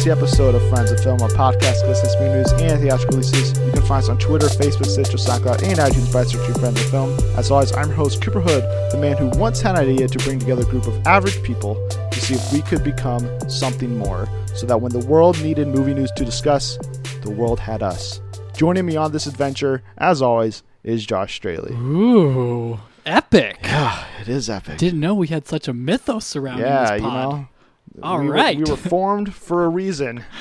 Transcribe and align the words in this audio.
emergency 0.00 0.18
episode 0.18 0.54
of 0.54 0.66
Friends 0.70 0.90
of 0.90 1.02
Film, 1.02 1.20
a 1.20 1.28
podcast 1.28 1.86
discussing 1.86 2.20
movie 2.20 2.38
news 2.38 2.52
and 2.52 2.80
theatrical 2.80 3.18
releases. 3.18 3.58
You 3.58 3.72
can 3.72 3.82
find 3.82 4.02
us 4.02 4.08
on 4.08 4.16
Twitter, 4.18 4.46
Facebook, 4.46 4.86
Stitcher, 4.86 5.18
SoundCloud, 5.18 5.62
and 5.62 5.78
iTunes 5.78 6.10
by 6.10 6.24
searching 6.24 6.54
Friends 6.54 6.80
of 6.80 6.90
Film. 6.90 7.10
As 7.36 7.50
always, 7.50 7.70
I'm 7.72 7.88
your 7.88 7.96
host, 7.96 8.22
Cooper 8.22 8.40
Hood, 8.40 8.62
the 8.92 8.98
man 8.98 9.18
who 9.18 9.28
once 9.38 9.60
had 9.60 9.74
an 9.76 9.82
idea 9.82 10.08
to 10.08 10.18
bring 10.20 10.38
together 10.38 10.62
a 10.62 10.66
group 10.66 10.86
of 10.86 11.06
average 11.06 11.42
people 11.42 11.74
to 12.10 12.20
see 12.20 12.34
if 12.34 12.52
we 12.52 12.62
could 12.62 12.82
become 12.82 13.28
something 13.50 13.98
more, 13.98 14.26
so 14.54 14.64
that 14.64 14.80
when 14.80 14.90
the 14.90 15.04
world 15.06 15.42
needed 15.42 15.68
movie 15.68 15.92
news 15.92 16.10
to 16.12 16.24
discuss, 16.24 16.78
the 17.22 17.30
world 17.30 17.60
had 17.60 17.82
us. 17.82 18.22
Joining 18.56 18.86
me 18.86 18.96
on 18.96 19.12
this 19.12 19.26
adventure, 19.26 19.82
as 19.98 20.22
always, 20.22 20.62
is 20.82 21.04
Josh 21.04 21.34
Straley. 21.34 21.74
Ooh, 21.74 22.80
epic! 23.04 23.58
Yeah, 23.64 24.04
it 24.22 24.28
is 24.28 24.48
epic. 24.48 24.78
Didn't 24.78 25.00
know 25.00 25.14
we 25.14 25.26
had 25.26 25.46
such 25.46 25.68
a 25.68 25.74
mythos 25.74 26.24
surrounding 26.24 26.64
yeah, 26.64 26.92
this 26.92 27.02
you 27.02 27.06
pod. 27.06 27.32
know. 27.32 27.48
All 28.02 28.20
we 28.20 28.28
right. 28.28 28.56
Were, 28.58 28.64
we 28.64 28.70
were 28.70 28.76
formed 28.76 29.34
for 29.34 29.64
a 29.64 29.68
reason. 29.68 30.24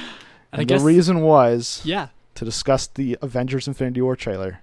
And 0.51 0.61
the 0.61 0.65
guess 0.65 0.81
reason 0.81 1.21
was 1.21 1.79
yeah, 1.85 2.07
to 2.33 2.43
discuss 2.43 2.87
the 2.87 3.19
Avengers 3.21 3.67
Infinity 3.67 4.01
War 4.01 4.15
trailer. 4.15 4.61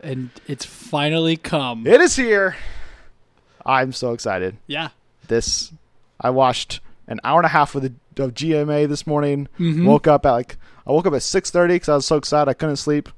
and 0.00 0.30
it's 0.46 0.64
finally 0.64 1.36
come. 1.36 1.88
It 1.88 2.00
is 2.00 2.14
here. 2.14 2.54
I'm 3.66 3.92
so 3.92 4.12
excited. 4.12 4.58
yeah, 4.68 4.90
This 5.26 5.72
I 6.20 6.30
watched 6.30 6.78
an 7.08 7.18
hour 7.24 7.40
and 7.40 7.46
a 7.46 7.48
half 7.48 7.74
of 7.74 7.82
the 7.82 7.92
of 8.22 8.32
GMA 8.34 8.88
this 8.88 9.08
morning. 9.08 9.48
Mhm. 9.58 9.86
Woke 9.86 10.06
up 10.06 10.24
at 10.24 10.30
like 10.30 10.56
I 10.86 10.92
woke 10.92 11.04
up 11.06 11.14
at 11.14 11.22
6:30 11.22 11.66
because 11.74 11.88
I 11.88 11.96
was 11.96 12.06
so 12.06 12.14
excited 12.16 12.48
I 12.48 12.54
couldn't 12.54 12.76
sleep. 12.76 13.08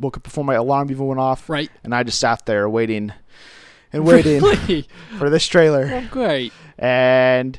Woke 0.00 0.16
up 0.16 0.22
before 0.22 0.42
my 0.42 0.54
alarm 0.54 0.90
even 0.90 1.06
went 1.06 1.20
off, 1.20 1.50
right. 1.50 1.70
and 1.84 1.94
I 1.94 2.02
just 2.02 2.18
sat 2.18 2.46
there 2.46 2.66
waiting 2.66 3.12
and 3.92 4.06
waiting 4.06 4.40
Really? 4.42 4.88
for 5.18 5.28
this 5.28 5.46
trailer, 5.46 5.90
Oh, 5.92 6.08
great. 6.10 6.54
and 6.78 7.58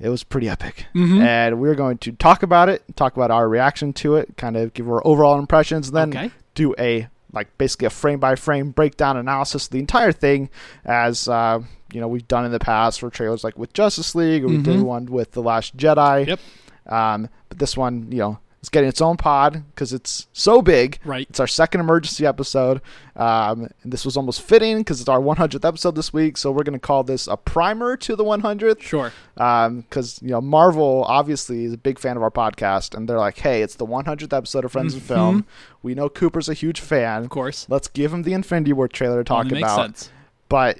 it 0.00 0.08
was 0.08 0.24
pretty 0.24 0.48
epic. 0.48 0.86
Mhm. 0.94 1.20
And 1.22 1.60
we're 1.60 1.74
going 1.74 1.98
to 1.98 2.12
talk 2.12 2.42
about 2.42 2.68
it, 2.68 2.82
talk 2.96 3.16
about 3.16 3.30
our 3.30 3.48
reaction 3.48 3.92
to 3.94 4.16
it, 4.16 4.36
kind 4.36 4.56
of 4.56 4.74
give 4.74 4.88
our 4.88 5.06
overall 5.06 5.38
impressions, 5.38 5.88
and 5.88 5.96
then 5.96 6.08
okay. 6.10 6.30
do 6.54 6.74
a 6.78 7.08
like 7.32 7.56
basically 7.58 7.86
a 7.86 7.90
frame 7.90 8.20
by 8.20 8.36
frame 8.36 8.70
breakdown 8.70 9.16
analysis 9.16 9.64
of 9.66 9.70
the 9.72 9.78
entire 9.80 10.12
thing 10.12 10.48
as 10.84 11.26
uh, 11.28 11.58
you 11.92 12.00
know 12.00 12.06
we've 12.06 12.28
done 12.28 12.44
in 12.44 12.52
the 12.52 12.60
past 12.60 13.00
for 13.00 13.10
trailers 13.10 13.42
like 13.42 13.58
with 13.58 13.72
Justice 13.72 14.14
League 14.14 14.44
or 14.44 14.48
we 14.48 14.58
did 14.58 14.78
Mhm. 14.78 14.82
one 14.84 15.06
with 15.06 15.32
The 15.32 15.42
Last 15.42 15.76
Jedi. 15.76 16.26
Yep. 16.28 16.40
Um, 16.86 17.28
but 17.48 17.58
this 17.58 17.76
one, 17.76 18.06
you 18.12 18.18
know, 18.18 18.38
is 18.64 18.68
getting 18.70 18.88
its 18.88 19.00
own 19.00 19.16
pod 19.16 19.62
because 19.74 19.92
it's 19.92 20.26
so 20.32 20.62
big. 20.62 20.98
Right. 21.04 21.26
It's 21.30 21.38
our 21.40 21.46
second 21.46 21.80
emergency 21.82 22.26
episode. 22.26 22.80
Um, 23.16 23.68
and 23.82 23.92
this 23.92 24.04
was 24.04 24.16
almost 24.16 24.42
fitting 24.42 24.78
because 24.78 25.00
it's 25.00 25.08
our 25.08 25.20
100th 25.20 25.64
episode 25.64 25.94
this 25.94 26.12
week. 26.12 26.36
So 26.36 26.50
we're 26.50 26.64
going 26.64 26.72
to 26.72 26.78
call 26.84 27.04
this 27.04 27.28
a 27.28 27.36
primer 27.36 27.96
to 27.98 28.16
the 28.16 28.24
100th 28.24 28.80
Sure. 28.82 29.12
because 29.34 30.20
you 30.22 30.30
know 30.30 30.40
Marvel 30.40 31.04
obviously 31.06 31.64
is 31.64 31.72
a 31.72 31.78
big 31.78 31.98
fan 31.98 32.16
of 32.16 32.22
our 32.22 32.30
podcast, 32.30 32.96
and 32.96 33.08
they're 33.08 33.18
like, 33.18 33.38
"Hey, 33.38 33.62
it's 33.62 33.76
the 33.76 33.86
100th 33.86 34.32
episode 34.32 34.64
of 34.64 34.72
Friends 34.72 34.94
in 34.94 35.00
Mhm. 35.00 35.04
Film. 35.04 35.46
We 35.82 35.94
know 35.94 36.08
Cooper's 36.08 36.48
a 36.48 36.54
huge 36.54 36.80
fan. 36.80 37.22
Of 37.24 37.30
course. 37.30 37.66
Let's 37.68 37.88
give 37.88 38.12
him 38.12 38.22
the 38.22 38.32
Infinity 38.32 38.72
War 38.72 38.88
trailer 38.88 39.18
to 39.18 39.24
talk 39.24 39.46
makes 39.46 39.58
about." 39.58 39.76
sense. 39.76 40.10
But 40.54 40.78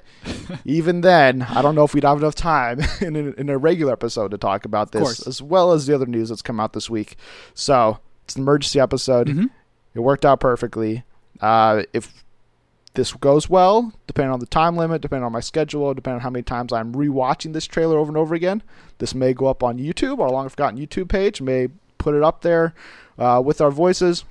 even 0.63 1.01
then, 1.01 1.41
I 1.41 1.61
don't 1.61 1.75
know 1.75 1.83
if 1.83 1.93
we'd 1.93 2.05
have 2.05 2.19
enough 2.19 2.33
time 2.33 2.79
in 3.01 3.17
a, 3.17 3.19
in 3.31 3.49
a 3.49 3.57
regular 3.57 3.91
episode 3.91 4.31
to 4.31 4.37
talk 4.37 4.63
about 4.63 4.93
this, 4.93 5.27
as 5.27 5.41
well 5.41 5.73
as 5.73 5.85
the 5.85 5.93
other 5.93 6.05
news 6.05 6.29
that's 6.29 6.41
come 6.41 6.61
out 6.61 6.71
this 6.71 6.89
week. 6.89 7.17
So 7.55 7.99
it's 8.23 8.37
an 8.37 8.43
emergency 8.43 8.79
episode. 8.79 9.27
Mhm. 9.27 9.49
It 9.93 9.99
worked 9.99 10.23
out 10.25 10.39
perfectly. 10.39 11.03
Uh, 11.41 11.83
if 11.91 12.23
this 12.93 13.11
goes 13.11 13.49
well, 13.49 13.91
depending 14.07 14.31
on 14.31 14.39
the 14.39 14.45
time 14.45 14.77
limit, 14.77 15.01
depending 15.01 15.25
on 15.25 15.33
my 15.33 15.41
schedule, 15.41 15.93
depending 15.93 16.19
on 16.19 16.21
how 16.21 16.29
many 16.29 16.43
times 16.43 16.71
I'm 16.71 16.93
rewatching 16.93 17.51
this 17.51 17.65
trailer 17.65 17.97
over 17.97 18.09
and 18.09 18.17
over 18.17 18.33
again, 18.33 18.63
this 18.99 19.13
may 19.13 19.33
go 19.33 19.47
up 19.47 19.61
on 19.61 19.77
YouTube, 19.77 20.19
our 20.19 20.29
long 20.29 20.47
forgotten 20.47 20.79
YouTube 20.79 21.09
page. 21.09 21.41
May 21.41 21.67
put 21.97 22.15
it 22.15 22.23
up 22.23 22.43
there 22.43 22.73
uh, 23.19 23.41
with 23.43 23.59
our 23.59 23.71
voices, 23.71 24.23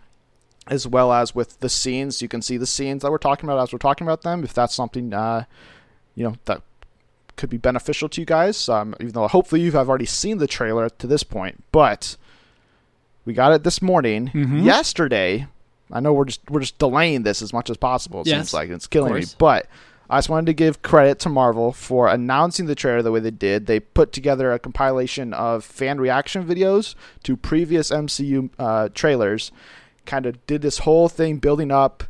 as 0.66 0.86
well 0.86 1.12
as 1.12 1.34
with 1.34 1.60
the 1.60 1.68
scenes. 1.68 2.22
You 2.22 2.28
can 2.28 2.42
see 2.42 2.56
the 2.56 2.66
scenes 2.66 3.02
that 3.02 3.10
we're 3.10 3.18
talking 3.18 3.48
about 3.48 3.62
as 3.62 3.72
we're 3.72 3.78
talking 3.78 4.06
about 4.06 4.22
them. 4.22 4.44
If 4.44 4.54
that's 4.54 4.74
something, 4.74 5.12
uh, 5.12 5.44
you 6.14 6.24
know, 6.24 6.34
that 6.46 6.62
could 7.36 7.50
be 7.50 7.56
beneficial 7.56 8.08
to 8.08 8.20
you 8.20 8.24
guys, 8.24 8.68
um, 8.68 8.94
even 9.00 9.12
though 9.12 9.26
hopefully 9.28 9.60
you 9.60 9.72
have 9.72 9.88
already 9.88 10.06
seen 10.06 10.38
the 10.38 10.46
trailer 10.46 10.88
to 10.88 11.06
this 11.06 11.22
point, 11.24 11.64
but 11.72 12.16
we 13.24 13.32
got 13.32 13.52
it 13.52 13.64
this 13.64 13.82
morning. 13.82 14.30
Mhm. 14.32 14.64
Yesterday, 14.64 15.48
I 15.92 16.00
know 16.00 16.12
we're 16.12 16.26
just 16.26 16.40
we're 16.48 16.60
just 16.60 16.78
delaying 16.78 17.24
this 17.24 17.42
as 17.42 17.52
much 17.52 17.68
as 17.70 17.76
possible. 17.76 18.20
It 18.20 18.28
Yes, 18.28 18.36
seems 18.36 18.54
like 18.54 18.70
it's 18.70 18.86
killing 18.86 19.14
me, 19.14 19.24
but 19.38 19.66
I 20.08 20.18
just 20.18 20.28
wanted 20.28 20.46
to 20.46 20.54
give 20.54 20.82
credit 20.82 21.18
to 21.20 21.28
Marvel 21.28 21.72
for 21.72 22.08
announcing 22.08 22.66
the 22.66 22.74
trailer 22.74 23.02
the 23.02 23.10
way 23.10 23.20
they 23.20 23.30
did. 23.30 23.66
They 23.66 23.80
put 23.80 24.12
together 24.12 24.52
a 24.52 24.58
compilation 24.58 25.32
of 25.32 25.64
fan 25.64 25.98
reaction 25.98 26.44
videos 26.44 26.94
to 27.24 27.36
previous 27.36 27.90
MCU 27.90 28.50
uh, 28.58 28.90
trailers. 28.94 29.50
Kind 30.06 30.26
of 30.26 30.44
did 30.46 30.62
this 30.62 30.78
whole 30.78 31.08
thing 31.08 31.38
building 31.38 31.70
up 31.70 32.04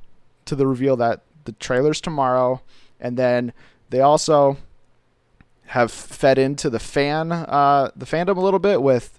to 0.46 0.54
the 0.56 0.66
reveal 0.66 0.96
that 0.96 1.22
the 1.44 1.52
trailer's 1.52 2.00
tomorrow, 2.00 2.60
and 3.00 3.16
then 3.16 3.52
they 3.90 4.00
also 4.00 4.56
have 5.66 5.90
fed 5.90 6.38
into 6.38 6.68
the 6.70 6.78
fan 6.78 7.32
uh, 7.32 7.90
the 7.96 8.04
fandom 8.06 8.36
a 8.36 8.40
little 8.40 8.58
bit 8.60 8.82
with 8.82 9.18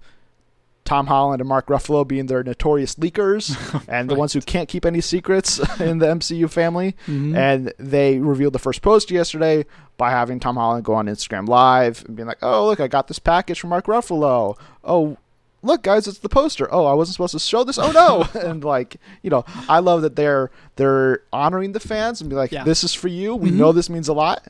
Tom 0.83 1.07
Holland 1.07 1.41
and 1.41 1.49
Mark 1.49 1.65
Ruffalo 1.67 2.07
being 2.07 2.27
their 2.27 2.43
notorious 2.43 2.95
leakers 2.95 3.49
and 3.87 4.07
the 4.07 4.13
Right. 4.13 4.19
ones 4.19 4.33
who 4.33 4.41
can't 4.41 4.69
keep 4.69 4.85
any 4.85 5.01
secrets 5.01 5.57
in 5.79 5.97
the 5.97 6.05
MCU 6.05 6.47
family. 6.47 6.95
Mhm. 7.07 7.35
And 7.35 7.73
they 7.79 8.19
revealed 8.19 8.53
the 8.53 8.59
first 8.59 8.83
post 8.83 9.09
yesterday 9.09 9.65
by 9.97 10.11
having 10.11 10.39
Tom 10.39 10.57
Holland 10.57 10.85
go 10.85 10.93
on 10.93 11.07
Instagram 11.07 11.47
Live 11.47 12.03
and 12.05 12.15
being 12.15 12.27
like, 12.27 12.37
"Oh, 12.43 12.67
look, 12.67 12.79
I 12.79 12.87
got 12.87 13.07
this 13.07 13.17
package 13.17 13.59
from 13.59 13.71
Mark 13.71 13.87
Ruffalo. 13.87 14.55
Oh, 14.83 15.17
look, 15.65 15.83
guys, 15.83 16.07
it's 16.07 16.19
the 16.19 16.29
poster. 16.29 16.67
Oh, 16.73 16.85
I 16.85 16.93
wasn't 16.93 17.15
supposed 17.15 17.33
to 17.33 17.39
show 17.39 17.63
this. 17.63 17.77
Oh 17.77 17.91
no!" 17.91 18.39
and 18.41 18.63
like, 18.63 18.97
you 19.21 19.29
know, 19.29 19.43
I 19.67 19.79
love 19.79 20.01
that 20.03 20.15
they're 20.15 20.51
they're 20.77 21.21
honoring 21.33 21.73
the 21.73 21.79
fans 21.79 22.21
and 22.21 22.29
be 22.29 22.35
like, 22.35 22.51
Yeah. 22.51 22.63
"This 22.63 22.83
is 22.83 22.93
for 22.93 23.07
you. 23.09 23.35
We 23.35 23.49
Mhm. 23.51 23.55
know 23.55 23.71
this 23.71 23.89
means 23.89 24.07
a 24.07 24.13
lot." 24.13 24.47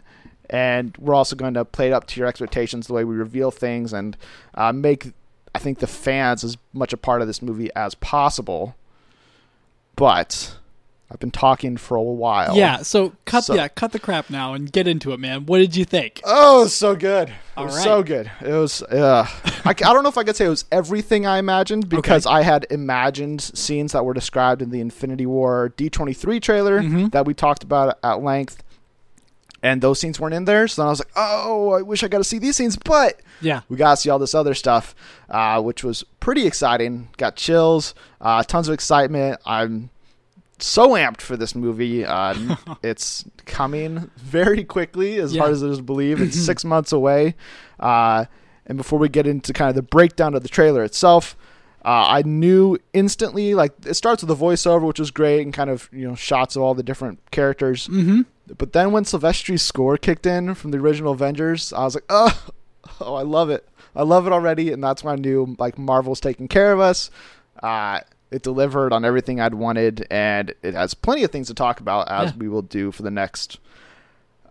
And 0.49 0.95
we're 0.99 1.15
also 1.15 1.35
going 1.35 1.55
to 1.55 1.65
play 1.65 1.87
it 1.87 1.93
up 1.93 2.05
to 2.07 2.19
your 2.19 2.27
expectations 2.27 2.85
the 2.85 2.93
way 2.93 3.03
we 3.03 3.15
reveal 3.15 3.49
things 3.49 3.91
and 3.93 4.15
uh, 4.53 4.71
make, 4.71 5.11
I 5.55 5.59
think, 5.59 5.79
the 5.79 5.87
fans 5.87 6.43
as 6.43 6.55
much 6.71 6.93
a 6.93 6.97
part 6.97 7.21
of 7.21 7.27
this 7.27 7.41
movie 7.41 7.71
as 7.75 7.95
possible. 7.95 8.75
But 9.95 10.55
I've 11.11 11.19
been 11.19 11.31
talking 11.31 11.77
for 11.77 11.95
a 11.95 12.01
while. 12.01 12.57
Yeah. 12.57 12.77
So 12.77 13.13
cut. 13.25 13.43
So- 13.43 13.53
yeah. 13.53 13.67
Cut 13.67 13.91
the 13.91 13.99
crap 13.99 14.29
now 14.31 14.53
and 14.55 14.71
get 14.71 14.87
into 14.87 15.11
it, 15.13 15.19
man. 15.19 15.45
What 15.45 15.59
did 15.59 15.75
you 15.75 15.85
think? 15.85 16.19
Oh, 16.25 16.61
it 16.61 16.63
was 16.63 16.73
so 16.75 16.95
good. 16.95 17.29
It 17.29 17.35
All 17.55 17.65
was 17.65 17.75
right. 17.75 17.83
so 17.83 18.01
good. 18.03 18.31
It 18.41 18.51
was. 18.51 18.81
Uh, 18.81 19.27
I, 19.63 19.69
I 19.69 19.73
don't 19.73 20.01
know 20.03 20.09
if 20.09 20.17
I 20.17 20.23
could 20.23 20.35
say 20.35 20.45
it 20.45 20.49
was 20.49 20.65
everything 20.71 21.25
I 21.27 21.37
imagined 21.37 21.89
because 21.89 22.25
I 22.25 22.41
had 22.41 22.65
imagined 22.71 23.41
scenes 23.41 23.91
that 23.91 24.03
were 24.03 24.13
described 24.15 24.61
in 24.63 24.71
the 24.71 24.79
Infinity 24.81 25.25
War 25.27 25.71
D23 25.77 26.41
trailer 26.41 26.81
Mhm. 26.81 27.11
that 27.11 27.25
we 27.27 27.33
talked 27.35 27.63
about 27.63 27.97
at 28.03 28.21
length, 28.23 28.63
and 29.63 29.81
those 29.81 29.99
scenes 29.99 30.19
weren't 30.19 30.33
in 30.33 30.45
there. 30.45 30.67
So 30.67 30.81
then 30.81 30.87
I 30.87 30.89
was 30.89 30.99
like, 30.99 31.11
oh, 31.15 31.71
I 31.73 31.81
wish 31.81 32.03
I 32.03 32.07
got 32.07 32.17
to 32.19 32.23
see 32.23 32.39
these 32.39 32.55
scenes, 32.55 32.77
but 32.77 33.19
Yeah. 33.41 33.61
we 33.69 33.77
got 33.77 33.91
to 33.91 33.97
see 33.97 34.09
all 34.09 34.19
this 34.19 34.35
other 34.35 34.53
stuff, 34.53 34.93
uh, 35.29 35.61
which 35.61 35.83
was 35.83 36.03
pretty 36.19 36.45
exciting. 36.45 37.09
Got 37.17 37.35
chills, 37.35 37.93
uh, 38.21 38.43
tons 38.43 38.67
of 38.67 38.73
excitement. 38.73 39.39
I'm 39.45 39.89
so 40.59 40.89
amped 40.91 41.21
for 41.21 41.35
this 41.37 41.55
movie. 41.55 42.05
Uh, 42.05 42.55
it's 42.83 43.25
coming 43.45 44.09
very 44.17 44.63
quickly, 44.63 45.17
as 45.17 45.33
Yeah. 45.33 45.41
hard 45.41 45.53
as 45.53 45.63
it 45.63 45.69
is 45.69 45.77
to 45.77 45.83
believe. 45.83 46.21
It's 46.21 46.39
six 46.45 46.63
months 46.65 46.91
away. 46.91 47.35
Uh, 47.79 48.25
and 48.65 48.77
before 48.77 48.97
we 48.99 49.09
get 49.09 49.27
into 49.27 49.53
kind 49.53 49.69
of 49.69 49.75
the 49.75 49.81
breakdown 49.81 50.33
of 50.35 50.43
the 50.43 50.49
trailer 50.49 50.83
itself, 50.83 51.35
uh, 51.83 52.05
I 52.07 52.23
knew 52.23 52.77
instantly. 52.93 53.53
Like 53.53 53.73
it 53.85 53.93
starts 53.93 54.23
with 54.23 54.31
a 54.31 54.35
voiceover, 54.43 54.87
which 54.87 54.99
was 54.99 55.11
great, 55.11 55.41
and 55.41 55.53
kind 55.53 55.69
of 55.69 55.87
you 55.91 56.07
know 56.07 56.15
shots 56.15 56.55
of 56.55 56.63
all 56.63 56.73
the 56.73 56.81
different 56.83 57.19
characters. 57.31 57.87
Mm-hmm. 57.87 58.21
But 58.57 58.73
then 58.73 58.91
when 58.91 59.05
Silvestri's 59.05 59.61
score 59.61 59.97
kicked 59.97 60.25
in 60.25 60.55
from 60.55 60.71
the 60.71 60.77
original 60.79 61.13
Avengers, 61.13 61.73
I 61.73 61.83
was 61.83 61.95
like, 61.95 62.05
oh, 62.09 62.45
oh, 63.01 63.13
I 63.15 63.21
love 63.23 63.49
it. 63.51 63.67
I 63.95 64.01
love 64.03 64.25
it 64.27 64.33
already, 64.33 64.71
and 64.71 64.83
that's 64.83 65.03
when 65.03 65.13
I 65.13 65.21
knew 65.21 65.55
like 65.59 65.77
Marvel's 65.77 66.19
taking 66.19 66.47
care 66.47 66.71
of 66.73 66.79
us. 66.79 67.11
Uh, 67.61 67.99
it 68.31 68.41
delivered 68.43 68.91
on 68.93 69.05
everything 69.05 69.39
I'd 69.39 69.53
wanted, 69.53 70.05
and 70.09 70.53
it 70.63 70.73
has 70.73 70.93
plenty 70.93 71.23
of 71.23 71.31
things 71.31 71.47
to 71.47 71.53
talk 71.53 71.79
about 71.79 72.09
as 72.09 72.31
Yeah. 72.31 72.37
we 72.37 72.49
will 72.49 72.61
do 72.61 72.91
for 72.91 73.03
the 73.03 73.11
next. 73.11 73.59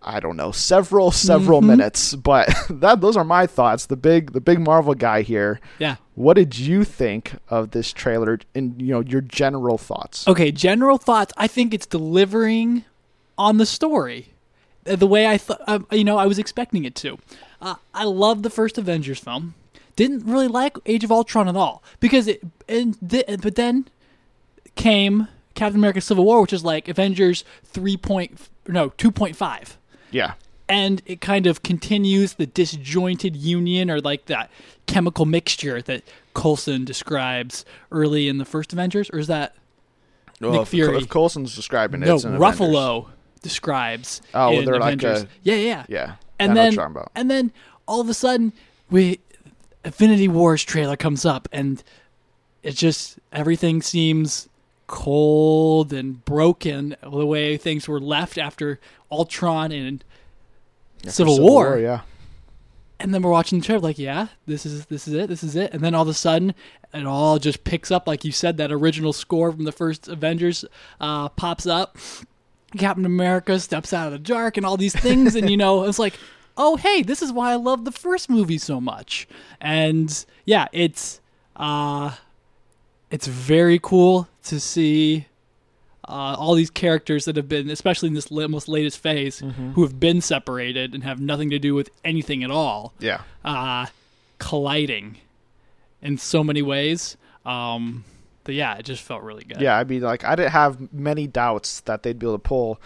I 0.06 0.20
don't 0.20 0.36
know, 0.36 0.52
several 0.52 1.10
several 1.10 1.62
Mhm. 1.62 1.66
minutes, 1.66 2.14
but 2.14 2.48
that 2.70 3.00
those 3.00 3.16
are 3.16 3.24
my 3.24 3.46
thoughts. 3.46 3.86
The 3.86 3.96
big 3.96 4.32
the 4.32 4.40
big 4.40 4.60
Marvel 4.60 4.92
guy 4.94 5.22
here. 5.22 5.60
Yeah. 5.78 5.96
What 6.14 6.34
did 6.34 6.58
you 6.58 6.84
think 6.84 7.32
of 7.48 7.70
this 7.70 7.90
trailer? 7.90 8.38
And 8.54 8.80
you 8.80 8.88
know 8.92 9.00
your 9.00 9.22
general 9.22 9.78
thoughts. 9.78 10.28
Okay, 10.28 10.52
general 10.52 10.98
thoughts. 10.98 11.32
I 11.38 11.46
think 11.46 11.72
it's 11.72 11.86
delivering 11.86 12.84
on 13.38 13.56
the 13.56 13.64
story 13.66 14.28
uh, 14.86 14.96
the 14.96 15.06
way 15.06 15.26
I 15.26 15.38
thought. 15.38 15.62
Um, 15.66 15.86
you 15.90 16.04
know, 16.04 16.18
I 16.18 16.26
was 16.26 16.38
expecting 16.38 16.84
it 16.84 16.94
to. 16.96 17.18
Uh, 17.62 17.76
I 17.94 18.04
love 18.04 18.42
the 18.42 18.50
first 18.50 18.76
Avengers 18.76 19.18
film. 19.20 19.54
Didn't 19.96 20.24
really 20.26 20.48
like 20.48 20.76
Age 20.86 21.04
of 21.04 21.12
Ultron 21.12 21.48
at 21.48 21.56
all 21.56 21.82
because 22.00 22.26
it. 22.28 22.42
And 22.68 22.96
th- 23.08 23.40
but 23.42 23.54
then 23.54 23.86
came 24.74 25.28
Captain 25.54 25.78
America: 25.78 26.00
Civil 26.00 26.24
War, 26.24 26.40
which 26.42 26.52
is 26.52 26.64
like 26.64 26.88
Avengers 26.88 27.44
three 27.64 27.96
point 27.96 28.48
no 28.66 28.88
two 28.90 29.10
point 29.12 29.36
five. 29.36 29.78
Yeah. 30.10 30.34
and 30.68 31.02
it 31.06 31.20
kind 31.20 31.46
of 31.46 31.62
continues 31.64 32.34
the 32.34 32.46
disjointed 32.46 33.34
union 33.36 33.90
or 33.90 34.00
like 34.00 34.26
that 34.26 34.48
chemical 34.86 35.26
mixture 35.26 35.82
that 35.82 36.02
Coulson 36.34 36.84
describes 36.84 37.64
early 37.90 38.28
in 38.28 38.38
the 38.38 38.44
first 38.44 38.72
Avengers, 38.72 39.10
or 39.12 39.18
is 39.18 39.26
that 39.26 39.54
Well, 40.40 40.52
Nick 40.52 40.62
if, 40.62 40.68
Fury. 40.68 40.96
if 40.98 41.08
Coulson's 41.08 41.54
describing 41.56 42.02
it, 42.02 42.06
no? 42.06 42.14
in 42.16 42.34
Avengers. 42.36 42.40
Ruffalo 42.40 43.08
describes. 43.42 44.22
Oh, 44.32 44.52
in 44.52 44.64
they're 44.64 44.78
like 44.78 45.02
a- 45.02 45.26
yeah, 45.42 45.54
yeah, 45.56 45.84
Yeah, 45.88 46.14
And 46.38 46.52
I 46.52 46.54
know 46.70 46.82
what 46.84 46.94
then 46.94 47.04
and 47.16 47.30
then 47.30 47.52
all 47.86 48.00
of 48.00 48.08
a 48.08 48.14
sudden 48.14 48.52
we 48.90 49.18
Infinity 49.84 50.28
Wars 50.28 50.62
trailer 50.64 50.96
comes 50.96 51.24
up 51.24 51.48
and 51.52 51.82
it 52.62 52.72
just 52.76 53.18
everything 53.32 53.82
seems 53.82 54.48
cold 54.86 55.92
and 55.92 56.24
broken 56.24 56.96
the 57.02 57.26
way 57.26 57.56
things 57.56 57.88
were 57.88 58.00
left 58.00 58.38
after 58.38 58.78
Ultron 59.10 59.72
and 59.72 60.04
Yeah, 61.02 61.10
for 61.10 61.14
Civil, 61.14 61.40
War. 61.40 61.78
yeah. 61.78 62.00
And 63.00 63.12
then 63.12 63.22
we're 63.22 63.30
watching 63.30 63.58
the 63.58 63.66
trailer 63.66 63.80
like, 63.80 63.98
yeah, 63.98 64.28
this 64.46 64.64
is 64.64 64.86
this 64.86 65.06
is 65.08 65.14
it, 65.14 65.28
this 65.28 65.42
is 65.42 65.56
it. 65.56 65.72
And 65.74 65.82
then 65.82 65.94
all 65.94 66.02
of 66.02 66.08
a 66.08 66.14
sudden 66.14 66.54
it 66.92 67.06
all 67.06 67.38
just 67.38 67.64
picks 67.64 67.90
up 67.90 68.06
like 68.06 68.24
you 68.24 68.32
said 68.32 68.56
that 68.56 68.70
original 68.72 69.12
score 69.12 69.50
from 69.52 69.64
the 69.64 69.72
first 69.72 70.08
Avengers 70.08 70.64
uh, 71.00 71.28
pops 71.30 71.66
up. 71.66 71.96
Captain 72.78 73.04
America 73.04 73.58
steps 73.60 73.92
out 73.92 74.06
of 74.06 74.12
the 74.12 74.18
dark 74.18 74.56
and 74.56 74.64
all 74.66 74.76
these 74.76 74.94
things 74.98 75.34
and 75.36 75.48
you 75.50 75.56
know, 75.56 75.84
it's 75.84 75.98
like, 75.98 76.14
"Oh, 76.56 76.76
hey, 76.76 77.02
this 77.02 77.20
is 77.22 77.32
why 77.32 77.52
I 77.52 77.56
love 77.56 77.84
the 77.84 77.92
first 77.92 78.28
movie 78.30 78.58
so 78.58 78.80
much." 78.80 79.26
And 79.60 80.24
yeah, 80.44 80.68
it's 80.72 81.20
uh 81.56 82.12
it's 83.10 83.26
very 83.26 83.78
cool 83.80 84.28
to 84.44 84.58
see 84.60 85.26
uh, 86.08 86.36
all 86.38 86.54
these 86.54 86.68
characters 86.70 87.24
that 87.24 87.36
have 87.36 87.48
been, 87.48 87.70
especially 87.70 88.08
in 88.08 88.14
this 88.14 88.30
most 88.30 88.68
latest 88.68 88.98
phase, 88.98 89.38
who 89.74 89.82
have 89.82 89.98
been 89.98 90.20
separated 90.20 90.94
and 90.94 91.02
have 91.04 91.18
nothing 91.20 91.48
to 91.48 91.58
do 91.58 91.74
with 91.74 91.88
anything 92.04 92.44
at 92.44 92.50
all, 92.50 92.92
Yeah. 92.98 93.22
uh, 93.44 93.86
colliding 94.38 95.16
in 96.02 96.18
so 96.18 96.44
many 96.44 96.60
ways. 96.60 97.16
Um, 97.46 98.04
but 98.42 98.54
yeah, 98.54 98.74
it 98.76 98.84
just 98.84 99.02
felt 99.02 99.22
really 99.22 99.44
good. 99.44 99.60
Yeah, 99.62 99.78
I 99.78 99.84
mean, 99.84 100.02
like 100.02 100.24
I 100.24 100.34
didn't 100.34 100.50
have 100.52 100.92
many 100.92 101.26
doubts 101.26 101.80
that 101.82 102.02
they'd 102.02 102.18
be 102.18 102.26
able 102.26 102.34
to 102.34 102.38
pull 102.42 102.80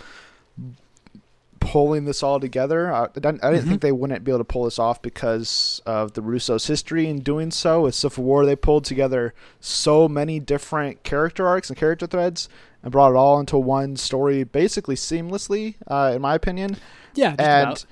pulling 1.60 2.04
this 2.04 2.22
all 2.22 2.38
together. 2.40 2.92
I, 2.92 3.04
I 3.04 3.06
didn't 3.14 3.44
I 3.44 3.50
didn't 3.50 3.60
Mm-hmm. 3.62 3.68
think 3.70 3.82
they 3.82 3.92
wouldn't 3.92 4.24
be 4.24 4.30
able 4.30 4.38
to 4.40 4.44
pull 4.44 4.64
this 4.64 4.78
off 4.78 5.00
because 5.02 5.80
of 5.86 6.12
the 6.14 6.22
Russo's 6.22 6.66
history 6.66 7.06
in 7.08 7.20
doing 7.20 7.50
so. 7.50 7.82
With 7.82 7.94
Civil 7.94 8.24
War, 8.24 8.44
they 8.46 8.56
pulled 8.56 8.84
together 8.84 9.34
so 9.60 10.08
many 10.08 10.40
different 10.40 11.02
character 11.02 11.46
arcs 11.46 11.68
and 11.70 11.78
character 11.78 12.06
threads 12.06 12.48
and 12.82 12.92
brought 12.92 13.10
it 13.10 13.16
all 13.16 13.40
into 13.40 13.58
one 13.58 13.96
story, 13.96 14.44
basically 14.44 14.94
seamlessly, 14.94 15.74
uh, 15.88 16.12
in 16.14 16.22
my 16.22 16.34
opinion. 16.34 16.76
yeah, 17.14 17.30
just 17.30 17.40
and 17.40 17.68
about. 17.68 17.84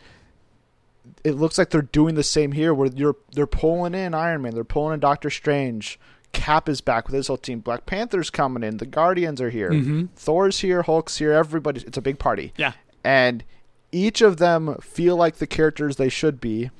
it 1.24 1.32
looks 1.32 1.58
like 1.58 1.70
they're 1.70 1.82
doing 1.82 2.14
the 2.14 2.22
same 2.22 2.52
here 2.52 2.72
where 2.72 2.88
you're 2.94 3.16
they're 3.32 3.46
pulling 3.46 3.94
in 3.94 4.14
Iron 4.14 4.42
Man, 4.42 4.54
they're 4.54 4.64
pulling 4.64 4.94
in 4.94 5.00
Doctor 5.00 5.30
Strange, 5.30 5.98
Cap 6.32 6.68
is 6.68 6.80
back 6.80 7.06
with 7.06 7.14
his 7.14 7.26
whole 7.28 7.36
team, 7.36 7.60
Black 7.60 7.86
Panther's 7.86 8.30
coming 8.30 8.62
in, 8.62 8.76
the 8.76 8.86
Guardians 8.86 9.40
are 9.40 9.50
here, 9.50 9.70
Mhm. 9.70 10.08
Thor's 10.16 10.60
here, 10.60 10.82
Hulk's 10.82 11.18
here, 11.18 11.32
everybody 11.32 11.80
it's 11.86 11.96
a 11.98 12.02
big 12.02 12.18
party. 12.18 12.52
Yeah, 12.56 12.72
And 13.06 13.44
each 13.92 14.20
of 14.20 14.38
them 14.38 14.76
feel 14.80 15.14
like 15.16 15.36
the 15.36 15.46
characters 15.46 15.94
they 15.94 16.08
should 16.08 16.40
be 16.40 16.70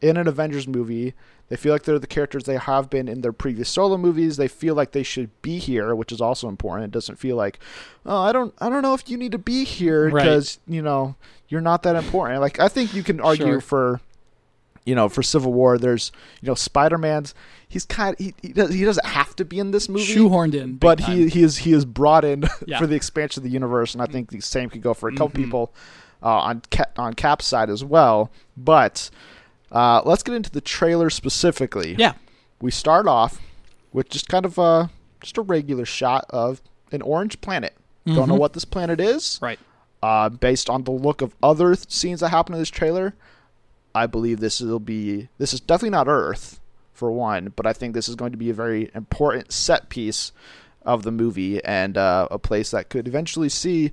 in 0.00 0.16
an 0.16 0.28
Avengers 0.28 0.68
movie. 0.68 1.12
They 1.48 1.56
feel 1.56 1.72
like 1.72 1.82
they're 1.82 1.98
the 1.98 2.06
characters 2.06 2.44
they 2.44 2.56
have 2.56 2.88
been 2.88 3.08
in 3.08 3.20
their 3.20 3.32
previous 3.32 3.68
solo 3.68 3.98
movies. 3.98 4.36
They 4.36 4.46
feel 4.48 4.74
like 4.74 4.92
they 4.92 5.02
should 5.02 5.30
be 5.42 5.58
here, 5.58 5.94
which 5.94 6.12
is 6.12 6.20
also 6.20 6.48
important. 6.48 6.84
It 6.86 6.90
doesn't 6.92 7.16
feel 7.18 7.36
like, 7.36 7.58
oh, 8.06 8.22
I 8.22 8.32
don't, 8.32 8.54
I 8.60 8.70
don't 8.70 8.82
know 8.82 8.94
if 8.94 9.10
you 9.10 9.18
need 9.18 9.32
to 9.32 9.38
be 9.38 9.64
here 9.64 10.08
Right. 10.08 10.22
because 10.22 10.60
you 10.66 10.80
know 10.82 11.16
you're 11.48 11.60
not 11.60 11.82
that 11.82 11.96
important. 11.96 12.40
Like 12.40 12.58
I 12.60 12.68
think 12.68 12.94
you 12.94 13.02
can 13.02 13.20
argue 13.20 13.46
Sure. 13.46 13.60
for, 13.60 14.00
you 14.84 14.94
know, 14.94 15.08
for 15.08 15.22
Civil 15.22 15.52
War. 15.52 15.78
There's, 15.78 16.12
you 16.40 16.46
know, 16.48 16.54
Spider 16.54 16.98
Man's. 16.98 17.34
He's 17.68 17.84
kind. 17.84 18.14
He 18.18 18.34
he, 18.42 18.48
does, 18.52 18.70
he 18.74 18.84
doesn't 18.84 19.06
have 19.06 19.34
to 19.36 19.44
be 19.44 19.58
in 19.58 19.70
this 19.70 19.88
movie 19.88 20.04
shoehorned 20.04 20.54
in, 20.54 20.76
but 20.76 20.98
time. 20.98 21.16
he 21.16 21.28
he 21.28 21.42
is 21.42 21.58
he 21.58 21.72
is 21.72 21.84
brought 21.84 22.24
in 22.24 22.44
Yeah. 22.66 22.78
for 22.78 22.86
the 22.86 22.94
expansion 22.96 23.40
of 23.40 23.44
the 23.44 23.50
universe, 23.50 23.94
and 23.94 24.02
I 24.02 24.06
think 24.06 24.30
the 24.30 24.40
same 24.40 24.68
could 24.70 24.82
go 24.82 24.92
for 24.94 25.08
a 25.08 25.12
couple 25.12 25.30
Mhm. 25.30 25.44
people 25.44 25.74
uh, 26.22 26.28
on 26.38 26.60
Cap, 26.70 26.98
on 26.98 27.14
Cap's 27.14 27.46
side 27.46 27.70
as 27.70 27.82
well. 27.84 28.30
But 28.56 29.08
uh, 29.70 30.02
let's 30.04 30.22
get 30.22 30.34
into 30.34 30.50
the 30.50 30.60
trailer 30.60 31.08
specifically. 31.10 31.94
yeah, 31.98 32.12
We 32.60 32.70
start 32.70 33.06
off 33.06 33.40
with 33.92 34.08
just 34.10 34.28
kind 34.28 34.44
of 34.44 34.58
a 34.58 34.90
just 35.22 35.38
a 35.38 35.42
regular 35.42 35.84
shot 35.84 36.26
of 36.30 36.60
an 36.90 37.00
orange 37.02 37.40
planet. 37.40 37.74
Don't 38.06 38.28
know 38.28 38.34
Mhm. 38.34 38.38
what 38.38 38.52
this 38.52 38.64
planet 38.64 39.00
is. 39.00 39.38
right. 39.40 39.58
Uh, 40.02 40.28
based 40.28 40.68
on 40.68 40.82
the 40.82 40.90
look 40.90 41.22
of 41.22 41.32
other 41.44 41.76
th- 41.76 41.88
scenes 41.88 42.18
that 42.20 42.30
happen 42.30 42.52
in 42.54 42.60
this 42.60 42.68
trailer, 42.70 43.14
I 43.94 44.06
believe 44.06 44.40
this 44.40 44.60
will 44.60 44.80
be 44.80 45.28
this 45.38 45.52
is 45.52 45.60
definitely 45.60 45.90
not 45.90 46.08
Earth 46.08 46.60
for 46.92 47.10
one, 47.10 47.52
but 47.56 47.66
I 47.66 47.72
think 47.72 47.94
this 47.94 48.08
is 48.08 48.14
going 48.14 48.32
to 48.32 48.38
be 48.38 48.50
a 48.50 48.54
very 48.54 48.90
important 48.94 49.52
set 49.52 49.88
piece 49.88 50.32
of 50.84 51.02
the 51.02 51.12
movie 51.12 51.62
and 51.64 51.96
uh, 51.96 52.28
a 52.30 52.38
place 52.38 52.70
that 52.70 52.88
could 52.88 53.06
eventually 53.06 53.48
see, 53.48 53.92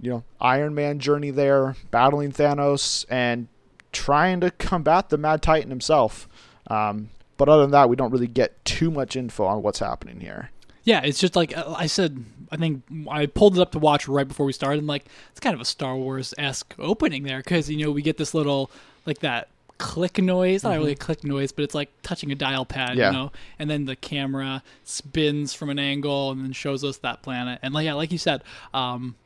you 0.00 0.10
know, 0.10 0.24
Iron 0.40 0.74
Man 0.74 0.98
journey 0.98 1.30
there, 1.30 1.76
battling 1.90 2.32
Thanos 2.32 3.04
and 3.08 3.48
trying 3.92 4.40
to 4.40 4.50
combat 4.52 5.08
the 5.08 5.18
Mad 5.18 5.42
Titan 5.42 5.70
himself. 5.70 6.28
Um, 6.68 7.10
but 7.36 7.48
other 7.48 7.62
than 7.62 7.72
that, 7.72 7.88
we 7.88 7.96
don't 7.96 8.10
really 8.10 8.26
get 8.26 8.64
too 8.64 8.90
much 8.90 9.16
info 9.16 9.44
on 9.44 9.62
what's 9.62 9.78
happening 9.78 10.20
here. 10.20 10.50
Yeah, 10.84 11.00
it's 11.02 11.18
just 11.18 11.36
like 11.36 11.56
uh, 11.56 11.74
I 11.76 11.86
said. 11.86 12.24
I 12.52 12.56
think 12.56 12.84
I 13.10 13.26
pulled 13.26 13.58
it 13.58 13.60
up 13.60 13.72
to 13.72 13.80
watch 13.80 14.06
right 14.06 14.26
before 14.26 14.46
we 14.46 14.52
started. 14.52 14.78
And 14.78 14.86
like, 14.86 15.06
it's 15.32 15.40
kind 15.40 15.52
of 15.52 15.60
a 15.60 15.64
Star 15.64 15.96
Wars 15.96 16.32
esque 16.38 16.76
opening 16.78 17.24
there 17.24 17.38
because 17.38 17.68
you 17.68 17.84
know 17.84 17.90
we 17.90 18.02
get 18.02 18.18
this 18.18 18.34
little 18.34 18.70
like 19.06 19.18
that 19.20 19.48
click 19.78 20.18
noise. 20.18 20.64
Not 20.64 20.78
really 20.78 20.92
a 20.92 20.96
click 20.96 21.22
noise, 21.22 21.52
but 21.52 21.62
it's 21.64 21.74
like 21.74 21.90
touching 22.02 22.32
a 22.32 22.34
dial 22.34 22.64
pad. 22.64 22.90
Mm-hmm. 22.90 22.98
Yeah. 22.98 23.10
You 23.10 23.16
know, 23.16 23.32
and 23.58 23.68
then 23.70 23.84
the 23.84 23.96
camera 23.96 24.62
spins 24.84 25.52
from 25.52 25.68
an 25.70 25.78
angle 25.78 26.30
and 26.30 26.42
then 26.44 26.52
shows 26.52 26.82
us 26.84 26.96
that 26.98 27.22
planet. 27.22 27.58
And 27.62 27.74
like 27.74 27.84
yeah, 27.84 27.94
like 27.94 28.10
you 28.12 28.18
said, 28.18 28.42
um, 28.72 29.16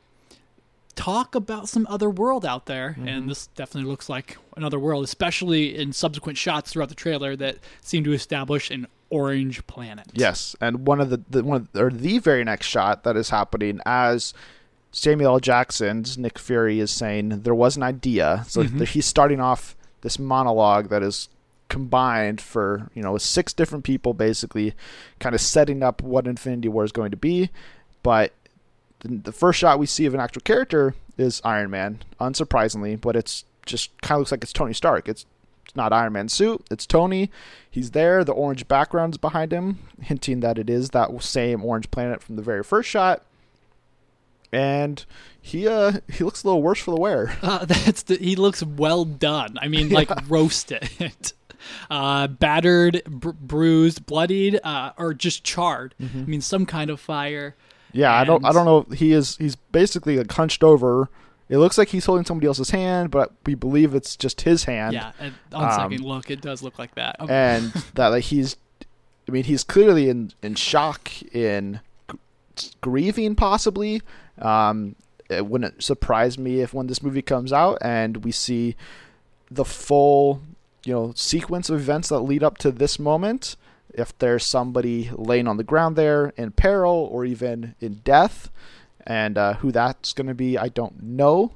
talk 0.95 1.35
about 1.35 1.69
some 1.69 1.87
other 1.89 2.09
world 2.09 2.45
out 2.45 2.65
there, 2.65 2.91
Mm-hmm. 2.91 3.07
and 3.07 3.29
this 3.29 3.47
definitely 3.47 3.89
looks 3.89 4.09
like 4.09 4.37
another 4.57 4.79
world, 4.79 5.03
especially 5.03 5.75
in 5.75 5.93
subsequent 5.93 6.37
shots 6.37 6.71
throughout 6.71 6.89
the 6.89 6.95
trailer 6.95 7.35
that 7.37 7.57
seem 7.81 8.03
to 8.03 8.11
establish 8.13 8.69
an 8.69 8.87
orange 9.09 9.65
planet. 9.67 10.07
Yes, 10.13 10.55
and 10.61 10.85
one 10.85 10.99
of 11.01 11.09
the, 11.09 11.21
the 11.29 11.43
one 11.43 11.67
of, 11.73 11.81
or 11.81 11.89
the 11.89 12.19
very 12.19 12.43
next 12.43 12.67
shot 12.67 13.03
that 13.03 13.15
is 13.15 13.29
happening 13.29 13.79
as 13.85 14.33
Samuel 14.91 15.33
L. 15.35 15.39
Jackson's 15.39 16.17
Nick 16.17 16.37
Fury 16.37 16.79
is 16.81 16.91
saying 16.91 17.41
there 17.43 17.55
was 17.55 17.77
an 17.77 17.83
idea. 17.83 18.43
So 18.47 18.63
Mhm. 18.63 18.85
he's 18.87 19.05
starting 19.05 19.39
off 19.39 19.75
this 20.01 20.19
monologue 20.19 20.89
that 20.89 21.03
is 21.03 21.29
combined 21.69 22.41
for 22.41 22.89
you 22.93 23.01
know 23.01 23.17
six 23.17 23.53
different 23.53 23.83
people 23.83 24.13
basically, 24.13 24.73
kind 25.19 25.33
of 25.33 25.41
setting 25.41 25.81
up 25.81 26.01
what 26.01 26.27
Infinity 26.27 26.67
War 26.67 26.83
is 26.83 26.91
going 26.91 27.11
to 27.11 27.17
be. 27.17 27.49
But 28.03 28.33
the, 28.99 29.31
first 29.31 29.59
shot 29.59 29.79
we 29.79 29.85
see 29.85 30.05
of 30.05 30.13
an 30.13 30.19
actual 30.19 30.41
character 30.41 30.95
is 31.17 31.41
Iron 31.43 31.71
Man, 31.71 31.99
unsurprisingly, 32.19 32.99
but 32.99 33.15
it's 33.15 33.45
just 33.65 33.99
kind 34.01 34.17
of 34.17 34.21
looks 34.21 34.31
like 34.31 34.43
it's 34.43 34.53
Tony 34.53 34.73
Stark. 34.73 35.07
It's 35.07 35.25
it's 35.65 35.75
not 35.75 35.93
Iron 35.93 36.13
Man's 36.13 36.33
suit. 36.33 36.65
It's 36.69 36.85
Tony. 36.85 37.31
He's 37.69 37.91
there. 37.91 38.23
The 38.23 38.33
orange 38.33 38.67
background's 38.67 39.17
behind 39.17 39.53
him, 39.53 39.79
hinting 40.01 40.41
that 40.41 40.57
it 40.57 40.69
is 40.69 40.89
that 40.89 41.23
same 41.23 41.63
orange 41.63 41.89
planet 41.91 42.21
from 42.21 42.35
the 42.35 42.41
very 42.41 42.63
first 42.63 42.89
shot. 42.89 43.23
And 44.53 45.03
he 45.41 45.67
uh 45.67 45.93
he 46.11 46.23
looks 46.23 46.43
a 46.43 46.47
little 46.47 46.61
worse 46.61 46.79
for 46.79 46.91
the 46.91 46.99
wear. 46.99 47.35
Uh, 47.43 47.65
that's 47.65 48.03
the, 48.03 48.17
he 48.17 48.35
looks 48.35 48.63
well 48.63 49.05
done. 49.05 49.57
I 49.61 49.67
mean, 49.67 49.89
like 49.99 50.09
roasted, 50.29 50.89
uh, 51.89 52.27
battered, 52.27 53.03
br- 53.05 53.31
bruised, 53.31 54.05
bloodied, 54.05 54.59
uh, 54.63 54.91
or 54.97 55.13
just 55.13 55.43
charred. 55.43 55.95
I 55.99 56.05
mean, 56.25 56.41
some 56.41 56.65
kind 56.65 56.89
of 56.89 56.99
fire. 56.99 57.55
Yeah, 57.93 58.13
I 58.13 58.23
don't 58.23 58.45
I 58.45 58.51
don't 58.51 58.65
know. 58.65 58.93
He 58.95 59.11
is 59.11 59.37
he's 59.37 59.55
basically 59.55 60.17
like 60.17 60.31
hunched 60.31 60.63
over. 60.63 61.09
It 61.49 61.57
looks 61.57 61.77
like 61.77 61.89
he's 61.89 62.05
holding 62.05 62.25
somebody 62.25 62.47
else's 62.47 62.69
hand, 62.69 63.11
but 63.11 63.33
we 63.45 63.55
believe 63.55 63.93
it's 63.93 64.15
just 64.15 64.41
his 64.41 64.63
hand. 64.63 64.93
yeah, 64.93 65.11
and 65.19 65.33
on 65.51 65.65
um, 65.65 65.71
second 65.71 66.05
look, 66.05 66.31
it 66.31 66.39
does 66.39 66.63
look 66.63 66.79
like 66.79 66.95
that. 66.95 67.17
And 67.27 67.71
that 67.95 68.07
like 68.07 68.23
he's 68.25 68.55
i 69.27 69.31
mean 69.31 69.43
he's 69.43 69.63
clearly 69.63 70.09
in 70.09 70.31
in 70.41 70.55
shock 70.55 71.11
in 71.33 71.79
grieving 72.81 73.35
possibly 73.35 74.01
um 74.39 74.95
it 75.29 75.45
wouldn't 75.45 75.81
surprise 75.83 76.37
me 76.37 76.59
if 76.61 76.73
when 76.73 76.87
this 76.87 77.01
movie 77.03 77.21
comes 77.21 77.53
out 77.53 77.77
and 77.81 78.23
we 78.25 78.31
see 78.31 78.75
the 79.49 79.65
full 79.65 80.41
you 80.85 80.93
know 80.93 81.13
sequence 81.15 81.69
of 81.69 81.79
events 81.79 82.09
that 82.09 82.19
lead 82.19 82.43
up 82.43 82.57
to 82.57 82.71
this 82.71 82.97
moment 82.99 83.55
if 83.93 84.17
there's 84.19 84.45
somebody 84.45 85.09
laying 85.13 85.47
on 85.47 85.57
the 85.57 85.63
ground 85.63 85.95
there 85.95 86.33
in 86.37 86.51
peril 86.51 87.07
or 87.11 87.25
even 87.25 87.75
in 87.79 87.95
death 88.03 88.49
and 89.05 89.37
uh, 89.37 89.53
who 89.55 89.71
that's 89.71 90.13
going 90.13 90.27
to 90.27 90.33
be 90.33 90.57
i 90.57 90.67
don't 90.69 91.01
know 91.03 91.53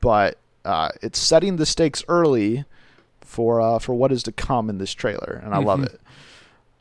but 0.00 0.38
uh, 0.64 0.88
it's 1.00 1.18
setting 1.18 1.56
the 1.56 1.66
stakes 1.66 2.02
early 2.08 2.64
for 3.20 3.60
uh, 3.60 3.78
for 3.78 3.94
what 3.94 4.10
is 4.12 4.22
to 4.24 4.32
come 4.32 4.68
in 4.68 4.78
this 4.78 4.92
trailer, 4.92 5.40
and 5.44 5.54
I 5.54 5.58
love 5.58 5.80
Mhm. 5.80 5.86
it. 5.86 6.00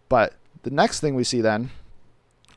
But 0.09 0.33
the 0.63 0.69
next 0.71 0.99
thing 1.01 1.13
we 1.15 1.23
see 1.23 1.41
then, 1.41 1.69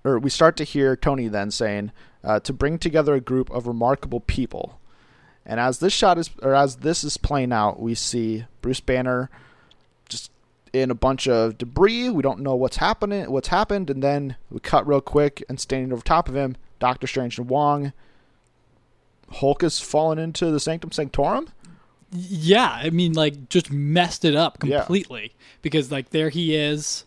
or 0.05 0.19
we 0.19 0.31
start 0.31 0.57
to 0.57 0.65
hear 0.65 0.97
Tony 0.97 1.29
then 1.29 1.51
saying 1.51 1.93
uh, 2.25 2.41
to 2.41 2.53
bring 2.53 2.79
together 2.79 3.15
a 3.15 3.21
group 3.21 3.51
of 3.51 3.67
remarkable 3.67 4.21
people, 4.21 4.79
and 5.47 5.59
as 5.61 5.79
this 5.79 5.93
shot 5.93 6.19
is 6.19 6.31
or 6.43 6.55
as 6.55 6.77
this 6.77 7.05
is 7.05 7.17
playing 7.17 7.53
out, 7.53 7.81
we 7.81 7.95
see 7.95 8.45
Bruce 8.61 8.81
Banner 8.81 9.31
just 10.09 10.31
in 10.73 10.91
a 10.91 10.95
bunch 10.95 11.27
of 11.27 11.57
debris. 11.59 12.11
We 12.11 12.23
don't 12.23 12.41
know 12.41 12.55
what's 12.55 12.77
happening, 12.77 13.31
what's 13.31 13.49
happened, 13.49 13.89
and 13.91 14.03
then 14.03 14.37
we 14.51 14.61
cut 14.61 14.87
real 14.87 15.01
quick 15.01 15.43
and 15.49 15.59
standing 15.59 15.93
over 15.93 16.03
top 16.03 16.29
of 16.29 16.37
him, 16.37 16.57
Doctor 16.79 17.07
Strange 17.07 17.39
and 17.39 17.49
Wong. 17.49 17.93
Hulk 19.31 19.63
has 19.63 19.81
fallen 19.81 20.19
into 20.19 20.51
the 20.51 20.61
Sanctum 20.61 20.91
Sanctorum. 20.93 21.49
Yeah, 22.11 22.71
I 22.71 22.89
mean, 22.91 23.13
like 23.13 23.49
just 23.51 23.71
messed 23.71 24.25
it 24.25 24.35
up 24.35 24.59
Yeah. 24.65 24.79
completely 24.79 25.35
because 25.61 25.93
like 25.93 26.11
there 26.11 26.31
he 26.31 26.55
is, 26.57 27.05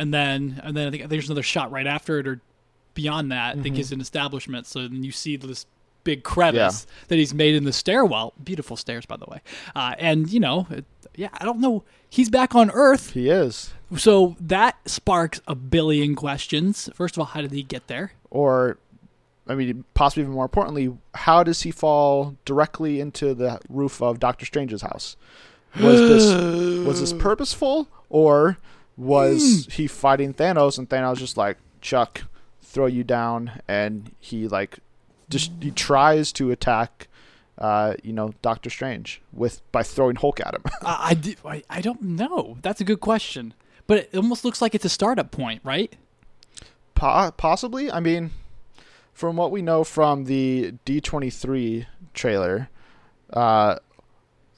and 0.00 0.14
then 0.14 0.60
and 0.64 0.74
then 0.76 0.88
I 0.88 0.90
think 0.90 1.08
there's 1.08 1.28
another 1.28 1.42
shot 1.42 1.70
right 1.70 1.86
after 1.86 2.18
it 2.18 2.26
or 2.26 2.40
beyond 2.94 3.30
that. 3.32 3.56
I 3.56 3.60
think 3.60 3.76
he's 3.76 3.92
an 3.92 4.00
establishment. 4.00 4.66
So 4.66 4.80
then 4.88 5.04
you 5.04 5.12
see 5.12 5.36
this 5.36 5.66
big 6.04 6.22
crevice 6.24 6.86
that 7.08 7.16
he's 7.16 7.34
made 7.34 7.54
in 7.54 7.64
the 7.64 7.72
stairwell. 7.72 8.32
Beautiful 8.42 8.76
stairs, 8.76 9.04
by 9.04 9.16
the 9.18 9.26
way. 9.26 9.42
Uh, 9.76 9.94
and 9.98 10.32
you 10.32 10.40
know, 10.40 10.66
it, 10.70 10.86
yeah, 11.14 11.28
I 11.34 11.44
don't 11.44 11.60
know. 11.60 11.84
He's 12.08 12.30
back 12.30 12.54
on 12.54 12.70
Earth, 12.72 13.10
He 13.10 13.28
is, 13.28 13.72
so 13.96 14.34
that 14.40 14.88
sparks 14.88 15.40
a 15.46 15.54
billion 15.54 16.16
questions. 16.16 16.88
First 16.94 17.16
of 17.16 17.20
all, 17.20 17.26
how 17.26 17.42
did 17.42 17.52
he 17.52 17.62
get 17.62 17.86
there? 17.86 18.12
or 18.30 18.78
I 19.46 19.54
mean, 19.54 19.84
possibly 19.94 20.22
even 20.22 20.34
more 20.34 20.44
importantly, 20.44 20.96
how 21.14 21.42
does 21.42 21.62
he 21.62 21.72
fall 21.72 22.36
directly 22.44 23.00
into 23.00 23.34
the 23.34 23.60
roof 23.68 24.00
of 24.00 24.20
Doctor 24.20 24.46
Strange's 24.46 24.82
house? 24.82 25.16
Was 25.80 26.00
this 26.00 26.86
was 26.86 27.00
this 27.00 27.12
purposeful, 27.22 27.88
or 28.08 28.58
was 29.00 29.66
he 29.70 29.86
fighting 29.86 30.34
Thanos 30.34 30.78
and 30.78 30.88
Thanos 30.88 31.16
just 31.16 31.36
like 31.38 31.56
Chuck, 31.80 32.22
throw 32.62 32.84
you 32.84 33.02
down, 33.02 33.62
and 33.66 34.14
he 34.20 34.46
like 34.46 34.78
just 35.30 35.52
he 35.60 35.70
tries 35.70 36.32
to 36.32 36.50
attack, 36.50 37.08
uh, 37.56 37.94
you 38.02 38.12
know, 38.12 38.34
Doctor 38.42 38.68
Strange 38.68 39.22
with 39.32 39.62
by 39.72 39.82
throwing 39.82 40.16
Hulk 40.16 40.40
at 40.40 40.54
him. 40.54 40.62
I, 40.82 41.18
I, 41.44 41.50
I, 41.50 41.62
I 41.70 41.80
don't 41.80 42.02
know. 42.02 42.58
That's 42.60 42.82
a 42.82 42.84
good 42.84 43.00
question. 43.00 43.54
But 43.86 43.98
it 43.98 44.16
almost 44.16 44.44
looks 44.44 44.60
like 44.60 44.74
it's 44.74 44.84
a 44.84 44.90
startup 44.90 45.30
point, 45.30 45.62
right? 45.64 45.96
Po- 46.94 47.32
possibly. 47.32 47.90
I 47.90 48.00
mean, 48.00 48.30
from 49.14 49.36
what 49.36 49.50
we 49.50 49.62
know 49.62 49.82
from 49.82 50.26
the 50.26 50.74
D23 50.84 51.86
trailer, 52.12 52.68
uh, 53.32 53.76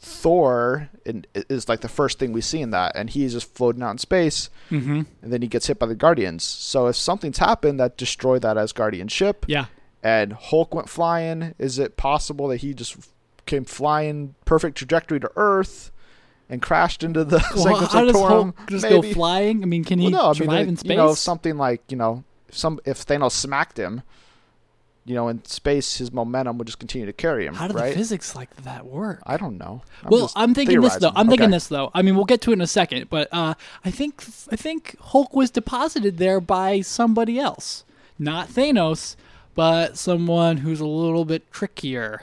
Thor 0.05 0.89
in, 1.07 1.25
is 1.35 1.69
like 1.69 1.81
the 1.81 1.89
first 1.89 2.19
thing 2.19 2.33
we 2.33 2.41
see 2.41 2.61
in 2.61 2.71
that, 2.71 2.93
and 2.97 3.09
he's 3.09 3.33
just 3.35 3.55
floating 3.55 3.83
out 3.83 3.93
in 3.93 3.99
space, 3.99 4.51
Mm-hmm. 4.71 5.03
and 5.23 5.33
then 5.33 5.43
he 5.43 5.49
gets 5.49 5.69
hit 5.69 5.79
by 5.79 5.87
the 5.87 5.95
Guardians. 5.95 6.43
So 6.43 6.89
if 6.89 6.97
something's 6.97 7.39
happened 7.39 7.79
that 7.79 7.97
destroyed 7.97 8.43
that 8.43 8.59
as 8.59 8.73
Guardian 8.73 9.07
ship, 9.09 9.45
Yeah. 9.47 9.67
and 10.03 10.33
Hulk 10.33 10.75
went 10.75 10.89
flying, 10.89 11.55
is 11.59 11.79
it 11.79 11.97
possible 11.97 12.49
that 12.49 12.59
he 12.59 12.75
just 12.75 12.97
came 13.47 13.65
flying 13.65 14.35
perfect 14.45 14.77
trajectory 14.77 15.21
to 15.21 15.31
Earth? 15.37 15.91
And 16.51 16.61
crashed 16.61 17.03
into 17.03 17.25
the 17.25 17.39
Well, 17.57 17.77
how 17.87 18.05
does 18.05 18.15
Hulk 18.15 18.55
just 18.69 18.83
Maybe. 18.83 19.09
go 19.09 19.15
flying? 19.15 19.63
I 19.63 19.67
mean, 19.67 19.85
can 19.85 19.99
he 19.99 20.11
Well, 20.11 20.23
no, 20.25 20.31
I 20.31 20.33
survive 20.35 20.67
uh, 20.67 20.69
in 20.69 20.77
space? 20.77 20.91
You 20.91 20.97
know, 20.97 21.15
something 21.15 21.57
like 21.57 21.81
you 21.89 21.97
know, 21.97 22.25
some 22.51 22.79
if 22.85 23.07
Thanos 23.07 23.31
smacked 23.33 23.79
him, 23.79 24.03
you 25.05 25.15
know, 25.15 25.29
in 25.29 25.45
space, 25.45 25.97
his 25.97 26.13
momentum 26.13 26.59
would 26.59 26.67
just 26.67 26.79
continue 26.79 27.07
to 27.07 27.13
carry 27.13 27.45
him. 27.47 27.55
how 27.55 27.67
do 27.67 27.75
right? 27.75 27.91
the 27.91 27.97
physics 27.97 28.37
like 28.37 28.55
that 28.63 28.87
work? 28.87 29.21
I 29.27 29.37
don't 29.37 29.59
know. 29.59 29.83
I'm 30.05 30.11
well, 30.11 30.31
I'm 30.37 30.55
thinking 30.55 30.81
this 30.81 30.97
though. 30.97 31.13
I'm 31.15 31.29
thinking 31.29 31.47
Okay. 31.47 31.53
this 31.53 31.67
though. 31.67 31.91
I 31.95 32.03
mean, 32.03 32.15
we'll 32.15 32.25
get 32.25 32.41
to 32.43 32.51
it 32.51 32.55
in 32.55 32.61
a 32.61 32.67
second, 32.67 33.11
but 33.11 33.29
uh, 33.33 33.55
I 33.85 33.91
think 33.91 34.23
I 34.51 34.57
think 34.57 34.97
Hulk 35.01 35.35
was 35.35 35.51
deposited 35.51 36.19
there 36.19 36.41
by 36.41 36.81
somebody 36.83 37.39
else, 37.39 37.85
not 38.19 38.49
Thanos, 38.49 39.17
but 39.55 39.99
someone 39.99 40.59
who's 40.59 40.81
a 40.81 40.87
little 40.87 41.25
bit 41.25 41.51
trickier. 41.53 42.23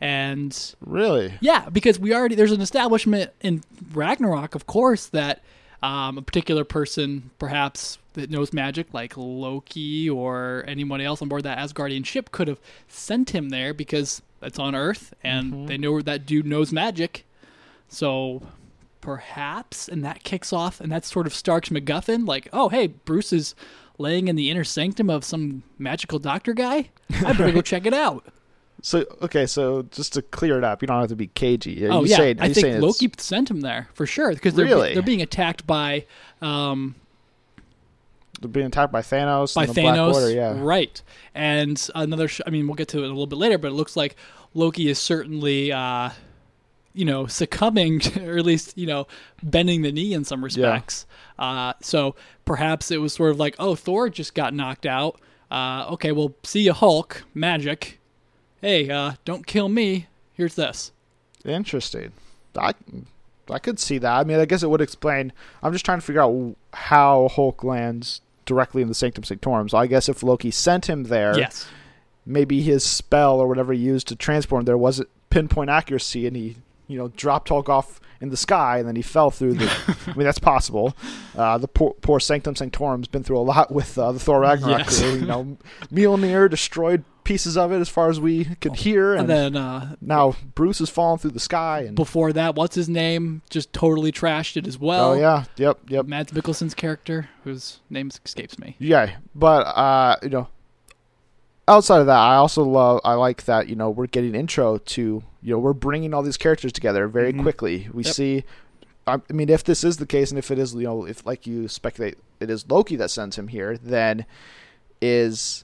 And 0.00 0.74
Really? 0.80 1.34
Yeah, 1.40 1.68
because 1.70 1.98
we 1.98 2.14
already 2.14 2.34
there's 2.34 2.52
an 2.52 2.60
establishment 2.60 3.30
in 3.40 3.62
Ragnarok, 3.92 4.54
of 4.54 4.66
course, 4.66 5.06
that 5.06 5.42
um, 5.84 6.16
a 6.16 6.22
particular 6.22 6.64
person, 6.64 7.30
perhaps 7.38 7.98
that 8.14 8.30
knows 8.30 8.54
magic, 8.54 8.94
like 8.94 9.18
Loki 9.18 10.08
or 10.08 10.64
anyone 10.66 11.02
else 11.02 11.20
on 11.20 11.28
board 11.28 11.42
that 11.42 11.58
Asgardian 11.58 12.06
ship, 12.06 12.32
could 12.32 12.48
have 12.48 12.58
sent 12.88 13.30
him 13.30 13.50
there 13.50 13.74
because 13.74 14.22
it's 14.40 14.58
on 14.58 14.74
Earth 14.74 15.12
and 15.22 15.68
they 15.68 15.76
know 15.76 16.00
that 16.00 16.24
dude 16.24 16.46
knows 16.46 16.72
magic. 16.72 17.26
So 17.88 18.42
perhaps, 19.02 19.86
and 19.86 20.02
that 20.04 20.24
kicks 20.24 20.54
off, 20.54 20.80
and 20.80 20.90
that's 20.90 21.12
sort 21.12 21.26
of 21.26 21.34
Stark's 21.34 21.68
MacGuffin. 21.68 22.26
Like, 22.26 22.48
oh 22.50 22.70
hey, 22.70 22.86
Bruce 22.86 23.32
is 23.32 23.54
laying 23.98 24.28
in 24.28 24.36
the 24.36 24.50
inner 24.50 24.64
sanctum 24.64 25.10
of 25.10 25.22
some 25.22 25.64
magical 25.78 26.18
doctor 26.18 26.54
guy. 26.54 26.88
I 27.10 27.34
better 27.34 27.52
go 27.52 27.60
check 27.62 27.84
it 27.84 27.94
out. 27.94 28.24
So 28.86 29.06
okay, 29.22 29.46
so 29.46 29.80
just 29.90 30.12
to 30.12 30.20
clear 30.20 30.58
it 30.58 30.62
up, 30.64 30.82
you 30.82 30.86
don't 30.86 31.00
have 31.00 31.08
to 31.08 31.16
be 31.16 31.28
cagey. 31.28 31.86
Are 31.86 31.90
Oh 31.92 32.04
yeah, 32.04 32.18
saying, 32.18 32.36
I 32.38 32.44
think 32.52 32.56
saying 32.56 32.66
it's- 32.76 32.82
Loki 32.82 33.10
sent 33.16 33.50
him 33.50 33.62
there 33.62 33.88
for 33.94 34.04
sure 34.04 34.30
because 34.34 34.52
they're 34.52 34.66
Really? 34.66 34.92
they're 34.92 35.02
being 35.02 35.22
attacked 35.22 35.66
by 35.66 36.04
um, 36.42 36.94
they're 38.42 38.50
being 38.50 38.66
attacked 38.66 38.92
by 38.92 39.00
Thanos 39.00 39.54
by 39.54 39.64
and 39.64 39.74
the 39.74 39.80
Black 39.80 39.96
Thanos, 39.96 40.12
Order, 40.12 40.30
yeah. 40.30 40.54
right? 40.58 41.00
And 41.34 41.82
another, 41.94 42.28
sh- 42.28 42.42
I 42.46 42.50
mean, 42.50 42.66
we'll 42.66 42.74
get 42.74 42.88
to 42.88 42.98
it 42.98 43.04
a 43.04 43.08
little 43.08 43.26
bit 43.26 43.38
later, 43.38 43.56
but 43.56 43.68
it 43.68 43.74
looks 43.74 43.96
like 43.96 44.16
Loki 44.52 44.90
is 44.90 44.98
certainly, 44.98 45.72
uh, 45.72 46.10
you 46.92 47.06
know, 47.06 47.26
succumbing, 47.26 48.02
or 48.22 48.36
at 48.36 48.44
least 48.44 48.76
you 48.76 48.86
know, 48.86 49.06
bending 49.42 49.80
the 49.80 49.92
knee 49.92 50.12
in 50.12 50.24
some 50.24 50.44
respects. 50.44 51.06
Uh, 51.38 51.72
so 51.80 52.16
perhaps 52.44 52.90
it 52.90 52.98
was 53.00 53.14
sort 53.14 53.30
of 53.30 53.38
like, 53.38 53.56
oh, 53.58 53.76
Thor 53.76 54.10
just 54.10 54.34
got 54.34 54.52
knocked 54.52 54.84
out. 54.84 55.18
Uh, 55.50 55.86
okay, 55.92 56.12
well, 56.12 56.34
see 56.42 56.60
you, 56.64 56.74
Hulk. 56.74 57.24
Magic. 57.32 57.98
Hey, 58.64 58.88
uh, 58.88 59.12
don't 59.26 59.46
kill 59.46 59.68
me. 59.68 60.06
Here's 60.32 60.54
this. 60.54 60.90
Interesting. 61.44 62.12
I 62.56 62.72
I 63.50 63.58
could 63.58 63.78
see 63.78 63.98
that. 63.98 64.10
I 64.10 64.24
mean, 64.24 64.40
I 64.40 64.46
guess 64.46 64.62
it 64.62 64.70
would 64.70 64.80
explain. 64.80 65.34
I'm 65.62 65.70
just 65.74 65.84
trying 65.84 65.98
to 65.98 66.04
figure 66.06 66.22
out 66.22 66.56
how 66.72 67.28
Hulk 67.28 67.62
lands 67.62 68.22
directly 68.46 68.80
in 68.80 68.88
the 68.88 68.94
Sanctum 68.94 69.22
Sanctorum. 69.24 69.68
So 69.68 69.76
I 69.76 69.86
guess 69.86 70.08
if 70.08 70.22
Loki 70.22 70.50
sent 70.50 70.86
him 70.86 71.04
there, 71.04 71.36
Yes. 71.38 71.66
maybe 72.24 72.62
his 72.62 72.82
spell 72.84 73.38
or 73.38 73.48
whatever 73.48 73.74
he 73.74 73.80
used 73.80 74.08
to 74.08 74.16
transport 74.16 74.60
him 74.60 74.64
there 74.64 74.78
wasn't 74.78 75.10
pinpoint 75.28 75.68
accuracy, 75.68 76.26
and 76.26 76.34
he 76.34 76.56
you 76.88 76.96
know 76.96 77.08
dropped 77.08 77.50
Hulk 77.50 77.68
off 77.68 78.00
in 78.22 78.30
the 78.30 78.36
sky, 78.38 78.78
and 78.78 78.88
then 78.88 78.96
he 78.96 79.02
fell 79.02 79.30
through 79.30 79.54
the. 79.54 79.66
I 80.06 80.14
mean, 80.14 80.24
that's 80.24 80.38
possible. 80.38 80.96
Uh, 81.36 81.58
the 81.58 81.68
poor, 81.68 81.92
poor 82.00 82.18
Sanctum 82.18 82.54
Sanctorum's 82.54 83.08
been 83.08 83.24
through 83.24 83.38
a 83.38 83.44
lot 83.44 83.70
with 83.70 83.98
uh, 83.98 84.10
the 84.12 84.18
Thor 84.20 84.40
Ragnarok 84.40 84.78
Yes. 84.78 85.00
crew. 85.02 85.16
You 85.16 85.26
know, 85.26 85.56
Mjolnir 85.92 86.48
destroyed 86.48 87.04
pieces 87.24 87.56
of 87.56 87.72
it 87.72 87.80
as 87.80 87.88
far 87.88 88.08
as 88.10 88.20
we 88.20 88.44
could 88.60 88.76
hear, 88.76 89.12
And 89.14 89.22
and, 89.22 89.30
then 89.30 89.56
uh, 89.56 89.96
now 90.00 90.36
Bruce 90.54 90.80
is 90.80 90.90
falling 90.90 91.18
through 91.18 91.30
the 91.32 91.40
sky. 91.40 91.80
And 91.86 91.96
before 91.96 92.32
that, 92.34 92.54
what's 92.54 92.74
his 92.74 92.88
name? 92.88 93.42
Just 93.50 93.72
totally 93.72 94.12
trashed 94.12 94.56
it 94.56 94.66
as 94.66 94.78
well. 94.78 95.12
oh 95.12 95.14
yeah, 95.14 95.44
yep, 95.56 95.78
yep. 95.88 96.06
Mads 96.06 96.32
Mikkelsen's 96.32 96.74
character, 96.74 97.28
whose 97.44 97.80
name 97.90 98.10
escapes 98.24 98.58
me. 98.58 98.76
Yeah, 98.78 99.16
but 99.34 99.62
uh, 99.66 100.16
you 100.22 100.28
know, 100.28 100.48
outside 101.66 102.00
of 102.00 102.06
that, 102.06 102.18
I 102.18 102.36
also 102.36 102.62
love. 102.62 103.00
I 103.04 103.14
like 103.14 103.44
that 103.44 103.68
you 103.68 103.74
know 103.76 103.90
we're 103.90 104.06
getting 104.06 104.34
intro 104.34 104.78
to 104.78 105.22
you 105.42 105.50
know 105.52 105.58
we're 105.58 105.72
bringing 105.72 106.12
all 106.14 106.22
these 106.22 106.36
characters 106.36 106.72
together 106.72 107.08
very 107.08 107.32
Mhm. 107.32 107.42
quickly. 107.42 107.88
We 107.92 108.04
Yep. 108.04 108.14
see. 108.14 108.44
I 109.06 109.14
I 109.28 109.32
mean, 109.32 109.48
if 109.50 109.64
this 109.64 109.84
is 109.84 109.96
the 109.98 110.06
case, 110.06 110.30
and 110.30 110.38
if 110.38 110.50
it 110.50 110.58
is, 110.58 110.74
you 110.74 110.82
know, 110.84 111.06
if 111.06 111.24
like 111.26 111.46
you 111.46 111.68
speculate, 111.68 112.16
it 112.40 112.50
is 112.50 112.64
Loki 112.70 112.96
that 112.96 113.10
sends 113.10 113.36
him 113.36 113.48
here, 113.48 113.76
then 113.76 114.24
is, 115.02 115.63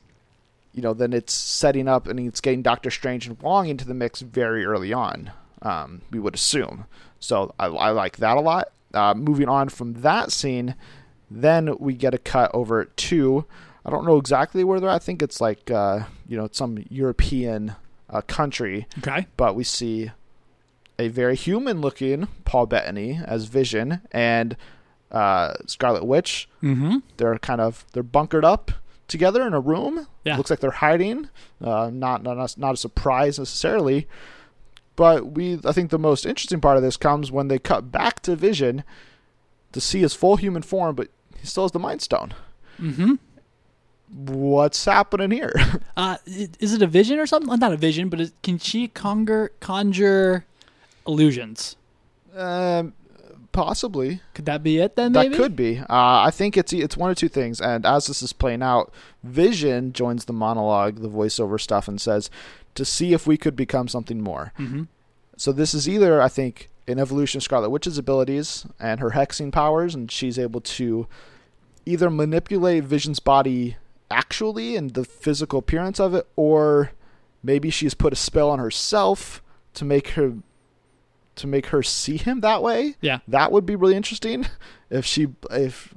you 0.72 0.82
know, 0.82 0.94
then 0.94 1.12
it's 1.12 1.34
setting 1.34 1.88
up 1.88 2.06
and 2.06 2.18
it's 2.20 2.40
getting 2.40 2.62
Doctor 2.62 2.90
Strange 2.90 3.26
and 3.26 3.40
Wong 3.42 3.68
into 3.68 3.84
the 3.86 3.94
mix 3.94 4.20
very 4.20 4.64
early 4.64 4.92
on. 4.92 5.30
Um, 5.62 6.02
we 6.10 6.18
would 6.18 6.34
assume. 6.34 6.86
So 7.18 7.54
I, 7.58 7.66
I 7.66 7.90
like 7.90 8.16
that 8.18 8.36
a 8.36 8.40
lot. 8.40 8.72
Uh, 8.94 9.14
moving 9.14 9.48
on 9.48 9.68
from 9.68 9.94
that 10.02 10.32
scene, 10.32 10.74
then 11.30 11.76
we 11.78 11.94
get 11.94 12.14
a 12.14 12.18
cut 12.18 12.50
over 12.54 12.84
to 12.86 13.44
I 13.84 13.90
don't 13.90 14.04
know 14.04 14.16
exactly 14.18 14.62
where 14.64 14.78
they're 14.78 14.90
at. 14.90 14.96
I 14.96 14.98
think 14.98 15.22
it's 15.22 15.40
like 15.40 15.70
uh, 15.70 16.00
you 16.28 16.36
know 16.36 16.48
some 16.52 16.84
European 16.90 17.74
uh, 18.10 18.20
country, 18.22 18.86
Okay. 18.98 19.26
but 19.36 19.54
we 19.54 19.64
see 19.64 20.10
a 20.98 21.08
very 21.08 21.34
human-looking 21.34 22.28
Paul 22.44 22.66
Bettany 22.66 23.20
as 23.24 23.46
Vision 23.46 24.02
and 24.12 24.56
uh, 25.10 25.54
Scarlet 25.66 26.04
Witch. 26.04 26.46
Mm-hmm. 26.62 26.98
They're 27.16 27.38
kind 27.38 27.60
of 27.60 27.86
they're 27.92 28.02
bunkered 28.02 28.44
up 28.44 28.72
together 29.10 29.46
in 29.46 29.52
a 29.52 29.60
room. 29.60 30.06
Yeah. 30.24 30.36
Looks 30.38 30.48
like 30.50 30.60
they're 30.60 30.70
hiding. 30.70 31.28
Uh, 31.60 31.90
not 31.92 32.22
not 32.22 32.56
not 32.58 32.74
a 32.74 32.76
surprise 32.78 33.38
necessarily. 33.38 34.06
But 34.96 35.32
we, 35.32 35.58
I 35.64 35.72
think 35.72 35.90
the 35.90 35.98
most 35.98 36.26
interesting 36.26 36.60
part 36.60 36.76
of 36.76 36.82
this 36.82 36.96
comes 36.96 37.30
when 37.32 37.48
they 37.48 37.58
cut 37.58 37.90
back 37.92 38.20
to 38.22 38.36
Vision 38.36 38.84
to 39.72 39.80
see 39.80 40.00
his 40.00 40.12
full 40.14 40.36
human 40.36 40.62
form, 40.62 40.94
but 40.94 41.08
he 41.38 41.46
still 41.46 41.64
has 41.64 41.72
the 41.72 41.78
Mind 41.78 42.02
Stone. 42.02 42.34
Mm-hmm. 42.78 43.14
What's 44.12 44.84
happening 44.84 45.30
here? 45.30 45.52
Uh, 45.96 46.16
is 46.26 46.72
it 46.72 46.80
a 46.80 46.86
vision 46.86 47.18
or 47.18 47.26
something? 47.26 47.50
Uh, 47.50 47.56
Not 47.56 47.72
a 47.72 47.76
vision, 47.76 48.08
but 48.08 48.20
is, 48.20 48.32
can 48.42 48.58
she 48.58 48.88
conjure 48.88 49.52
conjure 49.60 50.46
illusions? 51.06 51.76
um, 52.34 52.94
possibly. 53.52 54.20
Could 54.34 54.46
that 54.46 54.62
be 54.62 54.78
it 54.78 54.96
then? 54.96 55.12
Maybe 55.12 55.30
That 55.30 55.36
could 55.36 55.56
be. 55.56 55.78
Uh, 55.78 55.84
I 55.88 56.30
think 56.30 56.56
it's 56.56 56.72
it's 56.72 56.96
one 56.96 57.10
or 57.10 57.14
two 57.14 57.28
things. 57.28 57.60
And 57.60 57.84
as 57.84 58.06
this 58.06 58.22
is 58.22 58.32
playing 58.32 58.62
out, 58.62 58.92
Vision 59.22 59.92
joins 59.92 60.24
the 60.24 60.32
monologue, 60.32 61.00
the 61.00 61.08
voiceover 61.08 61.60
stuff, 61.60 61.88
and 61.88 62.00
says, 62.00 62.30
"To 62.74 62.84
see 62.84 63.12
if 63.12 63.26
we 63.26 63.36
could 63.36 63.56
become 63.56 63.88
something 63.88 64.20
more." 64.20 64.52
Mm-hmm. 64.58 64.84
So 65.36 65.52
this 65.52 65.72
is 65.72 65.88
either, 65.88 66.20
I 66.20 66.28
think, 66.28 66.68
an 66.86 66.98
evolution 66.98 67.38
of 67.38 67.42
Scarlet 67.42 67.70
Witch's 67.70 67.98
abilities 67.98 68.66
and 68.78 69.00
her 69.00 69.10
hexing 69.10 69.52
powers, 69.52 69.94
and 69.94 70.10
she's 70.10 70.38
able 70.38 70.60
to 70.60 71.06
either 71.86 72.10
manipulate 72.10 72.84
Vision's 72.84 73.20
body 73.20 73.76
actually 74.10 74.76
and 74.76 74.94
the 74.94 75.04
physical 75.04 75.60
appearance 75.60 75.98
of 76.00 76.14
it, 76.14 76.26
or 76.36 76.92
maybe 77.42 77.70
she's 77.70 77.94
put 77.94 78.12
a 78.12 78.16
spell 78.16 78.50
on 78.50 78.58
herself 78.58 79.42
to 79.74 79.84
make 79.84 80.08
her 80.10 80.34
to 81.40 81.46
make 81.46 81.66
her 81.66 81.82
see 81.82 82.16
him 82.16 82.40
that 82.40 82.62
way. 82.62 82.94
Yeah. 83.00 83.18
That 83.28 83.52
would 83.52 83.66
be 83.66 83.76
really 83.76 83.96
interesting 83.96 84.46
if 84.90 85.04
she 85.04 85.28
if 85.50 85.94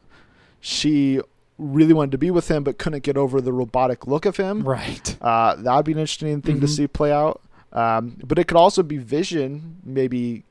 she 0.60 1.20
really 1.58 1.94
wanted 1.94 2.12
to 2.12 2.18
be 2.18 2.32
with 2.32 2.50
him 2.50 2.64
but 2.64 2.78
couldn't 2.78 3.04
get 3.04 3.16
over 3.18 3.40
the 3.40 3.54
robotic 3.54 4.08
look 4.08 4.26
of 4.26 4.38
him. 4.38 4.64
Right. 4.64 5.16
Uh, 5.22 5.56
that 5.58 5.76
would 5.76 5.86
be 5.86 5.92
an 5.94 6.00
interesting 6.00 6.42
thing 6.42 6.60
to 6.62 6.66
Mhm. 6.68 6.70
see 6.70 6.88
play 6.88 7.12
out. 7.12 7.42
Um, 7.72 8.18
but 8.24 8.38
it 8.40 8.48
could 8.48 8.58
also 8.58 8.84
be 8.84 8.98
Vision, 8.98 9.78
maybe 9.84 10.44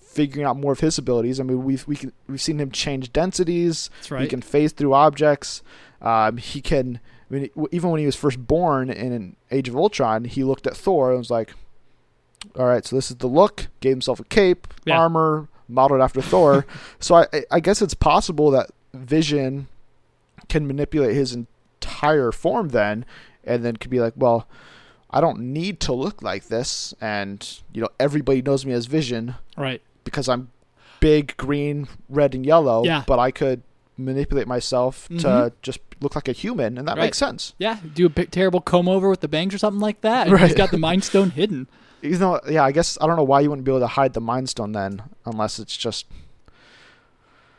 figuring 0.00 0.46
out 0.46 0.56
more 0.58 0.72
of 0.72 0.80
his 0.80 0.98
abilities. 0.98 1.40
I 1.40 1.44
mean, 1.44 1.64
we've 1.64 1.86
we 1.86 1.96
can, 1.96 2.12
we've 2.28 2.40
seen 2.40 2.60
him 2.60 2.70
change 2.70 3.12
densities. 3.12 3.88
That's 4.00 4.10
right. 4.10 4.22
He 4.22 4.28
can 4.28 4.42
phase 4.42 4.72
through 4.72 4.92
objects. 4.94 5.62
Um, 6.00 6.36
he 6.36 6.60
can. 6.60 7.00
I 7.30 7.34
mean, 7.34 7.50
even 7.70 7.90
when 7.90 8.00
he 8.00 8.04
was 8.06 8.16
first 8.16 8.46
born 8.46 8.90
in 8.90 9.36
Age 9.50 9.68
of 9.68 9.76
Ultron, 9.76 10.24
he 10.24 10.44
looked 10.44 10.66
at 10.66 10.76
Thor 10.76 11.10
and 11.10 11.18
was 11.18 11.30
like, 11.30 11.54
"All 12.58 12.66
right, 12.66 12.84
so 12.84 12.96
this 12.96 13.10
is 13.10 13.16
the 13.16 13.26
look." 13.26 13.68
Gave 13.80 13.92
himself 13.92 14.20
a 14.20 14.24
cape, 14.24 14.66
Yeah. 14.84 14.98
armor, 14.98 15.48
modeled 15.68 16.00
after 16.00 16.20
Thor. 16.22 16.66
So 17.00 17.14
I, 17.16 17.26
I- 17.50 17.60
guess 17.60 17.82
it's 17.82 17.94
possible 17.94 18.50
that 18.52 18.70
Vision 18.94 19.68
can 20.48 20.66
manipulate 20.66 21.14
his 21.16 21.32
entire 21.34 22.30
form 22.32 22.68
then, 22.68 23.04
and 23.44 23.64
then 23.64 23.76
could 23.76 23.90
be 23.90 24.00
like, 24.00 24.12
"Well, 24.16 24.46
I 25.10 25.20
don't 25.20 25.40
need 25.40 25.80
to 25.80 25.92
look 25.92 26.22
like 26.22 26.48
this," 26.48 26.94
and 27.00 27.46
you 27.72 27.80
know, 27.82 27.88
everybody 27.98 28.42
knows 28.42 28.64
me 28.66 28.72
as 28.72 28.86
Vision 28.86 29.34
right. 29.56 29.80
because 30.04 30.28
I'm 30.28 30.50
big, 31.00 31.36
green, 31.36 31.88
red, 32.08 32.34
and 32.34 32.44
yellow. 32.46 32.84
Yeah. 32.84 33.02
But 33.06 33.18
I 33.18 33.30
could 33.30 33.62
manipulate 33.98 34.46
myself 34.46 35.06
to 35.08 35.14
Mhm. 35.14 35.52
just 35.62 35.80
look 36.00 36.14
like 36.14 36.28
a 36.28 36.32
human, 36.32 36.78
and 36.78 36.86
that 36.88 36.96
Right. 36.96 37.04
makes 37.04 37.18
sense. 37.18 37.54
Yeah. 37.58 37.78
Do 37.94 38.06
a 38.06 38.08
big, 38.08 38.30
terrible 38.30 38.60
comb 38.60 38.88
over 38.88 39.08
with 39.10 39.20
the 39.20 39.28
bangs 39.28 39.54
or 39.54 39.58
something 39.58 39.80
like 39.80 40.00
that. 40.02 40.28
Right. 40.30 40.42
He's 40.46 40.54
got 40.54 40.70
the 40.70 40.78
Mind 40.78 41.04
Stone 41.04 41.30
hidden. 41.30 41.66
Even 42.02 42.18
though, 42.20 42.40
yeah, 42.48 42.64
I 42.64 42.72
guess 42.72 42.98
I 43.00 43.06
don't 43.06 43.16
know 43.16 43.22
why 43.22 43.40
you 43.40 43.48
wouldn't 43.50 43.64
be 43.64 43.70
able 43.70 43.80
to 43.80 43.86
hide 43.86 44.12
the 44.12 44.20
Mind 44.20 44.48
Stone 44.48 44.72
then, 44.72 45.02
unless 45.24 45.58
it's 45.58 45.76
just 45.76 46.06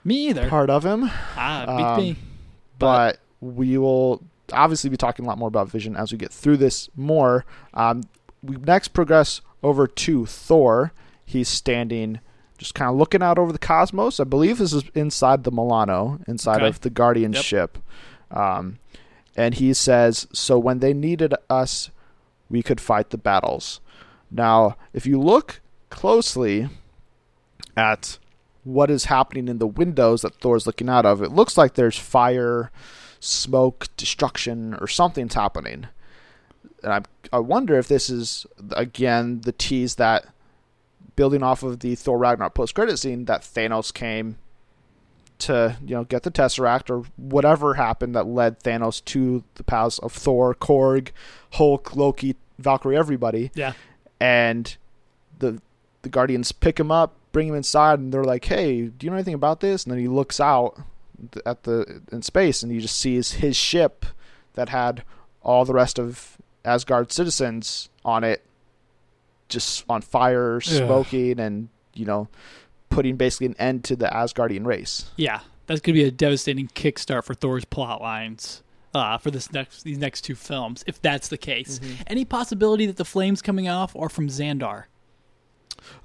Me 0.03 0.29
either. 0.29 0.50
part 0.50 0.69
of 0.69 0.83
him. 0.85 1.09
Ah, 1.35 1.93
Um, 1.95 1.97
me. 2.00 2.15
But 2.79 3.19
we 3.39 3.77
will 3.77 4.21
obviously 4.51 4.89
be 4.89 4.97
talking 4.97 5.23
a 5.25 5.27
lot 5.27 5.38
more 5.38 5.47
about 5.47 5.69
Vision 5.69 5.95
as 5.95 6.12
we 6.12 6.17
get 6.17 6.31
through 6.31 6.57
this 6.57 6.89
more. 6.95 7.45
Um, 7.73 8.03
we 8.41 8.57
next 8.57 8.89
progress 8.89 9.39
over 9.63 9.88
to 9.88 10.25
Thor. 10.25 10.91
He's 11.25 11.47
standing, 11.47 12.19
just 12.57 12.75
kind 12.75 12.91
of 12.91 12.97
looking 12.97 13.23
out 13.23 13.38
over 13.39 13.53
the 13.53 13.59
cosmos. 13.59 14.19
I 14.19 14.25
believe 14.25 14.57
this 14.57 14.73
is 14.73 14.83
inside 14.93 15.45
the 15.45 15.51
Milano, 15.51 16.19
inside 16.27 16.57
Okay. 16.57 16.67
of 16.67 16.81
the 16.81 16.89
Guardian 16.89 17.31
Yep. 17.33 17.43
ship. 17.43 17.77
Um, 18.29 18.79
and 19.38 19.55
he 19.55 19.73
says, 19.73 20.27
"So 20.33 20.59
when 20.59 20.79
they 20.79 20.93
needed 20.93 21.33
us, 21.50 21.89
we 22.50 22.62
could 22.62 22.81
fight 22.81 23.12
the 23.12 23.17
battles." 23.17 23.79
Now, 24.34 24.75
if 24.94 25.06
you 25.06 25.20
look 25.20 25.62
closely 25.90 26.68
at 27.78 28.18
what 28.63 28.90
is 28.90 29.06
happening 29.06 29.48
in 29.48 29.60
the 29.60 29.68
windows 29.68 30.24
that 30.24 30.36
Thor's 30.36 30.66
looking 30.66 30.90
out 30.90 31.06
of, 31.06 31.22
it 31.22 31.32
looks 31.32 31.58
like 31.58 31.75
there's 31.75 31.98
fire, 31.98 32.72
smoke, 33.20 33.88
destruction, 33.96 34.74
or 34.82 34.88
something's 34.88 35.36
happening. 35.36 35.88
And 36.82 36.94
I 36.94 37.02
I 37.32 37.40
wonder 37.40 37.78
if 37.78 37.88
this 37.88 38.10
is 38.10 38.46
again 38.72 39.42
the 39.42 39.52
tease 39.54 39.96
that 39.96 40.25
building 41.16 41.44
off 41.44 41.63
of 41.63 41.80
the 41.80 41.96
Thor 41.96 42.18
Ragnarok 42.18 42.54
post 42.54 42.75
credit 42.75 42.98
scene 42.98 43.25
that 43.25 43.42
Thanos 43.42 43.93
came 43.93 44.38
to 45.39 45.78
you 45.86 45.96
know 45.96 46.04
get 46.04 46.24
the 46.24 46.32
Tesseract 46.32 46.89
or 46.89 47.04
whatever 47.17 47.76
happened 47.76 48.15
that 48.15 48.28
led 48.28 48.60
Thanos 48.62 49.04
to 49.06 49.43
the 49.56 49.63
paths 49.63 50.00
of 50.00 50.12
Thor, 50.12 50.54
Korg, 50.56 51.10
Hulk, 51.54 51.96
Loki, 51.96 52.36
Valkyrie, 52.60 52.98
everybody 52.98 53.52
Yeah. 53.56 53.74
And 54.23 54.77
the 55.39 55.62
the 56.01 56.09
guardians 56.09 56.53
pick 56.53 56.79
him 56.79 56.91
up, 56.91 57.13
bring 57.33 57.49
him 57.49 57.55
inside, 57.55 57.99
and 57.99 58.13
they're 58.13 58.23
like, 58.23 58.45
"Hey, 58.45 58.83
do 58.83 59.05
you 59.05 59.09
know 59.09 59.17
anything 59.17 59.33
about 59.33 59.59
this?" 59.59 59.83
And 59.83 59.91
then 59.91 59.99
he 59.99 60.07
looks 60.07 60.39
out 60.39 60.79
at 61.45 61.63
the 61.63 62.01
in 62.09 62.21
space, 62.21 62.63
and 62.63 62.71
he 62.71 62.79
just 62.79 62.97
sees 62.97 63.33
his 63.33 63.57
ship 63.57 64.05
that 64.53 64.69
had 64.69 65.03
all 65.41 65.65
the 65.65 65.73
rest 65.73 65.99
of 65.99 66.38
Asgard 66.63 67.12
citizens 67.12 67.89
on 68.05 68.23
it, 68.23 68.45
just 69.49 69.83
on 69.89 70.01
fire, 70.01 70.62
smoking, 70.62 71.38
and 71.38 71.67
you 71.93 72.05
know, 72.05 72.29
putting 72.89 73.17
basically 73.17 73.47
an 73.47 73.55
end 73.59 73.83
to 73.83 73.95
the 73.97 74.05
Asgardian 74.05 74.65
race. 74.65 75.12
Yeah. 75.17 75.41
That's 75.65 75.79
going 75.79 75.95
to 75.95 76.01
be 76.01 76.07
a 76.07 76.12
devastating 76.12 76.67
kickstart 76.67 77.23
for 77.23 77.33
Thor's 77.33 77.63
plot 77.63 78.01
lines. 78.01 78.62
Uh, 78.93 79.17
for 79.17 79.32
this 79.32 79.51
next 79.51 79.84
these 79.84 79.97
next 79.97 80.21
two 80.21 80.36
films, 80.36 80.84
if 80.86 81.01
that's 81.01 81.27
the 81.29 81.38
case, 81.38 81.79
any 82.08 82.23
possibility 82.25 82.86
that 82.86 82.97
the 82.97 83.06
flames 83.06 83.41
coming 83.41 83.67
off 83.67 83.95
are 83.95 84.10
from 84.10 84.27
Xandar? 84.27 84.84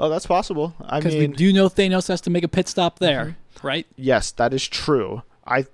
Oh, 0.00 0.08
that's 0.08 0.26
possible. 0.26 0.74
I 0.80 0.98
Because 0.98 1.14
we 1.14 1.20
mean, 1.28 1.32
do 1.32 1.52
know 1.52 1.68
Thanos 1.68 2.08
has 2.08 2.20
to 2.22 2.30
make 2.30 2.44
a 2.44 2.48
pit 2.48 2.66
stop 2.66 2.98
there, 2.98 3.36
right? 3.62 3.86
Yes, 3.96 4.30
that 4.32 4.54
is 4.54 4.66
true. 4.66 5.22
I 5.46 5.66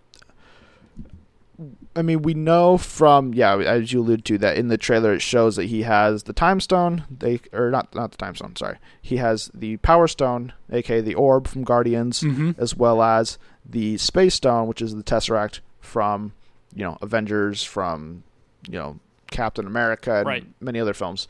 I 1.96 2.02
mean, 2.02 2.22
we 2.22 2.34
know 2.34 2.76
from 2.76 3.32
yeah, 3.32 3.56
as 3.56 3.92
you 3.92 4.00
alluded 4.00 4.24
to, 4.24 4.38
that 4.38 4.56
in 4.56 4.66
the 4.66 4.76
trailer 4.76 5.14
it 5.14 5.22
shows 5.22 5.54
that 5.54 5.66
he 5.66 5.82
has 5.82 6.24
the 6.24 6.32
time 6.32 6.58
stone. 6.58 7.04
They 7.08 7.38
or 7.52 7.70
not 7.70 7.94
not 7.94 8.10
the 8.10 8.16
time 8.16 8.34
stone. 8.34 8.56
Sorry, 8.56 8.78
he 9.00 9.18
has 9.18 9.52
the 9.54 9.76
power 9.76 10.08
stone, 10.08 10.52
aka 10.72 11.00
the 11.00 11.14
orb 11.14 11.46
from 11.46 11.62
Guardians, 11.62 12.22
Mm-hmm. 12.22 12.52
as 12.58 12.74
well 12.76 13.00
as 13.02 13.38
the 13.64 13.96
space 13.98 14.34
stone, 14.34 14.66
which 14.66 14.82
is 14.82 14.96
the 14.96 15.04
tesseract 15.04 15.60
from 15.80 16.32
you 16.74 16.82
know 16.84 16.98
Avengers, 17.00 17.62
from 17.62 18.22
you 18.68 18.78
know 18.78 18.98
Captain 19.30 19.66
America, 19.66 20.16
and 20.18 20.26
Right. 20.26 20.46
many 20.60 20.78
other 20.80 20.94
films. 20.94 21.26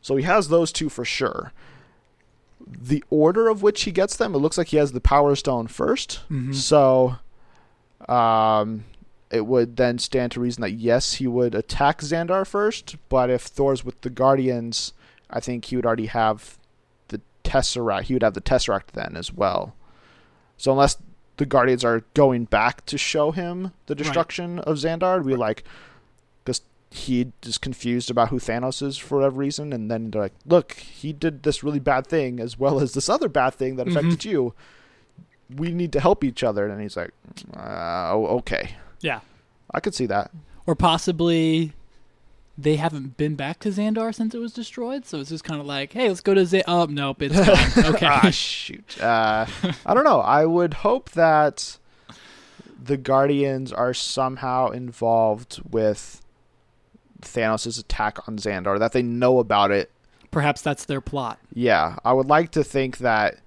So 0.00 0.16
he 0.16 0.22
has 0.24 0.48
those 0.48 0.70
two 0.72 0.88
for 0.88 1.04
sure. 1.04 1.52
The 2.66 3.02
order 3.10 3.48
of 3.48 3.62
which 3.62 3.82
he 3.82 3.90
gets 3.92 4.16
them, 4.16 4.34
it 4.34 4.38
looks 4.38 4.58
like 4.58 4.68
he 4.68 4.76
has 4.76 4.92
the 4.92 5.00
power 5.00 5.34
stone 5.34 5.66
1st 5.68 6.20
Mhm. 6.30 6.54
So, 6.54 7.16
um, 8.08 8.84
it 9.30 9.46
would 9.46 9.76
then 9.76 9.98
stand 9.98 10.32
to 10.32 10.40
reason 10.40 10.62
that 10.62 10.72
yes, 10.72 11.14
he 11.14 11.26
would 11.26 11.54
attack 11.54 12.00
Xandar 12.00 12.46
first. 12.46 12.96
But 13.08 13.30
if 13.30 13.42
Thor's 13.42 13.84
with 13.84 14.00
the 14.02 14.10
Guardians, 14.10 14.92
I 15.30 15.40
think 15.40 15.66
he 15.66 15.76
would 15.76 15.84
already 15.86 16.06
have 16.06 16.58
the 17.08 17.20
Tesseract. 17.44 18.04
He 18.04 18.14
would 18.14 18.22
have 18.22 18.34
the 18.34 18.40
Tesseract 18.40 18.92
then 18.92 19.16
as 19.16 19.32
well. 19.32 19.74
So 20.56 20.72
unless 20.72 20.96
the 21.38 21.46
Guardians 21.46 21.84
are 21.84 22.02
going 22.14 22.44
back 22.44 22.84
to 22.86 22.98
show 22.98 23.30
him 23.32 23.72
the 23.86 23.94
Right. 23.94 23.98
destruction 23.98 24.58
of 24.60 24.76
Xandar, 24.76 25.14
it'd 25.16 25.26
be 25.26 25.34
like, 25.36 25.64
because 26.44 26.60
he 26.90 27.32
is 27.42 27.58
confused 27.58 28.10
about 28.10 28.28
who 28.28 28.38
Thanos 28.38 28.82
is 28.82 28.96
for 28.98 29.16
whatever 29.18 29.36
reason, 29.38 29.72
and 29.72 29.90
then 29.90 30.10
they're 30.10 30.22
like, 30.22 30.34
"Look, 30.46 30.72
he 30.74 31.12
did 31.12 31.42
this 31.42 31.62
really 31.64 31.78
bad 31.80 32.06
thing 32.06 32.38
as 32.40 32.58
well 32.58 32.80
as 32.80 32.92
this 32.94 33.08
other 33.08 33.28
bad 33.28 33.54
thing 33.54 33.76
that 33.76 33.88
affected 33.88 34.24
you. 34.24 34.54
We 35.54 35.70
need 35.72 35.92
to 35.92 36.00
help 36.00 36.22
each 36.24 36.42
other." 36.44 36.66
And 36.66 36.80
he's 36.80 36.96
like, 36.96 37.12
uh, 37.56 38.10
oh, 38.12 38.26
"Okay, 38.38 38.70
Yeah. 39.00 39.20
I 39.72 39.80
could 39.80 39.94
see 39.94 40.06
that." 40.06 40.30
Or 40.66 40.74
possibly 40.74 41.72
they 42.60 42.74
haven't 42.74 43.16
been 43.16 43.36
back 43.36 43.60
to 43.60 43.68
Xandar 43.68 44.12
since 44.12 44.34
it 44.34 44.38
was 44.38 44.52
destroyed, 44.52 45.06
so 45.06 45.20
it's 45.20 45.30
just 45.30 45.44
kind 45.44 45.60
of 45.60 45.66
like, 45.66 45.92
hey, 45.92 46.08
let's 46.08 46.20
go 46.20 46.34
to 46.34 46.40
Xandar. 46.40 46.64
Oh, 46.66 46.86
nope, 46.86 47.22
it's 47.22 47.36
gone. 47.36 47.94
Okay. 47.94 48.06
ah, 48.06 48.30
shoot. 48.30 49.00
Uh, 49.00 49.46
I 49.86 49.94
don't 49.94 50.02
know. 50.02 50.20
I 50.20 50.44
would 50.44 50.74
hope 50.74 51.10
that 51.10 51.78
the 52.82 52.96
Guardians 52.96 53.72
are 53.72 53.94
somehow 53.94 54.70
involved 54.70 55.62
with 55.70 56.20
Thanos' 57.22 57.78
attack 57.78 58.28
on 58.28 58.38
Xandar, 58.38 58.78
that 58.80 58.90
they 58.90 59.02
know 59.02 59.38
about 59.38 59.70
it. 59.70 59.92
Perhaps 60.32 60.60
that's 60.60 60.84
their 60.84 61.00
plot. 61.00 61.38
Yeah, 61.54 61.96
I 62.04 62.12
would 62.12 62.26
like 62.26 62.50
to 62.52 62.64
think 62.64 62.98
that, 62.98 63.38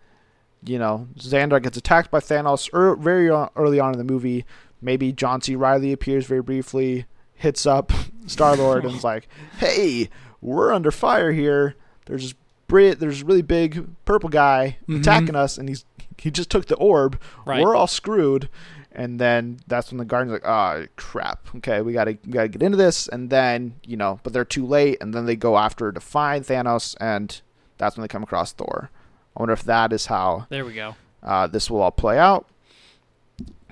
you 0.63 0.79
know, 0.79 1.07
Xandar 1.17 1.61
gets 1.61 1.77
attacked 1.77 2.11
by 2.11 2.19
Thanos 2.19 2.73
er, 2.73 2.95
very 2.95 3.27
early 3.27 3.79
on 3.79 3.91
in 3.91 3.97
the 3.97 4.05
movie. 4.05 4.45
Maybe 4.81 5.11
John 5.11 5.41
C. 5.41 5.55
Reilly 5.55 5.91
appears 5.91 6.25
very 6.25 6.41
briefly, 6.41 7.05
hits 7.41 7.65
up 7.65 7.91
Star 8.27 8.55
Lord, 8.55 8.85
and 8.85 8.95
is 8.95 9.03
like, 9.03 9.27
"Hey, 9.57 10.09
we're 10.41 10.71
under 10.73 10.91
fire 10.91 11.31
here. 11.31 11.75
There's 12.05 12.23
this 12.23 12.33
Brit, 12.67 12.99
there's 13.01 13.21
a 13.21 13.25
really 13.25 13.41
big 13.41 13.85
purple 14.05 14.29
guy 14.29 14.77
Mhm. 14.87 15.01
attacking 15.01 15.35
us, 15.35 15.57
and 15.57 15.67
he's 15.67 15.83
he 16.17 16.31
just 16.31 16.49
took 16.49 16.67
the 16.67 16.75
orb. 16.75 17.19
Right. 17.45 17.61
We're 17.61 17.75
all 17.75 17.87
screwed." 17.87 18.47
And 18.93 19.19
then 19.19 19.59
that's 19.67 19.89
when 19.91 19.97
the 19.99 20.05
Guardians 20.05 20.31
are 20.31 20.35
like, 20.35 20.47
"Ah, 20.47 20.87
crap. 20.97 21.47
Okay, 21.57 21.81
we 21.81 21.93
gotta 21.93 22.17
we 22.25 22.31
gotta 22.33 22.47
get 22.49 22.61
into 22.63 22.77
this." 22.77 23.07
And 23.07 23.29
then 23.29 23.75
you 23.85 23.97
know, 23.97 24.19
but 24.23 24.31
they're 24.33 24.45
too 24.45 24.65
late. 24.65 24.97
And 25.01 25.13
then 25.13 25.25
they 25.25 25.35
go 25.35 25.57
after 25.57 25.91
to 25.91 25.99
find 25.99 26.45
Thanos, 26.45 26.95
and 27.01 27.41
that's 27.77 27.95
when 27.97 28.01
they 28.03 28.07
come 28.09 28.23
across 28.23 28.51
Thor. 28.53 28.89
I 29.35 29.39
wonder 29.41 29.53
if 29.53 29.63
that 29.63 29.91
is 29.93 30.05
how 30.07 30.45
There 30.49 30.65
we 30.65 30.73
go. 30.73 30.95
uh, 31.23 31.47
this 31.47 31.69
will 31.71 31.81
all 31.81 31.91
play 31.91 32.17
out. 32.19 32.47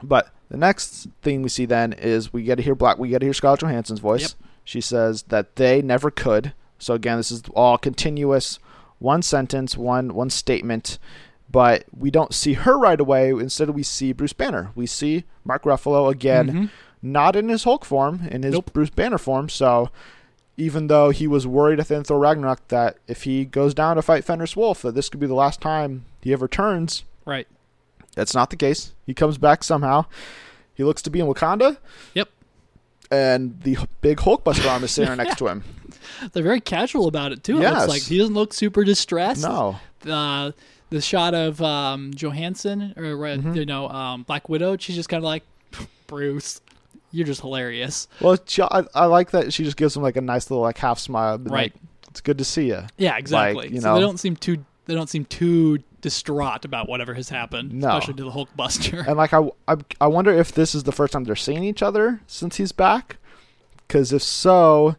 But 0.01 0.29
the 0.49 0.57
next 0.57 1.07
thing 1.21 1.41
we 1.41 1.49
see 1.49 1.65
then 1.65 1.93
is 1.93 2.33
we 2.33 2.43
get 2.43 2.55
to 2.55 2.62
hear 2.63 2.75
Black. 2.75 2.97
We 2.97 3.09
get 3.09 3.19
to 3.19 3.25
hear 3.25 3.33
Scarlett 3.33 3.62
Johansson's 3.62 3.99
voice. 3.99 4.21
Yep. 4.21 4.31
She 4.63 4.81
says 4.81 5.23
that 5.23 5.55
they 5.55 5.81
never 5.81 6.12
could. 6.12 6.53
So 6.79 6.93
again, 6.93 7.17
this 7.17 7.31
is 7.31 7.43
all 7.53 7.77
continuous, 7.77 8.59
one 8.99 9.21
sentence, 9.21 9.77
one 9.77 10.13
one 10.13 10.29
statement. 10.29 10.97
but 11.51 11.83
we 11.97 12.12
don't 12.12 12.31
see 12.31 12.53
her 12.53 12.77
right 12.77 12.99
away. 13.01 13.31
Instead, 13.31 13.71
we 13.71 13.81
see 13.81 14.12
Bruce 14.13 14.33
Banner. 14.33 14.69
We 14.75 14.85
see 14.85 15.23
Mark 15.43 15.63
Ruffalo 15.63 16.12
again, 16.12 16.47
Mhm. 16.51 16.69
not 17.01 17.35
in 17.35 17.49
his 17.49 17.63
Hulk 17.63 17.83
form, 17.85 18.21
in 18.29 18.43
his 18.43 18.53
Nope. 18.53 18.71
Bruce 18.71 18.91
Banner 18.91 19.17
form. 19.17 19.49
So, 19.49 19.89
even 20.57 20.85
though 20.85 21.09
he 21.09 21.25
was 21.25 21.47
worried 21.47 21.79
at 21.79 21.88
the 21.88 21.95
end 21.95 22.01
of 22.01 22.07
Thor 22.07 22.19
Ragnarok 22.19 22.67
that 22.67 22.97
if 23.07 23.23
he 23.23 23.45
goes 23.45 23.73
down 23.73 23.95
to 23.95 24.03
fight 24.03 24.23
Fenris 24.25 24.55
Wolf, 24.55 24.83
that 24.83 24.93
this 24.93 25.09
could 25.09 25.19
be 25.19 25.25
the 25.25 25.33
last 25.33 25.59
time 25.59 26.05
he 26.21 26.33
ever 26.33 26.47
turns, 26.47 27.03
Right. 27.25 27.47
That's 28.19 28.36
not 28.36 28.49
the 28.49 28.55
case. 28.55 28.93
He 29.05 29.13
comes 29.13 29.38
back 29.38 29.63
somehow. 29.63 30.05
He 30.75 30.84
looks 30.84 31.01
to 31.03 31.10
be 31.10 31.19
in 31.19 31.25
Wakanda. 31.25 31.77
Yep. 32.13 32.29
And 33.12 33.60
the 33.63 33.77
big 34.01 34.17
Hulkbuster 34.19 34.69
arm 34.69 34.84
is 34.84 34.91
sitting 34.91 35.15
next 35.17 35.38
to 35.39 35.47
him. 35.47 35.63
They're 36.34 36.43
very 36.43 36.62
casual 36.62 37.08
about 37.08 37.32
it 37.32 37.43
too. 37.43 37.58
It 37.58 37.62
Yes. 37.62 37.73
looks 37.73 37.88
like 37.88 38.01
he 38.03 38.17
doesn't 38.17 38.36
look 38.36 38.53
super 38.53 38.84
distressed. 38.84 39.43
No. 39.43 39.79
Uh, 40.08 40.51
the 40.91 41.01
shot 41.01 41.34
of 41.34 41.62
um, 41.62 42.12
Johansson 42.15 42.93
or 42.97 43.03
uh, 43.25 43.29
Mm-hmm. 43.38 43.53
you 43.55 43.65
know 43.65 43.89
um, 43.89 44.23
Black 44.23 44.47
Widow, 44.49 44.77
she's 44.77 44.95
just 44.95 45.10
kind 45.10 45.19
of 45.19 45.25
like 45.25 45.43
Bruce. 46.08 46.62
You're 47.12 47.25
just 47.25 47.41
hilarious. 47.41 48.08
Well, 48.21 48.38
she, 48.45 48.62
I, 48.62 48.84
I 48.93 49.05
like 49.05 49.32
that 49.32 49.51
she 49.53 49.63
just 49.63 49.77
gives 49.77 49.95
him 49.95 50.03
like 50.03 50.15
a 50.15 50.21
nice 50.21 50.49
little 50.51 50.62
like 50.63 50.77
half 50.77 50.99
smile. 50.99 51.38
Right. 51.39 51.73
Like, 51.73 51.73
it's 52.10 52.21
good 52.21 52.38
to 52.38 52.43
see 52.45 52.67
you. 52.67 52.84
Yeah, 52.97 53.17
exactly. 53.17 53.69
you 53.69 53.82
so 53.82 53.93
they 53.95 53.99
know- 53.99 54.05
don't 54.08 54.19
seem 54.19 54.36
too 54.36 54.63
they 54.86 54.93
don't 54.95 55.10
seem 55.10 55.25
too 55.25 55.79
distraught 56.01 56.65
about 56.65 56.88
whatever 56.88 57.13
has 57.13 57.29
happened, 57.29 57.73
No. 57.73 57.89
especially 57.89 58.13
to 58.15 58.23
the 58.23 58.31
Hulkbuster. 58.31 59.05
And 59.07 59.17
like 59.17 59.33
I, 59.33 59.49
I, 59.67 59.75
I 60.01 60.07
wonder 60.07 60.31
if 60.31 60.51
this 60.51 60.73
is 60.75 60.83
the 60.83 60.91
first 60.91 61.13
time 61.13 61.23
they're 61.25 61.35
seeing 61.35 61.63
each 61.63 61.81
other 61.81 62.21
since 62.27 62.57
he's 62.57 62.71
back. 62.71 63.17
Because 63.88 64.13
if 64.13 64.21
so, 64.23 64.95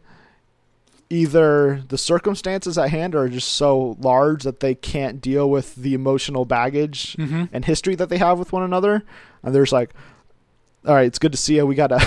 either 1.09 1.83
the 1.89 1.97
circumstances 1.97 2.77
at 2.77 2.89
hand 2.89 3.15
are 3.15 3.27
just 3.27 3.49
so 3.49 3.97
large 3.99 4.43
that 4.43 4.59
they 4.61 4.73
can't 4.75 5.19
deal 5.21 5.49
with 5.49 5.75
the 5.75 5.93
emotional 5.93 6.45
baggage 6.45 7.15
Mhm. 7.17 7.49
and 7.51 7.65
history 7.65 7.95
that 7.95 8.09
they 8.09 8.17
have 8.17 8.39
with 8.39 8.53
one 8.53 8.63
another, 8.63 9.03
and 9.43 9.53
there's 9.53 9.71
like, 9.73 9.91
all 10.85 10.93
right, 10.95 11.05
it's 11.05 11.19
good 11.19 11.31
to 11.31 11.37
see 11.37 11.55
you. 11.57 11.65
We 11.65 11.75
gotta, 11.75 11.99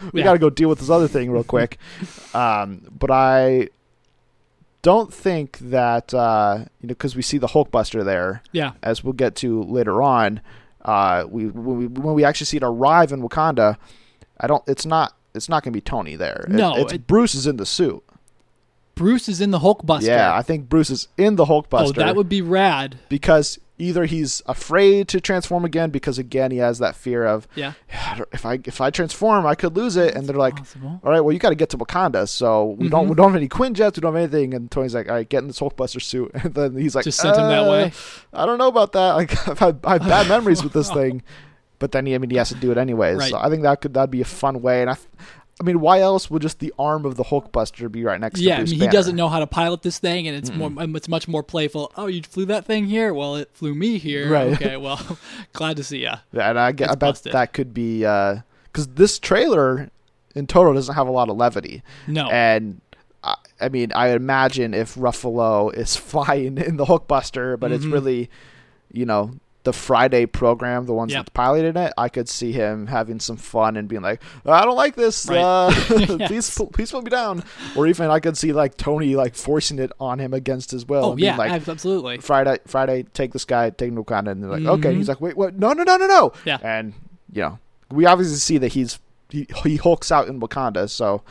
we 0.12 0.20
Yeah. 0.20 0.24
gotta 0.24 0.38
go 0.38 0.48
deal 0.50 0.68
with 0.68 0.78
this 0.78 0.90
other 0.90 1.08
thing 1.08 1.30
real 1.30 1.44
quick. 1.44 1.78
um, 2.34 2.82
but 2.98 3.10
I 3.10 3.68
don't 4.82 5.12
think 5.14 5.58
that 5.58 6.12
uh, 6.12 6.56
you 6.80 6.88
know 6.88 6.94
because 6.94 7.16
we 7.16 7.22
see 7.22 7.38
the 7.38 7.48
Hulkbuster 7.48 8.04
there 8.04 8.42
Yeah, 8.52 8.72
as 8.82 9.02
we'll 9.02 9.12
get 9.14 9.34
to 9.36 9.62
later 9.62 10.02
on. 10.02 10.40
Uh, 10.84 11.24
we 11.28 11.46
when, 11.46 11.78
we 11.78 11.86
when 11.86 12.14
we 12.14 12.24
actually 12.24 12.46
see 12.46 12.56
it 12.56 12.64
arrive 12.64 13.12
in 13.12 13.22
Wakanda, 13.22 13.76
I 14.40 14.46
don't. 14.48 14.62
It's 14.66 14.84
not. 14.84 15.14
It's 15.34 15.48
not 15.48 15.62
going 15.62 15.72
to 15.72 15.76
be 15.76 15.80
Tony 15.80 16.16
there. 16.16 16.44
It- 16.48 16.50
No, 16.50 16.74
it's 16.76 16.92
it- 16.92 17.06
Bruce 17.06 17.34
is 17.34 17.46
in 17.46 17.56
the 17.56 17.66
suit. 17.66 18.02
Bruce 18.94 19.26
is 19.28 19.40
in 19.40 19.52
the 19.52 19.60
Hulkbuster. 19.60 20.02
Yeah, 20.02 20.34
I 20.34 20.42
think 20.42 20.68
Bruce 20.68 20.90
is 20.90 21.08
in 21.16 21.36
the 21.36 21.46
Hulkbuster 21.46 21.88
oh, 21.88 21.92
that 21.92 22.14
would 22.14 22.28
be 22.28 22.42
rad. 22.42 22.98
because 23.08 23.58
either 23.82 24.04
he's 24.06 24.40
afraid 24.46 25.08
to 25.08 25.20
transform 25.20 25.64
again 25.64 25.90
because 25.90 26.18
again 26.18 26.50
he 26.50 26.58
has 26.58 26.78
that 26.78 26.94
fear 26.94 27.24
of 27.26 27.46
Yeah, 27.54 27.72
"I 27.92 28.16
don't- 28.18 28.28
if 28.32 28.46
I 28.46 28.58
if 28.64 28.80
I 28.80 28.90
transform 28.90 29.44
I 29.46 29.54
could 29.54 29.76
lose 29.76 29.96
it, 29.96 30.14
and 30.14 30.26
they're 30.28 30.36
like. 30.36 30.56
possible. 30.56 31.00
All 31.04 31.10
right, 31.10 31.20
well, 31.20 31.32
you 31.32 31.38
got 31.38 31.48
to 31.50 31.54
get 31.54 31.68
to 31.70 31.78
Wakanda, 31.78 32.28
so 32.28 32.76
we 32.78 32.88
don't 32.88 33.06
Mhm. 33.06 33.10
we 33.10 33.14
don't 33.16 33.28
have 33.32 33.36
any 33.36 33.48
Quinjets, 33.48 33.96
we 33.96 34.00
don't 34.00 34.14
have 34.14 34.22
anything. 34.22 34.54
And 34.54 34.70
Tony's 34.70 34.94
like, 34.94 35.08
all 35.08 35.14
right, 35.16 35.28
get 35.28 35.38
in 35.42 35.48
this 35.48 35.58
Hulkbuster 35.60 36.00
suit, 36.00 36.30
and 36.44 36.54
then 36.54 36.76
he's 36.76 36.94
like, 36.94 37.04
Just 37.04 37.18
sent 37.20 37.36
him 37.36 37.48
that 37.48 37.66
"Uh, 37.66 37.70
way. 37.70 37.92
I 38.32 38.46
don't 38.46 38.58
know 38.58 38.68
about 38.68 38.92
that. 38.92 39.12
Like 39.16 39.48
I've 39.48 39.58
had 39.58 39.80
I 39.84 39.92
have 39.94 40.02
bad 40.02 40.28
memories 40.28 40.62
with 40.62 40.72
this 40.72 40.90
thing, 40.98 41.22
but 41.78 41.92
then 41.92 42.06
he, 42.06 42.14
I 42.14 42.18
mean 42.18 42.30
he 42.30 42.36
has 42.36 42.48
to 42.50 42.54
do 42.54 42.70
it 42.70 42.78
anyways. 42.78 43.18
Right. 43.18 43.30
So 43.30 43.38
I 43.38 43.48
think 43.50 43.62
that 43.64 43.80
could 43.80 43.94
that'd 43.94 44.10
be 44.10 44.20
a 44.20 44.24
fun 44.24 44.62
way. 44.62 44.80
And 44.82 44.90
I, 44.90 44.96
I 45.60 45.64
mean, 45.64 45.80
why 45.80 46.00
else 46.00 46.30
would 46.30 46.42
just 46.42 46.58
the 46.58 46.72
arm 46.78 47.04
of 47.04 47.16
the 47.16 47.24
Hulkbuster 47.24 47.90
be 47.92 48.02
right 48.04 48.18
next 48.20 48.40
Yeah, 48.40 48.50
to 48.50 48.54
I 48.54 48.58
Bruce 48.60 48.70
mean, 48.70 48.78
he 48.80 48.86
Banner? 48.86 48.92
doesn't 48.92 49.16
know 49.16 49.28
how 49.28 49.38
to 49.38 49.46
pilot 49.46 49.82
this 49.82 49.98
thing, 49.98 50.26
and 50.26 50.36
it's 50.36 50.50
more, 50.50 50.72
um, 50.76 50.96
it's 50.96 51.08
much 51.08 51.28
more 51.28 51.42
playful. 51.42 51.92
Oh, 51.96 52.06
you 52.06 52.22
flew 52.22 52.46
that 52.46 52.64
thing 52.64 52.86
here? 52.86 53.12
Well, 53.14 53.36
it 53.36 53.50
flew 53.52 53.74
me 53.74 53.98
here. 53.98 54.30
Right. 54.30 54.52
Okay, 54.54 54.76
well, 54.78 55.18
glad 55.52 55.76
to 55.76 55.84
see 55.84 55.98
ya. 56.02 56.16
Yeah, 56.32 56.50
and 56.50 56.58
I, 56.58 56.72
get, 56.72 56.88
I 56.90 56.94
bet 56.94 57.00
busted. 57.10 57.32
that 57.32 57.52
could 57.52 57.72
be 57.74 57.98
because 58.00 58.88
this 58.94 59.18
trailer 59.18 59.90
in 60.34 60.46
total 60.46 60.72
doesn't 60.74 60.94
have 60.94 61.06
a 61.06 61.12
lot 61.12 61.28
of 61.28 61.36
levity, 61.36 61.82
No, 62.06 62.28
and. 62.30 62.80
I, 63.24 63.36
I 63.60 63.68
mean, 63.68 63.92
I 63.94 64.08
imagine 64.08 64.74
if 64.74 64.96
Ruffalo 64.96 65.72
is 65.72 65.94
flying 66.10 66.58
in 66.58 66.76
the 66.76 66.86
Hulkbuster, 66.86 67.56
but 67.60 67.70
it's 67.70 67.84
Mhm. 67.84 67.92
really, 67.92 68.30
you 68.90 69.06
know, 69.06 69.30
the 69.64 69.72
Friday 69.72 70.26
program, 70.26 70.86
the 70.86 70.92
ones 70.92 71.12
Yep. 71.12 71.18
that's 71.20 71.28
piloting 71.34 71.76
it, 71.80 71.92
I 71.96 72.08
could 72.08 72.28
see 72.28 72.50
him 72.52 72.88
having 72.88 73.20
some 73.20 73.36
fun 73.36 73.76
and 73.76 73.86
being 73.88 74.02
like, 74.02 74.20
"I 74.44 74.64
don't 74.64 74.74
like 74.76 74.96
this. 74.96 75.26
Right. 75.26 75.38
Uh, 75.38 75.70
Yes. 76.18 76.28
please, 76.28 76.60
please 76.72 76.90
put 76.90 77.04
me 77.04 77.10
down." 77.10 77.44
Or 77.76 77.86
even 77.86 78.10
I 78.10 78.18
could 78.18 78.36
see 78.36 78.52
like 78.52 78.76
Tony 78.76 79.14
like 79.14 79.34
forcing 79.36 79.78
it 79.78 79.92
on 80.00 80.18
him 80.18 80.34
against 80.34 80.70
his 80.72 80.84
will. 80.86 81.04
oh 81.04 81.16
yeah, 81.16 81.36
like 81.36 81.52
absolutely. 81.52 82.18
Friday, 82.18 82.58
Friday, 82.66 83.04
take 83.14 83.32
this 83.32 83.44
guy, 83.44 83.70
take 83.70 83.88
him 83.90 83.96
to 83.96 84.02
Wakanda, 84.02 84.32
and 84.32 84.42
they're 84.42 84.50
like, 84.50 84.64
"Okay." 84.64 84.88
And 84.88 84.96
Mhm. 84.96 84.98
he's 84.98 85.08
like, 85.08 85.20
"Wait, 85.20 85.36
what? 85.36 85.56
No, 85.56 85.72
no, 85.72 85.84
no, 85.84 85.96
no, 85.96 86.06
no!" 86.06 86.32
Yeah. 86.44 86.58
And 86.62 86.94
you 87.32 87.42
know, 87.42 87.58
we 87.90 88.04
obviously 88.06 88.36
see 88.38 88.58
that 88.58 88.72
he's 88.72 88.98
he, 89.30 89.46
he 89.62 89.76
hulks 89.76 90.10
out 90.12 90.26
in 90.28 90.40
Wakanda, 90.40 90.90
so 90.90 91.22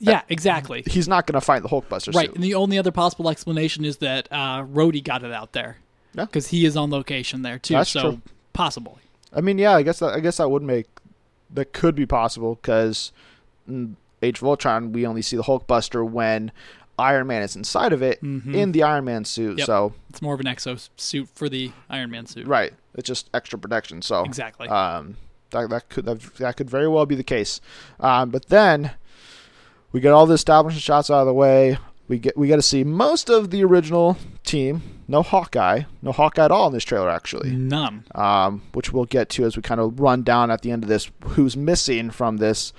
Yeah, 0.00 0.22
exactly. 0.28 0.82
he's 0.86 1.08
not 1.08 1.26
going 1.26 1.34
to 1.34 1.40
fight 1.40 1.62
the 1.62 1.68
Hulkbuster 1.68 2.14
Right, 2.14 2.26
suit. 2.26 2.34
and 2.34 2.44
the 2.44 2.54
only 2.54 2.78
other 2.78 2.90
possible 2.90 3.30
explanation 3.30 3.84
is 3.84 3.98
that 3.98 4.28
uh, 4.30 4.64
Rhodey 4.64 5.02
got 5.02 5.22
it 5.22 5.32
out 5.32 5.52
there 5.52 5.78
Yeah. 6.14 6.24
because 6.26 6.48
he 6.48 6.64
is 6.64 6.76
on 6.76 6.90
location 6.90 7.42
there 7.42 7.58
too. 7.58 7.74
That's 7.74 7.90
so 7.90 8.00
true. 8.00 8.20
possibly. 8.52 9.02
I 9.32 9.40
mean, 9.40 9.58
yeah, 9.58 9.72
I 9.74 9.82
guess 9.82 9.98
that 9.98 10.14
I 10.14 10.20
guess 10.20 10.36
that 10.38 10.48
would 10.50 10.62
make 10.62 10.86
that 11.50 11.72
could 11.72 11.94
be 11.94 12.06
possible 12.06 12.54
because 12.56 13.12
Age 14.22 14.38
of 14.38 14.44
Ultron 14.44 14.92
we 14.92 15.06
only 15.06 15.22
see 15.22 15.36
the 15.36 15.42
Hulkbuster 15.42 16.08
when 16.08 16.52
Iron 16.98 17.26
Man 17.26 17.42
is 17.42 17.56
inside 17.56 17.92
of 17.92 18.02
it 18.02 18.22
Mhm. 18.22 18.54
in 18.54 18.72
the 18.72 18.82
Iron 18.82 19.04
Man 19.04 19.24
suit. 19.24 19.58
Yep. 19.58 19.66
So 19.66 19.92
It's 20.10 20.22
more 20.22 20.34
of 20.34 20.40
an 20.40 20.46
exo 20.46 20.88
suit 20.96 21.28
for 21.34 21.48
the 21.48 21.72
Iron 21.90 22.10
Man 22.10 22.26
suit. 22.26 22.46
right, 22.46 22.72
it's 22.94 23.06
just 23.08 23.28
extra 23.34 23.58
protection. 23.58 24.00
So 24.02 24.22
Exactly. 24.24 24.68
um, 24.68 25.16
that 25.50 25.70
that 25.70 25.88
could 25.88 26.04
that, 26.04 26.20
that 26.36 26.56
could 26.56 26.70
very 26.70 26.86
well 26.88 27.06
be 27.06 27.14
the 27.16 27.24
case. 27.24 27.60
Um, 27.98 28.30
but 28.30 28.46
then 28.46 28.92
we 29.92 30.00
get 30.00 30.12
all 30.12 30.26
the 30.26 30.34
establishing 30.34 30.80
shots 30.80 31.10
out 31.10 31.20
of 31.20 31.26
the 31.26 31.34
way. 31.34 31.78
We 32.08 32.18
get 32.18 32.36
we 32.36 32.48
get 32.48 32.56
to 32.56 32.62
see 32.62 32.84
most 32.84 33.30
of 33.30 33.50
the 33.50 33.64
original 33.64 34.16
team. 34.44 34.82
No 35.08 35.22
Hawkeye, 35.22 35.82
no 36.02 36.12
Hawkeye 36.12 36.44
at 36.46 36.50
all 36.50 36.66
in 36.68 36.72
this 36.72 36.84
trailer 36.84 37.10
actually. 37.10 37.50
None. 37.50 38.04
um, 38.14 38.62
which 38.72 38.92
we'll 38.92 39.04
get 39.04 39.28
to 39.30 39.44
as 39.44 39.56
we 39.56 39.62
kind 39.62 39.80
of 39.80 40.00
run 40.00 40.22
down 40.22 40.50
at 40.50 40.62
the 40.62 40.70
end 40.70 40.82
of 40.82 40.88
this 40.88 41.10
who's 41.24 41.56
missing 41.56 42.10
from 42.10 42.38
this. 42.38 42.72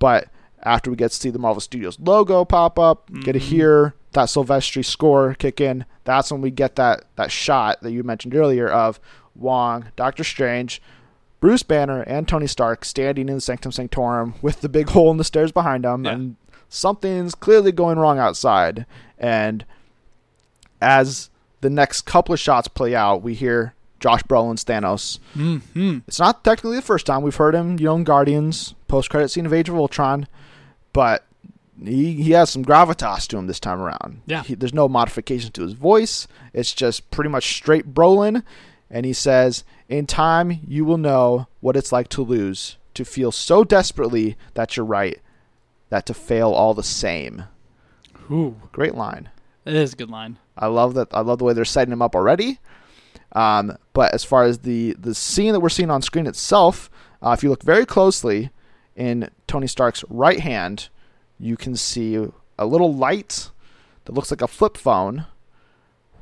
But 0.00 0.28
after 0.64 0.90
we 0.90 0.96
get 0.96 1.10
to 1.12 1.16
see 1.16 1.30
the 1.30 1.38
Marvel 1.38 1.60
Studios 1.60 1.98
logo 2.00 2.44
pop 2.44 2.78
up, 2.78 3.08
get 3.22 3.32
to 3.34 3.38
Mhm. 3.38 3.42
hear 3.42 3.94
that 4.12 4.26
Silvestri 4.28 4.84
score 4.84 5.34
kick 5.34 5.60
in, 5.60 5.84
that's 6.04 6.32
when 6.32 6.40
we 6.40 6.50
get 6.50 6.74
that, 6.76 7.04
that 7.16 7.30
shot 7.30 7.80
that 7.82 7.92
you 7.92 8.02
mentioned 8.02 8.34
earlier 8.34 8.68
of 8.68 8.98
Wong, 9.36 9.86
Doctor 9.94 10.24
Strange, 10.24 10.82
Bruce 11.40 11.62
Banner, 11.62 12.00
and 12.02 12.26
Tony 12.26 12.48
Stark 12.48 12.84
standing 12.84 13.28
in 13.28 13.36
the 13.36 13.40
Sanctum 13.40 13.70
Sanctorum 13.70 14.34
with 14.42 14.60
the 14.62 14.68
big 14.68 14.88
hole 14.90 15.10
in 15.12 15.16
the 15.18 15.24
stairs 15.24 15.52
behind 15.52 15.84
them. 15.84 16.04
Yeah. 16.04 16.12
And 16.12 16.36
something's 16.68 17.34
clearly 17.34 17.72
going 17.72 17.98
wrong 17.98 18.18
outside. 18.18 18.86
And 19.18 19.64
as 20.80 21.30
the 21.60 21.70
next 21.70 22.02
couple 22.02 22.32
of 22.32 22.40
shots 22.40 22.68
play 22.68 22.94
out, 22.94 23.22
we 23.22 23.34
hear 23.34 23.74
Josh 24.00 24.22
Brolin's 24.24 24.64
Thanos. 24.64 25.18
hmm 25.34 25.98
It's 26.06 26.20
not 26.20 26.44
technically 26.44 26.76
the 26.76 26.82
first 26.82 27.06
time 27.06 27.22
we've 27.22 27.34
heard 27.34 27.54
him, 27.54 27.78
you 27.78 27.86
know, 27.86 27.96
in 27.96 28.04
Guardians, 28.04 28.74
post 28.86 29.10
credit 29.10 29.28
scene 29.28 29.46
of 29.46 29.52
Age 29.52 29.68
of 29.68 29.74
Ultron, 29.74 30.28
but 30.92 31.24
he 31.84 32.14
he 32.14 32.32
has 32.32 32.50
some 32.50 32.64
gravitas 32.64 33.26
to 33.28 33.38
him 33.38 33.46
this 33.46 33.60
time 33.60 33.80
around. 33.80 34.22
Yeah. 34.26 34.42
He, 34.42 34.54
there's 34.54 34.74
no 34.74 34.88
modification 34.88 35.52
to 35.52 35.62
his 35.62 35.72
voice. 35.74 36.26
It's 36.52 36.72
just 36.72 37.10
pretty 37.10 37.30
much 37.30 37.54
straight 37.54 37.92
Brolin, 37.94 38.42
and 38.90 39.04
he 39.06 39.12
says, 39.12 39.64
"In 39.88 40.06
time, 40.06 40.60
you 40.66 40.84
will 40.84 40.98
know 40.98 41.46
what 41.60 41.76
it's 41.76 41.92
like 41.92 42.08
to 42.10 42.22
lose, 42.22 42.76
to 42.94 43.04
feel 43.04 43.30
so 43.32 43.62
desperately 43.64 44.36
that 44.54 44.76
you're 44.76 44.86
right, 44.86 45.20
that 45.90 46.06
to 46.06 46.14
fail 46.14 46.50
all 46.50 46.74
the 46.74 46.82
same." 46.82 47.44
Ooh, 48.30 48.56
Great 48.72 48.94
line. 48.94 49.30
It 49.64 49.74
is 49.74 49.92
a 49.92 49.96
good 49.96 50.10
line. 50.10 50.38
I 50.56 50.66
love 50.66 50.94
that. 50.94 51.08
I 51.12 51.20
love 51.20 51.38
the 51.38 51.44
way 51.44 51.52
they're 51.52 51.64
setting 51.64 51.92
him 51.92 52.02
up 52.02 52.14
already. 52.14 52.58
Um, 53.32 53.76
but 53.92 54.14
as 54.14 54.24
far 54.24 54.44
as 54.44 54.60
the 54.60 54.94
the 54.98 55.14
scene 55.14 55.52
that 55.52 55.60
we're 55.60 55.68
seeing 55.68 55.90
on 55.90 56.02
screen 56.02 56.26
itself, 56.26 56.90
uh, 57.22 57.30
if 57.36 57.42
you 57.42 57.50
look 57.50 57.62
very 57.62 57.84
closely 57.86 58.50
in 58.96 59.30
Tony 59.46 59.66
Stark's 59.66 60.04
right 60.08 60.40
hand, 60.40 60.88
you 61.38 61.56
can 61.56 61.76
see 61.76 62.16
a 62.58 62.66
little 62.66 62.94
light 62.94 63.50
that 64.04 64.12
looks 64.12 64.30
like 64.30 64.40
a 64.42 64.48
flip 64.48 64.76
phone, 64.76 65.26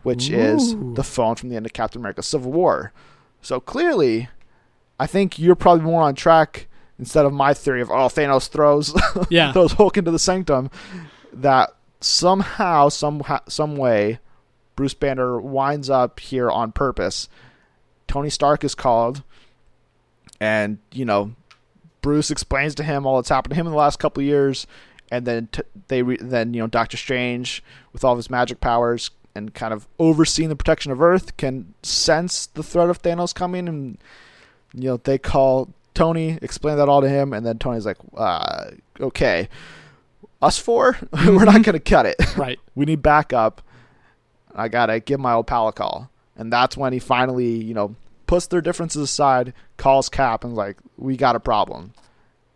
which 0.02 0.29
is 0.29 0.74
the 0.94 1.05
phone 1.05 1.37
from 1.37 1.48
the 1.48 1.57
end 1.57 1.66
of 1.66 1.72
Captain 1.72 2.00
America: 2.00 2.22
Civil 2.22 2.52
War. 2.52 2.92
So 3.40 3.61
clearly, 3.61 4.29
I 4.98 5.07
think 5.07 5.38
you're 5.38 5.55
probably 5.55 5.85
more 5.85 6.02
on 6.02 6.14
track 6.16 6.66
instead 6.98 7.26
of 7.26 7.32
my 7.32 7.52
theory 7.54 7.80
of 7.82 7.90
oh 7.90 8.09
Thanos 8.09 8.48
throws 8.48 8.94
Yeah. 9.30 9.52
throws 9.52 9.72
Hulk 9.72 9.96
into 9.96 10.11
the 10.11 10.18
sanctum. 10.18 10.70
That 11.32 11.74
somehow, 12.00 12.88
some 12.88 13.22
some 13.48 13.76
way, 13.76 14.18
Bruce 14.74 14.94
Banner 14.94 15.40
winds 15.40 15.90
up 15.90 16.20
here 16.20 16.50
on 16.50 16.72
purpose. 16.72 17.28
Tony 18.09 18.30
Stark 18.30 18.62
is 18.64 18.74
called, 18.74 19.22
and 20.40 20.78
you 20.92 21.04
know, 21.04 21.32
Bruce 22.02 22.30
explains 22.30 22.74
to 22.76 22.82
him 22.85 23.06
all 23.06 23.16
that's 23.16 23.28
happened 23.28 23.50
to 23.52 23.56
him 23.56 23.66
in 23.66 23.72
the 23.72 23.78
last 23.78 23.98
couple 23.98 24.20
of 24.20 24.26
years, 24.26 24.66
and 25.11 25.26
then 25.26 25.48
t- 25.52 25.62
they 25.88 26.02
re- 26.02 26.18
then 26.20 26.54
you 26.54 26.61
know 26.61 26.66
Doctor 26.66 26.96
Strange 26.96 27.62
with 27.92 28.04
all 28.04 28.12
of 28.12 28.18
his 28.18 28.30
magic 28.30 28.61
powers 28.61 29.11
and 29.35 29.52
kind 29.52 29.74
of 29.74 29.87
overseeing 29.98 30.48
the 30.48 30.56
protection 30.56 30.90
of 30.92 31.02
Earth 31.02 31.37
can 31.37 31.74
sense 31.82 32.46
the 32.46 32.62
threat 32.62 32.88
of 32.88 33.02
Thanos 33.02 33.35
coming, 33.35 33.68
and 33.68 33.98
you 34.72 34.85
know 34.90 34.96
they 34.98 35.18
call 35.18 35.70
Tony, 35.96 36.38
explain 36.42 36.76
that 36.76 36.88
all 36.88 37.00
to 37.00 37.09
him, 37.09 37.32
and 37.32 37.44
then 37.44 37.59
Tony's 37.59 37.87
like, 37.87 37.96
uh, 38.16 38.66
"Okay, 39.00 39.48
us 40.40 40.59
4 40.59 40.98
we're 41.26 41.44
not 41.44 41.62
gonna 41.62 41.80
cut 41.80 42.06
it. 42.06 42.16
Right. 42.37 42.61
we 42.76 42.85
need 42.85 43.02
backup. 43.02 43.62
I 44.54 44.68
gotta 44.68 45.00
give 45.00 45.18
my 45.18 45.32
old 45.32 45.46
pal 45.48 45.66
a 45.68 45.72
call." 45.72 46.11
And 46.37 46.52
that's 46.52 46.76
when 46.76 46.92
he 46.92 46.98
finally, 46.98 47.56
you 47.56 47.72
know, 47.72 47.96
puts 48.26 48.46
their 48.46 48.61
differences 48.61 49.02
aside, 49.02 49.54
calls 49.78 50.09
Cap, 50.11 50.44
and 50.44 50.54
like, 50.54 50.76
"We 50.98 51.16
got 51.16 51.35
a 51.35 51.40
problem, 51.40 51.94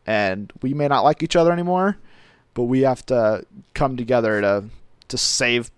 and 0.07 0.53
we 0.61 0.75
may 0.75 0.87
not 0.87 1.03
like 1.03 1.23
each 1.23 1.35
other 1.35 1.51
anymore, 1.51 1.97
but 2.53 2.65
we 2.65 2.81
have 2.83 3.05
to 3.07 3.45
come 3.75 3.97
together 3.97 4.41
to 4.43 4.65
to 5.09 5.17
save 5.19 5.71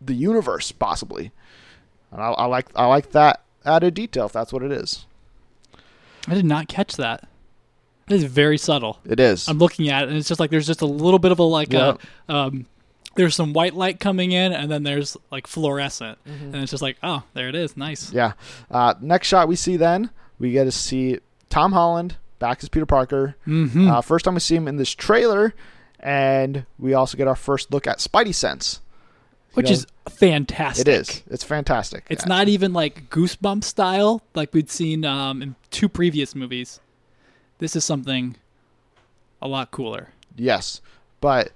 the 0.00 0.14
universe, 0.14 0.72
possibly." 0.72 1.30
And 2.10 2.20
I, 2.20 2.30
I 2.30 2.46
like 2.46 2.66
I 2.74 2.86
like 2.86 3.12
that 3.12 3.42
added 3.64 3.94
detail 3.94 4.26
if 4.26 4.32
that's 4.32 4.52
what 4.52 4.64
it 4.64 4.72
is. 4.72 5.06
I 6.28 6.34
did 6.34 6.44
not 6.44 6.68
catch 6.68 6.96
that. 6.96 7.28
It 8.08 8.14
is 8.14 8.24
very 8.24 8.58
subtle. 8.58 8.98
It 9.06 9.18
is. 9.20 9.48
I'm 9.48 9.58
looking 9.58 9.88
at 9.88 10.02
it, 10.04 10.08
and 10.10 10.18
it's 10.18 10.28
just 10.28 10.38
like 10.40 10.50
there's 10.50 10.66
just 10.66 10.82
a 10.82 10.86
little 10.86 11.18
bit 11.18 11.32
of 11.32 11.38
a 11.38 11.42
like 11.42 11.72
Yeah. 11.72 11.94
a 12.28 12.32
um, 12.34 12.66
there's 13.16 13.34
some 13.34 13.52
white 13.52 13.74
light 13.74 14.00
coming 14.00 14.32
in, 14.32 14.52
and 14.52 14.70
then 14.70 14.82
there's 14.82 15.16
like 15.30 15.46
fluorescent, 15.46 16.18
Mm-hmm. 16.28 16.44
and 16.46 16.56
it's 16.56 16.70
just 16.70 16.82
like 16.82 16.96
oh, 17.02 17.22
there 17.34 17.48
it 17.48 17.54
is, 17.54 17.76
nice. 17.76 18.12
Yeah. 18.12 18.32
Uh, 18.70 18.94
next 19.00 19.28
shot 19.28 19.48
we 19.48 19.56
see 19.56 19.76
then 19.76 20.10
we 20.38 20.52
get 20.52 20.64
to 20.64 20.72
see 20.72 21.18
Tom 21.48 21.72
Holland 21.72 22.16
back 22.40 22.62
as 22.62 22.68
Peter 22.68 22.84
Parker. 22.86 23.36
Mm-hmm. 23.46 23.88
Uh, 23.88 24.00
first 24.02 24.24
time 24.26 24.34
we 24.34 24.40
see 24.40 24.56
him 24.56 24.68
in 24.68 24.76
this 24.76 24.94
trailer, 24.94 25.54
and 26.00 26.66
we 26.78 26.92
also 26.92 27.16
get 27.16 27.26
our 27.28 27.36
first 27.36 27.72
look 27.72 27.86
at 27.86 27.98
Spidey 27.98 28.34
Sense. 28.34 28.80
Which 29.54 29.66
know, 29.66 29.72
is 29.72 29.86
fantastic. 30.08 30.86
It 30.86 30.90
is. 30.90 31.22
It's 31.28 31.44
fantastic. 31.44 32.04
It's 32.10 32.24
Yeah. 32.24 32.28
not 32.36 32.48
even 32.48 32.72
like 32.72 33.08
goosebump 33.10 33.64
style 33.64 34.22
like 34.34 34.52
we'd 34.52 34.70
seen 34.70 35.04
um, 35.04 35.42
in 35.42 35.54
two 35.70 35.88
previous 35.88 36.34
movies. 36.34 36.80
This 37.58 37.76
is 37.76 37.84
something 37.84 38.36
a 39.40 39.48
lot 39.48 39.70
cooler. 39.70 40.08
Yes, 40.36 40.80
but 41.20 41.52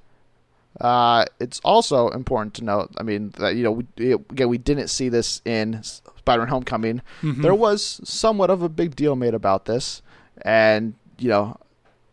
uh, 0.80 1.24
it's 1.40 1.60
also 1.64 2.08
important 2.10 2.54
to 2.54 2.64
note. 2.64 2.90
I 2.98 3.02
mean 3.02 3.34
that 3.38 3.56
you 3.56 3.64
know 3.64 3.72
we 3.72 4.12
again 4.12 4.48
we 4.48 4.58
didn't 4.58 4.88
see 4.88 5.08
this 5.08 5.42
in 5.44 5.82
Spider-Man: 5.82 6.48
Homecoming. 6.48 7.02
Mhm. 7.22 7.42
There 7.42 7.54
was 7.54 8.00
somewhat 8.04 8.50
of 8.50 8.62
a 8.62 8.68
big 8.68 8.94
deal 8.94 9.16
made 9.16 9.34
about 9.34 9.64
this, 9.64 10.02
and 10.42 10.94
you 11.18 11.28
know 11.28 11.56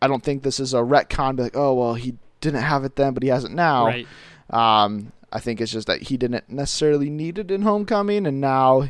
I 0.01 0.07
don't 0.07 0.23
think 0.23 0.41
this 0.41 0.59
is 0.59 0.73
a 0.73 0.77
retcon. 0.77 1.37
Like, 1.39 1.55
oh 1.55 1.73
well, 1.75 1.93
he 1.93 2.15
didn't 2.41 2.61
have 2.63 2.83
it 2.83 2.95
then, 2.95 3.13
but 3.13 3.21
he 3.21 3.29
has 3.29 3.43
it 3.43 3.51
now. 3.51 3.85
Right. 3.85 4.07
Um, 4.49 5.11
I 5.35 5.39
think 5.39 5.59
it's 5.59 5.71
just 5.73 5.87
that 5.87 6.03
he 6.03 6.15
didn't 6.15 6.49
necessarily 6.49 7.09
need 7.09 7.37
it 7.37 7.51
in 7.51 7.63
Homecoming, 7.63 8.25
and 8.25 8.39
now 8.39 8.89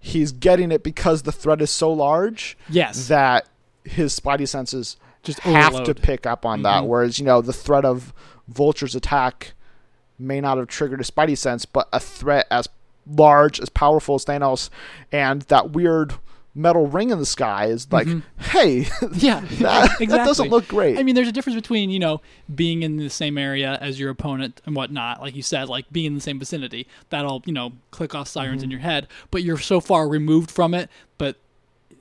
he's 0.00 0.32
getting 0.32 0.72
it 0.72 0.82
because 0.82 1.22
the 1.22 1.30
threat 1.30 1.62
is 1.62 1.70
so 1.70 1.92
large 1.92 2.58
Yes. 2.68 3.06
that 3.08 3.46
his 3.84 4.18
Spidey 4.18 4.48
senses 4.48 4.96
Just 5.22 5.38
have 5.40 5.84
to 5.84 5.94
pick 5.94 6.26
up 6.26 6.44
on 6.44 6.62
that. 6.62 6.82
Mhm. 6.82 6.86
Whereas 6.88 7.18
you 7.18 7.24
know 7.24 7.40
the 7.40 7.52
threat 7.52 7.84
of 7.84 8.12
Vulture's 8.48 8.94
attack 8.94 9.54
may 10.18 10.40
not 10.40 10.58
have 10.58 10.66
triggered 10.66 11.00
a 11.00 11.04
Spidey 11.04 11.38
sense, 11.38 11.64
but 11.64 11.88
a 11.92 12.00
threat 12.00 12.46
as 12.50 12.68
large, 13.06 13.58
as 13.60 13.68
powerful 13.70 14.16
as 14.16 14.24
Thanos, 14.26 14.68
and 15.12 15.42
that 15.42 15.70
weird 15.70 16.14
metal 16.54 16.86
ring 16.86 17.10
in 17.10 17.18
the 17.18 17.26
sky 17.26 17.66
is 17.66 17.90
like, 17.90 18.06
Mhm. 18.06 18.22
hey, 18.38 18.86
Yeah, 19.14 19.40
that, 19.40 19.84
exactly. 20.00 20.06
that 20.06 20.24
doesn't 20.24 20.48
look 20.50 20.68
great. 20.68 20.98
I 20.98 21.02
mean, 21.02 21.14
there's 21.14 21.28
a 21.28 21.32
difference 21.32 21.56
between 21.56 21.90
you 21.90 21.98
know 21.98 22.20
being 22.54 22.82
in 22.82 22.96
the 22.96 23.10
same 23.10 23.36
area 23.38 23.76
as 23.80 23.98
your 23.98 24.10
opponent 24.10 24.60
and 24.66 24.76
whatnot, 24.76 25.20
like 25.20 25.34
you 25.34 25.42
said, 25.42 25.68
like 25.68 25.86
being 25.90 26.06
in 26.06 26.14
the 26.14 26.20
same 26.20 26.38
vicinity. 26.38 26.86
That'll 27.10 27.42
you 27.46 27.52
know 27.52 27.72
click 27.90 28.14
off 28.14 28.28
sirens 28.28 28.58
Mm-hmm. 28.60 28.64
in 28.64 28.70
your 28.70 28.80
head, 28.80 29.08
but 29.30 29.42
you're 29.42 29.58
so 29.58 29.80
far 29.80 30.08
removed 30.08 30.50
from 30.50 30.74
it. 30.74 30.88
But 31.18 31.36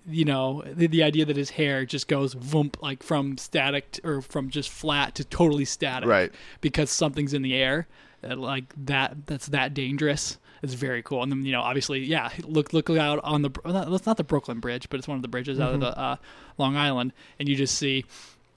you 0.06 0.26
know 0.26 0.62
the, 0.66 0.88
the 0.88 1.02
idea 1.02 1.24
that 1.26 1.38
his 1.38 1.52
hair 1.52 1.86
just 1.86 2.10
goes 2.10 2.36
voomp 2.36 2.76
like 2.82 3.02
from 3.02 3.38
static 3.38 3.94
t- 3.94 4.02
or 4.04 4.22
from 4.22 4.50
just 4.50 4.70
flat 4.70 5.16
to 5.16 5.24
totally 5.24 5.66
static, 5.66 6.08
Right. 6.10 6.32
Because 6.62 6.92
something's 6.92 7.34
in 7.34 7.42
the 7.42 7.56
air, 7.56 7.88
uh, 8.24 8.36
like 8.36 8.66
that. 8.86 9.26
That's 9.28 9.48
that 9.48 9.74
dangerous. 9.74 10.38
It's 10.63 10.73
very 10.73 11.04
cool. 11.04 11.21
And 11.21 11.32
then 11.32 11.45
you 11.45 11.52
know, 11.52 11.62
obviously, 11.62 11.99
yeah. 11.99 12.30
Look, 12.41 12.73
look 12.73 12.89
out 12.89 13.19
on 13.23 13.41
the. 13.43 13.49
That's 13.65 14.06
not 14.06 14.17
the 14.17 14.23
Brooklyn 14.23 14.60
Bridge, 14.60 14.89
but 14.89 14.97
it's 14.97 15.08
one 15.08 15.17
of 15.17 15.21
the 15.21 15.28
bridges 15.28 15.60
out 15.60 15.73
of 15.76 15.82
Mm-hmm. 15.82 15.89
the 15.91 15.99
uh, 15.99 16.15
Long 16.58 16.76
Island, 16.78 17.12
and 17.39 17.47
you 17.49 17.56
just 17.56 17.78
see, 17.78 18.06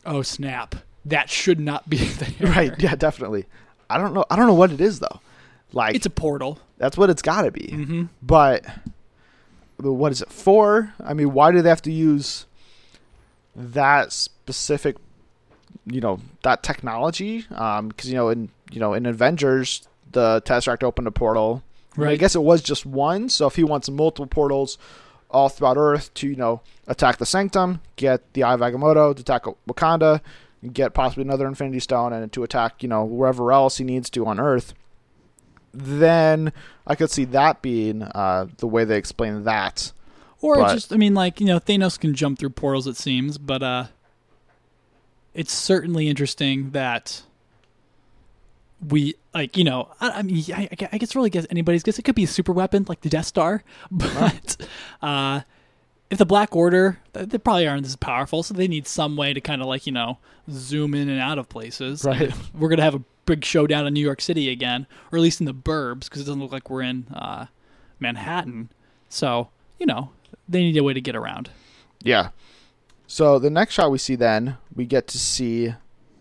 oh 0.06 0.22
snap, 0.22 0.76
that 1.04 1.28
should 1.28 1.58
not 1.60 1.90
be 1.90 1.96
there. 1.98 2.50
right? 2.50 2.72
Yeah, 2.78 2.94
definitely. 2.94 3.44
I 3.90 3.98
don't 3.98 4.14
know. 4.14 4.24
I 4.30 4.36
don't 4.36 4.46
know 4.46 4.54
what 4.54 4.70
it 4.72 4.80
is 4.80 5.00
though. 5.00 5.20
Like 5.72 5.96
It's 5.96 6.06
a 6.06 6.10
portal. 6.10 6.60
that's 6.78 6.96
what 6.96 7.10
it's 7.10 7.22
got 7.22 7.42
to 7.42 7.50
be. 7.50 7.66
Mm-hmm. 7.72 8.04
But, 8.22 8.64
but 9.78 9.92
what 9.92 10.12
is 10.12 10.22
it 10.22 10.30
for? 10.30 10.94
I 11.04 11.12
mean, 11.12 11.32
why 11.32 11.50
do 11.50 11.60
they 11.60 11.68
have 11.68 11.82
to 11.82 11.92
use 11.92 12.46
that 13.54 14.12
specific, 14.12 14.96
you 15.86 16.00
know, 16.00 16.20
that 16.44 16.62
technology? 16.62 17.40
Because 17.48 18.08
you 18.08 18.14
know, 18.14 18.28
in 18.28 18.48
you 18.70 18.78
know, 18.80 18.94
in 18.94 19.06
Avengers, 19.06 19.86
the 20.12 20.40
Tesseract 20.42 20.82
opened 20.84 21.08
a 21.08 21.12
portal. 21.12 21.62
I 21.98 22.16
guess 22.16 22.34
it 22.34 22.42
was 22.42 22.62
just 22.62 22.86
one. 22.86 23.28
So 23.28 23.46
if 23.46 23.56
he 23.56 23.64
wants 23.64 23.88
multiple 23.88 24.26
portals 24.26 24.78
all 25.30 25.48
throughout 25.48 25.76
Earth 25.76 26.12
to 26.14 26.28
you 26.28 26.36
know 26.36 26.60
attack 26.86 27.18
the 27.18 27.26
Sanctum, 27.26 27.80
get 27.96 28.32
the 28.34 28.42
Eye 28.42 28.54
of 28.54 28.60
Agamotto, 28.60 29.14
to 29.14 29.20
attack 29.20 29.44
Wakanda, 29.68 30.20
get 30.72 30.94
possibly 30.94 31.22
another 31.22 31.46
Infinity 31.46 31.80
Stone, 31.80 32.12
and 32.12 32.32
to 32.32 32.42
attack 32.42 32.82
you 32.82 32.88
know 32.88 33.04
wherever 33.04 33.52
else 33.52 33.78
he 33.78 33.84
needs 33.84 34.10
to 34.10 34.26
on 34.26 34.38
Earth 34.38 34.74
then 35.76 36.52
I 36.86 36.94
could 36.94 37.10
see 37.10 37.24
that 37.26 37.62
being 37.62 38.02
uh, 38.02 38.46
the 38.58 38.66
way 38.66 38.84
they 38.84 38.96
explain 38.96 39.44
that. 39.44 39.92
Or 40.40 40.56
But- 40.56 40.74
just, 40.74 40.92
I 40.92 40.96
mean, 40.96 41.14
like 41.14 41.40
you 41.40 41.46
know, 41.46 41.60
Thanos 41.60 41.98
can 41.98 42.14
jump 42.14 42.38
through 42.38 42.50
portals. 42.50 42.86
It 42.86 42.96
seems, 42.96 43.38
but 43.38 43.62
uh, 43.62 43.84
it's 45.34 45.52
certainly 45.52 46.08
interesting 46.08 46.70
that 46.70 47.22
we 48.88 49.14
like 49.32 49.56
you 49.56 49.64
know 49.64 49.88
I, 50.00 50.10
I 50.10 50.22
mean 50.22 50.44
I, 50.54 50.68
I 50.92 50.98
guess 50.98 51.14
really 51.14 51.30
guess 51.30 51.46
anybody's 51.50 51.82
guess 51.82 51.98
it 51.98 52.02
could 52.02 52.14
be 52.14 52.24
a 52.24 52.28
super 52.28 52.52
weapon 52.52 52.84
like 52.88 53.00
the 53.00 53.08
Death 53.08 53.26
Star, 53.26 53.62
but 53.90 54.56
uh, 55.02 55.40
if 56.10 56.18
the 56.18 56.26
Black 56.26 56.54
Order 56.54 56.98
they 57.12 57.38
probably 57.38 57.66
aren't 57.66 57.86
as 57.86 57.96
powerful, 57.96 58.42
so 58.42 58.54
they 58.54 58.68
need 58.68 58.86
some 58.86 59.16
way 59.16 59.32
to 59.32 59.40
kind 59.40 59.62
of 59.62 59.68
like 59.68 59.86
you 59.86 59.92
know 59.92 60.18
zoom 60.50 60.94
in 60.94 61.08
and 61.08 61.20
out 61.20 61.38
of 61.38 61.48
places. 61.48 62.04
Right. 62.04 62.32
We're 62.54 62.68
gonna 62.68 62.82
have 62.82 62.94
a 62.94 63.02
big 63.24 63.44
showdown 63.44 63.86
in 63.86 63.94
New 63.94 64.04
York 64.04 64.20
City 64.20 64.50
again, 64.50 64.86
or 65.10 65.18
at 65.18 65.22
least 65.22 65.40
in 65.40 65.46
the 65.46 65.54
burbs, 65.54 66.04
because 66.04 66.20
it 66.20 66.24
doesn't 66.24 66.40
look 66.40 66.52
like 66.52 66.70
we're 66.70 66.82
in 66.82 67.06
uh, 67.12 67.46
Manhattan. 67.98 68.70
So 69.08 69.48
you 69.78 69.86
know 69.86 70.10
they 70.48 70.60
need 70.60 70.76
a 70.76 70.84
way 70.84 70.92
to 70.92 71.00
get 71.00 71.16
around. 71.16 71.50
Yeah. 72.02 72.30
So 73.06 73.38
the 73.38 73.50
next 73.50 73.74
shot 73.74 73.90
we 73.90 73.98
see 73.98 74.16
then, 74.16 74.58
we 74.74 74.84
get 74.84 75.06
to 75.08 75.18
see, 75.18 75.74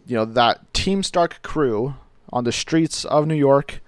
you 0.05 0.15
know, 0.15 0.25
that 0.25 0.71
Team 0.73 1.01
Stark 1.01 1.41
crew 1.41 1.95
on 2.35 2.43
the 2.43 2.51
streets 2.51 3.03
of 3.05 3.25
New 3.25 3.33
York. 3.35 3.81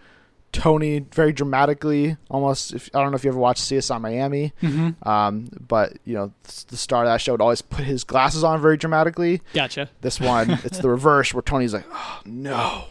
Tony 0.54 1.00
very 1.00 1.34
dramatically, 1.34 2.16
almost. 2.32 2.74
If, 2.74 2.90
I 2.96 3.02
don't 3.02 3.12
know 3.12 3.16
if 3.18 3.24
you 3.26 3.30
ever 3.30 3.38
watched 3.38 3.62
CSI 3.64 4.00
Miami, 4.02 4.54
Mm-hmm. 4.64 5.08
um, 5.08 5.50
but 5.68 5.98
you 6.06 6.16
know, 6.16 6.32
the 6.70 6.78
star 6.78 7.04
of 7.04 7.10
that 7.10 7.18
show 7.22 7.34
would 7.34 7.42
always 7.42 7.62
put 7.62 7.84
his 7.84 8.04
glasses 8.06 8.44
on 8.46 8.60
very 8.62 8.78
dramatically. 8.78 9.42
Gotcha. 9.54 9.90
This 10.02 10.20
one, 10.22 10.50
it's 10.64 10.80
the 10.80 10.90
reverse, 10.90 11.34
where 11.34 11.42
Tony's 11.44 11.74
like, 11.74 11.86
"Oh 11.92 12.22
no, 12.26 12.86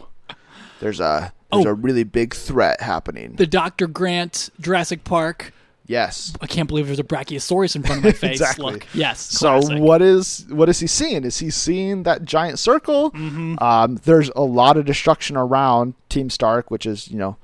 there's 0.81 1.01
a 1.01 1.33
there's 1.51 1.67
Oh. 1.67 1.71
a 1.71 1.75
really 1.75 2.05
big 2.05 2.35
threat 2.35 2.83
happening." 2.83 3.35
The 3.37 3.47
Dr. 3.47 3.87
Grant 3.87 4.51
Jurassic 4.61 5.03
Park. 5.05 5.53
Yes, 5.87 6.33
I 6.41 6.47
can't 6.47 6.69
believe 6.69 6.87
there's 6.87 6.99
a 6.99 7.05
Brachiosaurus 7.05 7.77
in 7.77 7.83
front 7.83 7.99
of 7.99 8.05
my 8.05 8.13
face. 8.27 8.41
Exactly. 8.41 8.73
Look, 8.75 8.87
yes. 8.95 9.21
So 9.21 9.61
what 9.79 10.03
is 10.03 10.47
what 10.49 10.69
is 10.69 10.81
he 10.81 10.87
seeing? 10.87 11.25
Is 11.25 11.39
he 11.39 11.51
seeing 11.51 12.03
that 12.05 12.25
giant 12.25 12.59
circle? 12.59 13.11
Mhm. 13.13 13.61
Um, 13.63 13.97
there's 14.05 14.31
a 14.37 14.43
lot 14.43 14.77
of 14.77 14.85
destruction 14.85 15.37
around 15.37 15.95
Team 16.09 16.31
Stark, 16.31 16.71
which 16.71 16.87
is 16.87 17.09
you 17.11 17.19
know 17.19 17.37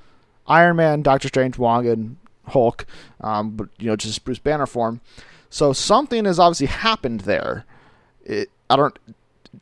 Iron 0.47 0.77
Man, 0.77 1.03
Doctor 1.03 1.29
Strange, 1.29 1.59
Wong, 1.59 1.87
and 1.87 2.17
Hulk, 2.49 2.85
um, 3.21 3.51
but 3.51 3.69
you 3.79 3.87
know 3.87 3.97
just 3.97 4.25
Bruce 4.25 4.39
Banner 4.39 4.67
form. 4.67 5.01
So 5.51 5.73
something 5.73 6.25
has 6.25 6.39
obviously 6.39 6.67
happened 6.69 7.21
there. 7.21 7.65
It, 8.25 8.51
I 8.71 8.77
don't. 8.77 8.99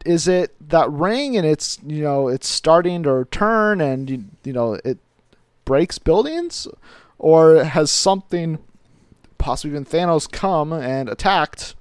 Is 0.07 0.29
it 0.29 0.55
that 0.69 0.88
ring 0.90 1.37
and 1.37 1.45
it's 1.45 1.79
you 1.85 2.03
know 2.03 2.29
it's 2.29 2.47
starting 2.49 3.03
to 3.03 3.27
turn 3.33 3.81
and 3.81 4.09
you, 4.09 4.25
you 4.45 4.53
know 4.53 4.79
it 4.85 4.99
breaks 5.64 5.99
buildings, 5.99 6.66
or 7.19 7.64
has 7.64 7.90
something 7.90 8.59
possibly 9.40 9.72
even 9.72 9.85
Thanos 9.85 10.31
come 10.31 10.72
and 10.72 11.09
attacked, 11.09 11.74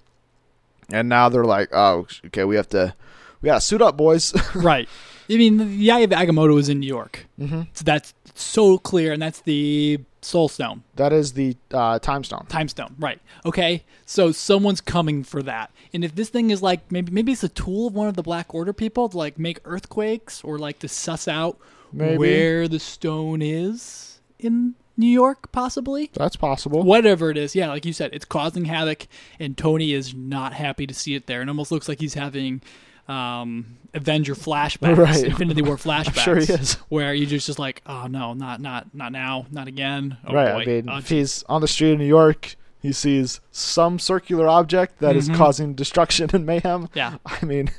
and 0.91 1.07
now 1.07 1.29
they're 1.29 1.45
like, 1.45 1.69
oh, 1.71 2.07
okay, 2.27 2.43
we 2.43 2.55
have 2.55 2.69
to, 2.69 2.95
we 3.41 3.47
gotta 3.47 3.61
suit 3.61 3.81
up, 3.81 3.95
boys. 3.97 4.33
right. 4.55 4.89
I 5.29 5.35
mean, 5.37 5.57
the 5.77 5.91
Eye 5.91 5.99
of 5.99 6.09
Agamotto 6.09 6.57
is 6.59 6.69
in 6.69 6.79
New 6.79 6.87
York. 6.87 7.27
mm-hmm. 7.39 7.61
So 7.73 7.83
that's 7.83 8.15
so 8.33 8.79
clear, 8.79 9.13
and 9.13 9.21
that's 9.21 9.41
the 9.41 9.99
Soul 10.21 10.49
Stone, 10.49 10.83
That 10.95 11.13
is 11.13 11.33
the 11.33 11.55
uh, 11.71 11.99
time 11.99 12.23
stone. 12.23 12.45
Time 12.47 12.67
Stone. 12.67 12.95
Right. 12.99 13.21
Okay. 13.45 13.85
So 14.05 14.31
someone's 14.33 14.81
coming 14.81 15.23
for 15.23 15.41
that. 15.43 15.71
And 15.93 16.03
if 16.03 16.13
this 16.15 16.27
thing 16.29 16.49
is 16.49 16.61
like 16.61 16.91
maybe 16.91 17.11
maybe 17.11 17.31
it's 17.31 17.43
a 17.43 17.47
tool 17.49 17.87
of 17.87 17.93
one 17.93 18.07
of 18.09 18.15
the 18.15 18.23
Black 18.23 18.53
Order 18.53 18.73
people 18.73 19.07
to 19.07 19.17
like 19.17 19.39
make 19.39 19.59
earthquakes 19.63 20.43
or 20.43 20.57
like 20.59 20.79
to 20.79 20.89
suss 20.89 21.27
out 21.29 21.57
Maybe. 21.93 22.17
where 22.17 22.67
the 22.67 22.79
stone 22.79 23.41
is. 23.41 24.19
in 24.39 24.75
New 24.99 25.07
York, 25.07 25.51
possibly. 25.51 26.11
That's 26.13 26.35
possible. 26.35 26.83
Whatever 26.83 27.31
it 27.31 27.37
is, 27.37 27.55
yeah, 27.55 27.69
like 27.69 27.85
you 27.85 27.93
said, 27.93 28.11
it's 28.13 28.25
causing 28.25 28.65
havoc, 28.65 29.07
and 29.39 29.57
Tony 29.57 29.93
is 29.93 30.13
not 30.13 30.53
happy 30.53 30.85
to 30.85 30.93
see 30.93 31.15
it 31.15 31.25
there. 31.25 31.41
It 31.41 31.47
almost 31.47 31.71
looks 31.71 31.87
like 31.87 31.99
he's 32.01 32.13
having 32.15 32.61
um, 33.07 33.77
Avenger 33.93 34.35
flashbacks, 34.35 34.97
Right. 34.97 35.23
Infinity 35.23 35.61
War 35.63 35.77
flashbacks. 35.77 36.19
sure 36.19 36.35
he 36.35 36.51
is. 36.53 36.73
Where 36.89 37.13
you 37.13 37.25
just 37.25 37.47
just 37.47 37.57
like, 37.59 37.81
oh 37.87 38.07
no, 38.07 38.33
not 38.33 38.59
not 38.61 38.93
not 38.93 39.11
now, 39.11 39.45
not 39.51 39.67
again. 39.67 40.17
Oh 40.27 40.33
right. 40.33 40.53
boy. 40.53 40.61
I 40.61 40.65
mean, 40.65 40.89
Uh, 40.89 40.97
if 40.97 41.09
he's 41.09 41.43
on 41.49 41.61
the 41.61 41.67
street 41.67 41.93
in 41.93 41.99
New 41.99 42.05
York, 42.05 42.55
he 42.81 42.91
sees 42.91 43.39
some 43.51 43.97
circular 43.99 44.47
object 44.47 44.99
that 44.99 45.15
is 45.15 45.27
Mhm. 45.29 45.35
causing 45.35 45.73
destruction 45.73 46.29
and 46.33 46.45
mayhem. 46.45 46.87
yeah, 46.93 47.17
I 47.25 47.43
mean, 47.45 47.71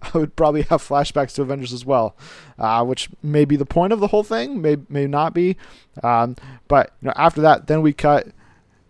I 0.02 0.18
would 0.18 0.36
probably 0.36 0.62
have 0.62 0.82
flashbacks 0.82 1.34
to 1.34 1.42
Avengers 1.42 1.72
as 1.72 1.84
well, 1.84 2.16
uh, 2.58 2.84
which 2.84 3.08
may 3.22 3.44
be 3.44 3.56
the 3.56 3.66
point 3.66 3.92
of 3.92 4.00
the 4.00 4.08
whole 4.08 4.24
thing, 4.24 4.60
may 4.62 4.76
may 4.88 5.06
not 5.06 5.34
be. 5.34 5.56
Um, 6.02 6.36
but 6.68 6.92
you 7.02 7.06
know, 7.06 7.14
after 7.16 7.40
that, 7.42 7.66
then 7.66 7.82
we 7.82 7.92
cut, 7.92 8.26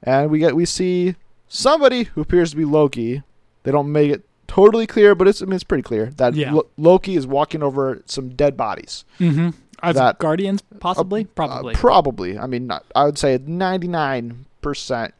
and 0.03 0.31
we 0.31 0.38
get 0.38 0.55
we 0.57 0.65
see 0.67 1.17
somebody 1.49 2.05
who 2.05 2.21
appears 2.21 2.51
to 2.51 2.57
be 2.57 2.65
Loki. 2.65 3.23
They 3.65 3.71
don't 3.73 3.93
make 3.93 4.11
it 4.11 4.25
totally 4.49 4.87
clear, 4.87 5.15
but 5.15 5.29
it's 5.29 5.41
I 5.43 5.45
mean 5.47 5.55
it's 5.55 5.65
pretty 5.65 5.83
clear 5.83 6.07
that 6.17 6.35
Yeah. 6.35 6.53
Lo- 6.53 6.67
Loki 6.77 7.17
is 7.17 7.27
walking 7.27 7.62
over 7.62 8.03
some 8.07 8.31
dead 8.31 8.57
bodies. 8.57 9.05
mm-hmm. 9.19 9.51
As 9.85 9.97
That- 9.97 10.19
Guardians, 10.21 10.62
possibly, 10.79 11.23
Uh, 11.23 11.27
probably. 11.35 11.75
probably. 11.75 12.38
I 12.38 12.47
mean, 12.47 12.69
not, 12.69 12.85
I 12.95 13.05
would 13.05 13.19
say 13.19 13.38
ninety 13.45 13.88
nine 13.88 14.45
percent 14.61 15.12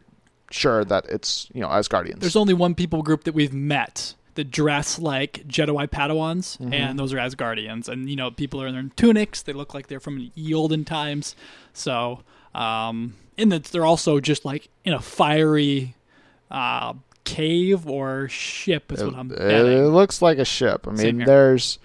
sure 0.53 0.85
that 0.85 1.05
it's 1.09 1.49
you 1.55 1.61
know 1.63 1.69
Asgardians. 1.69 2.21
There's 2.21 2.37
only 2.37 2.55
one 2.55 2.75
people 2.77 3.03
group 3.03 3.25
that 3.25 3.35
we've 3.35 3.53
met 3.55 4.15
that 4.35 4.51
dress 4.51 4.99
like 4.99 5.45
Jedi 5.47 5.89
Padawans, 5.89 6.59
Mhm. 6.59 6.73
and 6.73 6.99
those 6.99 7.13
are 7.13 7.19
Asgardians. 7.19 7.89
And 7.89 8.09
you 8.09 8.17
know, 8.17 8.31
people 8.31 8.63
are 8.63 8.67
in 8.67 8.75
their 8.75 8.91
tunics; 8.97 9.43
they 9.43 9.53
look 9.53 9.75
like 9.75 9.89
they're 9.89 10.01
from 10.01 10.31
the 10.35 10.55
olden 10.55 10.85
times. 10.85 11.35
So, 11.73 12.21
um, 12.55 13.15
and 13.39 13.53
that 13.53 13.65
they're 13.65 13.85
also 13.85 14.21
just 14.21 14.45
like 14.45 14.69
in 14.85 14.93
a 14.93 15.01
fiery 15.01 15.95
uh, 16.51 16.95
cave 17.25 17.89
or 17.89 18.29
ship. 18.29 18.93
Is 18.93 19.03
what 19.05 19.15
I'm 19.15 19.31
it, 19.31 19.39
betting. 19.39 19.79
it 19.79 19.89
looks 19.89 20.21
like 20.23 20.39
a 20.39 20.45
ship. 20.45 20.87
I 20.89 20.93
mean, 20.93 21.19
there's 21.19 21.79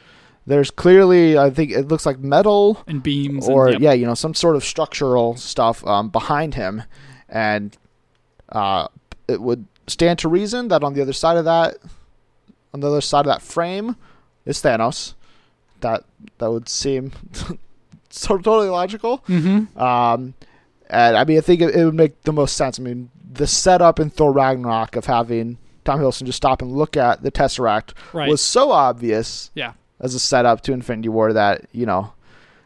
there's 0.46 0.72
clearly 0.72 1.38
I 1.38 1.50
think 1.50 1.72
it 1.72 1.88
looks 1.90 2.06
like 2.06 2.20
metal 2.20 2.84
and 2.88 3.04
beams, 3.04 3.48
or 3.48 3.68
and, 3.68 3.74
yep. 3.76 3.82
yeah, 3.82 3.94
you 3.94 4.06
know, 4.06 4.14
some 4.14 4.34
sort 4.34 4.56
of 4.56 4.64
structural 4.64 5.36
stuff 5.36 5.86
um, 5.86 6.10
behind 6.10 6.56
him, 6.56 6.84
and 7.28 7.78
uh, 8.50 8.88
it 9.28 9.42
would 9.42 9.66
stand 9.88 10.20
to 10.20 10.30
reason 10.30 10.70
that 10.70 10.84
on 10.84 10.94
the 10.94 11.02
other 11.02 11.14
side 11.14 11.38
of 11.38 11.46
that, 11.46 11.76
on 12.78 12.82
the 12.82 12.88
other 12.88 13.02
side 13.02 13.22
of 13.22 13.26
that 13.26 13.42
frame, 13.42 13.96
is 14.46 14.62
Thanos. 14.62 15.14
That 15.82 16.04
that 16.38 16.52
would 16.52 16.70
seem 16.70 17.12
so 18.10 18.38
totally 18.38 18.70
logical. 18.70 19.20
Mm-hmm. 19.28 19.80
Um, 19.80 20.34
and 20.90 21.18
I 21.18 21.24
mean, 21.26 21.38
I 21.38 21.42
think 21.42 21.62
it, 21.62 21.76
it 21.76 21.86
would 21.86 21.94
make 21.96 22.24
the 22.24 22.34
most 22.34 22.56
sense. 22.56 22.80
I 22.80 22.84
mean, 22.84 23.10
the 23.32 23.48
setup 23.48 24.00
in 24.00 24.10
Thor 24.10 24.32
Ragnarok 24.32 24.96
of 24.96 25.06
having 25.06 25.58
Tom 25.84 26.00
Hiddleston 26.00 26.26
just 26.26 26.38
stop 26.38 26.62
and 26.62 26.72
look 26.72 26.98
at 26.98 27.24
the 27.24 27.32
Tesseract 27.32 27.94
Right. 28.14 28.30
was 28.30 28.42
so 28.42 28.72
obvious 28.72 29.52
yeah. 29.54 29.74
as 30.00 30.14
a 30.14 30.20
setup 30.20 30.62
to 30.62 30.74
Infinity 30.74 31.10
War 31.10 31.34
that 31.34 31.66
you 31.72 31.86
know 31.86 32.14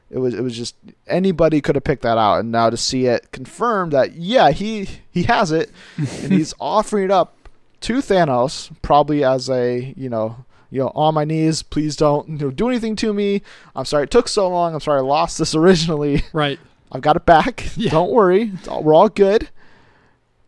it 0.09 0.19
was 0.19 0.33
it 0.33 0.41
was 0.41 0.55
just 0.55 0.75
anybody 1.07 1.61
could 1.61 1.75
have 1.75 1.83
picked 1.83 2.03
that 2.03 2.17
out, 2.17 2.39
and 2.39 2.51
now 2.51 2.69
to 2.69 2.77
see 2.77 3.05
it 3.05 3.31
confirmed 3.31 3.93
that 3.93 4.13
yeah 4.13 4.51
he 4.51 4.87
he 5.09 5.23
has 5.23 5.51
it, 5.51 5.71
and 5.97 6.31
he's 6.31 6.53
offering 6.59 7.05
it 7.05 7.11
up 7.11 7.40
to 7.81 7.95
Thanos 7.97 8.71
probably 8.81 9.23
as 9.23 9.49
a 9.49 9.93
you 9.97 10.09
know 10.09 10.45
you 10.69 10.79
know 10.79 10.91
on 10.95 11.13
my 11.13 11.25
knees 11.25 11.63
please 11.63 11.95
don't 11.95 12.27
you 12.29 12.37
know 12.37 12.51
do 12.51 12.67
anything 12.69 12.95
to 12.97 13.13
me 13.13 13.41
I'm 13.75 13.85
sorry 13.85 14.03
it 14.03 14.11
took 14.11 14.27
so 14.27 14.47
long 14.47 14.73
I'm 14.73 14.79
sorry 14.79 14.99
I 14.99 15.03
lost 15.03 15.37
this 15.37 15.53
originally 15.61 16.23
Right. 16.33 16.59
I've 16.91 17.01
got 17.01 17.15
it 17.15 17.25
back 17.25 17.69
Yeah. 17.75 17.91
don't 17.91 18.11
worry 18.11 18.51
it's 18.53 18.67
all, 18.67 18.83
we're 18.83 18.93
all 18.93 19.09
good 19.09 19.49